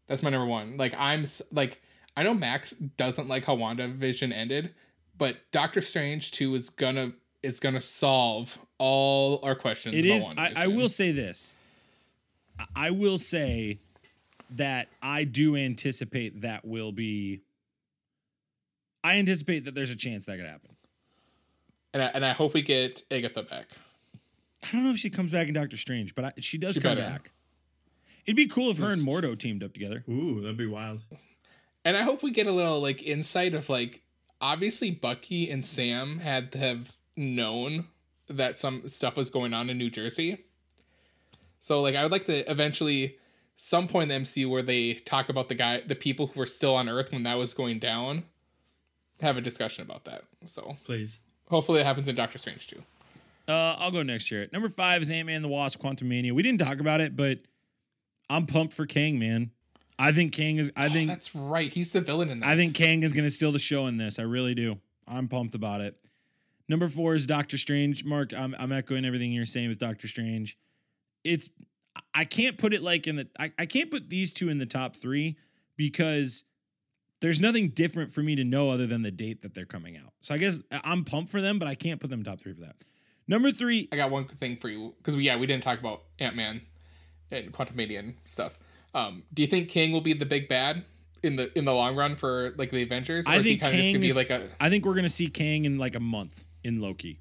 That's 0.06 0.22
my 0.22 0.30
number 0.30 0.46
one. 0.46 0.76
Like 0.76 0.94
I'm 0.96 1.24
like 1.50 1.82
I 2.16 2.22
know 2.22 2.34
Max 2.34 2.70
doesn't 2.96 3.26
like 3.26 3.44
how 3.44 3.54
Wanda 3.54 3.88
Vision 3.88 4.32
ended, 4.32 4.72
but 5.20 5.36
Doctor 5.52 5.80
Strange 5.80 6.32
two 6.32 6.54
is 6.56 6.70
gonna 6.70 7.12
is 7.44 7.60
gonna 7.60 7.80
solve 7.80 8.58
all 8.78 9.38
our 9.44 9.54
questions. 9.54 9.94
It 9.94 10.04
about 10.06 10.16
is. 10.16 10.28
I, 10.56 10.64
I 10.64 10.66
will 10.66 10.88
say 10.88 11.12
this. 11.12 11.54
I- 12.58 12.66
I 12.74 12.90
will 12.90 13.16
say 13.18 13.78
that 14.56 14.88
I 15.00 15.24
do 15.24 15.54
anticipate 15.56 16.40
that 16.42 16.64
will 16.64 16.90
be. 16.90 17.40
I 19.04 19.16
anticipate 19.18 19.64
that 19.66 19.74
there's 19.74 19.90
a 19.90 19.96
chance 19.96 20.24
that 20.26 20.36
could 20.36 20.46
happen. 20.46 20.76
and 21.94 22.02
I, 22.02 22.06
and 22.06 22.26
I 22.26 22.32
hope 22.32 22.52
we 22.52 22.60
get 22.62 23.02
Agatha 23.10 23.42
back. 23.42 23.70
I 24.62 24.72
don't 24.72 24.84
know 24.84 24.90
if 24.90 24.98
she 24.98 25.08
comes 25.08 25.32
back 25.32 25.48
in 25.48 25.54
Doctor 25.54 25.76
Strange, 25.78 26.14
but 26.14 26.24
I, 26.26 26.32
she 26.38 26.58
does 26.58 26.74
She 26.74 26.80
come 26.80 26.96
better. 26.98 27.08
back. 27.08 27.32
It'd 28.26 28.36
be 28.36 28.46
cool 28.46 28.70
if 28.70 28.76
her 28.78 28.92
and 28.92 29.00
Mordo 29.06 29.38
teamed 29.38 29.62
up 29.64 29.72
together. 29.72 30.04
Ooh, 30.08 30.42
that'd 30.42 30.58
be 30.58 30.66
wild. 30.66 31.00
And 31.84 31.96
I 31.96 32.02
hope 32.02 32.22
we 32.22 32.30
get 32.30 32.46
a 32.46 32.52
little 32.52 32.80
like 32.80 33.02
insight 33.02 33.54
of 33.54 33.70
like 33.70 34.02
obviously 34.40 34.90
Bucky 34.90 35.50
and 35.50 35.64
Sam 35.64 36.18
had 36.18 36.52
to 36.52 36.58
have 36.58 36.92
known 37.16 37.86
that 38.28 38.58
some 38.58 38.88
stuff 38.88 39.16
was 39.16 39.30
going 39.30 39.52
on 39.52 39.68
in 39.70 39.78
New 39.78 39.90
Jersey. 39.90 40.44
So 41.58 41.80
like 41.82 41.94
I 41.94 42.02
would 42.02 42.12
like 42.12 42.26
to 42.26 42.50
eventually 42.50 43.18
some 43.56 43.86
point 43.86 44.10
in 44.10 44.22
the 44.22 44.28
MCU 44.28 44.48
where 44.48 44.62
they 44.62 44.94
talk 44.94 45.28
about 45.28 45.48
the 45.48 45.54
guy 45.54 45.80
the 45.80 45.94
people 45.94 46.28
who 46.28 46.40
were 46.40 46.46
still 46.46 46.74
on 46.74 46.88
Earth 46.88 47.12
when 47.12 47.24
that 47.24 47.36
was 47.36 47.54
going 47.54 47.78
down. 47.78 48.24
Have 49.20 49.36
a 49.36 49.42
discussion 49.42 49.84
about 49.84 50.04
that. 50.04 50.24
So 50.46 50.78
Please. 50.84 51.20
hopefully 51.48 51.80
it 51.80 51.86
happens 51.86 52.08
in 52.08 52.14
Doctor 52.14 52.38
Strange 52.38 52.68
too. 52.68 52.82
Uh, 53.46 53.76
I'll 53.78 53.90
go 53.90 54.02
next 54.02 54.30
year. 54.30 54.48
Number 54.52 54.68
five 54.68 55.02
is 55.02 55.10
Ant 55.10 55.26
Man 55.26 55.36
and 55.36 55.44
the 55.44 55.48
Wasp: 55.48 55.80
Quantumania. 55.80 56.32
We 56.32 56.42
didn't 56.42 56.60
talk 56.60 56.80
about 56.80 57.00
it, 57.00 57.16
but 57.16 57.40
I'm 58.30 58.46
pumped 58.46 58.72
for 58.72 58.86
Kang, 58.86 59.18
man. 59.18 59.50
I 60.00 60.12
think 60.12 60.32
Kang 60.32 60.56
is. 60.56 60.72
I 60.76 60.86
Oh, 60.86 60.88
think 60.88 61.08
that's 61.10 61.34
right. 61.34 61.70
He's 61.70 61.92
the 61.92 62.00
villain 62.00 62.30
in 62.30 62.40
that. 62.40 62.48
I 62.48 62.56
think 62.56 62.74
Kang 62.74 63.02
is 63.02 63.12
going 63.12 63.26
to 63.26 63.30
steal 63.30 63.52
the 63.52 63.58
show 63.58 63.86
in 63.86 63.98
this. 63.98 64.18
I 64.18 64.22
really 64.22 64.54
do. 64.54 64.78
I'm 65.06 65.28
pumped 65.28 65.54
about 65.54 65.80
it. 65.80 66.00
Number 66.68 66.88
four 66.88 67.14
is 67.14 67.26
Doctor 67.26 67.58
Strange. 67.58 68.04
Mark, 68.04 68.32
I'm, 68.32 68.54
I'm 68.58 68.72
echoing 68.72 69.04
everything 69.04 69.32
you're 69.32 69.44
saying 69.44 69.68
with 69.68 69.78
Doctor 69.78 70.08
Strange. 70.08 70.56
It's 71.24 71.50
I 72.14 72.24
can't 72.24 72.56
put 72.56 72.72
it 72.72 72.82
like 72.82 73.06
in 73.06 73.16
the 73.16 73.28
I, 73.38 73.52
I 73.58 73.66
can't 73.66 73.90
put 73.90 74.08
these 74.08 74.32
two 74.32 74.48
in 74.48 74.58
the 74.58 74.66
top 74.66 74.96
three 74.96 75.36
because 75.76 76.44
there's 77.20 77.40
nothing 77.40 77.68
different 77.70 78.12
for 78.12 78.22
me 78.22 78.36
to 78.36 78.44
know 78.44 78.70
other 78.70 78.86
than 78.86 79.02
the 79.02 79.10
date 79.10 79.42
that 79.42 79.52
they're 79.54 79.66
coming 79.66 79.96
out. 79.98 80.12
So 80.20 80.34
I 80.34 80.38
guess 80.38 80.60
I'm 80.70 81.04
pumped 81.04 81.30
for 81.30 81.40
them, 81.40 81.58
but 81.58 81.68
I 81.68 81.74
can't 81.74 82.00
put 82.00 82.08
them 82.08 82.22
top 82.22 82.40
three 82.40 82.54
for 82.54 82.60
that. 82.62 82.76
Number 83.28 83.52
three, 83.52 83.88
I 83.92 83.96
got 83.96 84.10
one 84.10 84.24
thing 84.26 84.56
for 84.56 84.68
you 84.68 84.94
because 84.98 85.14
we 85.16 85.24
yeah 85.24 85.36
we 85.36 85.46
didn't 85.46 85.62
talk 85.62 85.78
about 85.78 86.04
Ant 86.18 86.36
Man 86.36 86.62
and 87.30 87.52
Quantumania 87.52 87.98
and 87.98 88.14
stuff. 88.24 88.58
Um, 88.94 89.22
do 89.32 89.42
you 89.42 89.48
think 89.48 89.68
King 89.68 89.92
will 89.92 90.00
be 90.00 90.12
the 90.12 90.26
big 90.26 90.48
bad 90.48 90.84
in 91.22 91.36
the 91.36 91.56
in 91.56 91.64
the 91.64 91.72
long 91.72 91.96
run 91.96 92.16
for 92.16 92.54
like 92.56 92.70
the 92.70 92.82
Avengers? 92.82 93.24
I 93.28 93.42
think 93.42 93.62
kinda 93.62 93.76
just 93.76 93.88
gonna 93.90 93.98
be 94.00 94.06
is, 94.08 94.16
like 94.16 94.30
a 94.30 94.48
I 94.60 94.68
think 94.70 94.84
we're 94.84 94.94
gonna 94.94 95.08
see 95.08 95.28
Kang 95.28 95.64
in 95.64 95.78
like 95.78 95.94
a 95.94 96.00
month 96.00 96.44
in 96.64 96.80
Loki. 96.80 97.20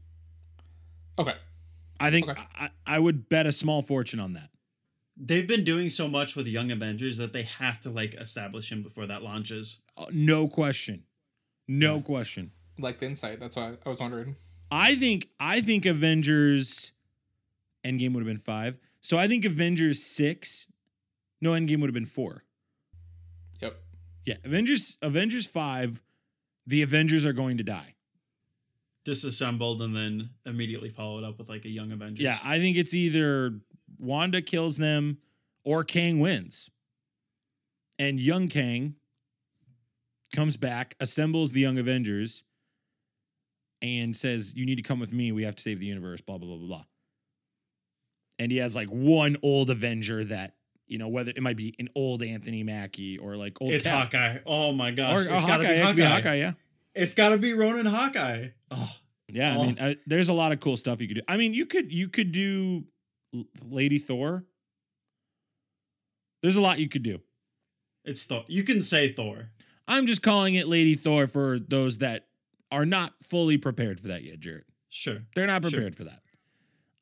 okay. 1.18 1.36
I 2.02 2.12
think 2.12 2.30
Okay. 2.30 2.42
I, 2.56 2.70
I 2.86 2.98
would 3.00 3.28
bet 3.28 3.46
a 3.46 3.52
small 3.52 3.82
fortune 3.82 4.20
on 4.22 4.34
that. 4.34 4.50
They've 5.18 5.46
been 5.48 5.66
doing 5.66 5.90
so 5.90 6.08
much 6.08 6.34
with 6.38 6.48
Young 6.48 6.72
Avengers 6.72 7.18
that 7.18 7.34
they 7.34 7.44
have 7.44 7.82
to 7.82 7.90
like 7.90 8.14
establish 8.14 8.72
him 8.72 8.84
before 8.84 9.06
that 9.08 9.22
launches. 9.22 9.82
Uh, 9.98 10.06
No 10.14 10.48
question. 10.48 11.04
No 11.68 12.00
question. 12.02 12.52
Like 12.78 13.00
the 13.00 13.06
insight. 13.08 13.42
That's 13.42 13.58
why 13.58 13.74
I 13.86 13.90
was 13.90 14.00
wondering. 14.00 14.38
I 14.72 14.96
think 14.96 15.28
I 15.42 15.60
think 15.60 15.86
Avengers 15.86 16.94
Endgame 17.84 18.14
would 18.14 18.22
have 18.22 18.28
been 18.28 18.38
five. 18.38 18.78
So 19.02 19.18
I 19.18 19.28
think 19.28 19.44
Avengers 19.44 20.02
six. 20.02 20.72
No, 21.42 21.52
Endgame 21.52 21.80
would 21.82 21.88
have 21.90 21.94
been 21.94 22.06
four. 22.06 22.44
Yep. 23.62 23.76
Yeah. 24.26 24.36
Avengers 24.44 24.98
Avengers 25.02 25.48
five, 25.48 26.02
the 26.68 26.82
Avengers 26.82 27.26
are 27.26 27.34
going 27.34 27.58
to 27.58 27.64
die. 27.64 27.96
disassembled 29.06 29.82
and 29.82 29.96
then 29.96 30.30
immediately 30.46 30.90
followed 30.90 31.24
up 31.24 31.40
with 31.40 31.50
like 31.50 31.66
a 31.66 31.70
young 31.70 31.92
Avengers. 31.92 32.24
Yeah, 32.24 32.38
I 32.44 32.60
think 32.60 32.78
it's 32.78 32.94
either 32.94 33.60
Wanda 33.98 34.42
kills 34.42 34.78
them 34.78 35.18
or 35.64 35.84
Kang 35.84 36.20
wins. 36.20 36.70
And 37.98 38.20
young 38.20 38.48
Kang 38.48 38.96
comes 40.36 40.58
back, 40.58 40.96
assembles 41.00 41.52
the 41.54 41.60
young 41.62 41.78
Avengers, 41.80 42.44
and 43.82 44.16
says, 44.16 44.54
You 44.56 44.66
need 44.66 44.76
to 44.76 44.82
come 44.84 45.00
with 45.00 45.12
me. 45.14 45.32
We 45.32 45.44
have 45.44 45.56
to 45.56 45.62
save 45.62 45.80
the 45.80 45.86
universe, 45.88 46.22
blah, 46.22 46.38
blah, 46.38 46.48
blah, 46.48 46.58
blah, 46.58 46.68
blah. 46.68 46.84
And 48.38 48.52
he 48.52 48.60
has 48.60 48.76
like 48.76 48.88
one 48.90 49.38
old 49.42 49.70
Avenger 49.70 50.24
that, 50.26 50.56
you 50.90 50.98
know, 50.98 51.08
whether 51.08 51.32
it 51.36 51.42
might 51.42 51.56
be 51.58 51.74
an 51.80 51.88
old 51.96 52.22
Anthony 52.24 52.64
Mackie 52.64 53.18
or 53.18 53.36
like 53.38 53.62
old 53.62 53.72
it's 53.72 53.86
Cap- 53.86 54.06
Hawkeye. 54.12 54.38
Oh 54.46 54.72
my 54.74 54.92
gosh, 54.92 55.16
Or, 55.16 55.20
it's 55.36 55.44
or 55.44 55.48
gotta 55.48 55.64
Hawkeye, 55.64 55.68
be 55.68 55.90
it 55.90 55.96
be 55.96 56.02
Hawkeye. 56.04 56.16
Hawkeye, 56.16 56.36
yeah. 56.36 56.54
It's 56.96 57.14
gotta 57.14 57.38
be 57.38 57.54
Ronin 57.54 57.86
Hawkeye. 57.86 58.50
Oh, 58.72 58.92
Yeah, 59.32 59.54
I 59.54 59.58
Oh. 59.58 59.66
mean, 59.66 59.78
uh, 59.80 59.94
there's 60.08 60.28
a 60.30 60.34
lot 60.34 60.52
of 60.52 60.60
cool 60.60 60.76
stuff 60.76 61.00
you 61.00 61.08
could 61.08 61.18
do. 61.18 61.22
I 61.28 61.38
mean, 61.38 61.54
you 61.54 61.66
could 61.68 61.92
you 61.94 62.08
could 62.10 62.32
do 62.32 62.86
Lady 63.64 64.00
Thor. 64.00 64.44
There's 66.42 66.56
a 66.56 66.62
lot 66.62 66.80
you 66.80 66.88
could 66.90 67.04
do. 67.04 67.20
it's 68.06 68.24
Thor. 68.26 68.44
You 68.48 68.64
can 68.64 68.82
say 68.82 69.12
Thor. 69.14 69.52
I'm 69.88 70.08
just 70.08 70.22
calling 70.22 70.56
it 70.56 70.68
Lady 70.68 70.96
Thor 70.96 71.28
for 71.28 71.60
those 71.60 71.98
that 72.00 72.28
are 72.72 72.86
not 72.86 73.14
fully 73.24 73.58
prepared 73.58 74.00
for 74.00 74.08
that 74.10 74.24
yet, 74.24 74.40
Jarret. 74.40 74.64
Sure. 74.90 75.24
They're 75.36 75.48
not 75.48 75.64
Sure. 75.64 75.72
prepared 75.72 75.96
for 75.96 76.06
that. 76.06 76.22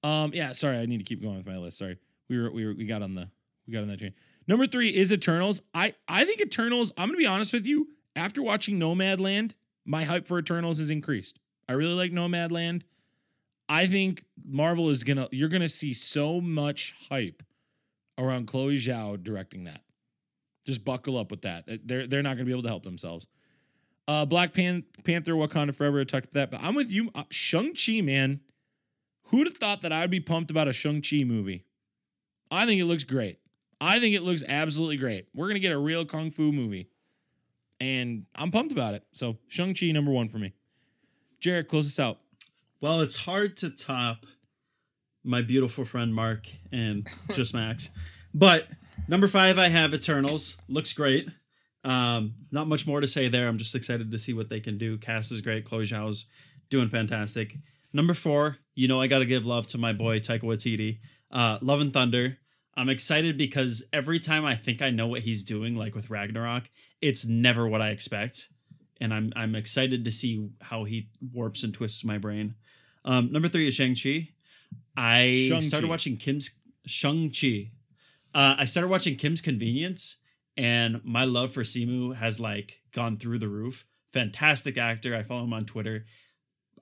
Um, 0.03 0.31
yeah, 0.33 0.53
sorry, 0.53 0.77
I 0.77 0.85
need 0.85 0.97
to 0.99 1.03
keep 1.03 1.21
going 1.21 1.37
with 1.37 1.45
my 1.45 1.57
list. 1.57 1.77
Sorry, 1.77 1.97
we 2.29 2.37
were 2.39 2.51
we 2.51 2.65
were 2.65 2.73
we 2.73 2.85
got 2.85 3.01
on 3.01 3.15
the 3.15 3.29
we 3.67 3.73
got 3.73 3.81
on 3.81 3.87
that 3.89 3.99
train. 3.99 4.13
Number 4.47 4.65
three 4.65 4.89
is 4.89 5.11
Eternals. 5.11 5.61
I 5.73 5.93
I 6.07 6.25
think 6.25 6.41
Eternals. 6.41 6.91
I'm 6.97 7.09
gonna 7.09 7.17
be 7.17 7.25
honest 7.25 7.53
with 7.53 7.65
you. 7.65 7.89
After 8.15 8.41
watching 8.41 8.79
Nomadland, 8.79 9.53
my 9.85 10.03
hype 10.03 10.27
for 10.27 10.39
Eternals 10.39 10.79
has 10.79 10.89
increased. 10.89 11.39
I 11.69 11.73
really 11.73 11.93
like 11.93 12.11
Nomadland. 12.11 12.83
I 13.69 13.87
think 13.87 14.23
Marvel 14.45 14.89
is 14.89 15.03
gonna. 15.03 15.27
You're 15.31 15.49
gonna 15.49 15.69
see 15.69 15.93
so 15.93 16.39
much 16.39 16.95
hype 17.09 17.43
around 18.17 18.47
Chloe 18.47 18.77
Zhao 18.77 19.21
directing 19.21 19.65
that. 19.65 19.81
Just 20.65 20.83
buckle 20.85 21.17
up 21.17 21.29
with 21.31 21.41
that. 21.41 21.65
They're 21.85 22.07
they're 22.07 22.23
not 22.23 22.35
gonna 22.35 22.45
be 22.45 22.51
able 22.51 22.63
to 22.63 22.69
help 22.69 22.83
themselves. 22.83 23.27
Uh, 24.07 24.25
Black 24.25 24.53
Pan- 24.53 24.85
Panther, 25.03 25.33
Wakanda 25.33 25.75
Forever. 25.75 25.99
I 25.99 26.03
talked 26.05 26.31
that, 26.31 26.49
but 26.49 26.61
I'm 26.63 26.75
with 26.75 26.89
you. 26.89 27.11
Uh, 27.13 27.23
Shang 27.29 27.73
Chi, 27.73 27.99
man. 27.99 28.39
Who'd 29.23 29.47
have 29.47 29.57
thought 29.57 29.81
that 29.81 29.91
I'd 29.91 30.09
be 30.09 30.21
pumped 30.21 30.49
about 30.49 30.69
a 30.69 30.73
Shang 30.73 31.01
Chi 31.01 31.25
movie? 31.25 31.65
I 32.49 32.65
think 32.65 32.79
it 32.79 32.85
looks 32.85 33.03
great. 33.03 33.39
I 33.79 33.99
think 33.99 34.15
it 34.15 34.23
looks 34.23 34.43
absolutely 34.47 34.97
great. 34.97 35.27
We're 35.33 35.47
gonna 35.47 35.59
get 35.59 35.71
a 35.71 35.77
real 35.77 36.05
kung 36.05 36.31
fu 36.31 36.51
movie, 36.51 36.89
and 37.79 38.25
I'm 38.35 38.51
pumped 38.51 38.71
about 38.71 38.93
it. 38.93 39.03
So 39.13 39.37
Shang 39.47 39.73
Chi 39.73 39.91
number 39.91 40.11
one 40.11 40.29
for 40.29 40.39
me. 40.39 40.53
Jarret, 41.41 41.67
close 41.67 41.87
us 41.87 41.99
out. 41.99 42.19
Well, 42.81 43.01
it's 43.01 43.15
hard 43.15 43.57
to 43.57 43.69
top 43.69 44.25
my 45.23 45.41
beautiful 45.41 45.85
friend 45.85 46.13
Mark 46.13 46.47
and 46.71 47.07
just 47.33 47.53
Max. 47.53 47.89
But 48.33 48.67
number 49.07 49.27
five, 49.27 49.57
I 49.57 49.69
have 49.69 49.93
Eternals. 49.93 50.57
Looks 50.67 50.93
great. 50.93 51.29
Um, 51.83 52.35
not 52.51 52.67
much 52.67 52.87
more 52.87 53.01
to 53.01 53.07
say 53.07 53.29
there. 53.29 53.47
I'm 53.47 53.57
just 53.57 53.75
excited 53.75 54.11
to 54.11 54.17
see 54.17 54.33
what 54.33 54.49
they 54.49 54.59
can 54.59 54.77
do. 54.77 54.97
Cast 54.97 55.31
is 55.31 55.41
great. 55.41 55.65
Chloe 55.65 55.83
Zhao's 55.85 56.25
doing 56.69 56.89
fantastic. 56.89 57.55
Number 57.93 58.13
four, 58.13 58.57
you 58.75 58.87
know 58.87 59.01
I 59.01 59.07
got 59.07 59.19
to 59.19 59.25
give 59.25 59.45
love 59.45 59.67
to 59.67 59.77
my 59.77 59.93
boy 59.93 60.19
Taika 60.19 60.43
Waititi. 60.43 60.99
Uh, 61.31 61.57
love 61.61 61.81
and 61.81 61.93
Thunder. 61.93 62.37
I'm 62.77 62.89
excited 62.89 63.39
because 63.39 63.83
every 63.91 64.19
time 64.19 64.45
I 64.45 64.55
think 64.55 64.83
I 64.83 64.91
know 64.91 65.07
what 65.07 65.21
he's 65.21 65.43
doing, 65.43 65.75
like 65.75 65.95
with 65.95 66.11
Ragnarok, 66.11 66.69
it's 67.01 67.25
never 67.25 67.67
what 67.67 67.81
I 67.81 67.89
expect, 67.89 68.49
and 69.01 69.11
I'm 69.11 69.33
I'm 69.35 69.55
excited 69.55 70.05
to 70.05 70.11
see 70.11 70.49
how 70.61 70.83
he 70.83 71.09
warps 71.33 71.63
and 71.63 71.73
twists 71.73 72.05
my 72.05 72.19
brain. 72.19 72.53
Um, 73.03 73.31
number 73.31 73.47
three 73.47 73.67
is 73.67 73.73
Shang 73.73 73.95
Chi. 73.95 74.29
I 74.95 75.47
Shang-Chi. 75.49 75.61
started 75.61 75.89
watching 75.89 76.17
Kim's 76.17 76.51
Shang 76.85 77.31
Chi. 77.31 77.71
Uh, 78.35 78.55
I 78.59 78.65
started 78.65 78.89
watching 78.89 79.15
Kim's 79.15 79.41
Convenience, 79.41 80.17
and 80.55 81.01
my 81.03 81.25
love 81.25 81.51
for 81.51 81.63
Simu 81.63 82.15
has 82.15 82.39
like 82.39 82.81
gone 82.91 83.17
through 83.17 83.39
the 83.39 83.47
roof. 83.47 83.85
Fantastic 84.13 84.77
actor. 84.77 85.15
I 85.15 85.23
follow 85.23 85.45
him 85.45 85.53
on 85.53 85.65
Twitter. 85.65 86.05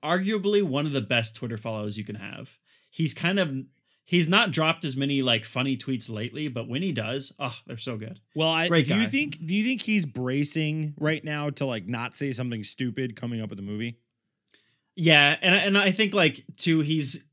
Arguably 0.04 0.62
one 0.62 0.84
of 0.84 0.92
the 0.92 1.00
best 1.00 1.36
Twitter 1.36 1.56
follows 1.56 1.96
you 1.96 2.04
can 2.04 2.16
have. 2.16 2.58
He's 2.90 3.14
kind 3.14 3.38
of 3.38 3.54
he's 4.06 4.28
not 4.28 4.52
dropped 4.52 4.84
as 4.84 4.96
many 4.96 5.20
like 5.20 5.44
funny 5.44 5.76
tweets 5.76 6.08
lately, 6.08 6.48
but 6.48 6.68
when 6.68 6.80
he 6.80 6.92
does, 6.92 7.34
oh, 7.38 7.58
they're 7.66 7.76
so 7.76 7.98
good. 7.98 8.20
Well, 8.34 8.48
I 8.48 8.68
Great 8.68 8.86
do 8.86 8.94
you 8.94 9.08
think 9.08 9.44
do 9.44 9.54
you 9.54 9.64
think 9.64 9.82
he's 9.82 10.06
bracing 10.06 10.94
right 10.98 11.22
now 11.22 11.50
to 11.50 11.66
like 11.66 11.86
not 11.86 12.16
say 12.16 12.32
something 12.32 12.64
stupid 12.64 13.16
coming 13.16 13.42
up 13.42 13.50
with 13.50 13.58
the 13.58 13.64
movie? 13.64 13.98
Yeah, 14.94 15.36
and 15.42 15.54
and 15.54 15.76
I 15.76 15.90
think 15.90 16.14
like 16.14 16.44
too 16.56 16.80
he's 16.80 17.28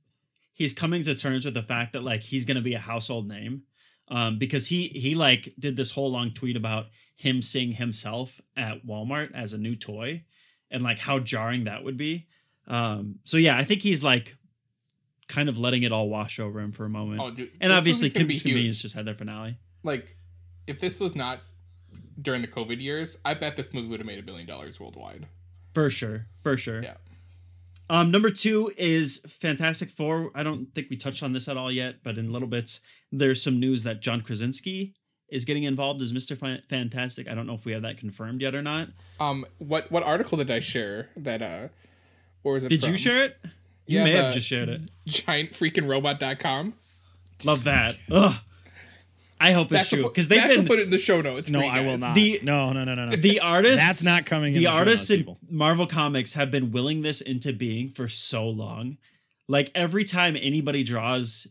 he's 0.51 0.74
coming 0.74 1.03
to 1.03 1.15
terms 1.15 1.45
with 1.45 1.53
the 1.53 1.63
fact 1.63 1.93
that 1.93 2.03
like 2.03 2.21
he's 2.21 2.43
gonna 2.43 2.61
be 2.61 2.74
a 2.74 2.80
household 2.80 3.30
name, 3.30 3.63
um, 4.09 4.38
because 4.38 4.67
he 4.67 4.89
he 4.89 5.15
like 5.15 5.53
did 5.57 5.78
this 5.78 5.91
whole 5.91 6.11
long 6.11 6.32
tweet 6.32 6.57
about 6.57 6.88
him 7.15 7.41
seeing 7.41 7.74
himself 7.74 8.41
at 8.57 8.86
Walmart 8.86 9.34
as 9.34 9.53
a 9.53 9.57
new 9.57 9.76
toy, 9.76 10.24
and 10.69 10.84
like 10.84 10.99
how 10.99 11.19
jarring 11.19 11.63
that 11.65 11.84
would 11.84 11.95
be. 11.95 12.28
Um, 12.67 13.19
so 13.24 13.38
yeah, 13.38 13.57
I 13.57 13.63
think 13.63 13.82
he's 13.82 14.03
like 14.03 14.38
kind 15.28 15.49
of 15.49 15.57
letting 15.57 15.84
it 15.84 15.91
all 15.91 16.09
wash 16.09 16.39
over 16.39 16.59
him 16.59 16.71
for 16.71 16.86
a 16.86 16.89
moment. 16.89 17.21
Oh, 17.21 17.32
dude, 17.32 17.51
and 17.61 17.71
obviously, 17.71 18.09
Kim's. 18.09 18.41
Convenience 18.41 18.82
just 18.82 18.95
had 18.95 19.05
their 19.05 19.15
finale. 19.15 19.57
Like, 19.84 20.15
if 20.67 20.80
this 20.80 20.99
was 20.99 21.15
not 21.15 21.39
during 22.21 22.41
the 22.41 22.47
COVID 22.47 22.82
years, 22.82 23.17
I 23.26 23.34
bet 23.34 23.55
this 23.55 23.74
movie 23.74 23.88
would 23.88 23.99
have 23.99 24.07
made 24.07 24.19
a 24.19 24.24
billion 24.24 24.47
dollars 24.47 24.80
worldwide. 24.80 25.28
For 25.74 25.89
sure, 25.89 26.28
for 26.41 26.57
sure. 26.57 26.84
Yeah. 26.84 26.95
Um, 27.89 28.11
number 28.11 28.30
two 28.30 28.71
is 28.78 29.26
Fantastic 29.28 29.89
Four. 29.89 30.32
I 30.34 30.43
don't 30.43 30.74
think 30.74 30.89
we 30.89 30.97
touched 30.97 31.21
on 31.21 31.34
this 31.34 31.47
at 31.47 31.57
all 31.57 31.71
yet, 31.71 31.95
but 32.03 32.17
in 32.17 32.32
little 32.32 32.47
bits, 32.47 32.82
there's 33.11 33.41
some 33.41 33.59
news 33.59 33.84
that 33.84 34.01
John 34.01 34.21
Krasinski 34.21 34.93
is 35.30 35.45
getting 35.45 35.63
involved 35.63 36.01
as 36.01 36.13
Mr. 36.13 36.38
Fantastic. 36.69 37.28
I 37.28 37.34
don't 37.36 37.47
know 37.47 37.55
if 37.55 37.65
we 37.65 37.71
have 37.74 37.82
that 37.82 37.97
confirmed 37.97 38.41
yet 38.41 38.55
or 38.55 38.61
not. 38.61 38.89
Um, 39.19 39.45
what 39.57 39.91
what 39.91 40.03
article 40.03 40.38
did 40.38 40.49
I 40.49 40.59
share 40.59 41.09
that 41.17 41.41
uh, 41.41 41.67
or 42.43 42.53
was 42.53 42.63
it? 42.63 42.69
Did 42.69 42.86
you 42.86 42.97
share 42.97 43.26
it? 43.26 43.38
You 43.86 43.99
Yeah, 43.99 44.03
may 44.05 44.11
have 44.13 44.34
just 44.34 44.47
shared 44.47 44.69
it. 44.69 44.81
Giantfreakingrobot.com. 45.07 46.73
Love 47.45 47.63
that. 47.65 47.97
Ugh. 48.11 48.36
I 49.39 49.51
hope 49.51 49.65
it's 49.73 49.81
That's 49.81 49.89
true 49.89 50.03
because 50.03 50.29
they've 50.29 50.41
that's 50.41 50.53
to 50.53 50.59
been 50.59 50.67
put 50.67 50.79
it 50.79 50.84
in 50.84 50.89
the 50.89 50.97
show 50.97 51.19
notes. 51.19 51.49
No, 51.49 51.59
for 51.59 51.65
you 51.65 51.71
I 51.71 51.79
will 51.81 51.97
not. 51.97 52.15
The- 52.15 52.39
no, 52.43 52.71
no, 52.71 52.86
no, 52.86 52.95
no, 52.95 53.07
no. 53.09 53.15
the 53.17 53.41
artists. 53.41 53.86
That's 53.86 54.05
not 54.05 54.25
coming 54.25 54.53
in 54.53 54.59
The 54.61 54.65
the 54.67 54.71
show 54.71 54.77
artists 54.77 55.09
notes, 55.09 55.11
in 55.11 55.17
people. 55.25 55.39
Marvel 55.49 55.86
Comics 55.86 56.36
have 56.36 56.49
been 56.49 56.71
willing 56.71 57.01
this 57.01 57.19
into 57.19 57.51
being 57.51 57.89
for 57.89 58.07
so 58.07 58.47
long. 58.47 58.97
Like 59.49 59.69
every 59.75 60.05
time 60.05 60.38
anybody 60.39 60.84
draws 60.86 61.47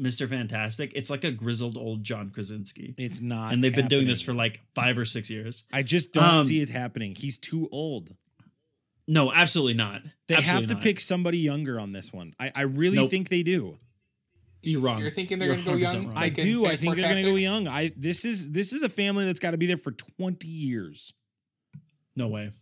Mr. 0.00 0.28
Fantastic, 0.28 0.92
it's 0.94 1.10
like 1.10 1.24
a 1.24 1.32
grizzled 1.32 1.76
old 1.76 2.04
John 2.04 2.30
Krasinski. 2.30 2.94
It's 2.96 3.20
not. 3.20 3.52
and 3.52 3.64
they've 3.64 3.74
been 3.74 3.88
doing 3.88 4.06
this 4.06 4.20
for 4.22 4.32
like 4.34 4.60
five 4.76 4.96
or 4.96 5.04
six 5.04 5.28
years. 5.28 5.64
I 5.72 5.82
just 5.82 6.12
don't 6.12 6.22
Um, 6.24 6.44
see 6.44 6.60
it 6.60 6.70
happening. 6.70 7.16
He's 7.16 7.38
too 7.38 7.68
old. 7.72 8.14
No, 9.08 9.32
absolutely 9.32 9.74
not. 9.74 10.02
They 10.28 10.36
Absolutely 10.36 10.60
have 10.62 10.68
to 10.68 10.74
not. 10.74 10.82
pick 10.82 11.00
somebody 11.00 11.38
younger 11.38 11.80
on 11.80 11.92
this 11.92 12.12
one. 12.12 12.34
I, 12.38 12.52
I 12.54 12.62
really 12.62 12.96
Nope. 12.96 13.10
think 13.10 13.28
they 13.28 13.42
do. 13.42 13.78
You're 14.62 14.80
wrong. 14.80 15.00
You're 15.00 15.10
thinking 15.10 15.40
they're 15.40 15.48
gonna 15.56 15.62
go 15.64 15.74
young? 15.74 16.06
wrong. 16.08 16.16
I 16.16 16.28
do. 16.28 16.66
I 16.66 16.76
think 16.76 16.94
they're 16.96 17.08
gonna 17.08 17.22
go 17.24 17.34
young. 17.34 17.66
I 17.66 17.90
this 17.96 18.24
is 18.24 18.52
this 18.52 18.72
is 18.72 18.82
a 18.82 18.88
family 18.88 19.24
that's 19.24 19.40
got 19.40 19.50
to 19.50 19.58
be 19.58 19.66
there 19.66 19.76
for 19.76 19.90
twenty 19.90 20.46
years. 20.46 21.12
No 22.14 22.28
way. 22.28 22.52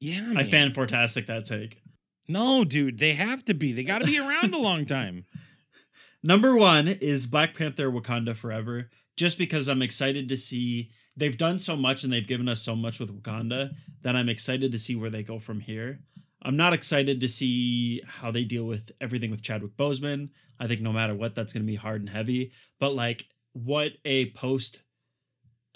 Yeah, 0.00 0.20
I 0.30 0.34
man. 0.34 0.46
fan 0.50 0.72
fantastic 0.72 1.26
that 1.26 1.44
take. 1.44 1.80
No, 2.28 2.64
dude, 2.64 2.98
they 2.98 3.14
have 3.14 3.44
to 3.46 3.54
be. 3.54 3.72
They 3.72 3.82
got 3.82 4.00
to 4.00 4.06
be 4.06 4.18
around 4.18 4.54
a 4.54 4.58
long 4.58 4.86
time. 4.86 5.24
Number 6.22 6.56
one 6.56 6.86
is 6.86 7.26
Black 7.26 7.56
Panther 7.56 7.90
Wakanda 7.90 8.36
Forever, 8.36 8.88
just 9.16 9.36
because 9.36 9.66
I'm 9.68 9.82
excited 9.82 10.28
to 10.28 10.36
see 10.36 10.90
they've 11.16 11.36
done 11.36 11.58
so 11.58 11.76
much 11.76 12.04
and 12.04 12.12
they've 12.12 12.26
given 12.26 12.48
us 12.48 12.60
so 12.60 12.74
much 12.74 12.98
with 12.98 13.14
Wakanda 13.14 13.74
that 14.02 14.16
I'm 14.16 14.28
excited 14.28 14.72
to 14.72 14.78
see 14.78 14.96
where 14.96 15.10
they 15.10 15.22
go 15.22 15.38
from 15.38 15.60
here. 15.60 16.00
I'm 16.42 16.56
not 16.56 16.74
excited 16.74 17.20
to 17.20 17.28
see 17.28 18.02
how 18.06 18.30
they 18.30 18.44
deal 18.44 18.64
with 18.64 18.92
everything 19.00 19.30
with 19.30 19.42
Chadwick 19.42 19.76
Boseman. 19.76 20.28
I 20.60 20.66
think 20.66 20.80
no 20.80 20.92
matter 20.92 21.14
what, 21.14 21.34
that's 21.34 21.52
going 21.52 21.62
to 21.62 21.70
be 21.70 21.76
hard 21.76 22.00
and 22.00 22.10
heavy. 22.10 22.52
But 22.78 22.94
like 22.94 23.26
what 23.52 23.92
a 24.04 24.30
post 24.30 24.80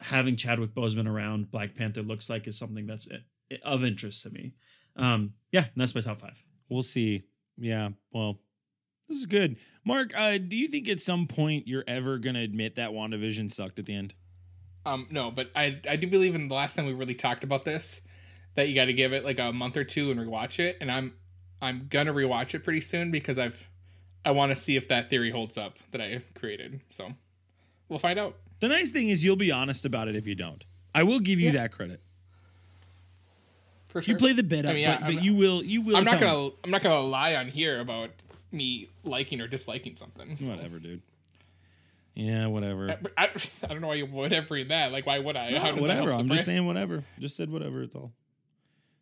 having 0.00 0.36
Chadwick 0.36 0.74
Boseman 0.74 1.08
around 1.08 1.50
Black 1.50 1.74
Panther 1.74 2.02
looks 2.02 2.28
like 2.28 2.46
is 2.46 2.58
something 2.58 2.86
that's 2.86 3.08
of 3.64 3.84
interest 3.84 4.22
to 4.24 4.30
me. 4.30 4.52
Um, 4.96 5.34
yeah, 5.52 5.64
and 5.64 5.76
that's 5.76 5.94
my 5.94 6.00
top 6.00 6.20
five. 6.20 6.42
We'll 6.68 6.82
see. 6.82 7.24
Yeah. 7.56 7.90
Well, 8.12 8.40
this 9.08 9.18
is 9.18 9.26
good. 9.26 9.56
Mark, 9.84 10.12
uh, 10.16 10.38
do 10.38 10.56
you 10.56 10.68
think 10.68 10.88
at 10.88 11.00
some 11.00 11.26
point 11.26 11.66
you're 11.66 11.84
ever 11.86 12.18
gonna 12.18 12.40
admit 12.40 12.74
that 12.74 12.90
WandaVision 12.90 13.50
sucked 13.50 13.78
at 13.78 13.86
the 13.86 13.94
end? 13.94 14.14
Um, 14.88 15.06
no, 15.10 15.30
but 15.30 15.50
I 15.54 15.80
I 15.88 15.96
do 15.96 16.06
believe 16.06 16.34
in 16.34 16.48
the 16.48 16.54
last 16.54 16.76
time 16.76 16.86
we 16.86 16.92
really 16.94 17.14
talked 17.14 17.44
about 17.44 17.64
this 17.64 18.00
that 18.54 18.68
you 18.68 18.74
got 18.74 18.86
to 18.86 18.92
give 18.92 19.12
it 19.12 19.24
like 19.24 19.38
a 19.38 19.52
month 19.52 19.76
or 19.76 19.84
two 19.84 20.10
and 20.10 20.18
rewatch 20.18 20.58
it, 20.58 20.78
and 20.80 20.90
I'm 20.90 21.14
I'm 21.60 21.86
gonna 21.90 22.12
rewatch 22.14 22.54
it 22.54 22.64
pretty 22.64 22.80
soon 22.80 23.10
because 23.10 23.38
I've 23.38 23.68
I 24.24 24.30
want 24.32 24.50
to 24.50 24.56
see 24.56 24.76
if 24.76 24.88
that 24.88 25.10
theory 25.10 25.30
holds 25.30 25.56
up 25.58 25.78
that 25.92 26.00
I 26.00 26.22
created. 26.34 26.80
So 26.90 27.08
we'll 27.88 27.98
find 27.98 28.18
out. 28.18 28.36
The 28.60 28.68
nice 28.68 28.90
thing 28.90 29.08
is 29.08 29.22
you'll 29.24 29.36
be 29.36 29.52
honest 29.52 29.84
about 29.84 30.08
it 30.08 30.16
if 30.16 30.26
you 30.26 30.34
don't. 30.34 30.64
I 30.94 31.02
will 31.04 31.20
give 31.20 31.38
you 31.38 31.46
Yeah. 31.46 31.62
that 31.62 31.72
credit. 31.72 32.00
for 33.86 34.02
sure. 34.02 34.12
You 34.12 34.18
play 34.18 34.32
the 34.32 34.42
beta, 34.42 34.70
I 34.70 34.72
mean, 34.74 34.86
but, 34.86 35.00
but 35.02 35.22
you 35.22 35.34
will 35.34 35.62
you 35.62 35.82
will. 35.82 35.96
I'm 35.96 36.04
not 36.04 36.20
gonna 36.20 36.50
I'm 36.64 36.70
not 36.70 36.82
gonna 36.82 37.00
lie 37.00 37.36
on 37.36 37.48
here 37.48 37.80
about 37.80 38.10
me 38.50 38.88
liking 39.04 39.40
or 39.40 39.46
disliking 39.46 39.96
something. 39.96 40.28
me. 40.30 40.36
so. 40.36 40.48
Whatever, 40.48 40.78
dude. 40.78 41.02
Yeah, 42.18 42.48
whatever. 42.48 42.90
I, 42.90 42.96
I, 43.16 43.30
I 43.62 43.66
don't 43.68 43.80
know 43.80 43.88
why 43.88 43.94
you 43.94 44.06
would 44.06 44.32
ever 44.32 44.54
read 44.54 44.70
that. 44.70 44.90
Like, 44.90 45.06
why 45.06 45.20
would 45.20 45.36
I? 45.36 45.50
No, 45.50 45.60
How 45.60 45.66
does 45.66 45.76
that 45.76 45.80
whatever. 45.82 46.12
I'm 46.12 46.28
just 46.28 46.44
saying 46.44 46.66
whatever. 46.66 47.04
Just 47.20 47.36
said 47.36 47.48
whatever. 47.48 47.82
It's 47.82 47.94
all. 47.94 48.12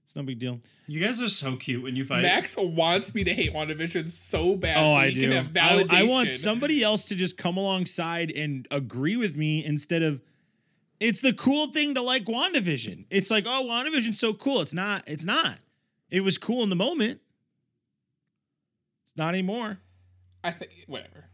It's 0.05 0.14
no 0.14 0.22
big 0.22 0.38
deal. 0.38 0.60
You 0.86 1.01
guys 1.01 1.20
are 1.22 1.28
so 1.30 1.56
cute 1.56 1.82
when 1.82 1.97
you 1.97 2.05
fight. 2.05 2.22
Max 2.22 2.56
wants 2.56 3.14
me 3.14 3.24
to 3.24 3.34
hate 3.34 3.55
WandaVision 3.55 4.10
so 4.10 4.55
bad. 4.55 4.76
Oh, 4.76 4.94
so 4.94 5.01
I 5.01 5.09
he 5.09 5.14
do. 5.14 5.20
Can 5.32 5.55
have 5.55 5.90
I, 5.90 6.01
I 6.01 6.02
want 6.02 6.30
somebody 6.30 6.82
else 6.82 7.06
to 7.06 7.14
just 7.14 7.38
come 7.38 7.56
alongside 7.56 8.30
and 8.30 8.68
agree 8.70 9.16
with 9.16 9.36
me 9.36 9.64
instead 9.64 10.02
of. 10.02 10.20
It's 11.01 11.22
the 11.22 11.32
cool 11.32 11.68
thing 11.68 11.94
to 11.94 12.02
like 12.02 12.26
WandaVision. 12.26 13.06
It's 13.10 13.30
like, 13.30 13.44
oh, 13.47 13.66
WandaVision's 13.66 14.20
so 14.20 14.34
cool. 14.34 14.60
It's 14.60 14.74
not. 14.74 15.05
It's 15.06 15.24
not. 15.24 15.59
It 16.10 16.20
was 16.20 16.36
cool 16.36 16.62
in 16.62 16.68
the 16.68 16.76
moment. 16.76 17.20
It's 19.05 19.16
not 19.16 19.30
anymore. 19.30 19.78
I 20.44 20.51
think 20.52 20.70
whatever. 20.86 21.26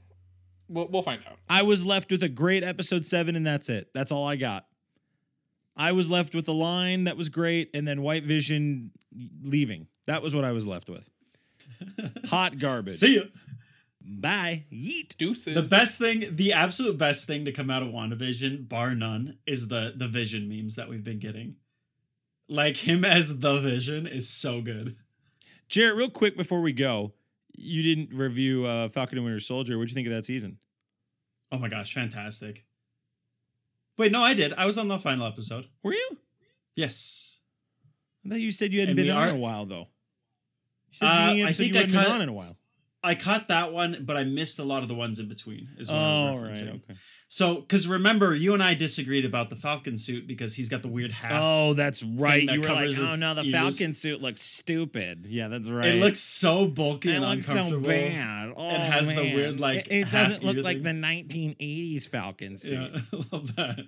We'll 0.72 0.88
we'll 0.88 1.02
find 1.02 1.20
out. 1.28 1.38
I 1.48 1.62
was 1.62 1.84
left 1.84 2.10
with 2.10 2.22
a 2.22 2.28
great 2.28 2.64
episode 2.64 3.04
seven, 3.04 3.36
and 3.36 3.46
that's 3.46 3.68
it. 3.68 3.90
That's 3.94 4.10
all 4.10 4.26
I 4.26 4.36
got. 4.36 4.66
I 5.76 5.92
was 5.92 6.10
left 6.10 6.34
with 6.34 6.48
a 6.48 6.52
line 6.52 7.04
that 7.04 7.16
was 7.16 7.28
great, 7.28 7.70
and 7.74 7.86
then 7.86 8.02
White 8.02 8.24
Vision 8.24 8.90
leaving. 9.42 9.86
That 10.06 10.22
was 10.22 10.34
what 10.34 10.44
I 10.44 10.52
was 10.52 10.66
left 10.66 10.88
with. 10.88 11.08
Hot 12.26 12.58
garbage. 12.58 12.96
See 12.96 13.16
ya. 13.16 13.22
Bye. 14.04 14.64
Yeet. 14.72 15.16
Deuces. 15.16 15.54
The 15.54 15.62
best 15.62 15.98
thing, 15.98 16.24
the 16.30 16.52
absolute 16.52 16.98
best 16.98 17.26
thing 17.26 17.44
to 17.44 17.52
come 17.52 17.70
out 17.70 17.82
of 17.82 17.88
WandaVision, 17.88 18.68
bar 18.68 18.94
none, 18.94 19.38
is 19.46 19.68
the 19.68 19.92
the 19.96 20.08
Vision 20.08 20.48
memes 20.48 20.76
that 20.76 20.88
we've 20.88 21.04
been 21.04 21.18
getting. 21.18 21.56
Like 22.48 22.78
him 22.78 23.04
as 23.04 23.40
the 23.40 23.58
Vision 23.58 24.06
is 24.06 24.28
so 24.28 24.60
good. 24.60 24.96
Jarret, 25.68 25.96
real 25.96 26.10
quick 26.10 26.36
before 26.36 26.60
we 26.60 26.72
go, 26.72 27.12
you 27.54 27.82
didn't 27.82 28.16
review 28.16 28.66
uh, 28.66 28.88
Falcon 28.88 29.18
and 29.18 29.24
Winter 29.24 29.40
Soldier. 29.40 29.76
What'd 29.78 29.90
you 29.90 29.94
think 29.94 30.06
of 30.08 30.12
that 30.14 30.26
season? 30.26 30.58
Oh 31.50 31.58
my 31.58 31.68
gosh, 31.68 31.92
fantastic. 31.94 32.64
Wait, 33.98 34.10
no, 34.12 34.22
I 34.22 34.34
did. 34.34 34.52
I 34.54 34.64
was 34.66 34.78
on 34.78 34.88
the 34.88 34.98
final 34.98 35.26
episode. 35.26 35.66
Were 35.82 35.92
you? 35.92 36.18
Yes. 36.74 37.38
I 38.24 38.30
thought 38.30 38.40
you 38.40 38.52
said 38.52 38.72
you 38.72 38.80
hadn't 38.80 38.98
And 38.98 39.06
been 39.06 39.14
on 39.14 39.22
are- 39.24 39.28
in 39.30 39.34
a 39.36 39.38
while, 39.38 39.66
though. 39.66 39.88
You 40.88 40.94
said 40.94 41.06
Uh, 41.06 41.10
I 41.48 41.52
think 41.52 41.72
you 41.72 41.78
I 41.78 41.82
hadn't 41.82 41.94
been 41.94 42.10
on 42.12 42.22
in 42.22 42.28
a 42.28 42.32
while. 42.32 42.56
I 43.04 43.14
caught 43.16 43.48
that 43.48 43.72
one, 43.72 44.04
but 44.06 44.16
I 44.16 44.24
missed 44.24 44.58
a 44.60 44.64
lot 44.64 44.82
of 44.82 44.88
the 44.88 44.94
ones 44.94 45.18
in 45.18 45.28
between. 45.28 45.70
Is 45.76 45.88
what 45.90 45.96
I 45.98 46.28
Oh, 46.30 46.32
was 46.34 46.60
right. 46.62 46.68
Okay. 46.68 46.94
So, 47.34 47.54
because 47.62 47.88
remember, 47.88 48.34
you 48.34 48.52
and 48.52 48.62
I 48.62 48.74
disagreed 48.74 49.24
about 49.24 49.48
the 49.48 49.56
Falcon 49.56 49.96
suit 49.96 50.26
because 50.26 50.54
he's 50.56 50.68
got 50.68 50.82
the 50.82 50.88
weird 50.88 51.12
hat. 51.12 51.32
Oh, 51.34 51.72
that's 51.72 52.02
right. 52.02 52.46
that 52.46 52.52
You 52.56 52.60
were 52.60 52.66
like, 52.68 52.90
oh 52.98 53.16
no, 53.18 53.32
the 53.32 53.44
ears." 53.44 53.54
Falcon 53.78 53.94
suit 53.94 54.20
looks 54.20 54.42
stupid. 54.42 55.24
Yeah, 55.26 55.48
that's 55.48 55.70
right. 55.70 55.86
It 55.94 56.00
looks 56.02 56.20
so 56.20 56.66
bulky 56.66 57.09
It 57.09 57.14
and 57.14 57.24
looks 57.24 57.46
so 57.46 57.80
bad. 57.80 58.52
Oh, 58.54 58.68
has 58.68 59.14
the 59.14 59.22
man. 59.22 59.34
weird, 59.34 59.60
like, 59.60 59.86
It, 59.86 59.92
it 59.92 60.10
doesn't 60.10 60.44
look 60.44 60.56
ear 60.56 60.62
like 60.62 60.82
thing. 60.82 61.00
the 61.00 61.06
1980s 61.06 62.06
Falcon 62.10 62.56
suit. 62.59 62.92
Yeah, 62.92 63.00
I 63.14 63.16
love 63.32 63.56
that. 63.56 63.80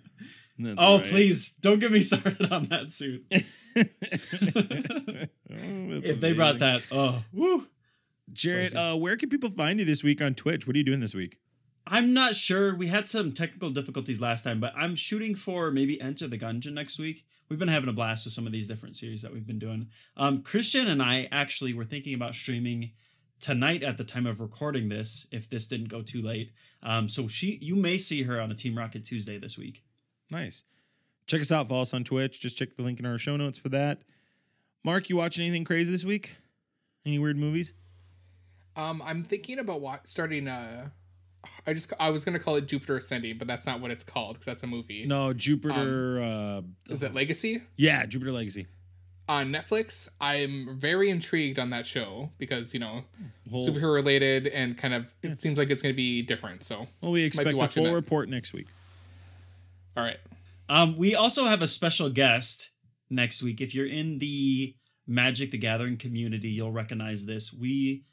That's 0.58 0.76
Oh, 0.78 0.96
right. 1.00 1.06
please 1.06 1.50
don't 1.52 1.80
get 1.80 1.92
me 1.92 2.00
started 2.10 2.50
on 2.50 2.64
that 2.68 2.92
suit. 2.94 3.26
Oh, 3.30 3.42
if 5.50 6.18
they 6.18 6.32
brought 6.32 6.60
that, 6.60 6.80
oh, 6.90 7.22
woo. 7.30 7.66
Spicy. 8.34 8.74
uh, 8.74 8.96
where 8.96 9.18
can 9.18 9.28
people 9.28 9.50
find 9.50 9.78
you 9.80 9.84
this 9.84 10.02
week 10.02 10.22
on 10.22 10.34
Twitch? 10.34 10.66
What 10.66 10.74
are 10.76 10.78
you 10.78 10.84
doing 10.86 11.00
this 11.00 11.12
week? 11.14 11.40
I'm 11.86 12.14
not 12.14 12.34
sure. 12.34 12.74
We 12.74 12.86
had 12.86 13.06
some 13.06 13.32
technical 13.32 13.70
difficulties 13.70 14.20
last 14.20 14.42
time, 14.42 14.58
but 14.58 14.72
I'm 14.76 14.94
shooting 14.94 15.34
for 15.34 15.70
maybe 15.70 16.00
Enter 16.00 16.26
the 16.26 16.38
Gungeon 16.38 16.72
next 16.72 16.98
week. 16.98 17.26
We've 17.48 17.58
been 17.58 17.68
having 17.68 17.90
a 17.90 17.92
blast 17.92 18.24
with 18.24 18.32
some 18.32 18.46
of 18.46 18.52
these 18.52 18.68
different 18.68 18.96
series 18.96 19.20
that 19.22 19.32
we've 19.32 19.46
been 19.46 19.58
doing. 19.58 19.88
Um, 20.16 20.42
Christian 20.42 20.88
and 20.88 21.02
I 21.02 21.28
actually 21.30 21.74
were 21.74 21.84
thinking 21.84 22.14
about 22.14 22.34
streaming 22.34 22.92
tonight 23.38 23.82
at 23.82 23.98
the 23.98 24.04
time 24.04 24.26
of 24.26 24.40
recording 24.40 24.88
this, 24.88 25.26
if 25.30 25.50
this 25.50 25.66
didn't 25.66 25.88
go 25.88 26.00
too 26.00 26.22
late. 26.22 26.52
Um, 26.82 27.08
so 27.10 27.28
she, 27.28 27.58
you 27.60 27.76
may 27.76 27.98
see 27.98 28.22
her 28.22 28.40
on 28.40 28.50
a 28.50 28.54
Team 28.54 28.78
Rocket 28.78 29.04
Tuesday 29.04 29.36
this 29.36 29.58
week. 29.58 29.84
Nice. 30.30 30.64
Check 31.26 31.42
us 31.42 31.52
out. 31.52 31.68
Follow 31.68 31.82
us 31.82 31.92
on 31.92 32.04
Twitch. 32.04 32.40
Just 32.40 32.56
check 32.56 32.76
the 32.76 32.82
link 32.82 32.98
in 32.98 33.04
our 33.04 33.18
show 33.18 33.36
notes 33.36 33.58
for 33.58 33.68
that. 33.70 34.00
Mark, 34.82 35.10
you 35.10 35.16
watching 35.16 35.44
anything 35.44 35.64
crazy 35.64 35.90
this 35.92 36.04
week? 36.04 36.36
Any 37.04 37.18
weird 37.18 37.36
movies? 37.36 37.74
Um, 38.74 39.02
I'm 39.04 39.22
thinking 39.22 39.58
about 39.58 39.82
wa- 39.82 39.98
starting. 40.04 40.48
Uh, 40.48 40.88
I 41.66 41.72
just 41.74 41.92
I 41.98 42.10
was 42.10 42.24
gonna 42.24 42.38
call 42.38 42.56
it 42.56 42.66
Jupiter 42.66 42.96
Ascending, 42.96 43.38
but 43.38 43.46
that's 43.46 43.66
not 43.66 43.80
what 43.80 43.90
it's 43.90 44.04
called 44.04 44.34
because 44.34 44.46
that's 44.46 44.62
a 44.62 44.66
movie. 44.66 45.04
No, 45.06 45.32
Jupiter. 45.32 46.20
uh, 46.22 46.62
Is 46.88 47.02
it 47.02 47.14
Legacy 47.14 47.62
yeah, 47.76 48.06
Jupiter 48.06 48.32
Legacy. 48.32 48.66
on 49.28 49.50
Netflix? 49.52 50.08
I'm 50.20 50.78
very 50.78 51.10
intrigued 51.10 51.58
on 51.58 51.70
that 51.70 51.86
show 51.86 52.30
because 52.38 52.74
you 52.74 52.80
know 52.80 53.04
Whole- 53.50 53.68
superhero 53.68 53.94
related 53.94 54.46
and 54.46 54.76
kind 54.76 54.94
of 54.94 55.12
it 55.22 55.38
seems 55.38 55.58
like 55.58 55.70
it's 55.70 55.82
gonna 55.82 55.94
be 55.94 56.22
different. 56.22 56.64
So 56.64 56.86
well, 57.00 57.12
we 57.12 57.22
expect 57.24 57.48
a 57.50 57.68
full 57.68 57.84
that. 57.84 57.94
report 57.94 58.28
next 58.28 58.52
week. 58.52 58.66
all 59.96 60.02
right, 60.04 60.18
Um, 60.68 60.96
we 60.96 61.14
also 61.14 61.44
have 61.46 61.62
a 61.62 61.66
special 61.68 62.08
guest 62.10 62.70
next 63.10 63.42
week. 63.42 63.60
If 63.60 63.74
you're 63.74 63.86
in 63.86 64.18
the 64.18 64.74
Magic 65.06 65.50
the 65.50 65.58
Gathering 65.58 65.96
community, 65.98 66.48
you'll 66.48 66.72
recognize 66.72 67.26
this. 67.26 67.52
We, 67.52 68.04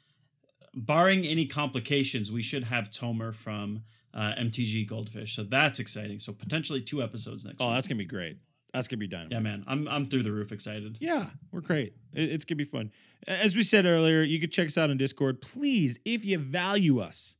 barring 0.74 1.26
any 1.26 1.46
complications, 1.46 2.30
we 2.32 2.42
should 2.42 2.64
have 2.64 2.90
Tomer 2.90 3.34
from 3.34 3.82
uh, 4.14 4.32
MTG 4.38 4.86
Goldfish. 4.86 5.34
So 5.36 5.42
that's 5.44 5.78
exciting. 5.78 6.18
So 6.20 6.32
potentially 6.32 6.80
two 6.82 7.02
episodes 7.02 7.44
next 7.44 7.56
Oh, 7.60 7.66
week. 7.68 7.74
that's 7.76 7.88
gonna 7.88 7.98
be 7.98 8.04
great. 8.04 8.38
That's 8.72 8.88
gonna 8.88 8.98
be 8.98 9.06
dynamite. 9.06 9.32
Yeah, 9.32 9.38
man. 9.40 9.64
I'm 9.66 9.86
I'm 9.88 10.06
through 10.06 10.22
the 10.22 10.32
roof 10.32 10.52
excited. 10.52 10.96
Yeah, 11.00 11.26
we're 11.50 11.60
great. 11.60 11.94
It- 12.12 12.30
it's 12.30 12.44
gonna 12.44 12.56
be 12.56 12.64
fun. 12.64 12.90
As 13.26 13.54
we 13.54 13.62
said 13.62 13.86
earlier, 13.86 14.22
you 14.22 14.40
could 14.40 14.50
check 14.52 14.66
us 14.66 14.76
out 14.78 14.90
on 14.90 14.96
Discord. 14.96 15.40
Please, 15.40 15.98
if 16.04 16.24
you 16.24 16.38
value 16.38 16.98
us, 17.00 17.36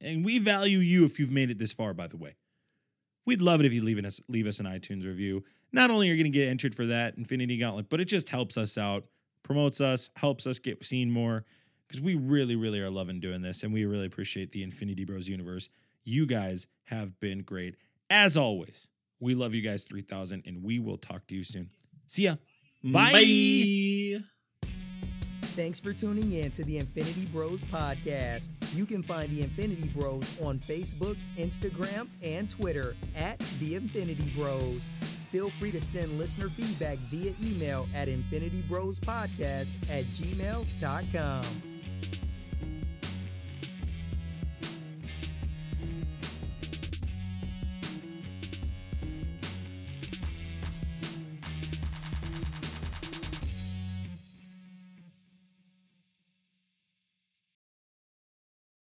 and 0.00 0.24
we 0.24 0.38
value 0.38 0.78
you 0.78 1.04
if 1.04 1.18
you've 1.18 1.30
made 1.32 1.50
it 1.50 1.58
this 1.58 1.72
far, 1.72 1.94
by 1.94 2.06
the 2.06 2.16
way. 2.18 2.36
We'd 3.24 3.40
love 3.40 3.60
it 3.60 3.66
if 3.66 3.72
you 3.72 3.82
leave 3.82 4.02
us 4.04 4.20
leave 4.28 4.46
us 4.46 4.60
an 4.60 4.66
iTunes 4.66 5.04
review. 5.04 5.44
Not 5.72 5.90
only 5.90 6.08
are 6.10 6.14
you 6.14 6.22
gonna 6.22 6.30
get 6.30 6.48
entered 6.48 6.74
for 6.74 6.86
that 6.86 7.16
Infinity 7.16 7.56
Gauntlet, 7.58 7.88
but 7.88 8.00
it 8.00 8.04
just 8.04 8.28
helps 8.28 8.56
us 8.56 8.78
out, 8.78 9.06
promotes 9.42 9.80
us, 9.80 10.10
helps 10.16 10.46
us 10.46 10.58
get 10.58 10.82
seen 10.84 11.10
more. 11.10 11.44
Because 11.86 12.00
we 12.00 12.14
really, 12.16 12.56
really 12.56 12.80
are 12.80 12.90
loving 12.90 13.20
doing 13.20 13.42
this, 13.42 13.62
and 13.62 13.72
we 13.72 13.84
really 13.84 14.06
appreciate 14.06 14.52
the 14.52 14.62
Infinity 14.62 15.04
Bros 15.04 15.28
universe. 15.28 15.68
You 16.02 16.26
guys 16.26 16.66
have 16.84 17.18
been 17.20 17.42
great. 17.42 17.76
As 18.10 18.36
always, 18.36 18.88
we 19.20 19.34
love 19.34 19.54
you 19.54 19.62
guys 19.62 19.84
3000, 19.84 20.42
and 20.46 20.62
we 20.62 20.78
will 20.78 20.98
talk 20.98 21.26
to 21.28 21.34
you 21.34 21.44
soon. 21.44 21.70
See 22.06 22.24
ya. 22.24 22.36
Bye. 22.82 23.12
Bye. 23.12 24.24
Thanks 25.56 25.80
for 25.80 25.94
tuning 25.94 26.32
in 26.32 26.50
to 26.50 26.64
the 26.64 26.76
Infinity 26.76 27.24
Bros 27.32 27.64
podcast. 27.64 28.50
You 28.74 28.84
can 28.84 29.02
find 29.02 29.30
the 29.30 29.40
Infinity 29.40 29.88
Bros 29.88 30.38
on 30.42 30.58
Facebook, 30.58 31.16
Instagram, 31.38 32.08
and 32.22 32.50
Twitter 32.50 32.94
at 33.16 33.38
the 33.58 33.74
Infinity 33.74 34.30
Bros. 34.36 34.96
Feel 35.32 35.48
free 35.48 35.72
to 35.72 35.80
send 35.80 36.18
listener 36.18 36.50
feedback 36.50 36.98
via 37.10 37.32
email 37.42 37.88
at 37.94 38.08
infinitybrospodcast 38.08 39.90
at 39.90 40.04
gmail.com. 40.04 41.75